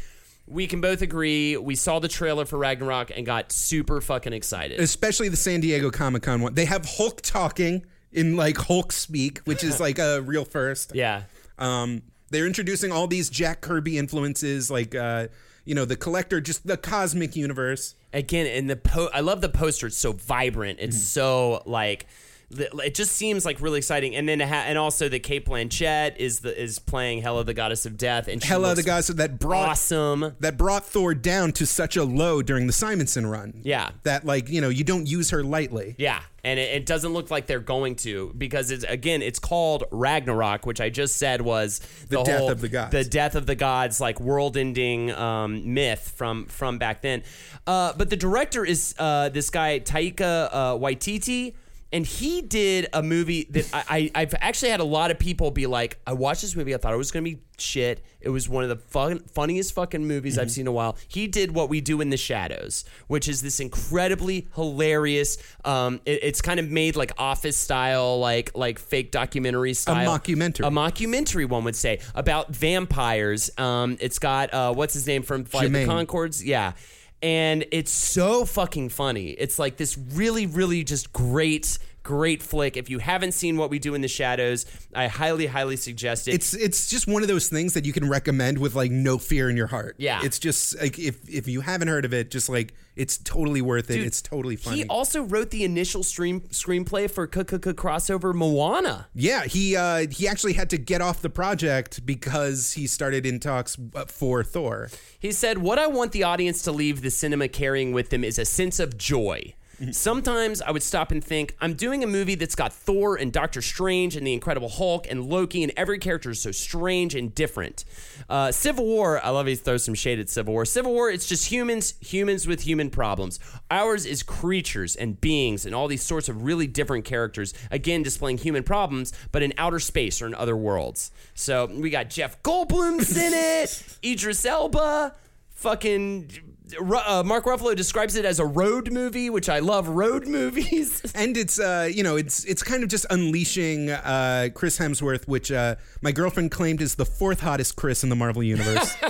we 0.45 0.67
can 0.67 0.81
both 0.81 1.01
agree 1.01 1.57
we 1.57 1.75
saw 1.75 1.99
the 1.99 2.07
trailer 2.07 2.45
for 2.45 2.57
Ragnarok 2.57 3.11
and 3.15 3.25
got 3.25 3.51
super 3.51 4.01
fucking 4.01 4.33
excited. 4.33 4.79
Especially 4.79 5.29
the 5.29 5.37
San 5.37 5.59
Diego 5.61 5.89
Comic 5.89 6.23
Con 6.23 6.41
one. 6.41 6.53
They 6.53 6.65
have 6.65 6.85
Hulk 6.85 7.21
talking 7.21 7.85
in 8.17 8.35
like 8.35 8.57
Hulk 8.57 8.91
speak, 8.91 9.39
which 9.45 9.63
is 9.63 9.79
like 9.79 9.99
a 9.99 10.21
real 10.21 10.45
first. 10.45 10.91
yeah. 10.95 11.23
Um, 11.59 12.01
they're 12.29 12.45
introducing 12.47 12.91
all 12.91 13.07
these 13.07 13.29
Jack 13.29 13.61
Kirby 13.61 13.97
influences, 13.97 14.69
like 14.69 14.93
uh, 14.93 15.27
you 15.65 15.73
know, 15.75 15.85
the 15.85 15.95
collector, 15.95 16.41
just 16.41 16.67
the 16.67 16.77
cosmic 16.77 17.35
universe. 17.35 17.95
again 18.13 18.45
in 18.47 18.67
the 18.67 18.75
po- 18.77 19.09
i 19.13 19.19
love 19.19 19.41
the 19.41 19.49
poster 19.49 19.87
it's 19.87 19.97
so 19.97 20.11
vibrant 20.13 20.79
Mm-hmm. 20.79 20.87
it's 20.89 21.01
so 21.03 21.61
like 21.65 22.05
li- 22.05 22.07
it 22.49 22.95
just 22.95 23.11
seems 23.11 23.43
like 23.43 23.59
really 23.59 23.77
exciting 23.79 24.15
and 24.15 24.27
then 24.29 24.39
ha- 24.39 24.63
and 24.67 24.77
also 24.77 25.09
that 25.09 25.19
Cate 25.19 25.45
Blanchett 25.45 26.15
is 26.17 26.39
the 26.39 26.57
is 26.61 26.79
playing 26.79 27.21
hela 27.21 27.43
the 27.43 27.53
goddess 27.53 27.85
of 27.85 27.97
death 27.97 28.29
and 28.29 28.41
looks 28.49 28.75
the 28.75 28.83
guys 28.83 29.07
that 29.07 29.37
brought 29.37 29.69
awesome 29.69 30.33
that 30.39 30.55
brought 30.57 30.85
Thor 30.85 31.13
down 31.13 31.51
to 31.53 31.65
such 31.65 31.97
a 31.97 32.03
low 32.05 32.41
during 32.41 32.65
the 32.67 32.71
Simonson 32.73 33.25
run. 33.27 33.59
Yeah. 33.63 33.89
That 34.03 34.25
like, 34.25 34.49
you 34.49 34.61
know, 34.61 34.69
you 34.69 34.85
don't 34.85 35.07
use 35.07 35.31
her 35.31 35.43
lightly. 35.43 35.95
yeah 35.97 36.21
and 36.43 36.57
it, 36.59 36.71
it 36.71 36.85
doesn't 36.85 37.11
look 37.13 37.29
like 37.29 37.47
they're 37.47 37.59
going 37.59 37.95
to 37.97 38.31
because 38.37 38.71
it's 38.71 38.85
again 38.85 39.21
it's 39.21 39.39
called 39.39 39.83
ragnarok 39.91 40.65
which 40.67 40.79
i 40.79 40.87
just 40.87 41.15
said 41.17 41.41
was 41.41 41.79
the, 42.09 42.17
The 42.17 42.23
death 42.23 42.39
whole- 42.39 42.51
of 42.51 42.61
the 42.61 42.69
gods. 42.69 42.91
the 42.91 43.03
death 43.03 43.35
of 43.35 43.45
the 43.47 43.55
gods 43.55 43.99
like 43.99 44.19
world-ending 44.21 45.11
um, 45.11 45.73
myth 45.73 46.13
from 46.15 46.45
from 46.45 46.77
back 46.77 47.01
then 47.01 47.23
uh, 47.65 47.91
but 47.97 48.09
the 48.09 48.15
director 48.15 48.63
is 48.63 48.93
uh, 48.99 49.27
this 49.29 49.49
guy 49.49 49.79
taika 49.79 50.47
uh, 50.51 50.75
waititi 50.77 51.55
and 51.91 52.05
he 52.05 52.41
did 52.41 52.87
a 52.93 53.01
movie 53.01 53.47
that 53.51 53.69
I, 53.73 53.83
I, 54.15 54.21
I've 54.21 54.35
actually 54.39 54.71
had 54.71 54.79
a 54.81 54.83
lot 54.85 55.09
of 55.11 55.19
people 55.19 55.51
be 55.51 55.67
like, 55.67 55.99
I 56.05 56.13
watched 56.13 56.41
this 56.41 56.55
movie, 56.55 56.73
I 56.73 56.77
thought 56.77 56.93
it 56.93 56.97
was 56.97 57.11
going 57.11 57.23
to 57.25 57.31
be 57.31 57.41
shit. 57.57 58.03
It 58.21 58.29
was 58.29 58.49
one 58.49 58.63
of 58.63 58.69
the 58.69 58.75
fun, 58.75 59.19
funniest 59.33 59.73
fucking 59.73 60.05
movies 60.05 60.33
Mm-hmm. 60.33 60.41
I've 60.41 60.51
seen 60.51 60.63
in 60.63 60.67
a 60.67 60.71
while. 60.71 60.97
He 61.07 61.27
did 61.27 61.53
What 61.55 61.69
We 61.69 61.79
Do 61.81 62.01
in 62.01 62.09
the 62.09 62.17
Shadows, 62.17 62.83
which 63.07 63.27
is 63.29 63.41
this 63.41 63.59
incredibly 63.61 64.47
hilarious. 64.55 65.37
Um, 65.65 66.01
it- 66.05 66.19
it's 66.23 66.41
kind 66.41 66.59
of 66.59 66.69
made 66.69 66.95
like 66.97 67.11
office 67.17 67.55
style, 67.57 68.19
like 68.19 68.51
like 68.55 68.79
fake 68.79 69.11
documentary 69.11 69.73
style, 69.73 70.13
a 70.13 70.19
mockumentary. 70.19 70.67
a 70.67 70.69
mockumentary, 70.71 71.47
one 71.47 71.63
would 71.63 71.75
say, 71.75 71.99
about 72.13 72.53
vampires. 72.53 73.49
Um, 73.57 73.97
it's 73.99 74.19
got 74.19 74.53
uh, 74.53 74.73
what's 74.73 74.93
his 74.93 75.07
name 75.07 75.23
from 75.23 75.45
Flight 75.45 75.67
of 75.67 75.71
the 75.73 75.85
Conchords, 75.85 76.43
yeah. 76.45 76.73
And 77.21 77.65
it's 77.71 77.91
so 77.91 78.45
fucking 78.45 78.89
funny. 78.89 79.29
It's 79.29 79.57
like 79.57 79.77
this 79.77 79.97
really, 79.97 80.45
really 80.45 80.83
just 80.83 81.11
great, 81.13 81.79
great 82.07 82.41
flick. 82.41 82.77
If 82.77 82.89
you 82.89 82.99
haven't 82.99 83.33
seen 83.33 83.57
What 83.57 83.69
We 83.69 83.79
Do 83.79 83.93
in 83.93 83.99
the 83.99 84.07
Shadows, 84.07 84.65
I 84.95 85.07
highly, 85.07 85.45
highly 85.45 85.75
suggest 85.75 86.29
it. 86.29 86.35
It's 86.35 86.53
it's 86.53 86.89
just 86.89 87.05
one 87.05 87.21
of 87.21 87.27
those 87.27 87.49
things 87.49 87.73
that 87.73 87.83
you 87.83 87.91
can 87.91 88.07
recommend 88.07 88.59
with 88.59 88.75
like 88.75 88.91
no 88.91 89.17
fear 89.17 89.49
in 89.49 89.57
your 89.57 89.67
heart. 89.67 89.95
Yeah. 89.97 90.21
It's 90.23 90.39
just 90.39 90.79
like 90.79 90.97
if 90.97 91.27
if 91.27 91.49
you 91.49 91.59
haven't 91.59 91.89
heard 91.89 92.05
of 92.05 92.13
it, 92.13 92.31
just 92.31 92.47
like 92.47 92.73
it's 92.95 93.17
totally 93.17 93.61
worth 93.61 93.89
it. 93.91 93.97
Dude, 93.97 94.07
it's 94.07 94.21
totally 94.21 94.55
funny. 94.55 94.77
He 94.77 94.85
also 94.85 95.23
wrote 95.23 95.51
the 95.51 95.65
initial 95.65 96.01
stream 96.01 96.39
screenplay 96.41 97.11
for 97.11 97.27
crossover 97.27 98.33
Moana. 98.33 99.07
yeah, 99.13 99.43
he 99.43 99.75
uh 99.75 100.07
he 100.09 100.29
actually 100.29 100.53
had 100.53 100.69
to 100.69 100.77
get 100.77 101.01
off 101.01 101.21
the 101.21 101.29
project 101.29 102.05
because 102.05 102.71
he 102.71 102.87
started 102.87 103.25
in 103.25 103.41
talks 103.41 103.77
uh, 103.93 104.05
for 104.05 104.45
Thor. 104.45 104.89
He 105.19 105.33
said, 105.33 105.57
What 105.57 105.77
I 105.77 105.87
want 105.87 106.13
the 106.13 106.23
audience 106.23 106.61
to 106.61 106.71
leave 106.71 107.01
the 107.01 107.11
cinema 107.11 107.49
carrying 107.49 107.91
with 107.91 108.11
them 108.11 108.23
is 108.23 108.39
a 108.39 108.45
sense 108.45 108.79
of 108.79 108.97
joy. 108.97 109.55
Sometimes 109.91 110.61
I 110.61 110.71
would 110.71 110.83
stop 110.83 111.11
and 111.11 111.23
think, 111.23 111.55
I'm 111.61 111.73
doing 111.73 112.03
a 112.03 112.07
movie 112.07 112.35
that's 112.35 112.55
got 112.55 112.73
Thor 112.73 113.15
and 113.15 113.31
Doctor 113.31 113.61
Strange 113.61 114.15
and 114.15 114.25
the 114.25 114.33
Incredible 114.33 114.69
Hulk 114.69 115.05
and 115.09 115.25
Loki, 115.25 115.63
and 115.63 115.71
every 115.77 115.99
character 115.99 116.31
is 116.31 116.41
so 116.41 116.51
strange 116.51 117.13
and 117.13 117.33
different. 117.33 117.85
Uh, 118.29 118.51
Civil 118.51 118.85
War, 118.85 119.23
I 119.23 119.29
love 119.29 119.45
he 119.45 119.55
throws 119.55 119.83
some 119.83 119.93
shade 119.93 120.19
at 120.19 120.29
Civil 120.29 120.53
War. 120.53 120.65
Civil 120.65 120.93
War, 120.93 121.09
it's 121.09 121.27
just 121.27 121.51
humans, 121.51 121.93
humans 122.01 122.47
with 122.47 122.61
human 122.61 122.89
problems. 122.89 123.39
Ours 123.69 124.05
is 124.05 124.23
creatures 124.23 124.95
and 124.95 125.19
beings 125.21 125.65
and 125.65 125.75
all 125.75 125.87
these 125.87 126.03
sorts 126.03 126.27
of 126.27 126.43
really 126.43 126.67
different 126.67 127.05
characters, 127.05 127.53
again, 127.69 128.01
displaying 128.01 128.39
human 128.39 128.63
problems, 128.63 129.13
but 129.31 129.43
in 129.43 129.53
outer 129.57 129.79
space 129.79 130.21
or 130.21 130.27
in 130.27 130.33
other 130.33 130.57
worlds. 130.57 131.11
So 131.35 131.67
we 131.67 131.89
got 131.89 132.09
Jeff 132.09 132.41
Goldblum's 132.41 133.15
in 133.15 133.33
it, 133.33 133.97
Idris 134.03 134.43
Elba, 134.45 135.13
fucking. 135.51 136.31
Uh, 136.79 137.23
Mark 137.25 137.45
Ruffalo 137.45 137.75
describes 137.75 138.15
it 138.15 138.25
as 138.25 138.39
a 138.39 138.45
road 138.45 138.91
movie, 138.91 139.29
which 139.29 139.47
I 139.49 139.59
love 139.59 139.87
road 139.89 140.27
movies. 140.27 141.01
And 141.15 141.35
it's 141.37 141.59
uh 141.59 141.89
you 141.91 142.03
know 142.03 142.15
it's 142.15 142.43
it's 142.45 142.61
kind 142.63 142.83
of 142.83 142.89
just 142.89 143.05
unleashing 143.09 143.89
uh 143.89 144.49
Chris 144.53 144.77
Hemsworth, 144.77 145.27
which 145.27 145.51
uh 145.51 145.75
my 146.01 146.11
girlfriend 146.11 146.51
claimed 146.51 146.81
is 146.81 146.95
the 146.95 147.05
fourth 147.05 147.39
hottest 147.41 147.75
Chris 147.75 148.03
in 148.03 148.09
the 148.09 148.15
Marvel 148.15 148.43
universe. 148.43 148.95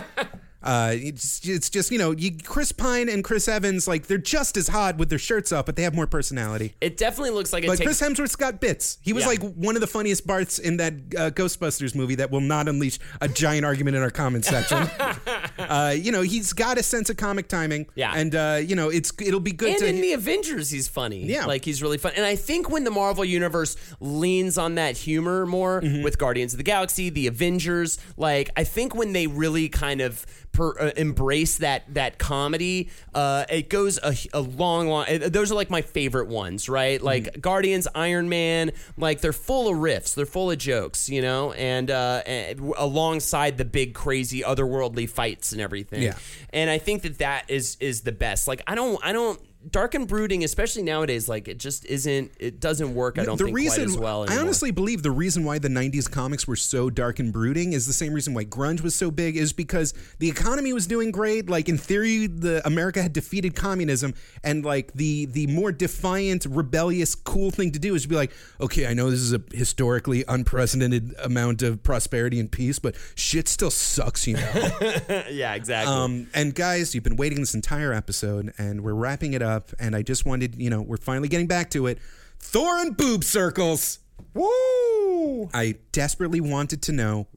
Uh, 0.64 0.92
it's, 0.96 1.48
it's 1.48 1.70
just 1.70 1.92
you 1.92 1.98
know 2.00 2.12
you, 2.12 2.32
Chris 2.44 2.74
Pine 2.74 3.08
and 3.08 3.24
Chris 3.24 3.48
Evans 3.48 3.88
like 3.88 4.08
they're 4.08 4.18
just 4.18 4.58
as 4.58 4.68
hot 4.68 4.98
with 4.98 5.08
their 5.08 5.20
shirts 5.20 5.54
off, 5.54 5.66
but 5.66 5.78
they 5.78 5.84
have 5.84 5.94
more 5.96 6.08
personality. 6.08 6.76
It 6.82 6.98
definitely 6.98 7.30
looks 7.30 7.54
like 7.54 7.64
it 7.64 7.68
But 7.68 7.78
takes. 7.78 7.86
Chris 8.00 8.02
Hemsworth's 8.02 8.36
got 8.36 8.60
bits. 8.60 8.98
He 9.02 9.14
was 9.14 9.24
Yeah. 9.24 9.30
like 9.30 9.54
one 9.54 9.76
of 9.76 9.82
the 9.82 9.88
funniest 9.88 10.28
parts 10.28 10.60
in 10.60 10.76
that 10.78 10.94
uh, 10.94 11.30
Ghostbusters 11.30 11.96
movie 11.96 12.16
that 12.16 12.32
will 12.32 12.42
not 12.42 12.68
unleash 12.68 13.00
a 13.22 13.30
giant 13.30 13.66
argument 13.66 13.96
in 13.96 14.02
our 14.04 14.10
comment 14.10 14.44
section. 14.44 14.80
uh, 15.70 15.94
you 15.98 16.12
know, 16.12 16.22
he's 16.22 16.54
got 16.54 16.78
a 16.78 16.84
sense 16.84 17.10
of 17.10 17.18
comic 17.18 17.48
timing. 17.48 17.88
Yeah. 17.96 18.14
and 18.16 18.34
uh, 18.36 18.60
you 18.64 18.76
know, 18.76 18.90
it's 18.90 19.12
it'll 19.22 19.40
be 19.40 19.52
good 19.52 19.70
and 19.70 19.80
to. 19.80 19.88
in 19.88 20.02
the 20.02 20.14
Avengers, 20.14 20.70
he's 20.70 20.88
funny. 20.88 21.26
Yeah. 21.26 21.46
like 21.46 21.66
he's 21.66 21.82
really 21.82 21.98
fun. 21.98 22.14
And 22.16 22.26
I 22.26 22.36
think 22.36 22.70
when 22.70 22.84
the 22.84 22.92
Marvel 22.92 23.26
universe 23.26 23.76
leans 24.00 24.58
on 24.58 24.76
that 24.76 24.98
humor 24.98 25.46
more 25.46 25.82
Mm-hmm. 25.82 26.04
with 26.04 26.18
Guardians 26.18 26.54
of 26.54 26.58
the 26.58 26.64
Galaxy, 26.64 27.10
the 27.10 27.28
Avengers, 27.28 28.00
like 28.18 28.50
I 28.56 28.64
think 28.64 28.96
when 28.96 29.14
they 29.14 29.28
really 29.28 29.70
kind 29.70 30.02
of 30.02 30.26
per, 30.52 30.78
uh, 30.80 30.92
embrace 30.98 31.58
that 31.58 31.94
that 31.94 32.18
comedy, 32.18 32.90
uh, 33.14 33.46
it 33.50 33.70
goes 33.70 34.00
a, 34.02 34.16
a 34.34 34.42
long, 34.42 34.88
long. 34.88 35.06
uh, 35.08 35.30
Those 35.30 35.52
are 35.52 35.56
like 35.56 35.70
my 35.70 35.82
favorite 35.82 36.28
ones, 36.30 36.68
right? 36.70 37.02
Like 37.02 37.24
Mm-hmm. 37.26 37.40
Guardians, 37.42 37.88
Iron 37.96 38.30
Man, 38.30 38.72
like 38.98 39.22
they're 39.22 39.34
full 39.34 39.68
of 39.70 39.76
riffs, 39.78 40.14
they're 40.16 40.26
full 40.26 40.50
of 40.52 40.58
jokes, 40.58 41.10
you 41.10 41.22
know, 41.22 41.52
and, 41.54 41.90
uh, 41.92 42.22
and 42.26 42.60
alongside 42.78 43.58
the 43.58 43.66
big 43.66 43.94
crazy 43.94 44.42
otherworldly 44.42 45.10
fights 45.10 45.54
and 45.58 45.64
everything. 45.64 46.04
Yeah. 46.04 46.18
And 46.52 46.70
I 46.70 46.78
think 46.78 47.02
that 47.02 47.18
that 47.18 47.50
is 47.50 47.78
is 47.80 48.02
the 48.02 48.12
best. 48.12 48.48
Like 48.48 48.62
I 48.68 48.76
don't 48.76 49.04
I 49.04 49.12
don't 49.12 49.40
dark 49.70 49.96
and 49.96 50.08
brooding, 50.08 50.44
especially 50.44 50.84
nowadays, 50.84 51.28
like 51.28 51.48
it 51.48 51.58
just 51.58 51.86
isn't. 51.86 52.32
It 52.40 52.60
doesn't 52.60 52.94
work. 52.94 53.18
I 53.18 53.24
don't 53.26 53.38
the 53.38 53.46
think 53.46 53.56
reason 53.56 53.86
quite 53.86 53.94
as 53.94 53.98
well. 53.98 54.26
I 54.30 54.38
honestly 54.38 54.72
believe 54.72 55.04
the 55.04 55.12
reason 55.12 55.44
why 55.44 55.60
the 55.60 55.68
'90s 55.68 56.10
comics 56.10 56.48
were 56.48 56.56
so 56.56 56.90
dark 56.90 57.20
and 57.20 57.34
brooding 57.34 57.74
is 57.74 57.88
the 57.88 57.94
same 57.94 58.14
reason 58.14 58.34
why 58.34 58.46
grunge 58.46 58.82
was 58.82 58.96
so 58.96 59.12
big. 59.12 59.36
Is 59.38 59.54
because 59.54 59.94
the 60.20 60.30
economy 60.30 60.74
was 60.74 60.88
doing 60.88 61.12
great. 61.12 61.50
Like 61.50 61.70
in 61.70 61.78
theory, 61.78 62.28
the 62.28 62.66
America 62.66 63.02
had 63.02 63.14
defeated 63.14 63.56
communism, 63.56 64.14
and 64.44 64.64
like 64.64 64.94
the 64.94 65.26
the 65.26 65.48
more 65.48 65.72
defiant, 65.72 66.46
rebellious, 66.46 67.16
cool 67.16 67.52
thing 67.52 67.72
to 67.72 67.80
do 67.80 67.96
is 67.96 68.04
to 68.04 68.08
be 68.08 68.16
like, 68.16 68.32
okay, 68.62 68.88
I 68.88 68.94
know 68.94 69.10
this 69.10 69.20
is 69.20 69.34
a 69.34 69.42
historically 69.54 70.24
unprecedented 70.28 71.16
amount 71.24 71.62
of 71.62 71.84
prosperity 71.84 72.40
and 72.40 72.52
peace, 72.52 72.80
but 72.80 72.96
shit 73.16 73.48
still 73.48 73.72
sucks, 73.72 74.28
you 74.28 74.36
know. 74.36 74.70
yeah, 75.30 75.56
exactly. 75.56 75.94
Um, 75.94 76.28
and 76.34 76.54
guys, 76.54 76.94
you've 76.94 77.04
been 77.04 77.16
waiting 77.18 77.40
this 77.40 77.54
entire 77.54 77.94
episode, 77.94 78.54
and 78.58 78.82
we're 78.82 78.94
wrapping 78.94 79.34
it 79.34 79.42
up. 79.42 79.57
And 79.80 79.96
I 79.96 80.02
just 80.02 80.26
wanted, 80.26 80.56
you 80.62 80.70
know, 80.70 80.82
we're 80.82 80.98
finally 80.98 81.28
getting 81.28 81.48
back 81.48 81.70
to 81.72 81.88
it. 81.88 82.00
Thor 82.40 82.78
and 82.80 82.96
boob 82.96 83.24
circles. 83.24 84.00
Woo! 84.34 85.50
I 85.54 85.76
desperately 85.92 86.42
wanted 86.42 86.82
to 86.84 86.92
know 86.92 87.28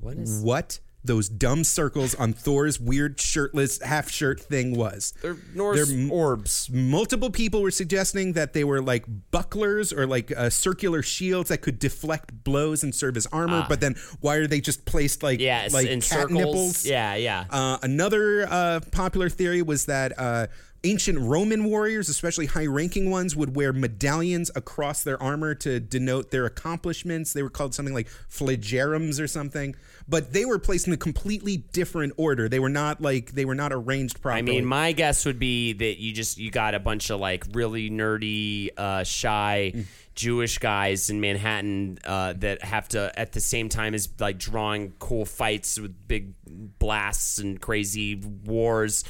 what, 0.43 0.81
those 1.03 1.31
dumb 1.31 1.65
circles 1.65 2.15
on 2.15 2.33
Thor's 2.35 2.79
weird 2.79 3.19
shirtless 3.19 3.81
half 3.83 4.11
shirt 4.11 4.39
thing 4.41 4.77
was. 4.77 5.15
They're 5.23 5.37
Norse 5.55 5.91
m- 5.91 6.13
orbs. 6.13 6.69
Multiple 6.71 7.31
people 7.31 7.63
were 7.63 7.71
suggesting 7.71 8.35
that 8.35 8.53
they 8.53 8.65
were 8.65 8.83
like 8.83 9.07
bucklers 9.31 9.93
or 9.95 10.07
like 10.07 10.31
uh, 10.37 10.51
circular 10.51 11.03
shields 11.03 11.49
that 11.49 11.63
could 11.63 11.79
deflect 11.79 12.45
blows 12.45 12.83
and 12.83 12.95
serve 12.95 13.17
as 13.17 13.27
armor. 13.33 13.65
but 13.69 13.81
then 13.81 13.95
why 14.21 14.37
are 14.37 14.47
they 14.47 14.61
just 14.61 14.85
placed 14.85 15.23
like 15.23 15.39
Ah. 15.41 15.43
Yes, 15.43 15.73
like 15.73 15.87
in 15.87 16.01
cat 16.03 16.09
circles. 16.21 16.33
nipples? 16.33 16.87
Yeah, 16.87 17.15
yeah. 17.15 17.45
Uh, 17.49 17.79
another 17.83 18.47
uh, 18.51 18.81
popular 18.93 19.31
theory 19.31 19.63
was 19.63 19.87
that 19.87 20.13
uh, 20.19 20.49
ancient 20.85 21.19
Roman 21.19 21.65
warriors, 21.65 22.09
especially 22.09 22.47
high 22.47 22.67
ranking 22.67 23.11
ones, 23.11 23.37
would 23.37 23.55
wear 23.55 23.73
medallions 23.73 24.51
across 24.55 25.03
their 25.03 25.23
armor 25.23 25.55
to 25.57 25.81
denote 25.81 26.31
their 26.31 26.47
accomplishments. 26.47 27.33
They 27.33 27.43
were 27.43 27.51
called 27.51 27.75
something 27.75 27.95
like 27.95 28.09
flagerums 28.31 29.21
or 29.21 29.27
something. 29.27 29.75
But 30.09 30.33
they 30.33 30.45
were 30.45 30.59
placed 30.59 30.87
in 30.87 30.93
a 30.93 30.97
completely 30.97 31.59
different 31.59 32.15
order. 32.17 32.49
They 32.49 32.59
were 32.59 32.69
not 32.69 33.01
like 33.01 33.33
they 33.33 33.45
were 33.45 33.55
not 33.55 33.73
arranged 33.73 34.21
properly. 34.21 34.39
I 34.39 34.43
mean, 34.43 34.65
my 34.65 34.93
guess 34.93 35.25
would 35.27 35.39
be 35.39 35.73
that 35.75 36.01
you 36.01 36.13
just 36.13 36.39
you 36.39 36.51
got 36.51 36.75
a 36.75 36.81
bunch 36.81 37.11
of 37.11 37.21
like 37.21 37.45
really 37.53 37.91
nerdy, 37.91 38.71
uh, 38.77 39.05
shy 39.05 39.73
Mm. 39.75 39.85
Jewish 40.15 40.59
guys 40.59 41.09
in 41.09 41.21
Manhattan 41.21 41.99
uh, 42.05 42.35
that 42.39 42.63
have 42.63 42.89
to 42.89 43.17
at 43.19 43.33
the 43.33 43.41
same 43.41 43.69
time 43.69 43.95
as 43.95 44.09
like 44.19 44.39
drawing 44.39 44.93
cool 44.99 45.25
fights 45.25 45.79
with 45.79 45.95
big 46.09 46.35
blasts 46.79 47.39
and 47.39 47.61
crazy 47.61 48.17
wars. 48.45 49.05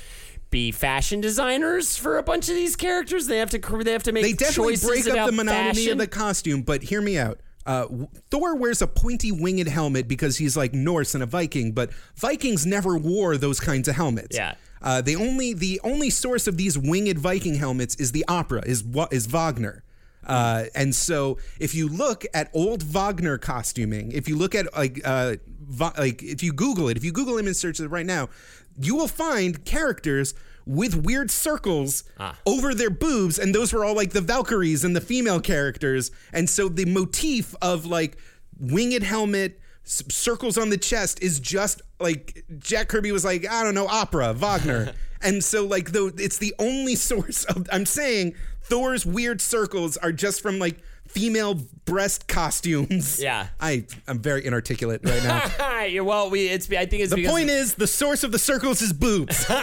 Be 0.50 0.72
fashion 0.72 1.20
designers 1.20 1.96
for 1.96 2.18
a 2.18 2.22
bunch 2.22 2.48
of 2.48 2.56
these 2.56 2.74
characters. 2.74 3.26
They 3.28 3.38
have 3.38 3.50
to 3.50 3.58
they 3.84 3.92
have 3.92 4.02
to 4.04 4.12
make 4.12 4.24
they 4.24 4.32
definitely 4.32 4.76
break 4.76 5.06
up 5.08 5.26
the 5.26 5.32
monotony 5.32 5.74
fashion. 5.74 5.92
of 5.92 5.98
the 5.98 6.08
costume. 6.08 6.62
But 6.62 6.82
hear 6.82 7.00
me 7.00 7.18
out. 7.18 7.40
Uh, 7.66 7.86
Thor 8.30 8.56
wears 8.56 8.82
a 8.82 8.86
pointy 8.86 9.30
winged 9.30 9.68
helmet 9.68 10.08
because 10.08 10.38
he's 10.38 10.56
like 10.56 10.72
Norse 10.72 11.14
and 11.14 11.22
a 11.22 11.26
Viking, 11.26 11.72
but 11.72 11.92
Vikings 12.16 12.66
never 12.66 12.96
wore 12.96 13.36
those 13.36 13.60
kinds 13.60 13.86
of 13.86 13.94
helmets. 13.94 14.36
Yeah. 14.36 14.54
Uh, 14.82 15.00
the 15.02 15.14
only 15.14 15.52
the 15.52 15.80
only 15.84 16.10
source 16.10 16.46
of 16.46 16.56
these 16.56 16.76
winged 16.76 17.18
Viking 17.18 17.54
helmets 17.54 17.94
is 17.96 18.12
the 18.12 18.24
opera, 18.26 18.62
is 18.66 18.82
Wa- 18.82 19.08
is 19.12 19.26
Wagner. 19.26 19.84
Uh, 20.26 20.64
and 20.74 20.94
so, 20.94 21.38
if 21.58 21.74
you 21.74 21.88
look 21.88 22.24
at 22.34 22.50
old 22.52 22.82
Wagner 22.82 23.38
costuming, 23.38 24.12
if 24.12 24.28
you 24.28 24.36
look 24.36 24.54
at 24.54 24.72
like 24.74 25.00
uh, 25.04 25.36
like 25.98 26.22
if 26.22 26.42
you 26.42 26.52
Google 26.52 26.88
it, 26.88 26.96
if 26.96 27.04
you 27.04 27.12
Google 27.12 27.38
image 27.38 27.56
search 27.56 27.80
it 27.80 27.88
right 27.88 28.06
now, 28.06 28.28
you 28.78 28.96
will 28.96 29.08
find 29.08 29.64
characters 29.64 30.34
with 30.66 30.94
weird 30.94 31.30
circles 31.30 32.04
ah. 32.18 32.38
over 32.46 32.74
their 32.74 32.90
boobs, 32.90 33.38
and 33.38 33.54
those 33.54 33.72
were 33.72 33.84
all 33.84 33.94
like 33.96 34.10
the 34.10 34.20
Valkyries 34.20 34.84
and 34.84 34.94
the 34.94 35.00
female 35.00 35.40
characters. 35.40 36.10
And 36.32 36.48
so, 36.48 36.68
the 36.68 36.84
motif 36.84 37.54
of 37.60 37.86
like 37.86 38.16
winged 38.58 39.02
helmet, 39.02 39.60
s- 39.84 40.02
circles 40.08 40.58
on 40.58 40.70
the 40.70 40.78
chest 40.78 41.22
is 41.22 41.40
just 41.40 41.82
like 41.98 42.44
Jack 42.58 42.88
Kirby 42.88 43.12
was 43.12 43.24
like, 43.24 43.48
I 43.48 43.62
don't 43.62 43.74
know, 43.74 43.86
opera, 43.86 44.32
Wagner. 44.32 44.92
and 45.22 45.44
so 45.44 45.66
like 45.66 45.92
though 45.92 46.10
it's 46.16 46.38
the 46.38 46.54
only 46.58 46.94
source 46.96 47.44
of 47.44 47.68
I'm 47.72 47.86
saying 47.86 48.34
Thor's 48.62 49.04
weird 49.04 49.40
circles 49.40 49.96
are 49.98 50.12
just 50.12 50.40
from 50.40 50.58
like 50.58 50.78
female 51.10 51.54
breast 51.84 52.28
costumes. 52.28 53.20
Yeah. 53.20 53.48
I 53.60 53.84
I'm 54.06 54.20
very 54.20 54.46
inarticulate 54.46 55.00
right 55.04 55.22
now. 55.22 55.50
Well, 56.02 56.28
we 56.28 56.46
it's 56.46 56.70
I 56.70 56.84
think 56.86 57.02
it's 57.02 57.14
the 57.14 57.26
point 57.26 57.48
is 57.48 57.74
the 57.74 57.86
source 57.86 58.22
of 58.22 58.32
the 58.32 58.38
circles 58.38 58.82
is 58.82 58.92
boobs. 58.92 59.46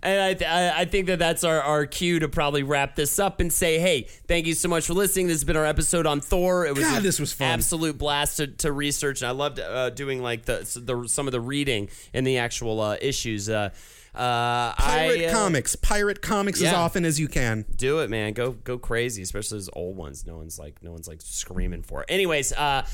And 0.00 0.20
I, 0.20 0.34
th- 0.34 0.48
I 0.48 0.80
I 0.80 0.84
think 0.84 1.06
that 1.08 1.18
that's 1.18 1.42
our, 1.42 1.60
our 1.60 1.84
cue 1.84 2.20
to 2.20 2.28
probably 2.28 2.62
wrap 2.62 2.94
this 2.94 3.18
up 3.18 3.40
and 3.40 3.52
say, 3.52 3.80
hey, 3.80 4.02
thank 4.28 4.46
you 4.46 4.54
so 4.54 4.68
much 4.68 4.86
for 4.86 4.94
listening. 4.94 5.26
This 5.26 5.36
has 5.36 5.44
been 5.44 5.56
our 5.56 5.66
episode 5.66 6.06
on 6.06 6.20
Thor. 6.20 6.66
It 6.66 6.76
was 6.76 6.84
God, 6.84 7.02
this 7.02 7.18
was 7.18 7.32
fun. 7.32 7.48
absolute 7.48 7.98
blast 7.98 8.36
to, 8.36 8.46
to 8.46 8.70
research, 8.70 9.22
and 9.22 9.28
I 9.28 9.32
loved 9.32 9.58
uh, 9.58 9.90
doing 9.90 10.22
like 10.22 10.44
the, 10.44 10.58
the 10.80 11.08
some 11.08 11.26
of 11.26 11.32
the 11.32 11.40
reading 11.40 11.88
in 12.12 12.22
the 12.22 12.38
actual 12.38 12.80
uh, 12.80 12.96
issues. 13.00 13.48
Uh, 13.48 13.70
uh, 14.18 14.74
Pirate 14.74 15.20
I, 15.20 15.24
uh, 15.26 15.32
comics. 15.32 15.76
Pirate 15.76 16.20
comics 16.20 16.60
as 16.60 16.72
often 16.72 17.04
as 17.04 17.20
you 17.20 17.28
can. 17.28 17.64
do 17.76 18.00
it, 18.00 18.10
man. 18.10 18.32
Go 18.32 18.52
go 18.52 18.76
crazy, 18.78 19.22
especially 19.22 19.58
those 19.58 19.70
old 19.74 19.96
ones. 19.96 20.26
No 20.26 20.36
one's 20.38 20.58
like 20.58 20.82
no 20.82 20.90
one's 20.90 21.06
like 21.06 21.20
screaming 21.22 21.82
for. 21.82 22.02
It. 22.02 22.06
Anyways, 22.10 22.52
uh, 22.52 22.84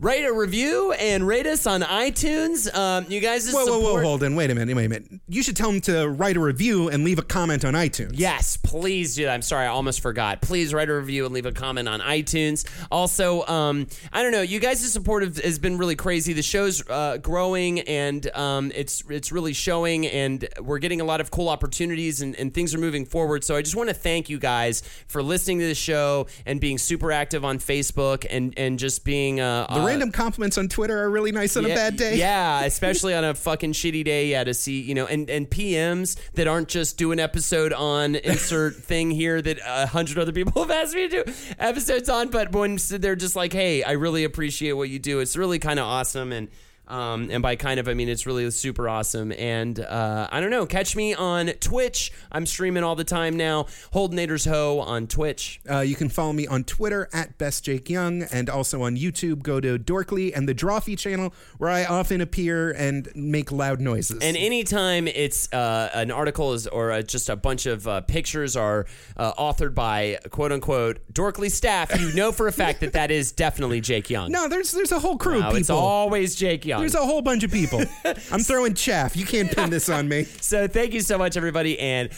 write 0.00 0.24
a 0.24 0.32
review 0.32 0.92
and 0.92 1.26
rate 1.26 1.46
us 1.46 1.66
on 1.66 1.82
iTunes. 1.82 2.74
Um, 2.74 3.04
you 3.08 3.20
guys, 3.20 3.52
Whoa, 3.52 3.66
whoa, 3.66 3.80
whoa, 3.80 4.02
hold 4.02 4.24
on. 4.24 4.34
Wait 4.34 4.50
a 4.50 4.54
minute. 4.54 4.74
Wait 4.74 4.86
a 4.86 4.88
minute. 4.88 5.20
You 5.28 5.42
should 5.42 5.56
tell 5.56 5.70
them 5.70 5.80
to 5.82 6.08
write 6.08 6.36
a 6.36 6.40
review 6.40 6.88
and 6.88 7.04
leave 7.04 7.18
a 7.18 7.22
comment 7.22 7.64
on 7.64 7.74
iTunes. 7.74 8.12
Yes, 8.14 8.56
please 8.56 9.14
do 9.14 9.24
that. 9.24 9.34
I'm 9.34 9.42
sorry, 9.42 9.66
I 9.66 9.68
almost 9.68 10.00
forgot. 10.00 10.40
Please 10.40 10.72
write 10.72 10.88
a 10.88 10.94
review 10.94 11.26
and 11.26 11.34
leave 11.34 11.46
a 11.46 11.52
comment 11.52 11.88
on 11.88 12.00
iTunes. 12.00 12.66
Also, 12.90 13.46
um, 13.46 13.86
I 14.12 14.22
don't 14.22 14.32
know, 14.32 14.42
you 14.42 14.58
guys' 14.58 14.90
support 14.90 15.22
has 15.22 15.58
been 15.58 15.76
really 15.76 15.96
crazy. 15.96 16.32
The 16.32 16.42
show's 16.42 16.88
uh, 16.88 17.18
growing 17.18 17.80
and 17.80 18.28
um, 18.34 18.72
it's 18.74 19.04
it's 19.10 19.30
really 19.32 19.52
showing, 19.52 20.06
and 20.06 20.48
we're 20.60 20.78
getting 20.78 21.00
a 21.00 21.04
lot 21.04 21.20
of 21.20 21.30
cool 21.30 21.48
opportunities 21.48 22.22
and, 22.22 22.34
and 22.36 22.54
things 22.54 22.74
are 22.74 22.78
moving 22.78 23.04
forward. 23.04 23.44
So 23.44 23.56
I 23.56 23.62
just 23.62 23.76
want 23.76 23.88
to 23.90 23.94
thank 23.94 24.30
you 24.30 24.38
guys 24.38 24.82
for 25.08 25.22
listening 25.22 25.58
to 25.58 25.66
the 25.66 25.74
show 25.74 26.26
and 26.46 26.60
being 26.60 26.78
super 26.78 27.12
active 27.12 27.44
on 27.44 27.58
Facebook 27.58 28.26
and 28.28 28.54
and 28.56 28.78
just 28.78 29.04
being 29.04 29.40
uh, 29.40 29.66
The 29.68 29.74
uh, 29.74 29.84
random 29.90 30.12
compliments 30.12 30.58
on 30.58 30.68
Twitter 30.68 30.98
are 30.98 31.10
really 31.10 31.32
nice 31.32 31.56
on 31.56 31.64
a 31.64 31.68
bad 31.68 31.96
day. 31.96 32.16
Yeah, 32.16 32.60
especially 32.64 33.14
on 33.14 33.24
a 33.24 33.34
fucking 33.34 33.72
shitty 33.72 34.04
day. 34.04 34.28
Yeah, 34.28 34.44
to 34.44 34.54
see 34.54 34.80
you 34.80 34.94
know, 34.94 35.06
and 35.06 35.28
and 35.28 35.48
PMs 35.48 36.16
that 36.34 36.48
aren't 36.48 36.68
just 36.68 36.96
do 36.96 37.12
an 37.12 37.20
episode 37.20 37.72
on 37.72 38.14
insert 38.14 38.76
thing 38.82 39.10
here 39.10 39.40
that 39.40 39.58
a 39.66 39.86
hundred 39.86 40.18
other 40.18 40.32
people 40.32 40.62
have 40.62 40.70
asked 40.70 40.94
me 40.94 41.08
to 41.08 41.24
do 41.24 41.32
episodes 41.58 42.08
on, 42.08 42.28
but 42.28 42.52
when 42.52 42.78
they're 42.90 43.16
just 43.16 43.36
like, 43.36 43.52
hey, 43.52 43.82
I 43.82 43.92
really 43.92 44.24
appreciate 44.24 44.72
what 44.72 44.88
you 44.88 44.98
do. 44.98 45.20
It's 45.20 45.36
really 45.36 45.58
kind 45.58 45.78
of 45.78 45.86
awesome 45.86 46.32
and. 46.32 46.48
Um, 46.90 47.28
and 47.30 47.42
by 47.42 47.56
kind 47.56 47.78
of, 47.80 47.88
I 47.88 47.94
mean 47.94 48.08
it's 48.08 48.26
really 48.26 48.50
super 48.50 48.88
awesome. 48.88 49.32
And 49.32 49.78
uh, 49.78 50.28
I 50.30 50.40
don't 50.40 50.50
know, 50.50 50.66
catch 50.66 50.96
me 50.96 51.14
on 51.14 51.46
Twitch. 51.60 52.12
I'm 52.32 52.46
streaming 52.46 52.82
all 52.82 52.96
the 52.96 53.04
time 53.04 53.36
now. 53.36 53.64
Holdenators 53.94 54.48
Ho 54.48 54.80
on 54.80 55.06
Twitch. 55.06 55.60
Uh, 55.70 55.80
you 55.80 55.94
can 55.94 56.08
follow 56.08 56.32
me 56.32 56.46
on 56.46 56.64
Twitter 56.64 57.08
at 57.12 57.38
Best 57.38 57.64
Jake 57.64 57.88
Young 57.88 58.24
and 58.24 58.50
also 58.50 58.82
on 58.82 58.96
YouTube. 58.96 59.42
Go 59.42 59.60
to 59.60 59.78
Dorkly 59.78 60.36
and 60.36 60.48
the 60.48 60.54
Drawfee 60.54 60.98
channel 60.98 61.32
where 61.58 61.70
I 61.70 61.84
often 61.84 62.20
appear 62.20 62.72
and 62.72 63.08
make 63.14 63.52
loud 63.52 63.80
noises. 63.80 64.18
And 64.22 64.36
anytime 64.36 65.06
it's 65.06 65.52
uh, 65.52 65.90
an 65.94 66.10
article 66.10 66.52
is 66.52 66.66
or 66.66 66.92
uh, 66.92 67.02
just 67.02 67.28
a 67.28 67.36
bunch 67.36 67.66
of 67.66 67.86
uh, 67.86 68.00
pictures 68.02 68.56
are 68.56 68.86
uh, 69.16 69.32
authored 69.34 69.74
by 69.74 70.18
quote 70.30 70.52
unquote 70.52 70.98
dorkly 71.12 71.50
staff, 71.50 71.98
you 72.00 72.12
know 72.14 72.32
for 72.32 72.48
a 72.48 72.52
fact 72.52 72.80
that 72.80 72.92
that 72.94 73.10
is 73.10 73.32
definitely 73.32 73.80
Jake 73.80 74.10
Young. 74.10 74.30
no, 74.32 74.48
there's 74.48 74.72
there's 74.72 74.92
a 74.92 74.98
whole 74.98 75.16
crew 75.16 75.40
No, 75.40 75.50
it's 75.50 75.70
always 75.70 76.34
Jake 76.34 76.64
Young. 76.64 76.79
There's 76.80 76.94
a 76.94 77.04
whole 77.04 77.22
bunch 77.22 77.44
of 77.44 77.52
people. 77.52 77.82
I'm 78.32 78.40
throwing 78.40 78.74
chaff. 78.74 79.16
You 79.16 79.26
can't 79.26 79.54
pin 79.54 79.70
this 79.70 79.88
on 79.88 80.08
me. 80.08 80.24
so 80.40 80.66
thank 80.66 80.94
you 80.94 81.00
so 81.00 81.18
much, 81.18 81.36
everybody, 81.36 81.78
and 81.78 82.10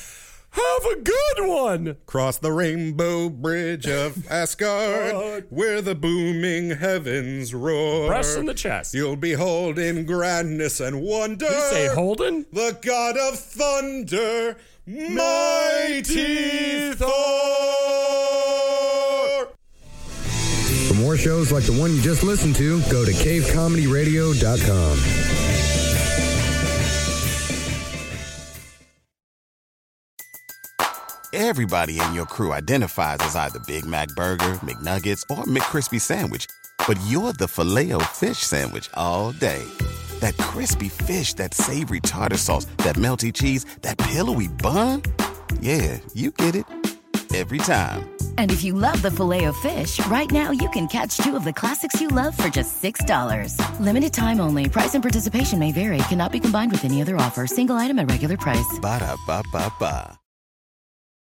have 0.50 0.84
a 0.92 0.96
good 0.96 1.48
one. 1.48 1.96
Cross 2.06 2.38
the 2.38 2.52
rainbow 2.52 3.28
bridge 3.30 3.86
of 3.86 4.26
Asgard, 4.30 5.46
where 5.50 5.80
the 5.80 5.94
booming 5.94 6.70
heavens 6.70 7.54
roar. 7.54 8.08
Press 8.08 8.36
in 8.36 8.46
the 8.46 8.54
chest. 8.54 8.94
You'll 8.94 9.16
behold 9.16 9.78
in 9.78 10.04
grandness 10.04 10.80
and 10.80 11.02
wonder. 11.02 11.46
You 11.46 11.60
say 11.70 11.88
Holden? 11.88 12.46
the 12.52 12.78
god 12.82 13.16
of 13.16 13.38
thunder, 13.38 14.56
mighty 14.86 16.92
Thor. 16.92 17.08
More 21.02 21.16
shows 21.16 21.50
like 21.50 21.64
the 21.64 21.78
one 21.78 21.94
you 21.94 22.00
just 22.00 22.22
listened 22.22 22.54
to, 22.56 22.80
go 22.90 23.04
to 23.04 23.12
cavecomedyradio.com. 23.12 24.98
Everybody 31.34 31.98
in 31.98 32.12
your 32.12 32.26
crew 32.26 32.52
identifies 32.52 33.18
as 33.20 33.36
either 33.36 33.58
Big 33.60 33.86
Mac 33.86 34.08
Burger, 34.08 34.58
McNuggets, 34.62 35.22
or 35.30 35.44
McCrispy 35.44 36.00
Sandwich. 36.00 36.46
But 36.86 37.00
you're 37.06 37.32
the 37.32 37.48
filet 37.48 37.92
fish 38.12 38.38
Sandwich 38.38 38.90
all 38.94 39.32
day. 39.32 39.64
That 40.20 40.36
crispy 40.36 40.88
fish, 40.88 41.32
that 41.34 41.54
savory 41.54 42.00
tartar 42.00 42.36
sauce, 42.36 42.66
that 42.78 42.96
melty 42.96 43.32
cheese, 43.32 43.64
that 43.80 43.96
pillowy 43.96 44.48
bun. 44.48 45.02
Yeah, 45.60 45.98
you 46.12 46.32
get 46.32 46.54
it. 46.54 46.91
Every 47.34 47.58
time. 47.58 48.10
And 48.36 48.50
if 48.50 48.62
you 48.62 48.74
love 48.74 49.00
the 49.00 49.10
filet 49.10 49.44
of 49.44 49.56
fish, 49.56 50.04
right 50.06 50.30
now 50.30 50.50
you 50.50 50.68
can 50.70 50.86
catch 50.86 51.16
two 51.16 51.34
of 51.34 51.44
the 51.44 51.52
classics 51.52 51.98
you 51.98 52.08
love 52.08 52.36
for 52.36 52.48
just 52.48 52.82
$6. 52.82 53.56
Limited 53.80 54.12
time 54.12 54.40
only. 54.40 54.68
Price 54.68 54.94
and 54.94 55.02
participation 55.02 55.58
may 55.58 55.72
vary. 55.72 55.98
Cannot 56.08 56.32
be 56.32 56.40
combined 56.40 56.72
with 56.72 56.84
any 56.84 57.00
other 57.00 57.16
offer. 57.16 57.46
Single 57.46 57.76
item 57.76 57.98
at 57.98 58.10
regular 58.10 58.36
price. 58.36 58.78
Ba 58.82 58.98
da 58.98 59.16
ba 59.26 59.42
ba 59.50 59.72
ba. 59.80 60.18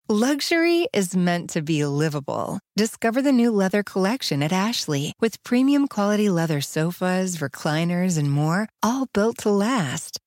Luxury 0.08 0.88
is 0.94 1.16
meant 1.16 1.50
to 1.50 1.64
be 1.64 1.84
livable. 1.84 2.60
Discover 2.78 3.24
the 3.24 3.32
new 3.32 3.50
leather 3.50 3.82
collection 3.82 4.44
at 4.44 4.54
Ashley 4.54 5.14
with 5.20 5.44
premium 5.44 5.88
quality 5.88 6.30
leather 6.30 6.62
sofas, 6.62 7.38
recliners, 7.38 8.16
and 8.16 8.32
more, 8.32 8.70
all 8.84 9.08
built 9.16 9.40
to 9.40 9.50
last. 9.50 10.20